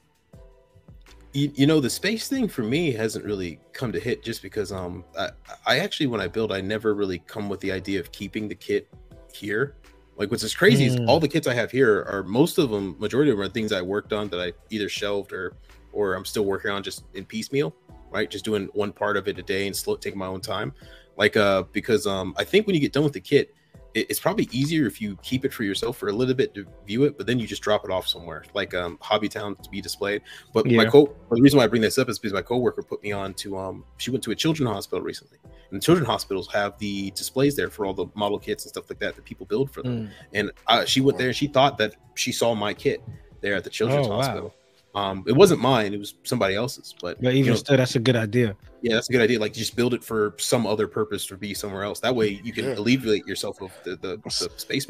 You, 1.34 1.52
you 1.54 1.68
know 1.68 1.80
the 1.80 1.90
space 1.90 2.28
thing 2.28 2.48
for 2.48 2.64
me 2.64 2.92
hasn't 2.92 3.24
really 3.24 3.60
come 3.74 3.92
to 3.92 4.00
hit 4.00 4.24
just 4.24 4.42
because 4.42 4.72
um 4.72 5.04
I, 5.18 5.30
I 5.66 5.80
actually 5.80 6.08
when 6.08 6.22
I 6.22 6.28
build 6.28 6.52
I 6.52 6.60
never 6.60 6.96
really 6.96 7.20
come 7.20 7.50
with 7.50 7.60
the 7.60 7.72
idea 7.72 8.00
of 8.00 8.12
keeping 8.12 8.48
the 8.48 8.56
kit 8.56 8.88
here 9.32 9.76
like 10.20 10.30
what's 10.30 10.44
as 10.44 10.54
crazy 10.54 10.86
mm. 10.86 10.90
is 10.90 11.00
all 11.08 11.20
the 11.20 11.28
kits 11.28 11.48
I 11.48 11.54
have 11.54 11.72
here 11.72 12.04
are 12.04 12.24
most 12.24 12.58
of 12.58 12.70
them, 12.70 12.96
majority 13.00 13.32
of 13.32 13.38
them 13.38 13.46
are 13.46 13.50
things 13.50 13.72
I 13.72 13.82
worked 13.82 14.12
on 14.12 14.28
that 14.30 14.40
I 14.40 14.52
either 14.70 14.90
shelved 14.90 15.32
or 15.32 15.54
or 15.92 16.14
I'm 16.16 16.26
still 16.26 16.46
working 16.46 16.72
on 16.72 16.84
just 16.84 17.04
in 17.14 17.26
piecemeal, 17.26 17.76
right? 18.12 18.30
Just 18.30 18.46
doing 18.46 18.70
one 18.74 18.92
part 18.92 19.18
of 19.18 19.28
it 19.28 19.38
a 19.40 19.44
day 19.44 19.68
and 19.68 19.76
slow 19.76 19.96
taking 19.96 20.20
my 20.20 20.28
own 20.28 20.42
time. 20.42 20.74
Like 21.18 21.36
uh 21.38 21.64
because 21.72 22.08
um 22.08 22.34
I 22.38 22.44
think 22.44 22.66
when 22.68 22.76
you 22.76 22.82
get 22.82 22.94
done 22.94 23.04
with 23.04 23.14
the 23.14 23.20
kit, 23.22 23.54
it, 23.94 24.06
it's 24.10 24.20
probably 24.20 24.48
easier 24.52 24.86
if 24.86 25.02
you 25.02 25.18
keep 25.24 25.46
it 25.46 25.54
for 25.54 25.64
yourself 25.64 25.98
for 25.98 26.10
a 26.10 26.14
little 26.14 26.36
bit 26.36 26.54
to 26.54 26.66
view 26.86 27.04
it, 27.04 27.18
but 27.18 27.28
then 27.28 27.40
you 27.40 27.48
just 27.48 27.62
drop 27.62 27.84
it 27.84 27.92
off 27.92 28.08
somewhere, 28.08 28.44
like 28.54 28.74
um, 28.74 28.98
Hobbytown 29.00 29.62
to 29.62 29.70
be 29.70 29.82
displayed. 29.82 30.22
But 30.54 30.66
my 30.66 30.84
Yeah. 30.84 30.90
co 30.90 31.14
the 31.32 31.42
reason 31.42 31.58
why 31.58 31.64
I 31.64 31.68
bring 31.68 31.82
this 31.82 31.98
up 31.98 32.08
is 32.10 32.20
because 32.20 32.34
my 32.34 32.42
coworker 32.42 32.84
put 32.84 33.02
me 33.04 33.12
on 33.12 33.34
to 33.36 33.58
um, 33.58 33.84
she 33.98 34.12
went 34.12 34.24
to 34.26 34.32
a 34.32 34.36
children's 34.36 34.72
hospital 34.72 35.02
recently, 35.04 35.40
and 35.72 35.82
children's 35.82 36.08
hospitals 36.08 36.48
have 36.54 36.78
the 36.78 37.12
displays 37.12 37.56
there 37.56 37.70
for 37.70 37.86
all 37.86 37.94
the 37.94 38.06
model 38.16 38.40
kits 38.40 38.64
and 38.64 38.70
stuff 38.70 38.90
like 38.90 39.00
that 39.00 39.16
that 39.16 39.26
people 39.26 39.46
build 39.46 39.72
for 39.72 39.82
them. 39.84 40.08
Mm. 40.08 40.10
And 40.34 40.52
uh, 40.68 40.86
she 40.86 41.02
went 41.02 41.18
there 41.18 41.28
and 41.28 41.36
she 41.36 41.48
thought 41.48 41.78
that 41.80 41.96
she 42.16 42.32
saw 42.32 42.54
my 42.54 42.74
kit 42.74 43.02
there 43.42 43.56
at 43.56 43.64
the 43.64 43.70
children's 43.70 44.08
Oh, 44.08 44.18
wow. 44.18 44.52
Hospital. 44.94 45.12
Um, 45.12 45.24
it 45.28 45.34
wasn't 45.34 45.62
mine; 45.62 45.94
it 45.94 46.00
was 46.00 46.16
somebody 46.24 46.56
else's. 46.56 46.94
But, 47.02 47.22
But 47.22 47.34
you 47.34 47.40
even 47.40 47.54
know, 47.54 47.58
still, 47.58 47.78
that's 47.78 47.96
a 47.96 48.00
good 48.00 48.16
idea. 48.16 48.56
yeah, 48.82 48.96
that's 48.96 49.10
a 49.10 49.12
good 49.12 49.22
idea. 49.22 49.40
Like, 49.40 49.54
just 49.54 49.76
build 49.76 49.94
it 49.94 50.04
for 50.04 50.36
some 50.38 50.66
other 50.68 50.88
purpose 50.88 51.32
or 51.32 51.38
be 51.38 51.54
somewhere 51.54 51.84
else. 51.84 52.00
That 52.00 52.16
way, 52.16 52.40
you 52.44 52.54
can 52.54 52.66
Yeah. 52.66 52.76
alleviate 52.78 53.26
yourself 53.28 53.62
of 53.62 53.72
the, 53.84 53.96
the, 53.98 54.18
the 54.24 54.50
space. 54.58 54.86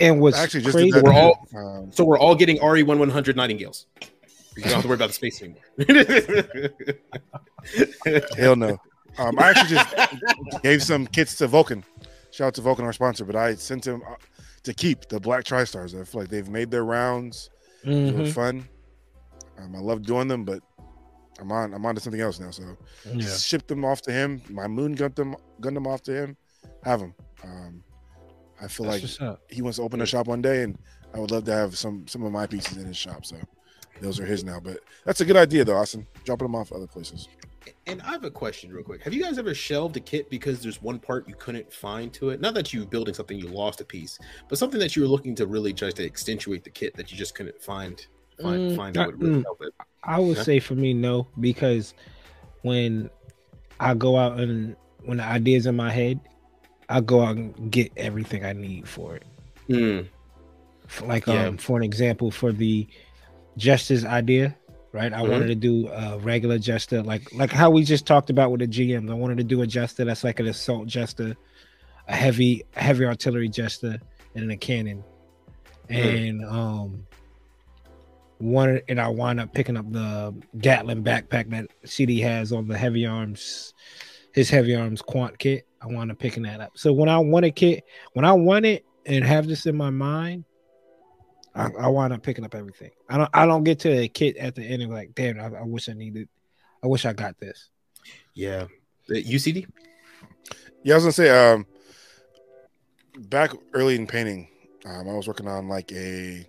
And 0.00 0.20
what's 0.20 0.36
actually 0.38 0.62
just 0.62 0.76
crazy, 0.76 1.00
we're 1.00 1.12
all- 1.12 1.46
um, 1.56 1.90
so 1.92 2.04
we're 2.04 2.18
all 2.18 2.34
getting 2.34 2.62
RE 2.64 2.82
one 2.82 2.98
one 2.98 3.10
hundred 3.10 3.36
Nightingales. 3.36 3.86
You 4.56 4.62
don't 4.62 4.72
have 4.72 4.82
to 4.82 4.88
worry 4.88 4.94
about 4.96 5.08
the 5.08 5.14
space 5.14 5.42
anymore. 5.42 5.62
hell 8.36 8.56
no. 8.56 8.78
Um, 9.18 9.38
I 9.38 9.50
actually 9.50 9.76
just 9.76 10.62
gave 10.62 10.82
some 10.82 11.06
kits 11.06 11.36
to 11.36 11.46
Vulcan. 11.46 11.84
Shout 12.30 12.48
out 12.48 12.54
to 12.54 12.60
Vulcan, 12.62 12.84
our 12.84 12.92
sponsor. 12.92 13.24
But 13.24 13.36
I 13.36 13.54
sent 13.54 13.86
him 13.86 14.02
uh, 14.08 14.14
to 14.62 14.74
keep 14.74 15.08
the 15.08 15.20
Black 15.20 15.44
TriStars. 15.44 15.98
I 15.98 16.04
feel 16.04 16.22
like 16.22 16.30
they've 16.30 16.48
made 16.48 16.70
their 16.70 16.84
rounds. 16.84 17.50
They 17.84 18.10
were 18.12 18.26
fun. 18.26 18.68
Um, 19.58 19.74
I 19.74 19.78
love 19.78 20.02
doing 20.02 20.28
them, 20.28 20.44
but 20.44 20.62
I'm 21.38 21.52
on. 21.52 21.74
I'm 21.74 21.84
on 21.84 21.94
to 21.94 22.00
something 22.00 22.20
else 22.20 22.40
now. 22.40 22.50
So 22.50 22.76
Yeah. 23.14 23.26
shipped 23.36 23.68
them 23.68 23.84
off 23.84 24.02
to 24.02 24.12
him. 24.12 24.42
My 24.48 24.66
moon 24.66 24.92
gunned 24.94 25.14
them, 25.16 25.36
gunned 25.60 25.76
them 25.76 25.86
off 25.86 26.02
to 26.02 26.12
him. 26.14 26.36
Have 26.84 27.00
them. 27.00 27.14
Um, 27.44 27.82
I 28.60 28.68
feel 28.68 28.86
That's 28.86 29.20
like 29.20 29.38
he 29.50 29.60
wants 29.62 29.76
to 29.76 29.82
open 29.82 30.00
a 30.00 30.06
shop 30.06 30.26
one 30.26 30.40
day, 30.40 30.62
and 30.62 30.78
I 31.14 31.18
would 31.18 31.30
love 31.30 31.44
to 31.44 31.52
have 31.52 31.76
some 31.76 32.06
some 32.08 32.22
of 32.22 32.32
my 32.32 32.46
pieces 32.46 32.76
in 32.78 32.86
his 32.86 32.96
shop. 32.96 33.26
So 33.26 33.36
those 34.00 34.18
are 34.18 34.24
his 34.26 34.44
now. 34.44 34.60
But 34.60 34.78
that's 35.04 35.20
a 35.20 35.24
good 35.24 35.36
idea, 35.36 35.64
though, 35.64 35.76
Austen. 35.76 36.06
Dropping 36.24 36.46
them 36.46 36.54
off 36.54 36.72
other 36.72 36.86
places. 36.86 37.28
and 37.88 38.00
I 38.02 38.12
have 38.12 38.24
a 38.24 38.30
question, 38.30 38.72
real 38.72 38.84
quick. 38.84 39.02
Have 39.02 39.12
you 39.12 39.22
guys 39.22 39.38
ever 39.38 39.52
shelved 39.52 39.96
a 39.96 40.00
kit 40.00 40.30
because 40.30 40.62
there's 40.62 40.80
one 40.80 41.00
part 41.00 41.28
you 41.28 41.34
couldn't 41.34 41.72
find 41.72 42.12
to 42.14 42.30
it? 42.30 42.40
Not 42.40 42.54
that 42.54 42.72
you 42.72 42.80
were 42.80 42.86
building 42.86 43.12
something 43.12 43.36
you 43.36 43.48
lost 43.48 43.80
a 43.80 43.84
piece, 43.84 44.18
but 44.48 44.56
something 44.56 44.78
that 44.78 44.94
you 44.94 45.02
were 45.02 45.08
looking 45.08 45.34
to 45.34 45.46
really 45.46 45.72
just 45.72 45.96
to 45.96 46.04
accentuate 46.04 46.62
the 46.62 46.70
kit 46.70 46.94
that 46.96 47.10
you 47.10 47.18
just 47.18 47.34
couldn't 47.34 47.60
find 47.60 48.06
find 48.40 48.70
Mm, 48.72 48.76
find 48.76 48.96
uh, 48.98 49.10
would 49.18 49.42
help 49.44 49.62
it. 49.62 49.74
I 50.04 50.18
would 50.20 50.36
Yeah. 50.36 50.42
say 50.42 50.60
for 50.60 50.74
me, 50.74 50.92
no, 50.94 51.26
because 51.40 51.94
when 52.62 53.10
I 53.80 53.94
go 53.94 54.16
out 54.16 54.38
and 54.38 54.76
when 55.04 55.18
the 55.18 55.24
idea's 55.24 55.66
in 55.66 55.76
my 55.76 55.90
head, 55.90 56.20
I 56.88 57.00
go 57.00 57.22
out 57.22 57.36
and 57.36 57.70
get 57.70 57.92
everything 57.96 58.44
I 58.44 58.52
need 58.52 58.88
for 58.88 59.16
it. 59.16 59.24
Mm, 59.68 60.06
Like 61.04 61.26
Yeah. 61.26 61.46
um, 61.46 61.56
for 61.56 61.76
an 61.76 61.82
example, 61.82 62.30
for 62.30 62.52
the 62.52 62.86
Justice 63.56 64.04
idea, 64.04 64.54
right? 64.92 65.12
I 65.12 65.22
Mhm. 65.22 65.30
wanted 65.30 65.46
to 65.48 65.54
do 65.56 65.88
a 65.88 66.18
regular 66.18 66.58
Jesta, 66.58 67.02
like 67.02 67.32
like 67.32 67.50
how 67.50 67.70
we 67.70 67.82
just 67.82 68.06
talked 68.06 68.30
about 68.30 68.50
with 68.52 68.60
the 68.60 68.66
GMs. 68.68 69.10
I 69.10 69.14
wanted 69.14 69.38
to 69.38 69.44
do 69.44 69.62
a 69.62 69.66
Jesta 69.66 70.04
that's 70.04 70.22
like 70.22 70.38
an 70.40 70.46
assault 70.46 70.86
Jesta, 70.86 71.36
a 72.06 72.14
heavy 72.14 72.62
heavy 72.76 73.04
artillery 73.04 73.48
Jesta, 73.48 73.98
and 74.34 74.42
then 74.44 74.50
a 74.50 74.56
cannon. 74.56 75.02
Mhm. 75.90 75.96
And 76.28 76.44
um 76.44 77.06
one 78.38 78.80
and 78.88 79.00
I 79.00 79.08
wound 79.08 79.40
up 79.40 79.54
picking 79.54 79.76
up 79.76 79.90
the 79.90 80.34
Gatlin 80.58 81.02
backpack 81.02 81.50
that 81.50 81.66
CD 81.84 82.20
has 82.20 82.52
on 82.52 82.68
the 82.68 82.76
heavy 82.76 83.06
arms, 83.06 83.74
his 84.32 84.50
heavy 84.50 84.74
arms 84.74 85.02
quant 85.02 85.38
kit. 85.38 85.66
I 85.80 85.86
wound 85.86 86.10
up 86.10 86.18
picking 86.18 86.42
that 86.44 86.60
up. 86.60 86.72
So 86.76 86.92
when 86.92 87.08
I 87.08 87.18
want 87.18 87.44
a 87.44 87.50
kit, 87.50 87.84
when 88.12 88.24
I 88.24 88.32
want 88.32 88.66
it 88.66 88.84
and 89.04 89.24
have 89.24 89.46
this 89.46 89.66
in 89.66 89.76
my 89.76 89.90
mind, 89.90 90.44
I, 91.54 91.70
I 91.80 91.88
wind 91.88 92.12
up 92.12 92.22
picking 92.22 92.44
up 92.44 92.54
everything. 92.54 92.90
I 93.08 93.16
don't 93.16 93.30
I 93.32 93.46
don't 93.46 93.64
get 93.64 93.78
to 93.80 93.90
a 93.90 94.08
kit 94.08 94.36
at 94.36 94.54
the 94.54 94.62
end 94.62 94.82
and 94.82 94.92
like, 94.92 95.14
damn, 95.14 95.40
I, 95.40 95.60
I 95.60 95.62
wish 95.62 95.88
I 95.88 95.94
needed, 95.94 96.28
I 96.84 96.86
wish 96.86 97.06
I 97.06 97.12
got 97.12 97.38
this. 97.38 97.70
yeah. 98.34 98.66
The 99.08 99.22
UCD? 99.22 99.66
Yeah, 100.82 100.94
I 100.94 100.96
was 100.96 101.04
gonna 101.04 101.12
say, 101.12 101.30
um, 101.30 101.64
back 103.28 103.52
early 103.72 103.94
in 103.94 104.06
painting, 104.06 104.48
um, 104.84 105.08
I 105.08 105.14
was 105.14 105.28
working 105.28 105.48
on 105.48 105.68
like 105.68 105.92
a 105.92 106.46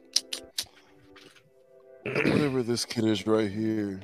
whatever 2.15 2.63
this 2.63 2.85
kid 2.85 3.05
is 3.05 3.25
right 3.27 3.51
here, 3.51 3.99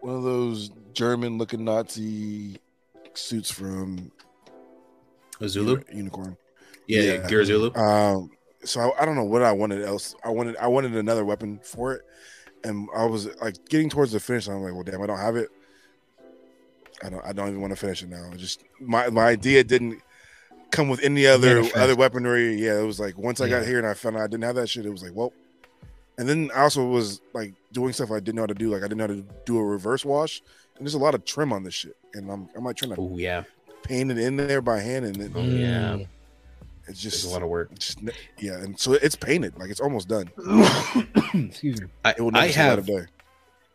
one 0.00 0.16
of 0.16 0.22
those 0.22 0.70
German-looking 0.92 1.64
Nazi 1.64 2.58
suits 3.14 3.50
from 3.50 4.10
A 5.40 5.48
Zulu? 5.48 5.82
Unicorn. 5.92 6.36
Yeah, 6.86 7.02
yeah. 7.02 7.12
Yeah. 7.12 7.28
Geara 7.28 7.44
Zulu. 7.44 7.74
Um, 7.74 8.30
so 8.64 8.80
I, 8.80 9.02
I 9.02 9.04
don't 9.04 9.16
know 9.16 9.24
what 9.24 9.42
I 9.42 9.52
wanted 9.52 9.82
else. 9.82 10.14
I 10.24 10.30
wanted 10.30 10.56
I 10.56 10.66
wanted 10.66 10.94
another 10.96 11.24
weapon 11.24 11.60
for 11.62 11.92
it, 11.94 12.02
and 12.64 12.88
I 12.96 13.04
was 13.04 13.28
like 13.40 13.68
getting 13.68 13.88
towards 13.88 14.12
the 14.12 14.20
finish. 14.20 14.48
I'm 14.48 14.62
like, 14.62 14.74
well, 14.74 14.82
damn, 14.82 15.02
I 15.02 15.06
don't 15.06 15.18
have 15.18 15.36
it. 15.36 15.50
I 17.02 17.10
don't. 17.10 17.24
I 17.24 17.32
don't 17.32 17.48
even 17.48 17.60
want 17.60 17.72
to 17.72 17.76
finish 17.78 18.02
it 18.02 18.08
now. 18.08 18.30
It 18.32 18.38
Just 18.38 18.64
my 18.80 19.08
my 19.10 19.24
idea 19.26 19.64
didn't 19.64 20.00
come 20.70 20.88
with 20.88 21.02
any 21.02 21.26
other 21.26 21.62
other 21.76 21.94
weaponry. 21.94 22.54
Yeah, 22.54 22.80
it 22.80 22.86
was 22.86 22.98
like 22.98 23.18
once 23.18 23.40
I 23.40 23.48
got 23.48 23.66
here 23.66 23.78
and 23.78 23.86
I 23.86 23.94
found 23.94 24.16
out 24.16 24.22
I 24.22 24.26
didn't 24.26 24.44
have 24.44 24.56
that 24.56 24.68
shit. 24.68 24.86
It 24.86 24.90
was 24.90 25.02
like, 25.02 25.14
well. 25.14 25.32
And 26.18 26.28
then 26.28 26.50
I 26.54 26.60
also 26.62 26.84
was 26.86 27.20
like 27.32 27.54
doing 27.72 27.92
stuff 27.92 28.10
I 28.10 28.20
didn't 28.20 28.36
know 28.36 28.42
how 28.42 28.46
to 28.46 28.54
do. 28.54 28.70
Like 28.70 28.82
I 28.82 28.88
didn't 28.88 28.98
know 28.98 29.04
how 29.04 29.14
to 29.14 29.24
do 29.46 29.58
a 29.58 29.64
reverse 29.64 30.04
wash, 30.04 30.42
and 30.76 30.86
there's 30.86 30.94
a 30.94 30.98
lot 30.98 31.14
of 31.14 31.24
trim 31.24 31.52
on 31.52 31.62
this 31.64 31.74
shit. 31.74 31.96
And 32.14 32.30
I'm 32.30 32.48
I'm 32.56 32.64
like 32.64 32.76
trying 32.76 32.94
to 32.94 33.00
Oh 33.00 33.16
yeah. 33.16 33.42
paint 33.82 34.10
it 34.10 34.18
in 34.18 34.36
there 34.36 34.60
by 34.62 34.80
hand, 34.80 35.04
and 35.06 35.16
it, 35.18 35.32
Oh, 35.34 35.42
yeah. 35.42 35.96
It's 36.86 37.02
There's 37.02 37.14
just 37.14 37.26
a 37.26 37.30
lot 37.30 37.42
of 37.42 37.48
work. 37.48 37.76
just 37.78 37.98
yeah, 38.38 38.58
and 38.62 38.78
so 38.78 38.92
it's 38.92 39.16
painted, 39.16 39.58
like 39.58 39.70
it's 39.70 39.80
almost 39.80 40.06
done. 40.08 40.30
Excuse 41.34 41.80
me. 41.80 41.88
I, 42.04 42.10
It 42.10 42.20
will 42.20 42.30
never 42.30 42.46
see 42.46 42.52
the 42.54 42.58
light 42.60 42.70
have 42.70 42.78
of 42.80 42.86
day. 42.86 43.06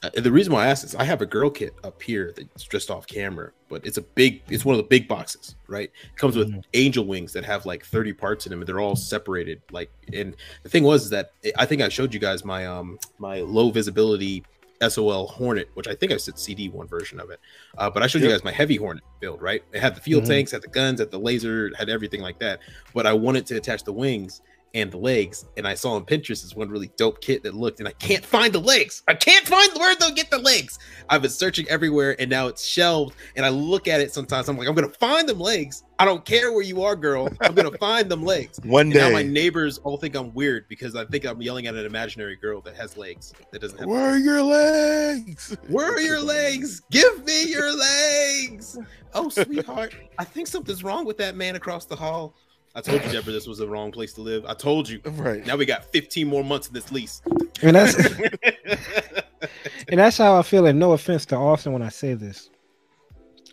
Uh, 0.01 0.09
the 0.21 0.31
reason 0.31 0.53
why 0.53 0.63
I 0.65 0.67
asked 0.67 0.83
is 0.85 0.95
I 0.95 1.03
have 1.03 1.21
a 1.21 1.25
girl 1.25 1.49
kit 1.49 1.73
up 1.83 2.01
here 2.01 2.31
that's 2.35 2.63
just 2.63 2.89
off 2.89 3.05
camera, 3.07 3.51
but 3.69 3.85
it's 3.85 3.97
a 3.97 4.01
big, 4.01 4.41
it's 4.49 4.65
one 4.65 4.73
of 4.73 4.77
the 4.77 4.87
big 4.87 5.07
boxes, 5.07 5.55
right? 5.67 5.91
It 6.03 6.17
comes 6.17 6.35
with 6.35 6.51
Mhm. 6.51 6.63
angel 6.73 7.05
wings 7.05 7.31
that 7.33 7.45
have 7.45 7.65
like 7.65 7.85
30 7.85 8.13
parts 8.13 8.45
in 8.45 8.49
them 8.49 8.59
and 8.61 8.67
they're 8.67 8.79
all 8.79 8.95
separated. 8.95 9.61
Like, 9.71 9.91
and 10.11 10.35
the 10.63 10.69
thing 10.69 10.83
was 10.83 11.03
is 11.05 11.09
that 11.11 11.31
I 11.57 11.65
think 11.65 11.81
I 11.81 11.89
showed 11.89 12.13
you 12.13 12.19
guys 12.19 12.43
my, 12.43 12.65
um, 12.65 12.97
my 13.19 13.41
low 13.41 13.69
visibility 13.69 14.43
SOL 14.81 15.27
Hornet, 15.27 15.69
which 15.73 15.87
I 15.87 15.93
think 15.95 16.11
I 16.11 16.17
said 16.17 16.39
CD 16.39 16.69
one 16.69 16.87
version 16.87 17.19
of 17.19 17.29
it. 17.29 17.39
Uh, 17.77 17.89
but 17.89 18.01
I 18.01 18.07
showed 18.07 18.21
you 18.21 18.29
guys 18.29 18.43
my 18.45 18.51
heavy 18.51 18.77
Hornet 18.77 19.03
build, 19.19 19.41
right? 19.41 19.61
It 19.73 19.81
had 19.81 19.93
the 19.93 20.01
field 20.01 20.23
Mhm. 20.23 20.27
tanks, 20.27 20.51
had 20.51 20.61
the 20.61 20.69
guns, 20.69 20.99
had 20.99 21.11
the 21.11 21.19
laser, 21.19 21.69
had 21.77 21.89
everything 21.89 22.21
like 22.21 22.39
that. 22.39 22.59
But 22.93 23.05
I 23.05 23.13
wanted 23.13 23.45
to 23.47 23.57
attach 23.57 23.83
the 23.83 23.91
wings 23.93 24.41
and 24.73 24.91
the 24.91 24.97
legs, 24.97 25.45
and 25.57 25.67
I 25.67 25.73
saw 25.73 25.93
on 25.93 26.05
Pinterest 26.05 26.43
this 26.43 26.55
one 26.55 26.69
really 26.69 26.91
dope 26.95 27.21
kit 27.21 27.43
that 27.43 27.55
looked, 27.55 27.79
and 27.79 27.87
I 27.87 27.91
can't 27.93 28.25
find 28.25 28.53
the 28.53 28.59
legs. 28.59 29.03
I 29.07 29.13
can't 29.15 29.47
find 29.47 29.71
where 29.77 29.95
they'll 29.95 30.13
get 30.13 30.29
the 30.29 30.37
legs. 30.37 30.77
I've 31.09 31.21
been 31.21 31.31
searching 31.31 31.67
everywhere, 31.69 32.15
and 32.19 32.29
now 32.29 32.47
it's 32.47 32.65
shelved. 32.65 33.15
And 33.35 33.45
I 33.45 33.49
look 33.49 33.87
at 33.87 34.01
it 34.01 34.13
sometimes. 34.13 34.47
I'm 34.47 34.57
like, 34.57 34.67
I'm 34.67 34.75
gonna 34.75 34.89
find 34.89 35.27
them 35.27 35.39
legs. 35.39 35.83
I 35.97 36.05
don't 36.05 36.23
care 36.23 36.53
where 36.53 36.61
you 36.61 36.83
are, 36.83 36.95
girl. 36.95 37.29
I'm 37.41 37.53
gonna 37.53 37.77
find 37.77 38.09
them 38.09 38.23
legs. 38.23 38.59
One 38.63 38.87
And 38.87 38.93
now 38.93 39.09
my 39.09 39.23
neighbors 39.23 39.79
all 39.79 39.97
think 39.97 40.15
I'm 40.15 40.33
weird 40.33 40.67
because 40.69 40.95
I 40.95 41.03
think 41.05 41.25
I'm 41.25 41.41
yelling 41.41 41.67
at 41.67 41.75
an 41.75 41.85
imaginary 41.85 42.37
girl 42.37 42.61
that 42.61 42.75
has 42.75 42.95
legs 42.95 43.33
that 43.51 43.61
doesn't 43.61 43.79
have. 43.79 43.87
where 43.87 44.11
are 44.11 44.17
your 44.17 44.41
legs? 44.41 45.57
Where 45.67 45.91
are 45.91 45.99
your 45.99 46.21
legs? 46.21 46.81
Give 46.91 47.25
me 47.25 47.49
your 47.49 47.75
legs. 47.75 48.77
Oh, 49.13 49.29
sweetheart, 49.29 49.95
I 50.17 50.23
think 50.23 50.47
something's 50.47 50.83
wrong 50.83 51.05
with 51.05 51.17
that 51.17 51.35
man 51.35 51.55
across 51.55 51.85
the 51.85 51.95
hall. 51.95 52.35
I 52.75 52.81
told 52.81 53.03
you, 53.03 53.11
Deborah, 53.11 53.33
this 53.33 53.47
was 53.47 53.57
the 53.57 53.67
wrong 53.67 53.91
place 53.91 54.13
to 54.13 54.21
live. 54.21 54.45
I 54.45 54.53
told 54.53 54.87
you. 54.87 55.01
Right. 55.03 55.45
Now 55.45 55.55
we 55.57 55.65
got 55.65 55.85
15 55.85 56.27
more 56.27 56.43
months 56.43 56.67
of 56.67 56.73
this 56.73 56.91
lease. 56.91 57.21
And 57.63 57.75
that's 57.75 57.95
and 59.87 59.99
that's 59.99 60.17
how 60.17 60.37
I 60.37 60.43
feel. 60.43 60.65
And 60.65 60.79
no 60.79 60.91
offense 60.93 61.25
to 61.27 61.35
Austen 61.35 61.73
when 61.73 61.81
I 61.81 61.89
say 61.89 62.13
this 62.13 62.49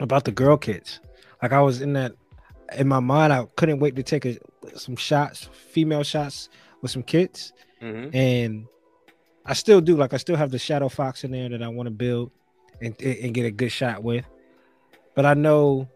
about 0.00 0.24
the 0.24 0.32
girl 0.32 0.56
kits. 0.56 1.00
Like 1.42 1.52
I 1.52 1.60
was 1.60 1.80
in 1.80 1.92
that 1.94 2.12
in 2.76 2.88
my 2.88 3.00
mind, 3.00 3.32
I 3.32 3.46
couldn't 3.56 3.78
wait 3.78 3.96
to 3.96 4.02
take 4.02 4.26
a, 4.26 4.38
some 4.74 4.96
shots, 4.96 5.48
female 5.52 6.02
shots 6.02 6.48
with 6.82 6.90
some 6.90 7.02
kits, 7.02 7.52
Mhm. 7.80 8.14
and 8.14 8.66
I 9.44 9.54
still 9.54 9.80
do. 9.80 9.96
Like 9.96 10.12
I 10.12 10.16
still 10.18 10.36
have 10.36 10.50
the 10.50 10.58
Shadow 10.58 10.88
Fox 10.88 11.24
in 11.24 11.30
there 11.30 11.48
that 11.48 11.62
I 11.62 11.68
want 11.68 11.86
to 11.86 11.90
build 11.92 12.32
and 12.82 13.00
and 13.00 13.32
get 13.32 13.46
a 13.46 13.50
good 13.50 13.70
shot 13.70 14.02
with. 14.02 14.24
But 15.14 15.24
I 15.24 15.34
know, 15.34 15.88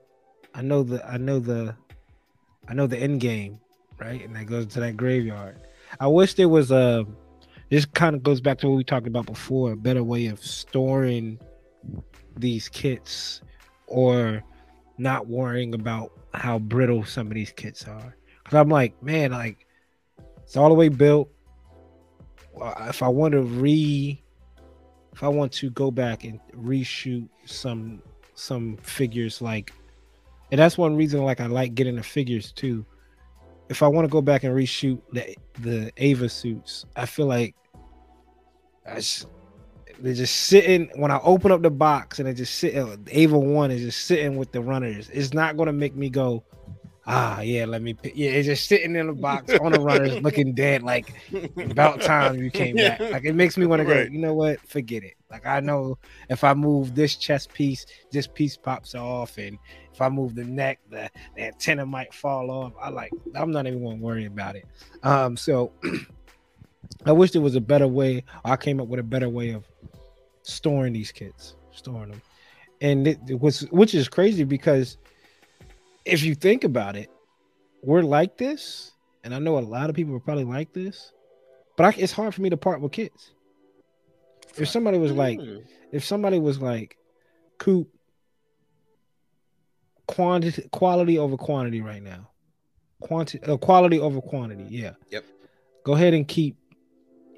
I 0.55 0.62
know 0.62 0.83
the, 0.83 1.07
I 1.07 1.18
know 1.18 1.39
the, 1.41 1.75
I 2.69 2.75
know 2.75 2.87
the 2.87 2.99
end 2.99 3.21
game, 3.21 3.61
right? 3.99 4.25
And 4.25 4.35
that 4.37 4.47
goes 4.47 4.67
to 4.69 4.81
that 4.81 4.97
graveyard. 4.97 5.61
I 5.99 6.07
wish 6.07 6.35
there 6.35 6.49
was 6.49 6.71
a. 6.71 7.07
This 7.69 7.85
kind 7.87 8.17
of 8.17 8.23
goes 8.23 8.41
back 8.41 8.59
to 8.59 8.69
what 8.69 8.77
we 8.77 8.85
talked 8.85 9.07
about 9.07 9.27
before. 9.27 9.73
A 9.73 9.77
better 9.77 10.03
way 10.03 10.27
of 10.27 10.45
storing 10.45 11.39
these 12.37 12.69
kits, 12.69 13.43
or 13.87 14.43
not 14.99 15.27
worrying 15.27 15.75
about 15.75 16.13
how 16.35 16.59
brittle 16.59 17.05
some 17.05 17.27
of 17.29 17.35
these 17.35 17.53
kits 17.53 17.87
are. 17.87 18.17
Cause 18.45 18.55
I'm 18.55 18.69
like, 18.69 19.01
man, 19.03 19.33
like 19.33 19.67
it's 20.43 20.57
all 20.57 20.69
the 20.69 20.75
way 20.75 20.89
built. 20.89 21.31
If 22.89 23.03
I 23.03 23.09
want 23.09 23.33
to 23.33 23.43
re, 23.43 24.23
if 25.13 25.23
I 25.23 25.29
want 25.29 25.53
to 25.53 25.71
go 25.71 25.91
back 25.91 26.25
and 26.25 26.41
reshoot 26.55 27.29
some 27.47 28.03
some 28.35 28.77
figures, 28.79 29.41
like, 29.41 29.73
and 30.51 30.59
that's 30.59 30.78
one 30.78 30.96
reason 30.96 31.24
like 31.24 31.40
I 31.40 31.46
like 31.46 31.74
getting 31.74 31.96
the 31.96 32.03
figures 32.03 32.53
too, 32.53 32.84
if 33.68 33.82
I 33.82 33.88
want 33.88 34.05
to 34.05 34.11
go 34.11 34.20
back 34.20 34.44
and 34.44 34.55
reshoot 34.55 35.01
the 35.12 35.36
the 35.61 35.92
Ava 35.96 36.28
suits, 36.28 36.84
I 36.96 37.07
feel 37.07 37.26
like 37.26 37.55
I 38.86 38.96
just, 38.96 39.26
they're 40.01 40.14
just 40.14 40.34
sitting 40.34 40.90
when 40.96 41.11
I 41.11 41.20
open 41.22 41.53
up 41.53 41.62
the 41.62 41.70
box 41.70 42.18
and 42.18 42.28
they 42.28 42.34
just 42.34 42.57
sit. 42.57 42.74
Ava 43.09 43.38
one 43.38 43.70
is 43.70 43.82
just 43.82 44.07
sitting 44.07 44.36
with 44.36 44.53
the 44.53 44.61
runners. 44.61 45.11
It's 45.12 45.32
not 45.32 45.57
gonna 45.57 45.72
make 45.72 45.94
me 45.94 46.11
go, 46.11 46.42
ah, 47.07 47.40
yeah, 47.40 47.64
let 47.64 47.82
me. 47.82 47.94
Pick. 47.94 48.12
Yeah, 48.16 48.30
it's 48.30 48.46
just 48.46 48.68
sitting 48.68 48.96
in 48.96 49.07
the 49.07 49.12
box 49.12 49.53
on 49.61 49.72
the 49.72 49.80
runners, 49.80 50.16
looking 50.22 50.55
dead. 50.55 50.82
Like 50.82 51.12
about 51.57 52.01
time 52.01 52.36
you 52.36 52.51
came 52.51 52.76
back. 52.76 53.01
Like 53.11 53.24
it 53.24 53.34
makes 53.34 53.57
me 53.57 53.66
want 53.66 53.80
to 53.80 53.86
go. 53.86 53.94
Right. 53.94 54.11
You 54.11 54.18
know 54.18 54.34
what? 54.34 54.61
Forget 54.66 55.03
it. 55.03 55.14
Like 55.30 55.46
I 55.46 55.61
know 55.61 55.98
if 56.28 56.44
I 56.44 56.55
move 56.55 56.94
this 56.94 57.16
chest 57.16 57.53
piece, 57.53 57.86
this 58.11 58.26
piece 58.26 58.57
pops 58.57 58.94
off, 58.94 59.38
and 59.38 59.59
if 60.01 60.07
I 60.07 60.09
move 60.09 60.34
the 60.34 60.44
neck, 60.44 60.80
the, 60.88 61.11
the 61.36 61.42
antenna 61.42 61.84
might 61.84 62.14
fall 62.14 62.51
off. 62.51 62.72
I 62.80 62.88
like. 62.88 63.12
I'm 63.34 63.51
not 63.51 63.66
even 63.66 63.82
going 63.82 63.98
to 63.98 64.03
worry 64.03 64.24
about 64.24 64.57
it. 64.57 64.64
Um, 65.03 65.36
so 65.36 65.72
I 67.05 67.12
wish 67.12 67.32
there 67.32 67.42
was 67.42 67.55
a 67.55 67.61
better 67.61 67.86
way. 67.86 68.24
I 68.44 68.57
came 68.57 68.80
up 68.80 68.88
with 68.88 68.98
a 68.98 69.03
better 69.05 69.28
way 69.28 69.51
of 69.51 69.68
storing 70.42 70.94
these 70.94 71.12
kits, 71.12 71.55
storing 71.72 72.12
them, 72.12 72.22
and 72.80 73.07
it, 73.07 73.18
it 73.28 73.40
was 73.40 73.61
which 73.70 73.94
is 73.94 74.09
crazy 74.09 74.44
because 74.44 74.96
if 76.07 76.22
you 76.22 76.34
think 76.34 76.64
about 76.64 76.96
it, 76.96 77.11
we're 77.82 78.03
like 78.03 78.38
this, 78.38 78.92
and 79.22 79.34
I 79.34 79.38
know 79.38 79.59
a 79.59 79.61
lot 79.61 79.90
of 79.90 79.96
people 79.96 80.14
are 80.16 80.20
probably 80.20 80.44
like 80.44 80.72
this, 80.72 81.12
but 81.76 81.84
I, 81.94 81.98
it's 82.01 82.12
hard 82.12 82.34
for 82.34 82.40
me 82.40 82.48
to 82.48 82.57
part 82.57 82.80
with 82.80 82.92
kids. 82.92 83.32
If 84.57 84.68
somebody 84.68 84.96
was 84.96 85.12
like, 85.12 85.38
Hmm. 85.38 85.59
if 85.92 86.05
somebody 86.07 86.38
was 86.40 86.59
like, 86.59 86.96
Coop, 87.59 87.88
quantity, 90.15 90.69
quality 90.73 91.19
over 91.19 91.37
quantity 91.37 91.81
right 91.81 92.03
now, 92.03 92.29
quantity, 93.01 93.43
uh, 93.45 93.57
quality 93.57 93.99
over 94.01 94.21
quantity, 94.21 94.67
yeah. 94.69 94.93
Yep. 95.11 95.25
Go 95.85 95.95
ahead 95.95 96.15
and 96.15 96.27
keep 96.27 96.57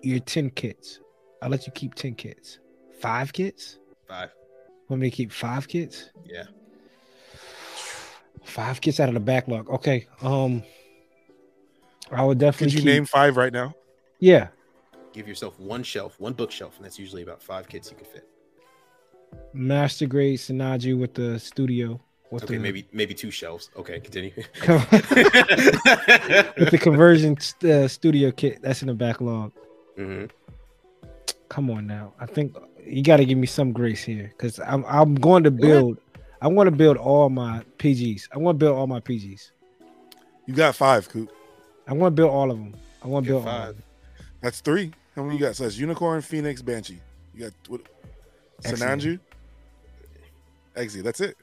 your 0.02 0.18
ten 0.20 0.50
kits. 0.50 1.00
I'll 1.42 1.50
let 1.50 1.66
you 1.66 1.72
keep 1.72 1.94
ten 1.94 2.14
kits. 2.14 2.58
Five 3.00 3.32
kits. 3.32 3.78
five. 4.08 4.30
Want 4.88 5.00
me 5.02 5.10
to 5.10 5.16
keep 5.16 5.32
five 5.32 5.68
kits? 5.68 6.10
Yeah. 6.24 6.44
Five 8.44 8.80
kits 8.80 9.00
out 9.00 9.08
of 9.08 9.14
the 9.14 9.20
backlog. 9.20 9.70
Okay. 9.70 10.06
Um, 10.22 10.62
I 12.10 12.24
would 12.24 12.38
definitely 12.38 12.38
Could 12.38 12.38
definitely 12.38 12.72
you 12.72 12.78
keep- 12.78 12.84
name 12.86 13.04
five 13.06 13.36
right 13.36 13.52
now? 13.52 13.74
Yeah. 14.18 14.48
Give 15.12 15.28
yourself 15.28 15.58
one 15.60 15.82
shelf, 15.82 16.18
one 16.18 16.32
bookshelf, 16.32 16.76
and 16.76 16.84
that's 16.84 16.98
usually 16.98 17.22
about 17.22 17.42
five 17.42 17.68
kits 17.68 17.90
you 17.90 17.96
can 17.96 18.06
fit. 18.06 18.28
Master 19.52 20.06
grade 20.06 20.38
Sinanju 20.38 20.98
with 20.98 21.14
the 21.14 21.38
studio. 21.38 22.00
With 22.32 22.44
Okay, 22.44 22.54
the, 22.56 22.60
maybe 22.60 22.86
maybe 22.92 23.12
two 23.12 23.30
shelves. 23.30 23.68
Okay, 23.76 24.00
continue. 24.00 24.32
with 24.66 24.90
the 26.70 26.78
conversion 26.80 27.36
uh, 27.70 27.86
studio 27.86 28.30
kit 28.32 28.62
that's 28.62 28.80
in 28.80 28.88
the 28.88 28.94
backlog. 28.94 29.52
Mhm. 29.98 30.30
Come 31.50 31.70
on 31.70 31.86
now. 31.86 32.14
I 32.18 32.24
think 32.24 32.56
you 32.82 33.02
got 33.02 33.18
to 33.18 33.26
give 33.26 33.36
me 33.36 33.46
some 33.46 33.72
grace 33.72 34.02
here 34.02 34.32
because 34.34 34.58
I'm 34.60 34.82
I'm 34.86 35.14
going 35.14 35.44
to 35.44 35.50
build. 35.50 35.98
I 36.40 36.48
want 36.48 36.68
to 36.68 36.74
build 36.74 36.96
all 36.96 37.28
my 37.28 37.62
PGs. 37.78 38.28
I 38.32 38.38
want 38.38 38.58
to 38.58 38.64
build 38.64 38.78
all 38.78 38.86
my 38.86 39.00
PGs. 39.00 39.50
You 40.46 40.54
got 40.54 40.74
five, 40.74 41.10
Coop. 41.10 41.30
I 41.86 41.92
want 41.92 42.16
to 42.16 42.22
build 42.22 42.30
all 42.30 42.50
of 42.50 42.56
them. 42.56 42.74
I 43.04 43.08
want 43.08 43.26
to 43.26 43.32
Get 43.32 43.34
build 43.34 43.46
all 43.46 43.54
of 43.54 43.64
five. 43.66 43.74
them. 43.74 43.84
That's 44.40 44.60
three. 44.62 44.92
How 45.14 45.22
many 45.22 45.34
you 45.36 45.40
got? 45.42 45.56
So 45.56 45.64
that's 45.64 45.76
Unicorn, 45.76 46.22
Phoenix, 46.22 46.62
Banshee. 46.62 46.98
You 47.34 47.44
got 47.44 47.52
what? 47.68 47.82
Excellent. 48.64 49.02
Sinanju, 49.02 49.20
Exia. 50.76 51.02
That's 51.02 51.20
it. 51.20 51.36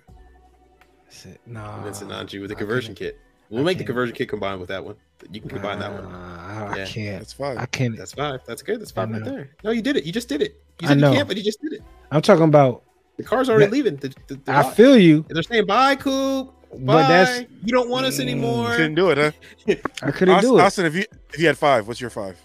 That's 1.10 1.26
it. 1.26 1.42
Nah, 1.48 1.78
And 1.78 1.86
then 1.86 1.94
Sinanju 1.94 2.42
with 2.42 2.50
the 2.50 2.56
conversion 2.56 2.94
kit. 2.96 3.20
We'll 3.50 3.62
I 3.62 3.64
make 3.64 3.78
the 3.78 3.84
can't. 3.84 3.88
conversion 3.88 4.16
kit 4.16 4.30
combined 4.30 4.60
with 4.60 4.70
that 4.70 4.86
one. 4.86 4.96
You 5.32 5.42
can 5.42 5.50
combine 5.50 5.80
that 5.80 5.92
one. 5.92 6.04
Nah, 6.12 6.70
I, 6.72 6.78
Yeah. 6.78 6.84
I 6.84 6.86
can't. 6.88 7.20
That's 7.20 7.34
five. 7.34 7.58
I 7.58 7.66
can't. 7.66 7.98
That's 7.98 8.14
five. 8.14 8.42
That's 8.46 8.62
good. 8.62 8.80
That's 8.80 8.92
five 8.92 9.10
right 9.12 9.24
there. 9.24 9.50
No, 9.64 9.72
you 9.72 9.82
did 9.82 9.98
it. 9.98 10.04
You 10.06 10.12
just 10.12 10.30
did 10.30 10.42
it. 10.42 10.62
You 10.82 10.86
I 10.88 10.90
said 10.90 11.00
know. 11.00 11.10
you 11.12 11.18
can't, 11.18 11.28
but 11.28 11.36
you 11.38 11.44
just 11.44 11.62
did 11.62 11.74
it. 11.74 11.82
I'm 12.12 12.22
talking 12.22 12.44
about. 12.46 12.84
The 13.18 13.24
car's 13.24 13.50
already 13.50 13.66
That- 13.66 13.72
leaving. 13.72 13.96
The, 13.98 14.10
the, 14.28 14.36
the 14.46 14.52
I 14.52 14.62
lot. 14.62 14.76
feel 14.76 14.98
you, 14.98 15.26
And 15.28 15.36
they're 15.36 15.44
saying 15.44 15.66
bye, 15.66 15.96
Coop. 15.96 16.54
Bye. 16.72 16.78
but 16.78 17.08
that's 17.08 17.40
you 17.66 17.74
don't 17.74 17.90
want 17.90 18.06
us 18.06 18.18
Mm, 18.18 18.22
anymore. 18.22 18.70
Couldn't 18.76 18.96
do 18.96 19.10
it, 19.10 19.18
huh? 19.18 19.32
I 20.04 20.12
couldn't 20.12 20.36
Austen, 20.36 20.52
do 20.52 20.60
it. 20.60 20.62
Austen, 20.62 20.86
if 20.86 20.96
you 20.96 21.04
if 21.34 21.40
you 21.40 21.48
had 21.48 21.58
five, 21.58 21.88
what's 21.88 22.00
your 22.00 22.12
five? 22.12 22.40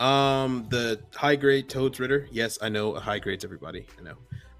Um, 0.00 0.66
the 0.70 1.00
high 1.14 1.36
grade 1.36 1.68
Todesritter. 1.68 2.26
Yes, 2.30 2.58
I 2.62 2.68
know 2.68 2.94
high 2.94 3.18
grades. 3.18 3.44
Everybody, 3.44 3.86
I 3.98 4.02
know. 4.02 4.14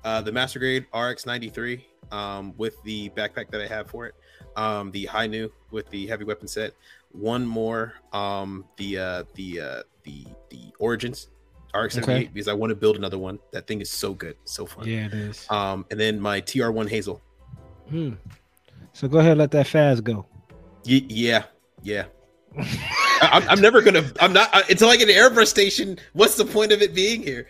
Uh, 0.04 0.20
the 0.20 0.32
master 0.32 0.58
grade 0.58 0.84
RX 0.94 1.24
ninety 1.26 1.48
three. 1.48 1.86
Um, 2.12 2.54
with 2.58 2.82
the 2.84 3.08
backpack 3.10 3.50
that 3.50 3.60
I 3.60 3.66
have 3.66 3.88
for 3.90 4.06
it. 4.06 4.14
Um, 4.56 4.90
the 4.90 5.06
Hi-Nu 5.06 5.50
with 5.70 5.88
the 5.90 6.06
heavy 6.06 6.24
weapon 6.24 6.46
set. 6.46 6.74
One 7.12 7.46
more. 7.46 7.94
Um, 8.12 8.64
the 8.76 8.98
uh, 8.98 9.24
the 9.34 9.60
uh, 9.60 9.82
the 10.04 10.26
the 10.50 10.60
Origins 10.78 11.28
RX 11.74 11.94
seventy 11.94 12.12
eight 12.12 12.16
Okay. 12.24 12.30
because 12.34 12.48
I 12.48 12.52
want 12.52 12.70
to 12.70 12.74
build 12.76 12.96
another 12.96 13.18
one. 13.18 13.38
That 13.52 13.66
thing 13.66 13.80
is 13.80 13.90
so 13.90 14.12
good, 14.12 14.36
so 14.44 14.66
fun. 14.66 14.86
Yeah, 14.86 15.06
it 15.06 15.14
is. 15.14 15.46
Um, 15.50 15.86
and 15.90 15.98
then 15.98 16.20
my 16.20 16.40
TR 16.40 16.70
one 16.70 16.86
Hazel. 16.86 17.20
Hmm. 17.88 18.12
So 18.92 19.08
go 19.08 19.18
ahead, 19.20 19.32
and 19.32 19.38
let 19.40 19.50
that 19.52 19.66
fast 19.66 20.04
go. 20.04 20.26
Ye- 20.84 21.06
yeah, 21.08 21.44
yeah. 21.82 22.04
I, 22.58 23.28
I'm- 23.32 23.46
I'm 23.48 23.60
never 23.62 23.80
gonna. 23.80 24.04
I'm 24.20 24.34
not 24.34 24.50
I, 24.54 24.64
until 24.68 24.90
I 24.90 24.96
get 24.96 25.08
an 25.08 25.14
airbrush 25.14 25.46
station. 25.46 25.98
What's 26.12 26.36
the 26.36 26.44
point 26.44 26.72
of 26.72 26.82
it 26.82 26.94
being 26.94 27.22
here? 27.22 27.46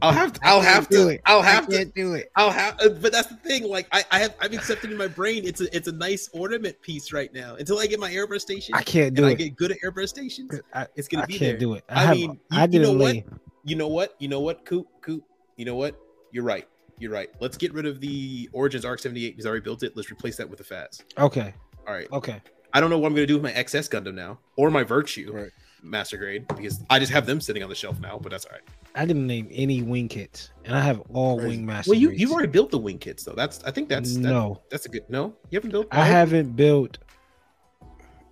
I'll 0.00 0.12
have. 0.12 0.32
To, 0.34 0.40
I'll 0.44 0.60
have 0.60 0.88
to. 0.90 1.08
It. 1.08 1.20
I'll 1.26 1.42
have 1.42 1.66
to. 1.68 1.84
do 1.84 2.14
it. 2.14 2.30
I'll 2.36 2.50
have. 2.50 2.78
uh, 2.80 2.88
But 2.90 3.12
that's 3.12 3.28
the 3.28 3.36
thing. 3.36 3.64
Like 3.68 3.88
I, 3.92 4.04
I 4.10 4.18
have. 4.20 4.34
I've 4.40 4.52
accepted 4.52 4.90
in 4.90 4.96
my 4.96 5.08
brain. 5.08 5.44
It's 5.44 5.60
a. 5.60 5.74
It's 5.76 5.88
a 5.88 5.92
nice 5.92 6.28
ornament 6.32 6.80
piece 6.82 7.12
right 7.12 7.32
now. 7.32 7.56
Until 7.56 7.78
I 7.78 7.86
get 7.86 7.98
my 8.00 8.10
airbrush 8.10 8.40
station. 8.42 8.74
I 8.74 8.82
can't 8.82 9.16
and 9.18 9.26
it. 9.26 9.30
I 9.30 9.34
get 9.34 9.56
good 9.56 9.72
at 9.72 9.78
airbrush 9.84 10.08
stations. 10.08 10.60
I, 10.74 10.86
It's 10.96 11.08
gonna 11.08 11.24
I 11.24 11.26
be 11.26 11.32
can't 11.38 11.52
there. 11.52 11.58
do 11.58 11.74
it. 11.74 11.84
I, 11.88 11.94
I 11.94 12.06
have, 12.06 12.16
mean, 12.16 12.30
you- 12.32 12.38
I 12.52 12.62
you 12.62 12.68
didn't 12.68 12.98
know 12.98 13.04
what? 13.04 13.16
You 13.64 13.76
know 13.76 13.88
what? 13.88 14.14
You 14.18 14.28
know 14.28 14.40
what? 14.40 14.64
Coop. 14.64 14.86
Coop. 15.00 15.24
You 15.56 15.64
know 15.64 15.74
what? 15.74 15.98
You're 16.32 16.44
right. 16.44 16.68
You're 16.98 17.12
right. 17.12 17.30
Let's 17.40 17.56
get 17.56 17.72
rid 17.74 17.86
of 17.86 18.00
the 18.00 18.48
Origins 18.52 18.84
Arc 18.84 18.98
78 19.00 19.30
because 19.30 19.46
I 19.46 19.50
already 19.50 19.62
built 19.64 19.82
it. 19.82 19.96
Let's 19.96 20.10
replace 20.10 20.36
that 20.36 20.48
with 20.48 20.58
the 20.58 20.64
FAZZ. 20.64 21.02
Okay. 21.18 21.54
All 21.86 21.94
right. 21.94 22.06
Okay. 22.12 22.40
I 22.72 22.80
don't 22.80 22.90
know 22.90 22.98
what 22.98 23.06
I'm 23.08 23.14
going 23.14 23.26
to 23.26 23.32
do 23.32 23.34
with 23.38 23.42
my 23.42 23.52
Exia 23.52 23.88
Gundam 23.88 24.14
now 24.14 24.38
or 24.56 24.70
my 24.70 24.82
Virtue 24.82 25.30
Right. 25.32 25.50
Master 25.82 26.16
Grade 26.16 26.46
because 26.48 26.80
I 26.90 26.98
just 26.98 27.12
have 27.12 27.24
them 27.24 27.40
sitting 27.40 27.62
on 27.62 27.68
the 27.68 27.74
shelf 27.74 28.00
now. 28.00 28.18
But 28.20 28.30
that's 28.32 28.44
all 28.46 28.52
right. 28.52 28.62
I 28.98 29.04
didn't 29.06 29.26
name 29.28 29.48
any 29.52 29.82
wing 29.82 30.08
kits, 30.08 30.50
and 30.64 30.76
I 30.76 30.80
have 30.80 31.00
all 31.14 31.36
Crazy. 31.38 31.48
wing 31.58 31.66
master. 31.66 31.90
Well, 31.92 32.00
you 32.00 32.10
you've 32.10 32.32
already 32.32 32.48
built 32.48 32.70
the 32.72 32.78
wing 32.78 32.98
kits 32.98 33.22
though. 33.24 33.34
That's 33.34 33.62
I 33.64 33.70
think 33.70 33.88
that's 33.88 34.14
that- 34.14 34.20
no. 34.20 34.60
that's 34.70 34.86
a 34.86 34.88
good 34.88 35.08
no. 35.08 35.36
You 35.50 35.56
haven't 35.58 35.70
built. 35.70 35.86
I 35.92 35.98
all? 35.98 36.04
haven't 36.04 36.56
built 36.56 36.98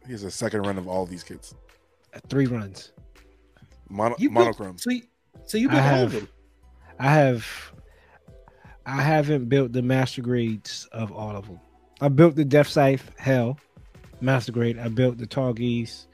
He 0.07 0.12
has 0.12 0.25
a 0.25 0.31
second 0.31 0.67
run 0.67 0.77
of 0.79 0.89
all 0.89 1.07
these 1.07 1.23
kits. 1.23 1.55
Uh, 2.14 2.19
three 2.29 2.47
runs. 2.47 2.93
Mono, 3.89 4.17
You 4.19 4.29
built- 4.31 4.45
monochrome. 4.47 4.79
So 4.79 4.91
you, 4.91 5.03
so 5.45 5.57
you 5.59 5.69
I 5.69 5.73
built 5.73 5.83
all 5.85 5.89
have- 5.91 6.07
of 6.07 6.12
them. 6.21 6.29
I 6.99 7.11
have. 7.12 7.47
I 8.87 9.03
haven't 9.03 9.49
built 9.49 9.73
the 9.73 9.83
master 9.83 10.23
grades 10.23 10.89
of 10.93 11.12
all 11.12 11.37
of 11.37 11.47
them. 11.47 11.61
I 12.01 12.09
built 12.09 12.35
the 12.37 12.45
Death 12.45 12.69
Scythe 12.69 13.11
Hell 13.19 13.59
master 14.21 14.51
grade. 14.53 14.79
I 14.79 14.89
built 14.89 15.19
the 15.19 15.27
Tallgeese, 15.27 16.07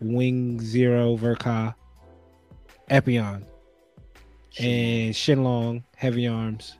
Wing 0.00 0.60
Zero 0.60 1.16
Verka, 1.16 1.74
Epion, 2.88 3.44
and 4.58 5.14
Shenlong 5.14 5.82
Heavy 5.96 6.26
Arms. 6.26 6.76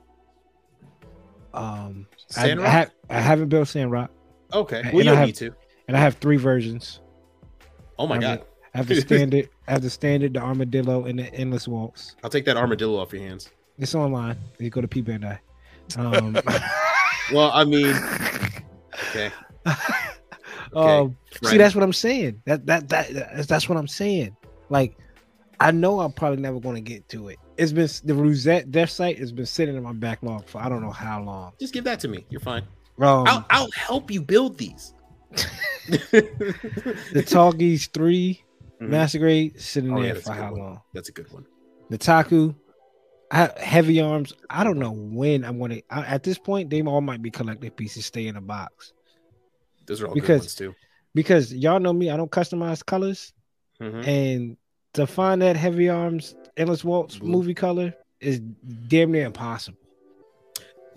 Um, 1.53 2.07
I, 2.37 2.51
I, 2.51 2.69
ha- 2.69 2.85
I 3.09 3.19
haven't 3.19 3.49
built 3.49 3.67
Sandrock, 3.67 4.09
Okay. 4.53 4.79
and 4.83 4.93
Well, 4.93 5.03
you 5.05 5.11
I 5.11 5.13
don't 5.13 5.17
have- 5.17 5.27
need 5.27 5.35
to. 5.35 5.53
and 5.87 5.97
I 5.97 5.99
have 5.99 6.15
three 6.15 6.37
versions. 6.37 7.01
Oh 7.99 8.07
my 8.07 8.15
I 8.15 8.19
god. 8.19 8.41
I 8.73 8.77
have 8.77 8.87
the 8.87 9.01
standard, 9.01 9.49
I 9.67 9.71
have 9.71 9.81
the 9.81 9.89
standard, 9.89 10.33
the 10.33 10.39
armadillo, 10.39 11.03
and 11.05 11.19
the 11.19 11.33
endless 11.33 11.67
waltz. 11.67 12.15
I'll 12.23 12.29
take 12.29 12.45
that 12.45 12.55
armadillo 12.55 12.99
off 12.99 13.11
your 13.11 13.21
hands. 13.21 13.49
It's 13.77 13.93
online. 13.95 14.37
You 14.59 14.69
go 14.69 14.79
to 14.81 14.87
P 14.87 15.01
Bandai. 15.01 15.39
Um, 15.97 16.37
Well, 17.33 17.51
I 17.53 17.65
mean, 17.65 17.93
okay. 19.09 19.29
um, 20.73 21.17
see, 21.43 21.57
that's 21.57 21.75
what 21.75 21.83
I'm 21.83 21.91
saying. 21.93 22.41
That, 22.45 22.65
that 22.65 22.87
that 22.89 23.13
that's, 23.13 23.47
that's 23.47 23.67
what 23.69 23.77
I'm 23.77 23.87
saying. 23.89 24.35
Like, 24.69 24.97
I 25.61 25.71
know 25.71 25.99
I'm 25.99 26.11
probably 26.11 26.41
never 26.41 26.59
going 26.59 26.75
to 26.75 26.81
get 26.81 27.07
to 27.09 27.29
it. 27.29 27.37
It's 27.57 27.71
been 27.71 27.87
the 28.03 28.15
Rosette 28.15 28.71
Death 28.71 28.89
Scythe 28.89 29.17
has 29.19 29.31
been 29.31 29.45
sitting 29.45 29.75
in 29.75 29.83
my 29.83 29.93
backlog 29.93 30.47
for 30.47 30.59
I 30.59 30.67
don't 30.69 30.81
know 30.81 30.91
how 30.91 31.21
long. 31.21 31.53
Just 31.59 31.73
give 31.73 31.83
that 31.83 31.99
to 32.01 32.07
me. 32.07 32.25
You're 32.29 32.41
fine. 32.41 32.63
Um, 32.99 33.25
I'll 33.27 33.45
I'll 33.49 33.71
help 33.71 34.09
you 34.11 34.21
build 34.21 34.57
these. 34.57 34.93
the 35.87 37.23
Tallgeese 37.27 37.91
3 37.93 38.43
Mhm. 38.81 38.89
Master 38.89 39.19
Grade 39.19 39.59
sitting 39.61 39.93
Oh, 39.95 40.01
there 40.01 40.15
that's 40.15 40.25
for 40.25 40.33
how 40.33 40.51
one. 40.51 40.59
long? 40.59 40.81
That's 40.93 41.09
a 41.09 41.11
good 41.11 41.31
one. 41.31 41.45
The 41.91 41.97
Taku, 41.99 42.53
I, 43.31 43.49
Heavy 43.57 44.01
Arms. 44.01 44.33
I 44.49 44.63
don't 44.63 44.79
know 44.79 44.91
when 44.91 45.45
I'm 45.45 45.59
going 45.59 45.71
to. 45.71 45.83
At 45.91 46.23
this 46.23 46.37
point, 46.39 46.69
they 46.71 46.81
all 46.81 47.01
might 47.01 47.21
be 47.21 47.29
collected 47.29 47.75
pieces. 47.77 48.05
Stay 48.07 48.25
in 48.27 48.35
a 48.37 48.41
box 48.41 48.93
Those 49.85 50.01
are 50.01 50.07
all 50.07 50.13
Because- 50.15 50.27
good 50.27 50.41
ones 50.41 50.55
too. 50.55 50.75
because 51.13 51.53
y'all 51.53 51.79
know 51.79 51.93
me. 51.93 52.09
I 52.09 52.17
don't 52.17 52.31
customize 52.31 52.83
colors. 52.85 53.33
Mhm. 53.79 54.07
and 54.07 54.57
to 54.93 55.07
find 55.07 55.41
that 55.41 55.55
heavy 55.55 55.89
arms 55.89 56.35
endless 56.57 56.83
waltz 56.83 57.17
Blue. 57.17 57.29
movie 57.31 57.53
color 57.53 57.93
is 58.19 58.39
damn 58.87 59.11
near 59.11 59.25
impossible 59.25 59.77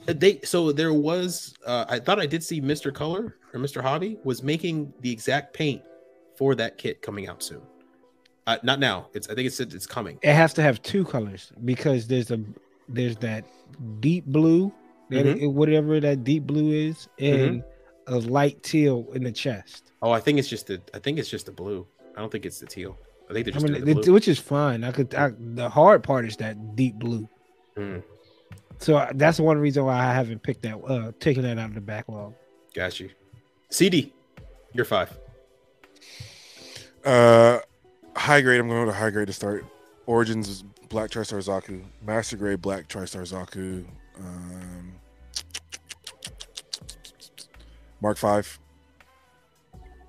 Uh, 0.09 0.13
They 0.13 0.41
so 0.43 0.71
there 0.73 0.93
was. 0.93 1.55
Uh, 1.65 1.85
I 1.89 1.99
thought 1.99 2.21
I 2.21 2.27
did 2.27 2.43
see 2.43 2.61
Mr. 2.61 2.93
Color 2.93 3.37
or 3.55 3.61
Mr. 3.61 3.81
Hobby 3.81 4.19
was 4.25 4.43
making 4.43 4.93
the 5.01 5.11
exact 5.11 5.55
paint 5.55 5.81
for 6.37 6.55
that 6.57 6.77
kit 6.77 7.01
coming 7.01 7.27
out 7.29 7.43
soon. 7.43 7.63
Uh, 8.47 8.59
not 8.63 8.79
now. 8.81 9.09
It's 9.15 9.29
I 9.31 9.35
think 9.35 9.47
it's 9.47 9.59
it's 9.61 9.87
coming. 9.87 10.19
It 10.23 10.35
has 10.35 10.53
to 10.55 10.63
have 10.63 10.83
two 10.83 11.05
colors 11.07 11.53
because 11.65 12.07
there's 12.07 12.31
a 12.31 12.39
there's 12.89 13.17
that 13.19 13.47
deep 14.01 14.27
blue, 14.27 14.71
that 15.09 15.25
Mhm. 15.25 15.41
it- 15.43 15.47
whatever 15.47 16.01
that 16.01 16.23
deep 16.23 16.43
blue 16.47 16.71
is, 16.71 17.09
and 17.19 17.65
a 18.07 18.19
light 18.19 18.63
teal 18.63 19.07
in 19.15 19.25
the 19.25 19.33
chest. 19.33 19.93
Oh, 20.03 20.11
I 20.11 20.21
think 20.21 20.39
it's 20.39 20.49
just 20.49 20.67
the 20.67 20.83
I 20.93 20.99
think 20.99 21.19
it's 21.19 21.31
just 21.31 21.47
the 21.47 21.53
blue. 21.53 21.87
I 22.15 22.21
don't 22.21 22.31
think 22.31 22.45
it's 22.45 22.61
the 22.61 22.67
teal. 22.67 22.99
I 23.29 23.33
think 23.33 23.47
they're 23.47 23.55
I 23.55 23.59
mean, 23.59 23.73
doing 23.73 23.85
the 23.85 23.91
it- 23.93 24.05
blue. 24.05 24.13
which 24.13 24.29
is 24.29 24.39
fine. 24.39 24.85
I 24.85 24.93
could. 24.93 25.15
I, 25.15 25.33
the 25.39 25.69
hard 25.69 26.03
part 26.03 26.27
is 26.27 26.37
that 26.39 26.77
deep 26.77 26.97
blue. 26.97 27.29
Mm, 27.77 28.03
So 28.79 28.97
I, 28.97 29.13
that's 29.15 29.41
one 29.41 29.59
reason 29.59 29.85
why 29.85 29.95
I 29.99 30.13
haven't 30.15 30.43
picked 30.43 30.63
that, 30.63 30.77
uh, 30.77 31.13
taken 31.21 31.43
that 31.43 31.59
out 31.59 31.71
of 31.71 31.75
the 31.75 31.81
backlog. 31.81 32.35
got 32.75 33.01
you. 33.01 33.11
CD, 33.71 34.13
you're 34.73 34.85
five. 34.85 35.17
Uh, 37.05 37.59
high 38.17 38.41
grade. 38.41 38.61
I'm 38.61 38.69
going 38.69 38.81
to 38.81 38.87
go 38.87 38.93
to 38.93 38.97
high 38.99 39.11
grade 39.11 39.27
to 39.27 39.33
start. 39.33 39.65
Origins 40.07 40.49
is 40.49 40.63
Black 40.91 41.11
TriStar 41.11 41.39
Zaku. 41.43 41.83
Master 42.03 42.37
grade 42.37 42.61
Black 42.63 42.89
TriStar 42.89 43.23
Zaku. 43.23 43.85
Um, 44.19 44.93
Mark 48.01 48.17
Five. 48.19 48.59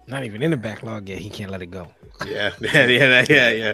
Not 0.08 0.24
even 0.24 0.42
in 0.44 0.52
the 0.52 0.58
backlog 0.58 1.10
yet. 1.10 1.18
He 1.20 1.30
can't 1.30 1.50
let 1.50 1.62
it 1.62 1.72
go. 1.72 1.88
Yeah, 2.28 2.52
yeah, 2.62 2.86
yeah, 2.86 3.26
yeah, 3.28 3.74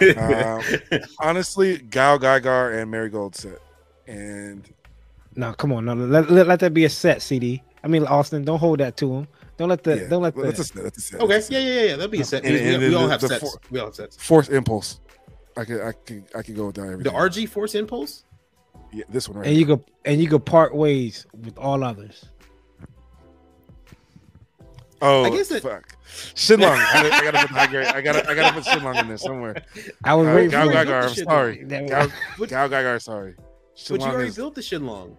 yeah. 0.00 0.58
Um, 0.92 1.00
Honestly, 1.18 1.78
GaoGaiGar 1.78 2.80
and 2.80 2.90
Marigold 2.90 3.34
set. 3.34 3.58
And 4.06 4.68
No, 5.34 5.52
come 5.54 5.72
on. 5.72 5.84
No, 5.84 5.94
let, 5.94 6.30
let, 6.30 6.46
let 6.46 6.60
that 6.60 6.72
be 6.74 6.84
a 6.84 6.88
set. 6.90 7.22
CD. 7.22 7.62
I 7.82 7.88
mean, 7.88 8.04
Austen. 8.06 8.44
Don't 8.44 8.58
hold 8.60 8.80
that 8.80 8.96
to 8.98 9.12
him. 9.12 9.28
Don't 9.56 9.68
let 9.68 9.82
the. 9.82 9.96
yeah, 10.02 10.08
Don't 10.08 10.22
let 10.22 10.34
the. 10.36 10.42
that's 10.42 10.58
a 10.60 10.64
set. 10.64 10.82
That's 10.84 10.98
a 10.98 11.00
set. 11.00 11.20
okay, 11.20 11.32
that's 11.34 11.50
a 11.50 11.52
yeah, 11.54 11.58
set. 11.58 11.66
yeah, 11.66 11.74
yeah, 11.74 11.86
yeah. 11.90 11.96
That'd 11.96 12.10
be 12.10 12.20
a 12.20 12.24
set. 12.24 12.44
And- 12.44 12.54
we, 12.54 12.60
and 12.60 12.82
we, 12.82 12.88
we 12.90 12.94
all 12.94 13.02
the- 13.04 13.08
have 13.10 13.20
the 13.20 13.28
sets. 13.28 13.40
four- 13.40 13.60
we 13.70 13.78
all 13.80 13.86
have 13.86 13.94
sets. 13.96 14.16
Force 14.16 14.48
Impulse. 14.48 15.00
I 15.56 15.64
could, 15.64 15.80
I 15.82 15.92
could, 15.92 16.24
I 16.34 16.42
could 16.42 16.56
go 16.56 16.66
with 16.66 16.76
that. 16.76 16.86
Every 16.86 17.02
The 17.04 17.10
time. 17.10 17.20
RG 17.30 17.48
Force 17.48 17.74
Impulse. 17.74 18.24
Yeah, 18.92 19.04
this 19.08 19.28
one 19.28 19.38
right. 19.38 19.48
and 19.48 19.56
you 19.56 19.64
go 19.66 19.84
and 20.04 20.20
you 20.22 20.28
go 20.28 20.38
part 20.38 20.72
ways 20.74 21.26
with 21.44 21.58
all 21.58 21.82
others. 21.82 22.24
Oh, 25.02 25.24
I 25.24 25.30
guess 25.30 25.50
it- 25.50 25.62
fuck. 25.62 25.96
Shenlong. 26.34 26.76
I, 26.78 27.02
gotta- 27.02 27.14
I 27.14 27.24
gotta 27.32 27.38
put 27.48 27.50
high 27.50 27.66
grade. 27.66 27.86
I 27.86 28.00
gotta, 28.00 28.30
I 28.30 28.34
gotta 28.34 28.54
put 28.54 28.64
Shenlong 28.64 29.00
in 29.00 29.08
there 29.08 29.16
somewhere. 29.18 29.56
I 30.04 30.14
was 30.14 30.28
Uh, 30.28 30.32
waiting 30.34 30.50
Gal 30.50 30.70
for 30.70 30.76
it. 30.78 30.88
I'm 30.88 31.14
sorry. 31.14 31.64
Gal, 31.64 32.08
But- 32.38 32.48
GaoGaiGar. 32.50 33.02
Sorry. 33.02 33.34
But 33.88 34.00
you 34.00 34.06
already 34.06 34.28
is- 34.28 34.36
built 34.36 34.54
the 34.54 34.60
Shenlong, 34.60 35.16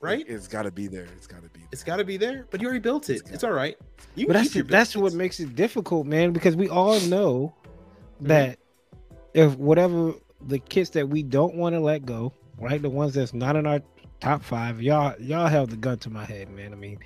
right? 0.00 0.24
It's 0.26 0.48
got 0.48 0.62
to 0.62 0.70
be 0.70 0.86
there. 0.86 1.06
It's 1.16 1.26
got 1.26 1.42
to 1.42 1.48
be. 1.50 1.60
It's 1.72 1.82
got 1.84 1.96
to 1.96 2.04
be 2.04 2.16
there. 2.16 2.46
But 2.50 2.60
you 2.62 2.66
already 2.68 2.80
built 2.80 3.10
it. 3.10 3.16
It's 3.20 3.30
It's 3.30 3.44
all 3.44 3.52
right. 3.52 3.76
You 4.14 4.26
But 4.26 4.32
that's 4.34 4.48
keep 4.48 4.54
your 4.56 4.64
that's 4.64 4.96
what 4.96 5.12
makes 5.12 5.40
it 5.40 5.54
difficult, 5.54 6.06
man. 6.06 6.32
Because 6.32 6.56
we 6.56 6.68
all 6.68 6.98
know 7.00 7.54
Mm-hmm. 8.16 8.28
that 8.28 8.58
if 9.34 9.54
whatever 9.58 10.14
the 10.46 10.58
kits 10.58 10.88
that 10.90 11.06
we 11.06 11.22
don't 11.22 11.54
want 11.56 11.74
to 11.74 11.80
let 11.80 12.06
go, 12.06 12.32
right, 12.58 12.80
the 12.80 12.88
ones 12.88 13.12
that's 13.12 13.34
not 13.34 13.56
in 13.56 13.66
our 13.66 13.82
top 14.20 14.42
five, 14.42 14.80
y'all 14.80 15.14
y'all 15.20 15.48
held 15.48 15.68
the 15.68 15.76
gun 15.76 15.98
to 15.98 16.08
my 16.08 16.24
head, 16.24 16.48
man. 16.48 16.72
I 16.72 16.76
mean, 16.76 16.98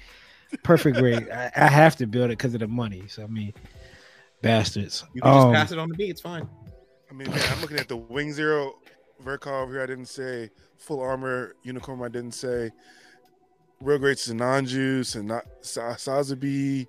perfect 0.62 0.96
grade. 0.98 1.28
I, 1.30 1.50
I 1.56 1.66
have 1.68 1.96
to 1.96 2.06
build 2.06 2.26
it 2.26 2.38
because 2.38 2.54
of 2.54 2.60
the 2.60 2.68
money. 2.68 3.04
So 3.08 3.22
I 3.24 3.26
mean, 3.26 3.52
bastards. 4.42 5.04
You 5.14 5.22
can 5.22 5.32
just 5.32 5.46
Um, 5.46 5.52
pass 5.54 5.72
it 5.72 5.78
on 5.78 5.88
to 5.88 5.96
me. 5.96 6.10
It's 6.10 6.20
fine. 6.20 6.48
I 7.10 7.14
mean, 7.14 7.30
man, 7.30 7.40
I'm 7.50 7.60
looking 7.60 7.78
at 7.78 7.88
the 7.88 7.96
Wing 7.96 8.32
Zero 8.32 8.74
Verkov 9.24 9.70
here. 9.70 9.82
I 9.82 9.86
didn't 9.86 10.06
say 10.06 10.50
full 10.78 11.00
armor 11.00 11.54
unicorn. 11.62 12.02
I 12.02 12.08
didn't 12.08 12.32
say 12.34 12.70
real 13.80 13.98
great 13.98 14.18
Sinanju, 14.18 15.04
Sana- 15.04 15.42
Sa- 15.60 15.94
Sazabi. 15.94 16.86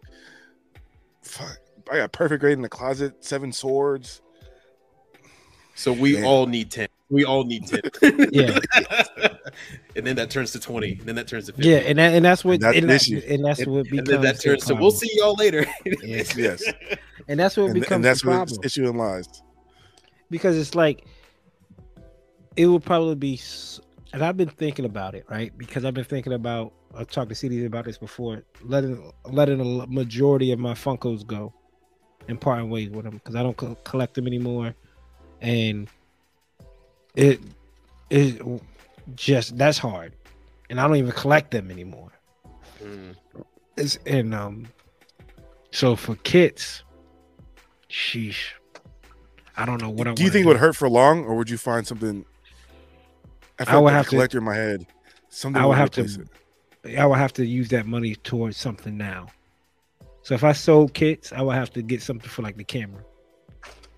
Fuck, 1.23 1.57
I 1.91 1.97
got 1.97 2.11
perfect 2.11 2.41
grade 2.41 2.53
in 2.53 2.61
the 2.61 2.69
closet. 2.69 3.23
Seven 3.23 3.51
swords. 3.51 4.21
So 5.75 5.91
we 5.93 6.13
Man. 6.13 6.23
all 6.25 6.45
need 6.45 6.69
ten. 6.71 6.87
We 7.11 7.25
all 7.25 7.43
need 7.43 7.67
ten. 7.67 7.81
Yeah. 8.31 8.57
and 9.95 10.07
then 10.07 10.15
that 10.15 10.29
turns 10.31 10.51
to 10.53 10.59
twenty. 10.59 10.93
And 10.93 11.01
then 11.01 11.15
that 11.15 11.27
turns 11.27 11.45
to 11.47 11.53
fifty. 11.53 11.69
Yeah, 11.69 11.77
and 11.79 11.99
that, 11.99 12.13
and 12.13 12.23
that's 12.25 12.43
what 12.43 12.53
And 12.53 12.61
that's 12.63 12.77
and, 12.77 12.89
that, 12.89 12.95
issue. 12.95 13.21
and 13.27 13.45
that's 13.45 13.59
And, 13.59 13.71
what 13.73 13.83
becomes 13.83 13.99
And 13.99 14.07
then 14.07 14.21
that 14.21 14.41
turns 14.41 14.65
to 14.65 14.75
we'll 14.75 14.91
see 14.91 15.09
y'all 15.15 15.35
later. 15.35 15.65
Yeah. 15.85 16.23
Yes, 16.35 16.63
and 17.27 17.39
that's 17.39 17.57
what 17.57 17.65
and, 17.65 17.73
becomes 17.75 17.95
and 17.97 18.05
that's 18.05 18.21
the 18.21 18.27
where 18.29 18.37
problem. 18.37 18.57
the 18.61 18.65
issue 18.65 18.91
lies. 18.91 19.27
because 20.31 20.57
it's 20.57 20.73
like 20.73 21.05
it 22.55 22.65
would 22.67 22.83
probably 22.83 23.15
be 23.15 23.39
and 24.13 24.23
i've 24.23 24.35
been 24.37 24.49
thinking 24.49 24.85
about 24.85 25.15
it 25.15 25.25
right 25.29 25.55
because 25.57 25.85
i've 25.85 25.93
been 25.93 26.03
thinking 26.03 26.33
about 26.33 26.73
i've 26.97 27.09
talked 27.09 27.29
to 27.29 27.35
CDs 27.35 27.65
about 27.65 27.85
this 27.85 27.97
before 27.97 28.43
letting 28.63 29.11
letting 29.25 29.59
a 29.61 29.63
l- 29.81 29.87
majority 29.87 30.51
of 30.51 30.59
my 30.59 30.73
funkos 30.73 31.25
go 31.25 31.53
and 32.27 32.39
parting 32.41 32.69
ways 32.69 32.89
with 32.89 33.05
them 33.05 33.15
because 33.15 33.35
i 33.35 33.43
don't 33.43 33.55
co- 33.57 33.75
collect 33.83 34.13
them 34.15 34.27
anymore 34.27 34.73
and 35.41 35.87
it 37.15 37.39
it 38.09 38.41
just 39.15 39.57
that's 39.57 39.77
hard 39.77 40.13
and 40.69 40.79
i 40.79 40.87
don't 40.87 40.95
even 40.97 41.11
collect 41.11 41.51
them 41.51 41.69
anymore 41.71 42.09
Mm. 42.83 43.15
it's 43.77 43.99
and 44.07 44.33
um 44.33 44.67
so 45.71 45.95
for 45.95 46.15
kits 46.15 46.83
sheesh 47.89 48.53
i 49.55 49.65
don't 49.65 49.81
know 49.81 49.89
what 49.89 50.07
i 50.07 50.13
do 50.13 50.23
you 50.23 50.31
think 50.31 50.45
it 50.45 50.47
would 50.47 50.57
hurt 50.57 50.75
for 50.75 50.89
long, 50.89 51.23
or 51.25 51.35
would 51.35 51.49
you 51.49 51.57
find 51.57 51.85
something? 51.85 52.25
I, 53.59 53.65
I 53.67 53.75
would 53.77 53.85
like 53.85 53.93
have 53.93 54.05
to- 54.05 54.09
collector 54.09 54.37
in 54.39 54.43
my 54.45 54.55
head. 54.55 54.87
Something 55.29 55.61
I 55.61 55.65
would 55.65 55.69
would 55.69 55.77
have 55.77 55.91
to- 55.91 56.25
it. 56.83 56.97
I 56.97 57.05
would 57.05 57.19
have 57.19 57.33
to 57.33 57.45
use 57.45 57.69
that 57.69 57.85
money 57.85 58.15
towards 58.15 58.57
something 58.57 58.97
now. 58.97 59.27
So 60.23 60.33
if 60.33 60.43
I 60.43 60.53
sold 60.53 60.93
kits, 60.95 61.31
I 61.31 61.41
would 61.43 61.53
have 61.55 61.69
to 61.73 61.83
get 61.83 62.01
something 62.01 62.29
for 62.29 62.41
like 62.41 62.57
the 62.57 62.63
camera. 62.63 63.03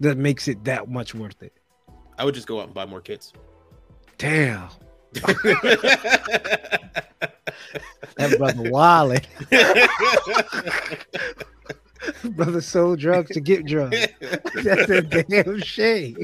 That 0.02 0.18
makes 0.18 0.48
it 0.50 0.64
that 0.66 0.90
much 0.90 1.16
worth 1.16 1.42
it. 1.42 1.54
I 2.18 2.26
would 2.26 2.36
just 2.36 2.48
go 2.48 2.60
out 2.60 2.66
and 2.66 2.74
buy 2.74 2.86
more 2.86 3.02
kits. 3.02 3.34
Damn. 4.18 4.70
That 8.18 8.38
brother 8.38 8.70
Wally. 8.70 9.20
brother 12.36 12.62
sold 12.62 13.00
drugs 13.00 13.32
to 13.32 13.42
get 13.42 13.66
drugs. 13.66 13.98
That's 14.64 14.90
a 14.90 15.02
damn 15.02 15.60
shame. 15.62 16.18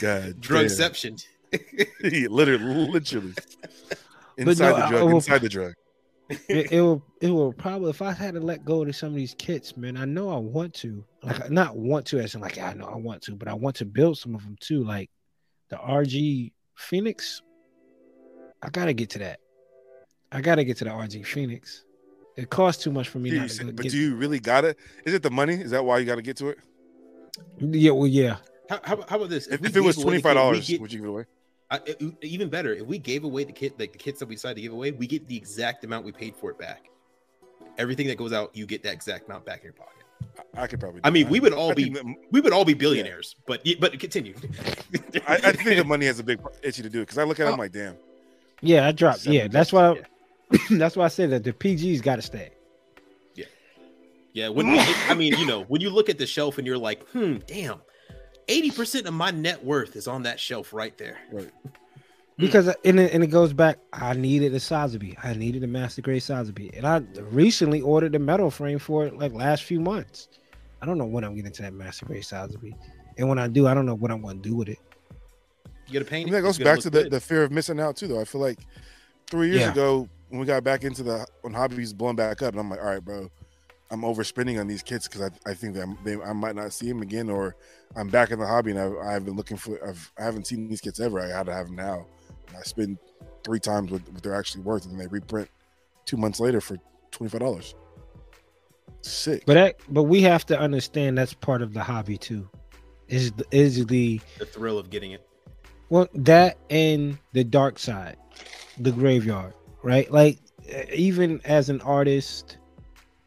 God, 0.00 0.40
Drugception. 0.40 1.24
damn. 1.50 2.32
literally, 2.32 2.88
literally. 2.90 3.34
Inside 4.36 4.72
I- 4.72 4.80
the 4.80 4.84
I 4.84 4.88
drug, 4.90 5.10
inside 5.12 5.40
the 5.42 5.48
drug. 5.48 5.74
It, 6.28 6.72
it 6.72 6.80
will 6.80 7.02
it 7.20 7.30
will 7.30 7.52
probably 7.52 7.90
if 7.90 8.00
I 8.02 8.12
had 8.12 8.34
to 8.34 8.40
let 8.40 8.64
go 8.64 8.82
of 8.82 8.96
some 8.96 9.10
of 9.10 9.14
these 9.14 9.34
kits, 9.38 9.76
man, 9.76 9.96
I 9.96 10.04
know 10.04 10.30
I 10.30 10.38
want 10.38 10.74
to. 10.74 11.04
Like 11.22 11.50
not 11.50 11.76
want 11.76 12.06
to 12.06 12.18
as 12.18 12.34
in 12.34 12.40
like 12.40 12.58
I 12.58 12.72
know 12.74 12.86
I 12.86 12.96
want 12.96 13.22
to, 13.22 13.34
but 13.34 13.48
I 13.48 13.54
want 13.54 13.76
to 13.76 13.84
build 13.84 14.18
some 14.18 14.34
of 14.34 14.42
them 14.42 14.56
too. 14.60 14.84
Like 14.84 15.10
the 15.70 15.76
RG 15.76 16.52
Phoenix. 16.76 17.42
I 18.62 18.70
gotta 18.70 18.92
get 18.94 19.10
to 19.10 19.18
that. 19.20 19.40
I 20.32 20.40
gotta 20.40 20.64
get 20.64 20.78
to 20.78 20.84
the 20.84 20.90
RG 20.90 21.26
Phoenix. 21.26 21.84
It 22.36 22.50
costs 22.50 22.82
too 22.82 22.90
much 22.90 23.08
for 23.08 23.18
me 23.18 23.30
Do 23.30 23.36
you 23.36 23.42
not 23.42 23.50
say- 23.50 23.58
to 23.58 23.64
go 23.66 23.72
but 23.76 23.82
get. 23.84 23.92
do 23.92 23.98
you 23.98 24.16
really 24.16 24.40
got 24.40 24.64
it? 24.64 24.78
Is 25.04 25.14
it 25.14 25.22
the 25.22 25.30
money? 25.30 25.54
Is 25.54 25.70
that 25.70 25.84
why 25.84 25.98
you 25.98 26.04
got 26.04 26.16
to 26.16 26.22
get 26.22 26.36
to 26.38 26.48
it? 26.48 26.58
yeah, 27.58 27.90
well, 27.92 28.06
yeah. 28.06 28.36
How, 28.68 28.80
how, 28.82 28.96
how 29.08 29.16
about 29.16 29.28
this? 29.28 29.46
If, 29.46 29.60
we 29.60 29.68
if 29.68 29.76
it 29.76 29.80
was 29.80 29.96
gave 29.96 30.04
away 30.04 30.04
twenty 30.04 30.18
the 30.18 30.22
five 30.22 30.34
kit, 30.34 30.36
we 30.36 30.42
dollars, 30.42 30.80
would 30.80 30.92
you 30.92 30.98
give 30.98 31.04
it 31.06 31.10
away? 31.10 31.24
I, 31.70 31.80
it- 31.86 32.02
even 32.22 32.48
better, 32.48 32.72
if 32.74 32.86
we 32.86 32.98
gave 32.98 33.24
away 33.24 33.44
the 33.44 33.52
kit, 33.52 33.78
like 33.78 33.92
the 33.92 33.98
kits 33.98 34.20
that 34.20 34.26
we 34.26 34.34
decided 34.34 34.56
to 34.56 34.60
give 34.62 34.72
away, 34.72 34.90
we 34.92 35.06
get 35.06 35.26
the 35.26 35.36
exact 35.36 35.84
amount 35.84 36.04
we 36.04 36.12
paid 36.12 36.36
for 36.36 36.50
it 36.50 36.58
back. 36.58 36.90
Everything 37.78 38.06
that 38.08 38.16
goes 38.18 38.32
out, 38.32 38.54
you 38.54 38.66
get 38.66 38.82
that 38.84 38.92
exact 38.92 39.26
amount 39.28 39.44
back 39.44 39.60
in 39.60 39.64
your 39.64 39.72
pocket. 39.72 39.90
I, 40.56 40.62
I 40.62 40.66
could 40.66 40.78
probably. 40.80 41.00
I 41.04 41.10
mean, 41.10 41.24
that. 41.24 41.32
we 41.32 41.40
would 41.40 41.52
all 41.52 41.70
I 41.70 41.74
be 41.74 41.90
think 41.90 42.18
we 42.30 42.40
would 42.40 42.52
all 42.52 42.64
be 42.64 42.74
billionaires, 42.74 43.34
but 43.46 43.66
but 43.80 43.98
continue. 43.98 44.34
I, 45.26 45.34
I 45.36 45.52
think 45.52 45.76
the 45.78 45.84
money 45.84 46.06
has 46.06 46.18
a 46.18 46.22
big 46.24 46.40
issue 46.62 46.82
to 46.82 46.90
do 46.90 47.00
it. 47.00 47.02
because 47.02 47.18
I 47.18 47.24
look 47.24 47.40
at 47.40 47.48
it, 47.48 47.52
I'm 47.52 47.58
like, 47.58 47.72
damn. 47.72 47.96
Yeah, 48.60 48.86
I 48.86 48.92
dropped. 48.92 49.20
Seven 49.20 49.32
Yeah, 49.34 49.48
that's 49.48 49.72
why. 49.72 50.00
that's 50.70 50.96
why 50.96 51.04
I 51.06 51.08
said 51.08 51.30
that 51.30 51.44
the 51.44 51.52
PG's 51.52 52.00
got 52.00 52.16
to 52.16 52.22
stay. 52.22 52.50
Yeah, 53.34 53.44
yeah. 54.32 54.48
when 54.48 54.68
I 54.68 55.14
mean, 55.14 55.36
you 55.36 55.46
know, 55.46 55.62
when 55.64 55.80
you 55.80 55.90
look 55.90 56.08
at 56.08 56.18
the 56.18 56.26
shelf 56.26 56.58
and 56.58 56.66
you're 56.66 56.78
like, 56.78 57.06
hmm, 57.10 57.36
damn, 57.46 57.80
eighty 58.48 58.70
percent 58.70 59.06
of 59.06 59.14
my 59.14 59.30
net 59.30 59.64
worth 59.64 59.96
is 59.96 60.06
on 60.08 60.22
that 60.24 60.38
shelf 60.40 60.72
right 60.72 60.96
there. 60.98 61.18
Right. 61.32 61.50
because 62.36 62.68
uh, 62.68 62.74
and 62.84 62.98
it, 63.00 63.12
and 63.12 63.22
it 63.22 63.28
goes 63.28 63.52
back. 63.52 63.78
I 63.92 64.14
needed 64.14 64.52
a 64.54 64.58
Sazabi. 64.58 65.16
I 65.22 65.34
needed 65.34 65.62
a 65.64 65.66
master 65.66 66.02
grade 66.02 66.22
Sazabi, 66.22 66.76
and 66.76 66.86
I 66.86 66.98
recently 67.30 67.80
ordered 67.80 68.12
the 68.12 68.18
metal 68.18 68.50
frame 68.50 68.78
for 68.78 69.06
it 69.06 69.16
like 69.16 69.32
last 69.32 69.64
few 69.64 69.80
months. 69.80 70.28
I 70.82 70.86
don't 70.86 70.98
know 70.98 71.06
when 71.06 71.24
I'm 71.24 71.34
getting 71.34 71.52
to 71.52 71.62
that 71.62 71.72
master 71.74 72.06
grade 72.06 72.22
Sazabi, 72.24 72.74
and 73.16 73.28
when 73.28 73.38
I 73.38 73.48
do, 73.48 73.66
I 73.66 73.74
don't 73.74 73.86
know 73.86 73.94
what 73.94 74.10
I'm 74.10 74.20
going 74.22 74.42
to 74.42 74.48
do 74.48 74.54
with 74.56 74.68
it. 74.68 74.78
You 75.86 75.94
gotta 75.94 76.06
I 76.06 76.08
paint. 76.08 76.24
mean, 76.26 76.32
that 76.34 76.42
goes 76.42 76.58
back 76.58 76.78
to 76.80 76.90
the, 76.90 77.02
good. 77.04 77.12
the 77.12 77.20
fear 77.20 77.42
of 77.44 77.52
missing 77.52 77.78
out 77.78 77.96
too, 77.96 78.06
though. 78.08 78.20
I 78.20 78.24
feel 78.24 78.40
like 78.40 78.58
three 79.30 79.48
years 79.48 79.60
Yeah. 79.60 79.72
ago 79.72 80.08
when 80.30 80.40
we 80.40 80.46
got 80.46 80.64
back 80.64 80.82
into 80.82 81.02
the 81.02 81.26
when 81.42 81.52
hobbies 81.52 81.92
blowing 81.92 82.16
back 82.16 82.42
up, 82.42 82.52
and 82.52 82.60
I'm 82.60 82.68
like, 82.70 82.80
all 82.80 82.86
right, 82.86 83.04
bro, 83.04 83.30
I'm 83.90 84.00
overspending 84.02 84.58
on 84.58 84.66
these 84.66 84.82
kits 84.82 85.06
because 85.06 85.22
I, 85.22 85.50
I 85.50 85.54
think 85.54 85.74
that 85.74 85.80
I'm- 85.80 85.98
they, 86.04 86.16
I 86.20 86.32
might 86.32 86.56
not 86.56 86.72
see 86.72 86.88
them 86.88 87.02
again, 87.02 87.28
or 87.28 87.54
I'm 87.96 88.08
back 88.08 88.30
in 88.30 88.38
the 88.38 88.46
hobby 88.46 88.70
and 88.72 88.80
I've, 88.80 88.96
I've 89.06 89.24
been 89.24 89.36
looking 89.36 89.56
for 89.56 89.78
I've 89.86 90.10
I 90.18 90.24
haven't 90.24 90.46
seen 90.46 90.68
these 90.68 90.80
kits 90.80 91.00
ever. 91.00 91.20
I 91.20 91.28
had 91.28 91.46
to 91.46 91.52
have 91.54 91.66
them 91.66 91.76
now. 91.76 92.06
And 92.48 92.56
I 92.56 92.62
spend 92.62 92.98
three 93.44 93.60
times 93.60 93.90
what, 93.90 94.02
what 94.10 94.22
they're 94.22 94.34
actually 94.34 94.62
worth, 94.62 94.86
and 94.86 94.98
they 94.98 95.06
reprint 95.06 95.48
two 96.06 96.16
months 96.16 96.40
later 96.40 96.60
for 96.60 96.76
twenty 97.10 97.30
five 97.30 97.40
dollars. 97.40 97.74
Sick. 99.02 99.44
But 99.46 99.54
that, 99.54 99.76
but 99.90 100.04
we 100.04 100.22
have 100.22 100.46
to 100.46 100.58
understand 100.58 101.18
that's 101.18 101.34
part 101.34 101.60
of 101.62 101.74
the 101.74 101.82
hobby 101.82 102.16
too. 102.16 102.48
Is 103.08 103.32
the- 103.32 103.44
is 103.50 103.84
the 103.86 104.20
The 104.38 104.46
thrill 104.46 104.78
of 104.78 104.88
getting 104.90 105.12
it. 105.12 105.26
well 105.90 106.08
that 106.14 106.56
and 106.70 107.18
the 107.32 107.44
dark 107.44 107.78
side, 107.78 108.16
the 108.78 108.92
graveyard, 108.92 109.52
right? 109.82 110.10
Like 110.10 110.38
uh, 110.74 110.84
even 110.92 111.40
as 111.44 111.68
an 111.68 111.82
artist, 111.82 112.56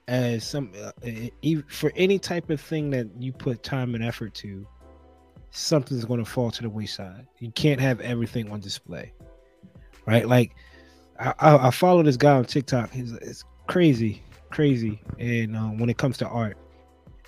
as 0.08 0.46
some 0.46 0.72
uh, 0.82 0.92
uh, 1.06 1.62
for 1.68 1.92
any 1.96 2.18
type 2.18 2.50
of 2.50 2.62
thing 2.62 2.90
that 2.92 3.08
you 3.20 3.34
put 3.34 3.64
time 3.64 3.94
and 3.96 4.04
effort 4.04 4.34
to, 4.36 4.66
something's 5.52 6.06
going 6.06 6.24
to 6.24 6.30
fall 6.30 6.52
to 6.52 6.62
the 6.62 6.70
wayside. 6.70 7.28
You 7.40 7.52
can't 7.52 7.82
have 7.82 8.00
everything 8.02 8.50
on 8.52 8.60
display, 8.60 9.14
right? 10.06 10.28
Like 10.28 10.56
I, 11.20 11.34
I, 11.40 11.68
I 11.68 11.72
follow 11.72 12.04
this 12.04 12.18
guy 12.18 12.32
on 12.32 12.46
TikTok. 12.46 12.92
He's 12.92 13.12
it's 13.14 13.44
crazy, 13.68 14.24
crazy, 14.50 15.02
and 15.20 15.56
um, 15.56 15.78
when 15.78 15.90
it 15.90 15.98
comes 15.98 16.18
to 16.20 16.28
art, 16.28 16.58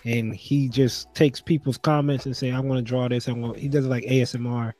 and 0.06 0.34
he 0.34 0.70
just 0.70 1.14
takes 1.14 1.42
people's 1.42 1.78
comments 1.78 2.26
and 2.26 2.36
say, 2.36 2.52
"I 2.52 2.60
want 2.60 2.78
to 2.78 2.84
draw 2.84 3.08
this." 3.10 3.28
I 3.28 3.34
want. 3.34 3.58
He 3.58 3.68
does 3.68 3.86
like 3.88 4.06
ASMR, 4.06 4.66
and 4.68 4.74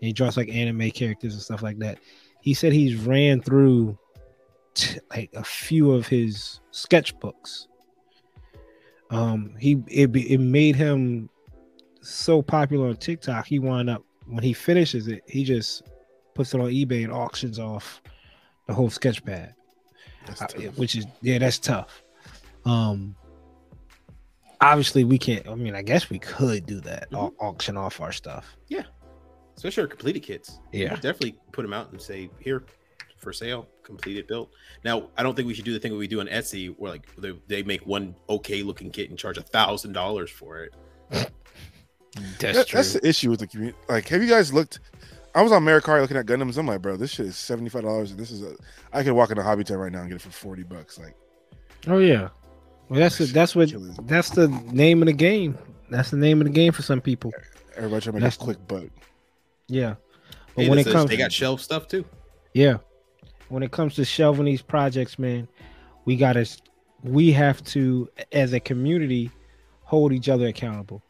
he 0.00 0.12
draws 0.12 0.36
like 0.36 0.48
anime 0.48 0.90
characters 0.90 1.34
and 1.34 1.42
stuff 1.42 1.62
like 1.62 1.78
that. 1.78 1.98
He 2.40 2.54
said 2.54 2.72
he's 2.72 2.96
ran 2.96 3.40
through 3.40 3.98
t- 4.76 5.00
like 5.10 5.30
a 5.34 5.42
few 5.42 5.90
of 5.92 6.06
his 6.06 6.60
sketchbooks. 6.72 7.66
Um, 9.10 9.54
he 9.58 9.82
it 9.88 10.12
be- 10.12 10.32
it 10.32 10.38
made 10.38 10.76
him 10.76 11.28
so 12.00 12.42
popular 12.42 12.88
on 12.88 12.96
TikTok. 12.96 13.46
He 13.46 13.58
wound 13.58 13.90
up 13.90 14.04
when 14.26 14.42
he 14.42 14.52
finishes 14.52 15.08
it, 15.08 15.22
he 15.26 15.44
just 15.44 15.82
puts 16.34 16.52
it 16.54 16.60
on 16.60 16.68
eBay 16.68 17.04
and 17.04 17.12
auctions 17.12 17.58
off 17.58 18.02
the 18.66 18.74
whole 18.74 18.90
sketch 18.90 19.24
pad, 19.24 19.54
That's 20.26 20.42
uh, 20.42 20.46
tough. 20.46 20.78
which 20.78 20.96
is 20.96 21.06
yeah, 21.22 21.38
that's 21.38 21.58
tough. 21.58 22.02
Um, 22.64 23.14
obviously 24.60 25.04
we 25.04 25.18
can't. 25.18 25.46
I 25.48 25.54
mean, 25.54 25.74
I 25.76 25.82
guess 25.82 26.10
we 26.10 26.18
could 26.18 26.66
do 26.66 26.80
that, 26.80 27.06
au- 27.12 27.34
auction 27.40 27.76
off 27.76 28.00
our 28.00 28.10
stuff. 28.12 28.56
Yeah, 28.68 28.82
especially 29.56 29.82
our 29.82 29.86
completed 29.88 30.20
kits. 30.24 30.58
Yeah. 30.72 30.94
Definitely 30.96 31.36
put 31.52 31.62
them 31.62 31.72
out 31.72 31.92
and 31.92 32.02
say, 32.02 32.28
here, 32.40 32.64
for 33.18 33.32
sale, 33.32 33.68
completed 33.86 34.26
built. 34.26 34.50
Now, 34.84 35.08
I 35.16 35.22
don't 35.22 35.34
think 35.34 35.48
we 35.48 35.54
should 35.54 35.64
do 35.64 35.72
the 35.72 35.80
thing 35.80 35.92
that 35.92 35.98
we 35.98 36.06
do 36.08 36.20
on 36.20 36.26
Etsy 36.26 36.74
where 36.76 36.90
like 36.92 37.08
they, 37.16 37.32
they 37.46 37.62
make 37.62 37.86
one 37.86 38.14
okay 38.28 38.62
looking 38.62 38.90
kit 38.90 39.08
and 39.08 39.18
charge 39.18 39.38
a 39.38 39.42
thousand 39.42 39.92
dollars 39.94 40.30
for 40.30 40.64
it. 40.64 40.74
That- 42.40 42.66
that's 42.72 42.94
the 42.94 43.06
issue 43.06 43.28
with 43.30 43.40
the 43.40 43.46
community. 43.46 43.76
Like, 43.90 44.08
have 44.08 44.22
you 44.22 44.28
guys 44.28 44.52
looked? 44.52 44.80
I 45.34 45.42
was 45.42 45.52
on 45.52 45.62
Mercari 45.64 46.00
looking 46.00 46.16
at 46.16 46.24
Gundams. 46.24 46.56
I'm 46.56 46.66
like, 46.66 46.80
bro, 46.80 46.96
this 46.96 47.10
shit 47.10 47.26
is 47.26 47.36
seventy 47.36 47.68
five 47.68 47.82
dollars, 47.82 48.10
and 48.10 48.18
this 48.18 48.30
is 48.30 48.42
a. 48.42 48.56
I 48.92 49.02
could 49.02 49.12
walk 49.12 49.30
into 49.30 49.42
Hobby 49.42 49.64
Town 49.64 49.76
right 49.76 49.92
now 49.92 50.00
and 50.00 50.08
get 50.08 50.16
it 50.16 50.22
for 50.22 50.30
forty 50.30 50.62
bucks. 50.62 50.98
Like, 50.98 51.14
Oh 51.86 51.98
yeah. 51.98 52.28
Well, 52.88 53.00
that's 53.00 53.18
the, 53.18 53.26
that's 53.26 53.54
what 53.54 53.70
Ridiculous. 53.70 53.98
that's 54.04 54.30
the 54.30 54.48
name 54.48 55.02
of 55.02 55.06
the 55.06 55.12
game. 55.12 55.58
That's 55.90 56.10
the 56.10 56.16
name 56.16 56.40
of 56.40 56.46
the 56.46 56.52
game 56.52 56.72
for 56.72 56.80
some 56.82 57.02
people. 57.02 57.32
everybody 57.76 58.00
trying 58.02 58.14
to 58.14 58.20
make 58.22 58.34
a 58.34 58.38
quick 58.38 58.66
buck. 58.66 58.84
Yeah. 59.68 59.96
But 60.54 60.62
Hey, 60.62 60.68
when 60.70 60.78
it 60.78 60.82
it 60.82 60.86
is- 60.86 60.92
comes, 60.94 61.10
they 61.10 61.18
got 61.18 61.32
shelf 61.32 61.60
stuff 61.60 61.86
too. 61.86 62.04
yeah, 62.54 62.78
when 63.48 63.62
it 63.62 63.70
comes 63.72 63.94
to 63.96 64.04
shelving 64.04 64.44
these 64.46 64.62
projects, 64.62 65.18
man, 65.18 65.48
we 66.04 66.16
gotta, 66.16 66.46
we 67.02 67.32
have 67.32 67.62
to, 67.64 68.08
as 68.32 68.52
a 68.52 68.60
community, 68.60 69.30
hold 69.82 70.12
each 70.12 70.28
other 70.28 70.46
accountable. 70.46 71.02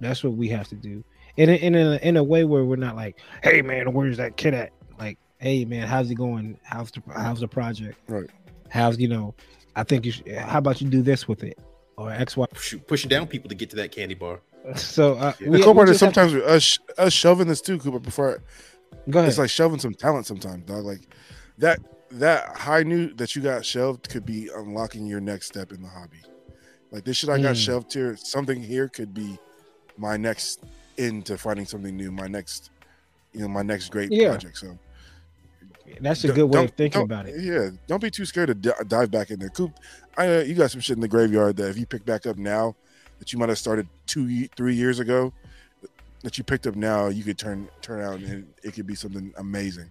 That's 0.00 0.22
what 0.22 0.34
we 0.34 0.48
have 0.48 0.68
to 0.68 0.74
do, 0.76 1.02
in 1.36 1.48
a, 1.50 1.54
in 1.54 1.74
a, 1.74 1.96
in 1.96 2.16
a 2.16 2.22
way 2.22 2.44
where 2.44 2.64
we're 2.64 2.76
not 2.76 2.94
like, 2.96 3.18
hey 3.42 3.62
man, 3.62 3.92
where's 3.92 4.16
that 4.18 4.36
kid 4.36 4.54
at? 4.54 4.70
Like, 4.98 5.18
hey 5.38 5.64
man, 5.64 5.88
how's 5.88 6.10
it 6.10 6.14
going? 6.14 6.58
How's 6.62 6.90
the 6.92 7.02
how's 7.12 7.40
the 7.40 7.48
project? 7.48 7.98
Right. 8.08 8.30
How's 8.68 8.98
you 8.98 9.08
know? 9.08 9.34
I 9.74 9.82
think 9.84 10.04
you. 10.04 10.12
Should, 10.12 10.28
how 10.36 10.58
about 10.58 10.80
you 10.80 10.88
do 10.88 11.02
this 11.02 11.26
with 11.26 11.42
it 11.42 11.58
or 11.96 12.12
X 12.12 12.36
Y? 12.36 12.46
Shoot, 12.56 12.86
pushing 12.86 13.08
down 13.08 13.26
people 13.26 13.48
to 13.48 13.54
get 13.54 13.70
to 13.70 13.76
that 13.76 13.90
candy 13.92 14.14
bar. 14.14 14.40
So 14.76 15.14
uh, 15.14 15.32
Yeah. 15.40 15.48
we, 15.48 15.58
the 15.58 15.64
cool 15.64 15.72
we 15.72 15.78
part 15.78 15.88
is 15.88 15.98
just 15.98 16.04
have- 16.04 16.14
sometimes 16.14 16.34
with 16.34 16.44
us 16.44 16.78
us 16.98 17.12
shelving 17.12 17.48
this 17.48 17.60
too, 17.60 17.78
Cooper. 17.78 17.98
Before 17.98 18.42
go 19.08 19.18
ahead. 19.20 19.28
it's 19.28 19.38
like 19.38 19.50
shoving 19.50 19.78
some 19.78 19.94
talent 19.94 20.26
sometimes, 20.26 20.64
dog. 20.64 20.84
Like 20.84 21.00
that 21.58 21.80
that 22.10 22.56
Hi-Nu 22.56 23.12
that 23.14 23.36
you 23.36 23.42
got 23.42 23.64
shelved 23.64 24.08
could 24.08 24.24
be 24.24 24.48
unlocking 24.54 25.06
your 25.06 25.20
next 25.20 25.46
step 25.46 25.72
in 25.72 25.82
the 25.82 25.88
hobby. 25.88 26.22
Like 26.90 27.04
this 27.04 27.18
shit 27.18 27.28
I 27.28 27.38
got 27.40 27.54
Mm. 27.56 27.64
shelved 27.64 27.92
here, 27.92 28.16
something 28.16 28.62
here 28.62 28.88
could 28.88 29.12
be 29.12 29.38
my 29.98 30.16
next 30.16 30.64
into 30.96 31.36
finding 31.36 31.66
something 31.66 31.94
new, 31.96 32.10
my 32.10 32.26
next 32.26 32.70
you 33.32 33.40
know, 33.40 33.48
my 33.48 33.62
next 33.62 33.90
great 33.90 34.10
Yeah. 34.10 34.30
project. 34.30 34.56
So 34.58 34.78
That's 36.00 36.24
a 36.24 36.32
good 36.32 36.44
way 36.46 36.64
of 36.64 36.72
thinking 36.72 37.02
about 37.02 37.26
it. 37.28 37.40
Yeah, 37.40 37.70
don't 37.86 38.00
be 38.02 38.10
too 38.10 38.24
scared 38.24 38.48
to 38.48 38.54
d- 38.54 38.70
dive 38.88 39.10
back 39.10 39.30
in 39.30 39.38
there. 39.38 39.48
Coop, 39.50 39.72
I 40.16 40.36
uh, 40.36 40.40
you 40.40 40.54
got 40.54 40.70
some 40.70 40.80
shit 40.80 40.96
in 40.96 41.00
the 41.00 41.08
graveyard 41.08 41.56
that 41.56 41.68
if 41.68 41.78
you 41.78 41.86
pick 41.86 42.04
back 42.04 42.26
up 42.26 42.36
now, 42.36 42.74
that 43.18 43.32
you 43.32 43.38
might 43.38 43.48
have 43.48 43.58
started 43.58 43.86
two, 44.06 44.46
three 44.56 44.74
years 44.74 44.98
ago, 44.98 45.32
that 46.22 46.36
you 46.38 46.44
picked 46.44 46.66
up 46.66 46.74
now, 46.76 47.08
you 47.08 47.22
could 47.24 47.38
turn 47.38 47.68
turn 47.82 48.00
out 48.02 48.20
and 48.20 48.46
it 48.62 48.72
could 48.74 48.86
be 48.86 48.94
something 48.94 49.32
amazing. 49.38 49.90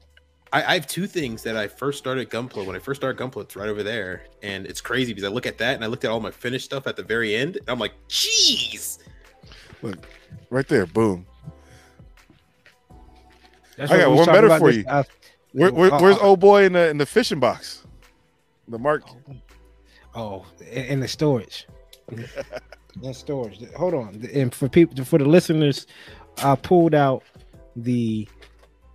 I, 0.54 0.64
I 0.64 0.74
have 0.76 0.88
two 0.88 1.08
things 1.08 1.44
that 1.44 1.58
I 1.58 1.68
first 1.68 1.98
started 1.98 2.30
Gunpla. 2.30 2.66
When 2.66 2.76
I 2.76 2.80
first 2.80 3.02
started 3.02 3.22
Gunpla, 3.22 3.44
it's 3.44 3.56
right 3.56 3.68
over 3.70 3.84
there, 3.84 4.24
and 4.42 4.66
it's 4.66 4.82
crazy 4.82 5.14
because 5.14 5.28
I 5.28 5.32
look 5.32 5.46
at 5.46 5.58
that 5.58 5.76
and 5.76 5.84
I 5.84 5.88
looked 5.88 6.06
at 6.06 6.12
all 6.12 6.20
my 6.20 6.32
finished 6.32 6.66
stuff 6.66 6.88
at 6.88 6.96
the 6.96 7.04
very 7.04 7.36
end, 7.36 7.58
and 7.58 7.70
I'm 7.70 7.80
like, 7.80 7.94
"Jeez!" 8.08 9.00
Look, 9.82 10.08
right 10.50 10.68
there, 10.68 10.86
boom. 10.86 11.26
That's 13.76 13.92
I 13.92 13.98
got 13.98 14.10
we 14.10 14.18
was 14.18 14.28
one 14.28 14.36
better 14.36 14.58
for 14.58 14.72
you. 14.72 14.86
uh, 14.88 15.04
Where, 15.52 15.72
where, 15.72 15.94
uh, 15.94 16.02
where's 16.02 16.18
uh, 16.18 16.22
old 16.22 16.40
boy 16.40 16.64
in 16.64 16.74
the 16.74 16.90
in 16.90 16.98
the 16.98 17.06
fishing 17.06 17.40
box? 17.40 17.84
The 18.68 18.80
mark. 18.80 19.04
Oh, 20.16 20.46
in, 20.62 20.86
in 20.86 21.00
the 21.00 21.08
storage. 21.08 21.68
in 23.04 23.14
storage. 23.14 23.70
Hold 23.74 23.94
on. 23.94 24.28
And 24.34 24.54
for 24.54 24.68
people, 24.68 25.04
for 25.06 25.20
the 25.20 25.26
listeners, 25.26 25.86
I 26.44 26.56
pulled 26.56 26.96
out 26.96 27.24
the 27.76 28.28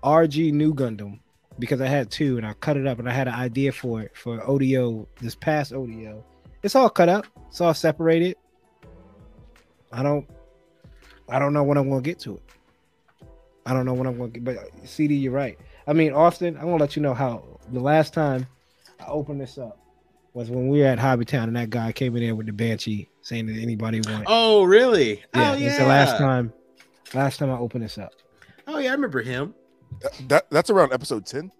RG 0.03 0.53
Nu 0.53 0.75
Gundam 0.75 1.21
because 1.59 1.81
I 1.81 1.87
had 1.87 2.11
two, 2.11 2.37
and 2.37 2.47
I 2.47 2.55
cut 2.55 2.77
it 2.77 2.87
up, 2.87 2.99
and 2.99 3.09
I 3.09 3.13
had 3.13 3.29
an 3.29 3.35
idea 3.35 3.73
for 3.73 4.03
it 4.03 4.17
for 4.17 4.43
ODO 4.49 5.09
this 5.21 5.35
past 5.35 5.73
ODO. 5.73 6.25
It's 6.63 6.75
all 6.75 6.91
cut 6.91 7.09
up. 7.09 7.27
It's 7.49 7.61
all 7.61 7.75
separated. 7.75 8.37
I 9.93 10.03
don't. 10.03 10.29
I 11.29 11.39
don't 11.39 11.53
know 11.53 11.63
when 11.63 11.79
I'm 11.79 11.89
going 11.89 12.03
to 12.03 12.09
get 12.09 12.19
to 12.21 12.37
it. 12.37 12.43
I 13.65 13.73
don't 13.73 13.87
know 13.87 13.95
when 13.95 14.07
I'm 14.07 14.19
going 14.19 14.33
to 14.33 14.41
get. 14.41 14.45
But 14.45 14.89
CD, 14.89 15.15
you're 15.15 15.33
right. 15.33 15.59
I 15.87 15.93
mean, 15.93 16.13
Austen, 16.13 16.57
I'm 16.57 16.65
to 16.65 16.77
let 16.77 16.97
you 16.97 17.03
know 17.03 17.15
how 17.15 17.59
the 17.71 17.81
last 17.81 18.13
time 18.13 18.47
I 19.01 19.07
opened 19.07 19.41
this 19.41 19.59
up 19.59 19.79
was 20.35 20.51
when 20.51 20.69
we 20.69 20.81
were 20.81 20.87
at 20.87 20.99
Hobbytown 20.99 21.45
and 21.45 21.57
that 21.57 21.71
guy 21.71 21.93
came 21.93 22.17
in 22.17 22.23
there 22.23 22.35
with 22.35 22.47
the 22.47 22.53
banshee 22.53 23.09
saying 23.21 23.47
that 23.47 23.61
anybody 23.61 24.01
wanted. 24.07 24.27
Oh, 24.27 24.65
really? 24.65 25.23
yeah, 25.35 25.53
oh, 25.53 25.59
it's 25.59 25.79
the 25.79 25.87
last 25.87 26.17
time. 26.19 26.53
Last 27.15 27.39
time 27.39 27.51
I 27.51 27.59
opened 27.59 27.85
this 27.85 27.99
up. 27.99 28.13
Oh, 28.67 28.79
yeah, 28.79 28.91
I 28.91 28.93
remember 28.93 29.21
him. 29.21 29.55
That 30.29 30.49
that's 30.51 30.71
around 30.71 30.93
episode 30.93 31.27
ten. 31.27 31.51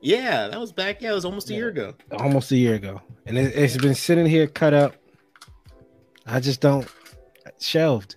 Yeah, 0.00 0.48
that 0.48 0.60
was 0.60 0.72
back. 0.72 1.02
Yeah, 1.02 1.10
it 1.10 1.14
was 1.14 1.24
almost 1.24 1.50
a 1.50 1.52
Yeah. 1.52 1.58
year 1.58 1.68
ago. 1.68 1.94
almost 2.12 2.52
a 2.52 2.56
year 2.56 2.74
ago, 2.76 3.00
and 3.26 3.36
it, 3.36 3.54
it's 3.56 3.76
been 3.76 3.94
sitting 3.94 4.26
here 4.26 4.46
cut 4.46 4.72
up. 4.74 4.94
I 6.26 6.40
just 6.40 6.60
don't 6.60 6.86
shelved. 7.58 8.16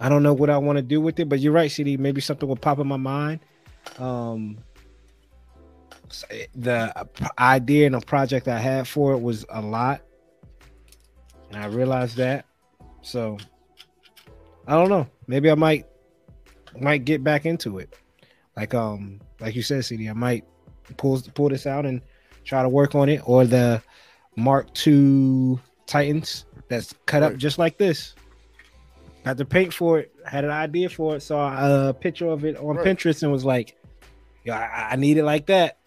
I 0.00 0.08
don't 0.08 0.22
know 0.22 0.32
what 0.34 0.50
I 0.50 0.56
want 0.58 0.76
to 0.78 0.82
do 0.82 1.00
with 1.00 1.18
it, 1.20 1.28
but 1.28 1.40
you're 1.40 1.52
right, 1.52 1.70
CD. 1.70 1.96
Maybe 1.96 2.20
something 2.20 2.48
will 2.48 2.56
pop 2.56 2.78
in 2.78 2.86
my 2.86 2.96
mind. 2.96 3.40
Um, 3.98 4.58
the 6.54 7.06
idea 7.38 7.86
and 7.86 7.94
the 7.94 8.00
project 8.00 8.48
I 8.48 8.58
had 8.58 8.86
for 8.88 9.12
it 9.12 9.18
was 9.20 9.44
a 9.50 9.60
lot, 9.60 10.00
and 11.50 11.62
I 11.62 11.66
realized 11.66 12.16
that. 12.16 12.46
So 13.02 13.36
I 14.66 14.72
don't 14.74 14.88
know. 14.88 15.06
Maybe 15.26 15.50
I 15.50 15.54
might 15.54 15.86
might 16.80 17.04
get 17.04 17.22
back 17.22 17.46
into 17.46 17.78
it. 17.78 17.94
Like 18.56 18.74
um, 18.74 19.20
like 19.40 19.54
you 19.54 19.62
said, 19.62 19.84
CD. 19.84 20.08
I 20.08 20.12
might 20.12 20.44
pull 20.96 21.20
pull 21.34 21.48
this 21.48 21.66
out 21.66 21.86
and 21.86 22.00
try 22.44 22.62
to 22.62 22.68
work 22.68 22.94
on 22.94 23.08
it, 23.08 23.20
or 23.26 23.44
the 23.44 23.82
Mark 24.36 24.68
II 24.86 25.58
Titans 25.86 26.44
that's 26.68 26.94
cut 27.06 27.22
up 27.22 27.36
just 27.36 27.58
like 27.58 27.78
this. 27.78 28.14
Had 29.24 29.38
the 29.38 29.44
paint 29.44 29.72
for 29.72 30.00
it, 30.00 30.12
had 30.26 30.44
an 30.44 30.50
idea 30.50 30.88
for 30.90 31.16
it, 31.16 31.20
saw 31.22 31.88
a 31.88 31.94
picture 31.94 32.28
of 32.28 32.44
it 32.44 32.56
on 32.58 32.76
Right. 32.76 32.86
Pinterest 32.86 33.22
and 33.22 33.32
was 33.32 33.44
like, 33.44 33.74
"Yeah, 34.44 34.58
I, 34.58 34.92
I 34.92 34.96
need 34.96 35.16
it 35.16 35.24
like 35.24 35.46
that." 35.46 35.78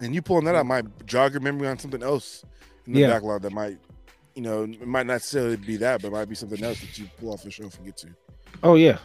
And 0.00 0.14
you 0.14 0.22
pulling 0.22 0.44
that 0.44 0.54
out 0.54 0.64
might 0.64 0.84
jog 1.06 1.32
your 1.32 1.40
memory 1.40 1.66
on 1.66 1.78
something 1.78 2.02
else 2.02 2.44
in 2.86 2.92
the 2.92 3.00
Yeah. 3.00 3.08
backlog 3.08 3.42
that 3.42 3.52
might, 3.52 3.78
you 4.36 4.42
know, 4.42 4.62
it 4.62 4.86
might 4.86 5.06
not 5.06 5.14
necessarily 5.14 5.56
be 5.56 5.76
that, 5.78 6.00
but 6.00 6.08
it 6.08 6.12
might 6.12 6.28
be 6.28 6.36
something 6.36 6.62
else 6.62 6.80
that 6.80 6.96
you 6.98 7.08
pull 7.18 7.32
off 7.32 7.42
the 7.42 7.50
shelf 7.50 7.76
and 7.78 7.86
get 7.86 7.96
to. 7.98 8.08
Oh 8.62 8.76
yeah, 8.76 8.98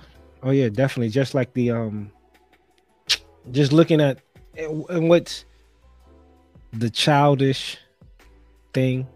oh 0.43 0.51
yeah, 0.51 0.69
definitely. 0.69 1.09
Just 1.09 1.33
like 1.33 1.53
the 1.53 1.71
um, 1.71 2.11
just 3.51 3.73
looking 3.73 4.01
at 4.01 4.19
and 4.57 4.85
and 4.89 5.09
what's 5.09 5.45
the 6.73 6.89
childish 6.89 7.77
thing 8.73 9.07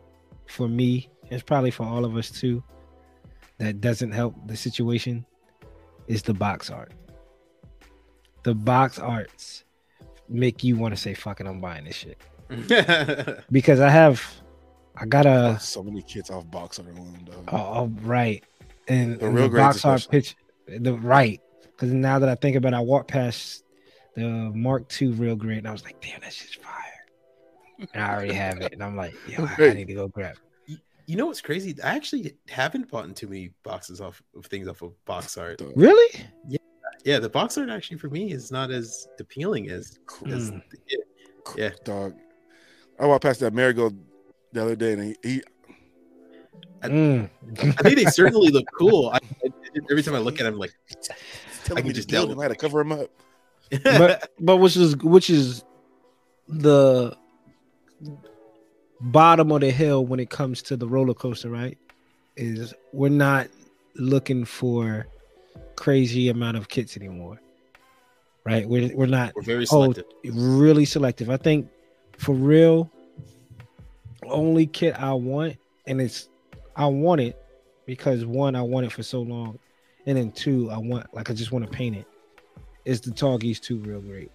for 0.47 0.67
me, 0.67 1.09
it's 1.29 1.43
probably 1.43 1.71
for 1.71 1.83
all 1.83 2.05
of 2.05 2.15
us 2.15 2.31
too. 2.31 2.63
That 3.59 3.81
doesn't 3.81 4.11
help 4.11 4.35
the 4.45 4.55
situation 4.55 5.25
is 6.07 6.21
the 6.21 6.33
box 6.33 6.69
art. 6.69 6.91
The 8.43 8.53
box 8.53 8.99
arts 8.99 9.63
make 10.29 10.63
you 10.63 10.75
want 10.77 10.95
to 10.95 10.99
say, 11.01 11.13
"Fucking, 11.13 11.47
I'm 11.47 11.59
buying 11.59 11.85
this 11.85 11.95
shit." 11.95 12.21
because 13.51 13.79
I 13.79 13.89
have 13.89 14.23
I 14.95 15.05
got 15.05 15.25
a 15.25 15.57
so 15.59 15.83
many 15.83 16.01
kids 16.01 16.29
off 16.29 16.49
box 16.49 16.79
art 16.79 16.87
alone, 16.89 17.19
dog. 17.25 17.49
oh, 17.51 17.57
oh, 17.57 17.91
right, 18.01 18.43
and, 18.87 19.19
The 19.19 19.25
and 19.27 19.35
real 19.35 19.49
the 19.49 19.57
box 19.57 19.83
art 19.83 19.99
especially. 19.99 20.35
Pitch 20.67 20.81
the 20.83 20.93
right 20.93 21.41
because 21.61 21.91
now 21.93 22.19
that 22.19 22.29
I 22.29 22.35
think 22.35 22.55
about, 22.55 22.73
it, 22.73 22.77
I 22.77 22.79
walked 22.81 23.09
past 23.09 23.63
the 24.15 24.27
Mark 24.55 24.91
II 25.01 25.09
real 25.09 25.35
grade 25.35 25.59
and 25.59 25.67
I 25.67 25.71
was 25.71 25.83
like, 25.83 25.99
damn, 26.01 26.19
that's 26.21 26.37
just 26.37 26.61
fire. 26.61 26.73
And 27.93 28.03
I 28.03 28.11
already 28.13 28.33
have 28.33 28.59
it, 28.61 28.73
and 28.73 28.83
I'm 28.83 28.95
like, 28.95 29.13
yo, 29.27 29.45
I, 29.45 29.55
I 29.69 29.73
need 29.73 29.85
to 29.87 29.93
go 29.93 30.07
grab. 30.07 30.35
it. 30.67 30.79
You 31.05 31.15
know 31.15 31.27
what's 31.27 31.41
crazy? 31.41 31.75
I 31.83 31.95
actually 31.95 32.33
haven't 32.49 32.89
bought 32.89 33.15
too 33.15 33.27
many 33.27 33.51
boxes 33.63 34.01
off 34.01 34.21
of 34.35 34.45
things 34.47 34.67
off 34.67 34.81
of 34.81 34.93
box 35.05 35.37
art. 35.37 35.61
Really? 35.75 36.21
Yeah, 36.47 36.57
yeah. 37.05 37.19
the 37.19 37.29
box 37.29 37.55
art 37.57 37.69
actually 37.69 37.97
for 37.99 38.09
me 38.09 38.31
is 38.31 38.51
not 38.51 38.71
as 38.71 39.07
appealing 39.19 39.69
as, 39.69 39.99
as 40.25 40.49
Mm. 40.51 40.61
yeah. 41.55 41.69
Dog. 41.83 42.15
I 42.99 43.05
walked 43.05 43.23
past 43.23 43.39
that 43.41 43.53
marigold 43.53 43.95
the 44.53 44.63
other 44.63 44.75
day 44.75 44.93
and 44.93 45.03
he, 45.03 45.15
he 45.23 45.41
Mm. 46.83 47.29
I 47.59 47.71
think 47.83 47.95
they 47.97 48.05
certainly 48.05 48.49
look 48.49 48.65
cool. 48.77 49.09
I, 49.09 49.17
I- 49.45 49.49
every 49.89 50.03
time 50.03 50.15
I 50.15 50.19
look 50.19 50.39
at 50.39 50.45
him, 50.45 50.57
like, 50.57 50.73
I 50.91 50.95
telling 51.65 51.83
can 51.83 51.87
me 51.87 51.89
to 51.89 51.93
just 51.93 52.09
tell. 52.09 52.29
him. 52.29 52.39
I 52.39 52.43
had 52.43 52.49
to 52.49 52.55
cover 52.55 52.81
him 52.81 52.91
up. 52.91 53.09
but 53.83 54.31
but 54.39 54.57
which 54.57 54.77
is 54.77 54.95
which 54.97 55.29
is 55.29 55.63
the 56.47 57.15
bottom 59.01 59.51
of 59.51 59.61
the 59.61 59.71
hill 59.71 60.05
when 60.05 60.19
it 60.19 60.29
comes 60.29 60.61
to 60.63 60.77
the 60.77 60.87
roller 60.87 61.13
coaster, 61.13 61.49
right? 61.49 61.77
Is 62.35 62.73
we're 62.93 63.09
not 63.09 63.47
looking 63.95 64.45
for 64.45 65.07
crazy 65.75 66.29
amount 66.29 66.57
of 66.57 66.69
kits 66.69 66.95
anymore, 66.97 67.39
right? 68.45 68.67
We're 68.67 68.95
we're 68.95 69.05
not 69.07 69.33
we're 69.35 69.41
very 69.41 69.63
Oh, 69.71 69.91
selective. 69.91 70.05
really 70.25 70.85
selective. 70.85 71.29
I 71.29 71.37
think 71.37 71.67
for 72.17 72.33
real, 72.33 72.89
only 74.25 74.67
kit 74.67 74.95
I 75.01 75.13
want, 75.13 75.57
and 75.85 75.99
it's 76.01 76.29
I 76.75 76.85
want 76.85 77.21
it 77.21 77.35
because 77.85 78.25
one, 78.25 78.55
I 78.55 78.61
want 78.61 78.85
it 78.85 78.91
for 78.91 79.03
so 79.03 79.21
long, 79.21 79.57
and 80.07 80.17
then 80.17 80.31
two, 80.31 80.71
I 80.71 80.77
want 80.79 81.05
like 81.13 81.29
I 81.29 81.33
just 81.33 81.51
want 81.51 81.65
to 81.65 81.71
paint 81.71 81.95
it. 81.97 82.05
Is 82.85 83.01
the 83.01 83.11
Tallgeese 83.11 83.59
two 83.59 83.77
real 83.79 84.01
great? 84.01 84.31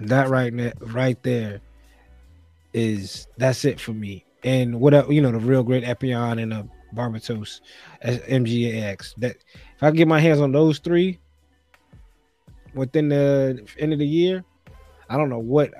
That 0.00 0.28
right 0.28 0.52
ne- 0.52 0.72
right 0.80 1.22
there 1.22 1.60
is 2.72 3.26
that's 3.36 3.64
it 3.64 3.78
for 3.80 3.92
me. 3.92 4.24
And 4.42 4.80
whatever 4.80 5.12
you 5.12 5.20
know, 5.20 5.30
the 5.32 5.38
real 5.38 5.62
great 5.62 5.84
Epion 5.84 6.38
and 6.42 6.50
the 6.52 6.68
Barbatos 6.94 7.60
as 8.00 8.18
MGAX. 8.20 9.14
That 9.18 9.36
if 9.76 9.82
I 9.82 9.88
can 9.88 9.96
get 9.96 10.08
my 10.08 10.18
hands 10.20 10.40
on 10.40 10.52
those 10.52 10.78
three 10.78 11.18
within 12.74 13.08
the 13.08 13.66
end 13.78 13.92
of 13.92 13.98
the 13.98 14.06
year, 14.06 14.44
I 15.08 15.16
don't 15.16 15.28
know 15.28 15.38
what. 15.38 15.72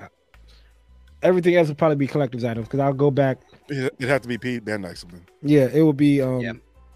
Everything 1.23 1.55
else 1.55 1.67
would 1.67 1.77
probably 1.77 1.97
be 1.97 2.07
collector's 2.07 2.43
items 2.43 2.67
because 2.67 2.79
I'll 2.79 2.93
go 2.93 3.11
back. 3.11 3.39
It'd 3.69 3.85
it'd 3.99 4.09
have 4.09 4.21
to 4.21 4.27
be 4.27 4.37
P 4.37 4.59
Bandai 4.59 4.97
something. 4.97 5.21
Yeah, 5.43 5.67
it 5.71 5.81
would 5.83 5.97
be 5.97 6.21
um 6.21 6.39
Yeah. 6.41 6.53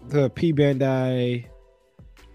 the 0.08 0.30
P 0.30 0.52
Bandai, 0.52 1.46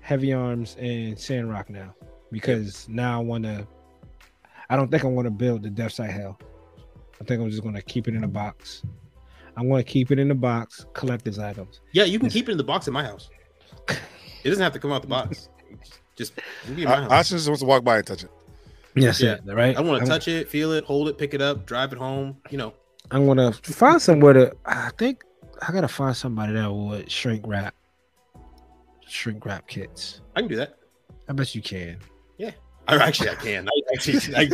Heavy 0.02 0.34
Arms, 0.34 0.76
and 0.80 1.18
Sandrock 1.18 1.69
now 1.69 1.95
because 2.32 2.88
now 2.90 3.19
I 3.19 3.23
want 3.23 3.44
to. 3.45 3.68
I 4.69 4.76
don't 4.76 4.90
think 4.90 5.03
I 5.03 5.07
want 5.07 5.26
to 5.26 5.32
build 5.32 5.64
the 5.64 5.69
Death 5.69 5.94
Scythe 5.94 6.11
Hell. 6.11 6.40
I 7.19 7.23
think 7.23 7.41
I'm 7.41 7.49
just 7.49 7.61
going 7.61 7.76
to 7.76 7.82
keep 7.82 8.07
it 8.07 8.15
in 8.15 8.23
a 8.23 8.28
box. 8.28 8.84
I'm 9.57 9.68
going 9.68 9.84
to 9.84 9.90
keep 9.90 10.11
it 10.11 10.19
in 10.19 10.30
the 10.30 10.36
box, 10.36 10.78
Collect 10.80 10.94
collector's 10.95 11.40
items. 11.40 11.82
Yeah, 11.91 12.06
you 12.06 12.19
can 12.19 12.30
keep 12.30 12.48
it 12.48 12.53
in 12.53 12.57
the 12.57 12.64
box 12.64 12.88
in 12.88 12.94
my 12.94 13.03
house. 13.03 13.30
It 13.90 14.49
doesn't 14.49 14.64
have 14.64 14.73
to 14.73 14.80
come 14.80 14.91
out 14.91 15.02
the 15.02 15.07
box. 15.07 15.49
Just 16.15 16.34
you 16.38 16.44
can 16.65 16.76
be 16.76 16.82
in 16.84 16.90
my 16.90 17.06
I, 17.06 17.18
house. 17.18 17.30
Just 17.30 17.48
wants 17.48 17.61
to 17.61 17.68
walk 17.68 17.84
by 17.84 17.98
and 17.98 18.07
touch 18.07 18.23
it. 18.23 18.32
Yes, 18.95 19.22
Yeah. 19.22 19.38
yeah, 19.45 19.53
right. 19.53 19.78
I 19.78 19.82
want 19.82 20.02
to 20.03 20.07
touch 20.10 20.28
it, 20.28 20.49
feel 20.49 20.72
it, 20.73 20.84
hold 20.84 21.07
it, 21.10 21.18
pick 21.18 21.34
it 21.34 21.41
up, 21.41 21.65
drive 21.65 21.94
it 21.94 21.99
home. 21.99 22.38
You 22.49 22.57
know, 22.57 22.73
I'm 23.11 23.26
gonna 23.26 23.53
find 23.53 24.02
somewhere 24.02 24.34
to. 24.34 24.56
I 24.65 24.90
think 24.98 25.23
I 25.68 25.72
gotta 25.72 25.88
find 25.88 26.15
somebody 26.15 26.53
that 26.53 26.72
would 26.72 27.10
shrink 27.10 27.45
wrap, 27.45 27.73
shrink 29.11 29.45
wrap 29.45 29.67
kits. 29.67 30.21
I 30.35 30.41
can 30.41 30.49
do 30.49 30.55
that. 30.55 30.77
I 31.27 31.33
bet 31.33 31.53
you 31.53 31.61
can. 31.61 31.97
Yeah. 32.38 32.51
I 32.88 32.95
actually 32.95 33.29
I 33.29 33.35
can. 33.35 33.67
I 33.67 33.93
actually 33.93 34.35
I, 34.35 34.49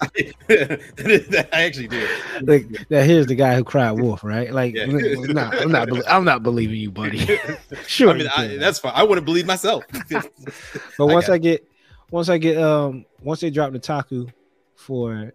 I, 0.00 1.46
I 1.52 1.62
actually 1.62 1.88
do. 1.88 2.08
Like 2.42 2.66
that. 2.88 3.04
Here's 3.04 3.26
the 3.26 3.34
guy 3.34 3.54
who 3.54 3.62
cried 3.62 3.92
wolf, 3.92 4.24
right? 4.24 4.52
Like, 4.52 4.74
Yeah. 4.74 4.86
nah, 4.86 5.50
I'm 5.50 5.70
not. 5.70 5.88
I'm 6.08 6.24
not 6.24 6.42
believing 6.42 6.76
you, 6.76 6.90
buddy. 6.90 7.26
Sure, 7.86 8.10
I 8.10 8.14
mean, 8.14 8.28
I, 8.36 8.56
that's 8.56 8.78
fine. 8.78 8.92
I 8.94 9.04
to 9.06 9.20
believe 9.20 9.46
myself. 9.46 9.84
But 10.98 11.06
once 11.06 11.28
I 11.28 11.38
get, 11.38 11.66
once 12.10 12.28
I 12.28 12.38
get, 12.38 12.56
um, 12.56 13.04
once 13.22 13.40
they 13.40 13.50
drop 13.50 13.72
the 13.72 13.78
Taku 13.78 14.28
for, 14.76 15.32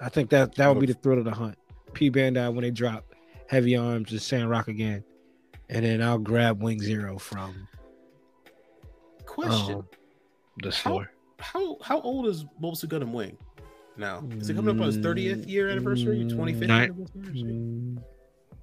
I 0.00 0.08
think 0.08 0.30
that 0.30 0.54
that 0.56 0.68
would 0.68 0.80
be 0.80 0.86
the 0.86 0.94
thrill 0.94 1.18
of 1.18 1.24
the 1.24 1.34
hunt. 1.34 1.56
P 1.92 2.10
Bandai 2.10 2.52
when 2.52 2.62
they 2.62 2.70
drop 2.70 3.04
Heavy 3.48 3.76
Arms 3.76 4.10
and 4.10 4.20
Sand 4.20 4.50
Rock 4.50 4.68
again, 4.68 5.04
and 5.68 5.84
then 5.84 6.02
I'll 6.02 6.18
grab 6.18 6.62
Wing 6.62 6.80
Zero 6.80 7.18
from 7.18 7.66
Question: 9.24 9.76
um, 9.76 9.88
the 10.62 10.72
store. 10.72 11.10
How 11.38 11.76
how 11.82 12.00
old 12.00 12.26
is 12.26 12.44
Bulbasaur 12.62 12.86
Gundam 12.88 13.12
Wing 13.12 13.36
now? 13.96 14.24
Is 14.38 14.48
it 14.48 14.54
coming 14.54 14.74
up 14.74 14.80
on 14.82 14.88
its 14.88 14.96
thirtieth 14.98 15.46
year 15.46 15.68
anniversary, 15.68 16.18
Mm, 16.24 16.34
twenty 16.34 16.54
fifth 16.54 16.70
anniversary? 16.70 17.20
Mm, 17.32 18.02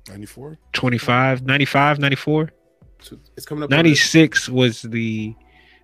94? 0.09 0.57
25, 0.73 1.45
95, 1.45 1.99
94. 1.99 2.51
So 2.99 3.17
it's 3.37 3.45
coming 3.45 3.63
up. 3.63 3.69
96 3.69 4.49
was 4.49 4.81
the, 4.81 5.33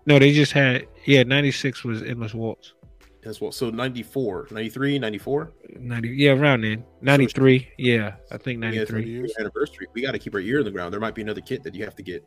no, 0.05 0.19
they 0.19 0.33
just 0.33 0.51
had, 0.51 0.87
yeah, 1.05 1.23
96 1.23 1.85
was 1.85 2.01
Endless 2.03 2.33
Waltz. 2.33 2.73
As 3.25 3.41
well. 3.41 3.51
So 3.51 3.69
94, 3.69 4.47
93, 4.51 4.99
94 4.99 5.51
90, 5.77 6.09
yeah, 6.09 6.31
around 6.31 6.61
then. 6.63 6.83
93, 7.01 7.67
yeah, 7.77 8.15
I 8.31 8.37
think 8.37 8.59
93. 8.59 9.05
years. 9.09 9.33
anniversary. 9.39 9.87
We 9.93 10.01
got 10.01 10.11
to 10.11 10.19
keep 10.19 10.33
our 10.33 10.39
ear 10.39 10.59
in 10.59 10.65
the 10.65 10.71
ground. 10.71 10.93
There 10.93 10.99
might 11.01 11.15
be 11.15 11.21
another 11.21 11.41
kit 11.41 11.63
that 11.63 11.75
you 11.75 11.83
have 11.83 11.95
to 11.95 12.03
get. 12.03 12.25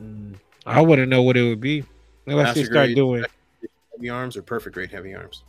Mm, 0.00 0.36
I 0.66 0.80
wouldn't 0.80 1.08
know 1.08 1.22
what 1.22 1.36
it 1.36 1.42
would 1.42 1.60
be 1.60 1.84
unless 2.26 2.54
they 2.54 2.64
start 2.64 2.86
grade, 2.86 2.96
doing. 2.96 3.24
heavy 3.96 4.08
arms 4.10 4.36
or 4.36 4.42
perfect 4.42 4.74
grade 4.74 4.90
heavy 4.90 5.14
arms. 5.14 5.44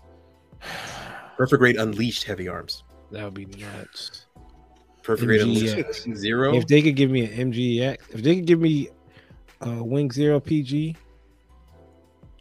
Perfect 1.38 1.60
grade 1.60 1.77
unleashed 1.77 2.23
heavy 2.23 2.47
arms. 2.47 2.84
That 3.11 3.23
would 3.26 3.34
be 3.34 3.45
nuts. 3.45 4.26
Perfect 5.03 5.27
grade 5.27 5.41
unleashed 5.41 6.03
zero. 6.15 6.56
If 6.56 6.68
they 6.68 6.81
could 6.81 6.95
give 6.95 7.10
me 7.11 7.26
an 7.26 7.51
MGX, 7.51 7.97
if 8.11 8.22
they 8.23 8.35
could 8.35 8.45
give 8.45 8.60
me 8.60 8.89
a 9.61 9.84
Wing 9.84 10.11
Zero 10.11 10.39
PG 10.39 10.95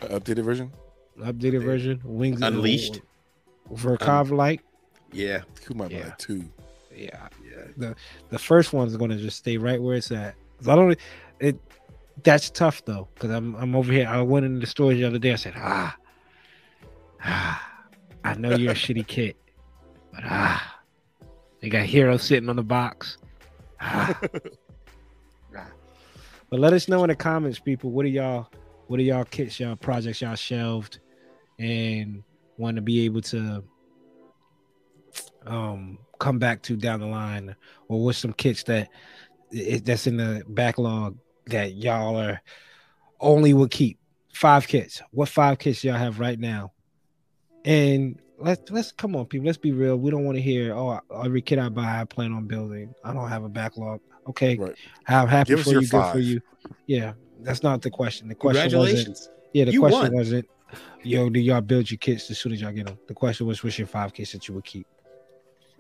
Uh, 0.01 0.06
updated 0.06 0.44
version? 0.44 0.70
Updated 1.19 1.62
version, 1.65 2.01
Wings 2.05 2.40
Unleashed? 2.43 3.01
Verkov 3.73 4.31
like, 4.31 4.62
Yeah. 5.12 5.43
Who 5.66 5.74
might 5.74 5.90
buy 5.90 5.99
Yeah. 5.99 6.15
two? 6.19 6.45
yeah, 6.95 7.28
yeah. 7.45 7.65
The 7.77 7.95
the 8.31 8.39
first 8.39 8.73
one's 8.73 8.97
gonna 8.97 9.16
just 9.19 9.36
stay 9.39 9.57
right 9.57 9.81
where 9.81 9.97
it's 9.97 10.11
at. 10.11 10.35
I 10.66 10.74
don't. 10.74 10.99
It 11.39 11.59
that's 12.24 12.51
tough 12.51 12.85
though, 12.85 13.09
because 13.15 13.31
I'm 13.31 13.55
I'm 13.57 13.77
over 13.77 13.93
here. 13.93 14.09
I 14.09 14.20
went 14.23 14.47
into 14.47 14.61
the 14.61 14.66
stores 14.66 14.97
the 14.97 15.05
other 15.05 15.19
day. 15.19 15.32
I 15.32 15.36
said, 15.36 15.55
ah, 15.57 15.97
ah, 17.24 17.78
I 18.24 18.35
know 18.35 18.57
you're 18.57 18.73
a 18.73 18.74
shitty 18.86 19.07
kid, 19.07 19.36
but 20.12 20.23
ah, 20.24 20.81
they 21.61 21.69
got 21.69 21.85
hero 21.85 22.16
sitting 22.16 22.49
on 22.49 22.57
the 22.57 22.62
box. 22.65 23.19
Ah. 23.81 24.19
Ah. 24.23 24.28
But 26.51 26.61
let 26.61 26.73
us 26.73 26.89
know 26.89 27.05
in 27.05 27.09
the 27.09 27.15
comments, 27.15 27.59
people. 27.59 27.90
What 27.90 28.07
are 28.07 28.09
y'all? 28.09 28.49
What 28.86 28.99
are 28.99 29.03
y'all 29.03 29.24
kits, 29.24 29.61
y'all 29.61 29.77
projects, 29.77 30.23
y'all 30.23 30.35
shelved, 30.35 31.01
and 31.59 32.22
want 32.56 32.76
to 32.76 32.82
be 32.82 33.05
able 33.05 33.20
to 33.22 33.62
um 35.47 35.98
come 36.18 36.39
back 36.39 36.62
to 36.62 36.76
down 36.76 37.01
the 37.01 37.06
line, 37.06 37.55
or 37.89 38.05
what's 38.05 38.18
some 38.18 38.32
kits 38.32 38.62
that 38.64 38.89
that's 39.82 40.06
in 40.06 40.16
the 40.16 40.43
backlog 40.48 41.16
that 41.47 41.74
y'all 41.74 42.16
are 42.16 42.40
only 43.20 43.55
will 43.55 43.68
keep 43.68 43.98
five 44.35 44.66
kits. 44.68 45.01
What 45.10 45.28
five 45.28 45.59
kits 45.59 45.82
y'all 45.82 45.94
have 45.97 46.20
right 46.20 46.39
now? 46.39 46.72
And 47.64 48.20
let's 48.39 48.70
let's 48.70 48.93
come 48.93 49.16
on, 49.16 49.26
people. 49.26 49.47
Let's 49.47 49.59
be 49.59 49.72
real. 49.72 49.97
We 49.97 50.10
don't 50.10 50.24
want 50.24 50.36
to 50.36 50.43
hear, 50.43 50.74
oh, 50.74 51.01
every 51.24 51.43
kit 51.43 51.59
I 51.59 51.68
buy, 51.68 52.01
I 52.01 52.05
plan 52.05 52.32
on 52.32 52.47
building. 52.47 52.94
I 53.05 53.12
don't 53.12 53.28
have 53.28 53.44
a 53.44 53.48
backlog. 53.48 54.01
Okay, 54.28 54.56
Right. 54.56 54.74
I'm 55.06 55.26
happy 55.26 55.55
Give 55.55 55.64
for 55.64 55.70
your 55.70 55.82
you. 55.82 55.89
Good 55.89 56.12
for 56.12 56.18
you. 56.18 56.40
Yeah, 56.86 57.14
that's 57.40 57.62
not 57.62 57.80
the 57.80 57.90
question. 57.90 58.28
The 58.28 58.35
question 58.35 58.78
wasn't. 58.78 59.18
Yeah, 59.55 59.64
the 59.64 59.72
You 59.72 59.80
question 59.80 60.01
won. 60.01 60.14
wasn't, 60.14 60.47
yo, 61.03 61.28
do 61.31 61.40
y'all 61.40 61.61
build 61.61 61.90
your 61.90 61.99
kits 61.99 62.31
as 62.31 62.39
soon 62.39 62.53
as 62.53 62.61
y'all 62.61 62.73
get 62.73 62.86
them? 62.86 62.99
The 63.09 63.15
question 63.15 63.47
was, 63.47 63.62
what's 63.65 63.78
your 63.78 63.86
five 63.89 64.12
kits 64.12 64.32
that 64.32 64.49
you 64.49 64.55
would 64.55 64.65
keep? 64.65 64.86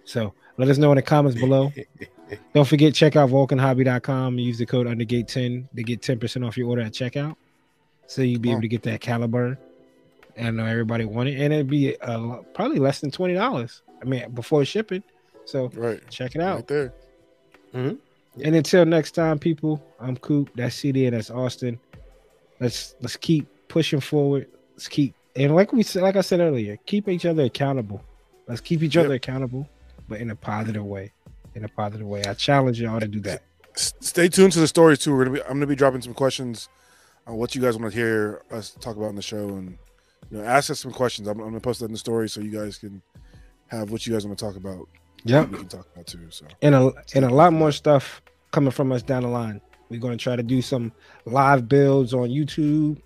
So 0.04 0.32
let 0.56 0.68
us 0.68 0.78
know 0.78 0.90
in 0.92 0.96
the 0.96 1.02
comments 1.02 1.38
below. 1.38 1.72
Don't 2.54 2.66
forget, 2.66 2.94
check 2.94 3.16
out 3.16 3.30
vulcanhobby.com 3.30 4.34
and 4.34 4.40
use 4.40 4.58
the 4.58 4.66
code 4.66 4.86
undergate10 4.86 5.68
to 5.76 5.82
get 5.82 6.00
10% 6.02 6.46
off 6.46 6.56
your 6.56 6.68
order 6.68 6.82
at 6.82 6.92
checkout. 6.92 7.36
So 8.06 8.22
you'll 8.22 8.40
be 8.40 8.48
Oh. 8.48 8.52
able 8.52 8.62
to 8.62 8.68
get 8.68 8.82
that 8.84 9.00
caliber. 9.00 9.58
And 10.36 10.46
I 10.46 10.50
know 10.50 10.66
everybody 10.66 11.04
wanted, 11.04 11.34
it. 11.38 11.42
And 11.42 11.52
it'd 11.52 11.68
be 11.68 12.00
uh, 12.00 12.36
probably 12.54 12.78
less 12.78 13.00
than 13.00 13.10
$20. 13.10 13.82
I 14.00 14.04
mean, 14.04 14.30
before 14.30 14.64
shipping. 14.64 15.02
So 15.44 15.68
Right. 15.74 16.00
check 16.10 16.34
it 16.34 16.40
out. 16.40 16.56
Right 16.56 16.66
there. 16.68 16.94
And 17.74 18.54
until 18.54 18.84
next 18.86 19.12
time, 19.12 19.38
people, 19.38 19.82
I'm 20.00 20.16
Coop. 20.16 20.50
That's 20.54 20.76
CD 20.76 21.06
and 21.06 21.16
that's 21.16 21.30
Austen. 21.30 21.78
Let's 22.60 22.94
let's 23.00 23.16
keep 23.16 23.48
pushing 23.68 24.00
forward. 24.00 24.46
Let's 24.78 24.86
keep 24.86 25.16
and 25.34 25.56
like 25.56 25.72
we 25.72 25.82
said, 25.82 26.02
like 26.04 26.14
I 26.14 26.20
said 26.20 26.38
earlier, 26.38 26.76
keep 26.86 27.08
each 27.08 27.26
other 27.26 27.42
accountable. 27.42 28.00
Let's 28.46 28.60
keep 28.60 28.80
each 28.80 28.94
Yep. 28.94 29.06
other 29.06 29.14
accountable, 29.14 29.68
but 30.08 30.20
in 30.20 30.30
a 30.30 30.36
positive 30.36 30.84
way. 30.84 31.12
in 31.56 31.64
a 31.64 31.68
positive 31.68 32.06
way. 32.06 32.22
I 32.24 32.34
challenge 32.34 32.80
y'all 32.80 33.00
to 33.00 33.08
do 33.08 33.18
that. 33.22 33.42
Stay 33.74 34.28
tuned 34.28 34.52
to 34.52 34.60
the 34.60 34.68
stories 34.68 35.00
too. 35.00 35.12
We're 35.12 35.24
gonna 35.24 35.34
be. 35.36 35.42
I'm 35.42 35.54
gonna 35.54 35.66
be 35.66 35.74
dropping 35.74 36.02
some 36.02 36.14
questions 36.14 36.68
on 37.26 37.34
what 37.36 37.56
you 37.56 37.60
guys 37.60 37.76
want 37.76 37.92
to 37.92 37.98
hear 37.98 38.42
us 38.52 38.76
talk 38.80 38.96
about 38.96 39.08
in 39.08 39.16
the 39.16 39.22
show, 39.22 39.48
and 39.48 39.76
you 40.30 40.38
know, 40.38 40.44
ask 40.44 40.70
us 40.70 40.78
some 40.78 40.92
questions. 40.92 41.26
I'm, 41.26 41.40
I'm 41.40 41.48
gonna 41.48 41.58
post 41.60 41.80
that 41.80 41.86
in 41.86 41.92
the 41.92 41.98
story 41.98 42.28
so 42.28 42.40
you 42.40 42.52
guys 42.52 42.78
can 42.78 43.02
have 43.66 43.90
what 43.90 44.06
you 44.06 44.12
guys 44.12 44.24
want 44.24 44.38
to 44.38 44.44
talk 44.44 44.54
about. 44.54 44.86
Yep. 45.24 45.48
we 45.50 45.58
can 45.58 45.68
talk 45.68 45.88
about 45.92 46.06
too. 46.06 46.20
So 46.30 46.46
And 46.62 46.76
a 46.76 46.92
and 47.16 47.24
a 47.24 47.30
lot 47.34 47.52
more 47.52 47.72
stuff 47.72 48.22
coming 48.52 48.70
from 48.70 48.92
us 48.92 49.02
down 49.02 49.24
the 49.24 49.28
line. 49.28 49.60
We're 49.88 49.98
gonna 49.98 50.16
try 50.16 50.36
to 50.36 50.42
do 50.44 50.62
some 50.62 50.92
live 51.24 51.68
builds 51.68 52.14
on 52.14 52.28
YouTube. 52.28 53.00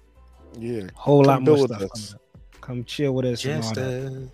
Yeah, 0.58 0.88
Whole 0.94 1.24
lot 1.24 1.42
more 1.42 1.56
build 1.56 1.70
with 1.70 1.78
stuff. 1.78 1.92
us. 1.92 2.14
Come 2.60 2.84
chill 2.84 3.14
with 3.14 3.24
us. 3.26 3.40
Just 3.42 3.74
that. 3.74 4.28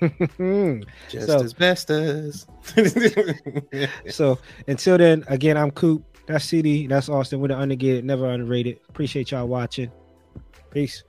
as, 0.00 0.82
just 1.10 1.26
So- 1.26 1.42
as 1.42 1.52
best 1.54 1.90
as. 1.90 2.46
so 4.10 4.38
until 4.66 4.98
then, 4.98 5.24
again, 5.28 5.56
I'm 5.56 5.70
Coop. 5.70 6.04
That's 6.26 6.44
CD. 6.44 6.86
That's 6.88 7.08
Austen. 7.08 7.40
We're 7.40 7.48
the 7.48 7.56
undergated, 7.56 8.04
never 8.04 8.26
underrated. 8.28 8.80
Appreciate 8.88 9.30
y'all 9.30 9.46
watching. 9.46 9.90
Peace. 10.70 11.04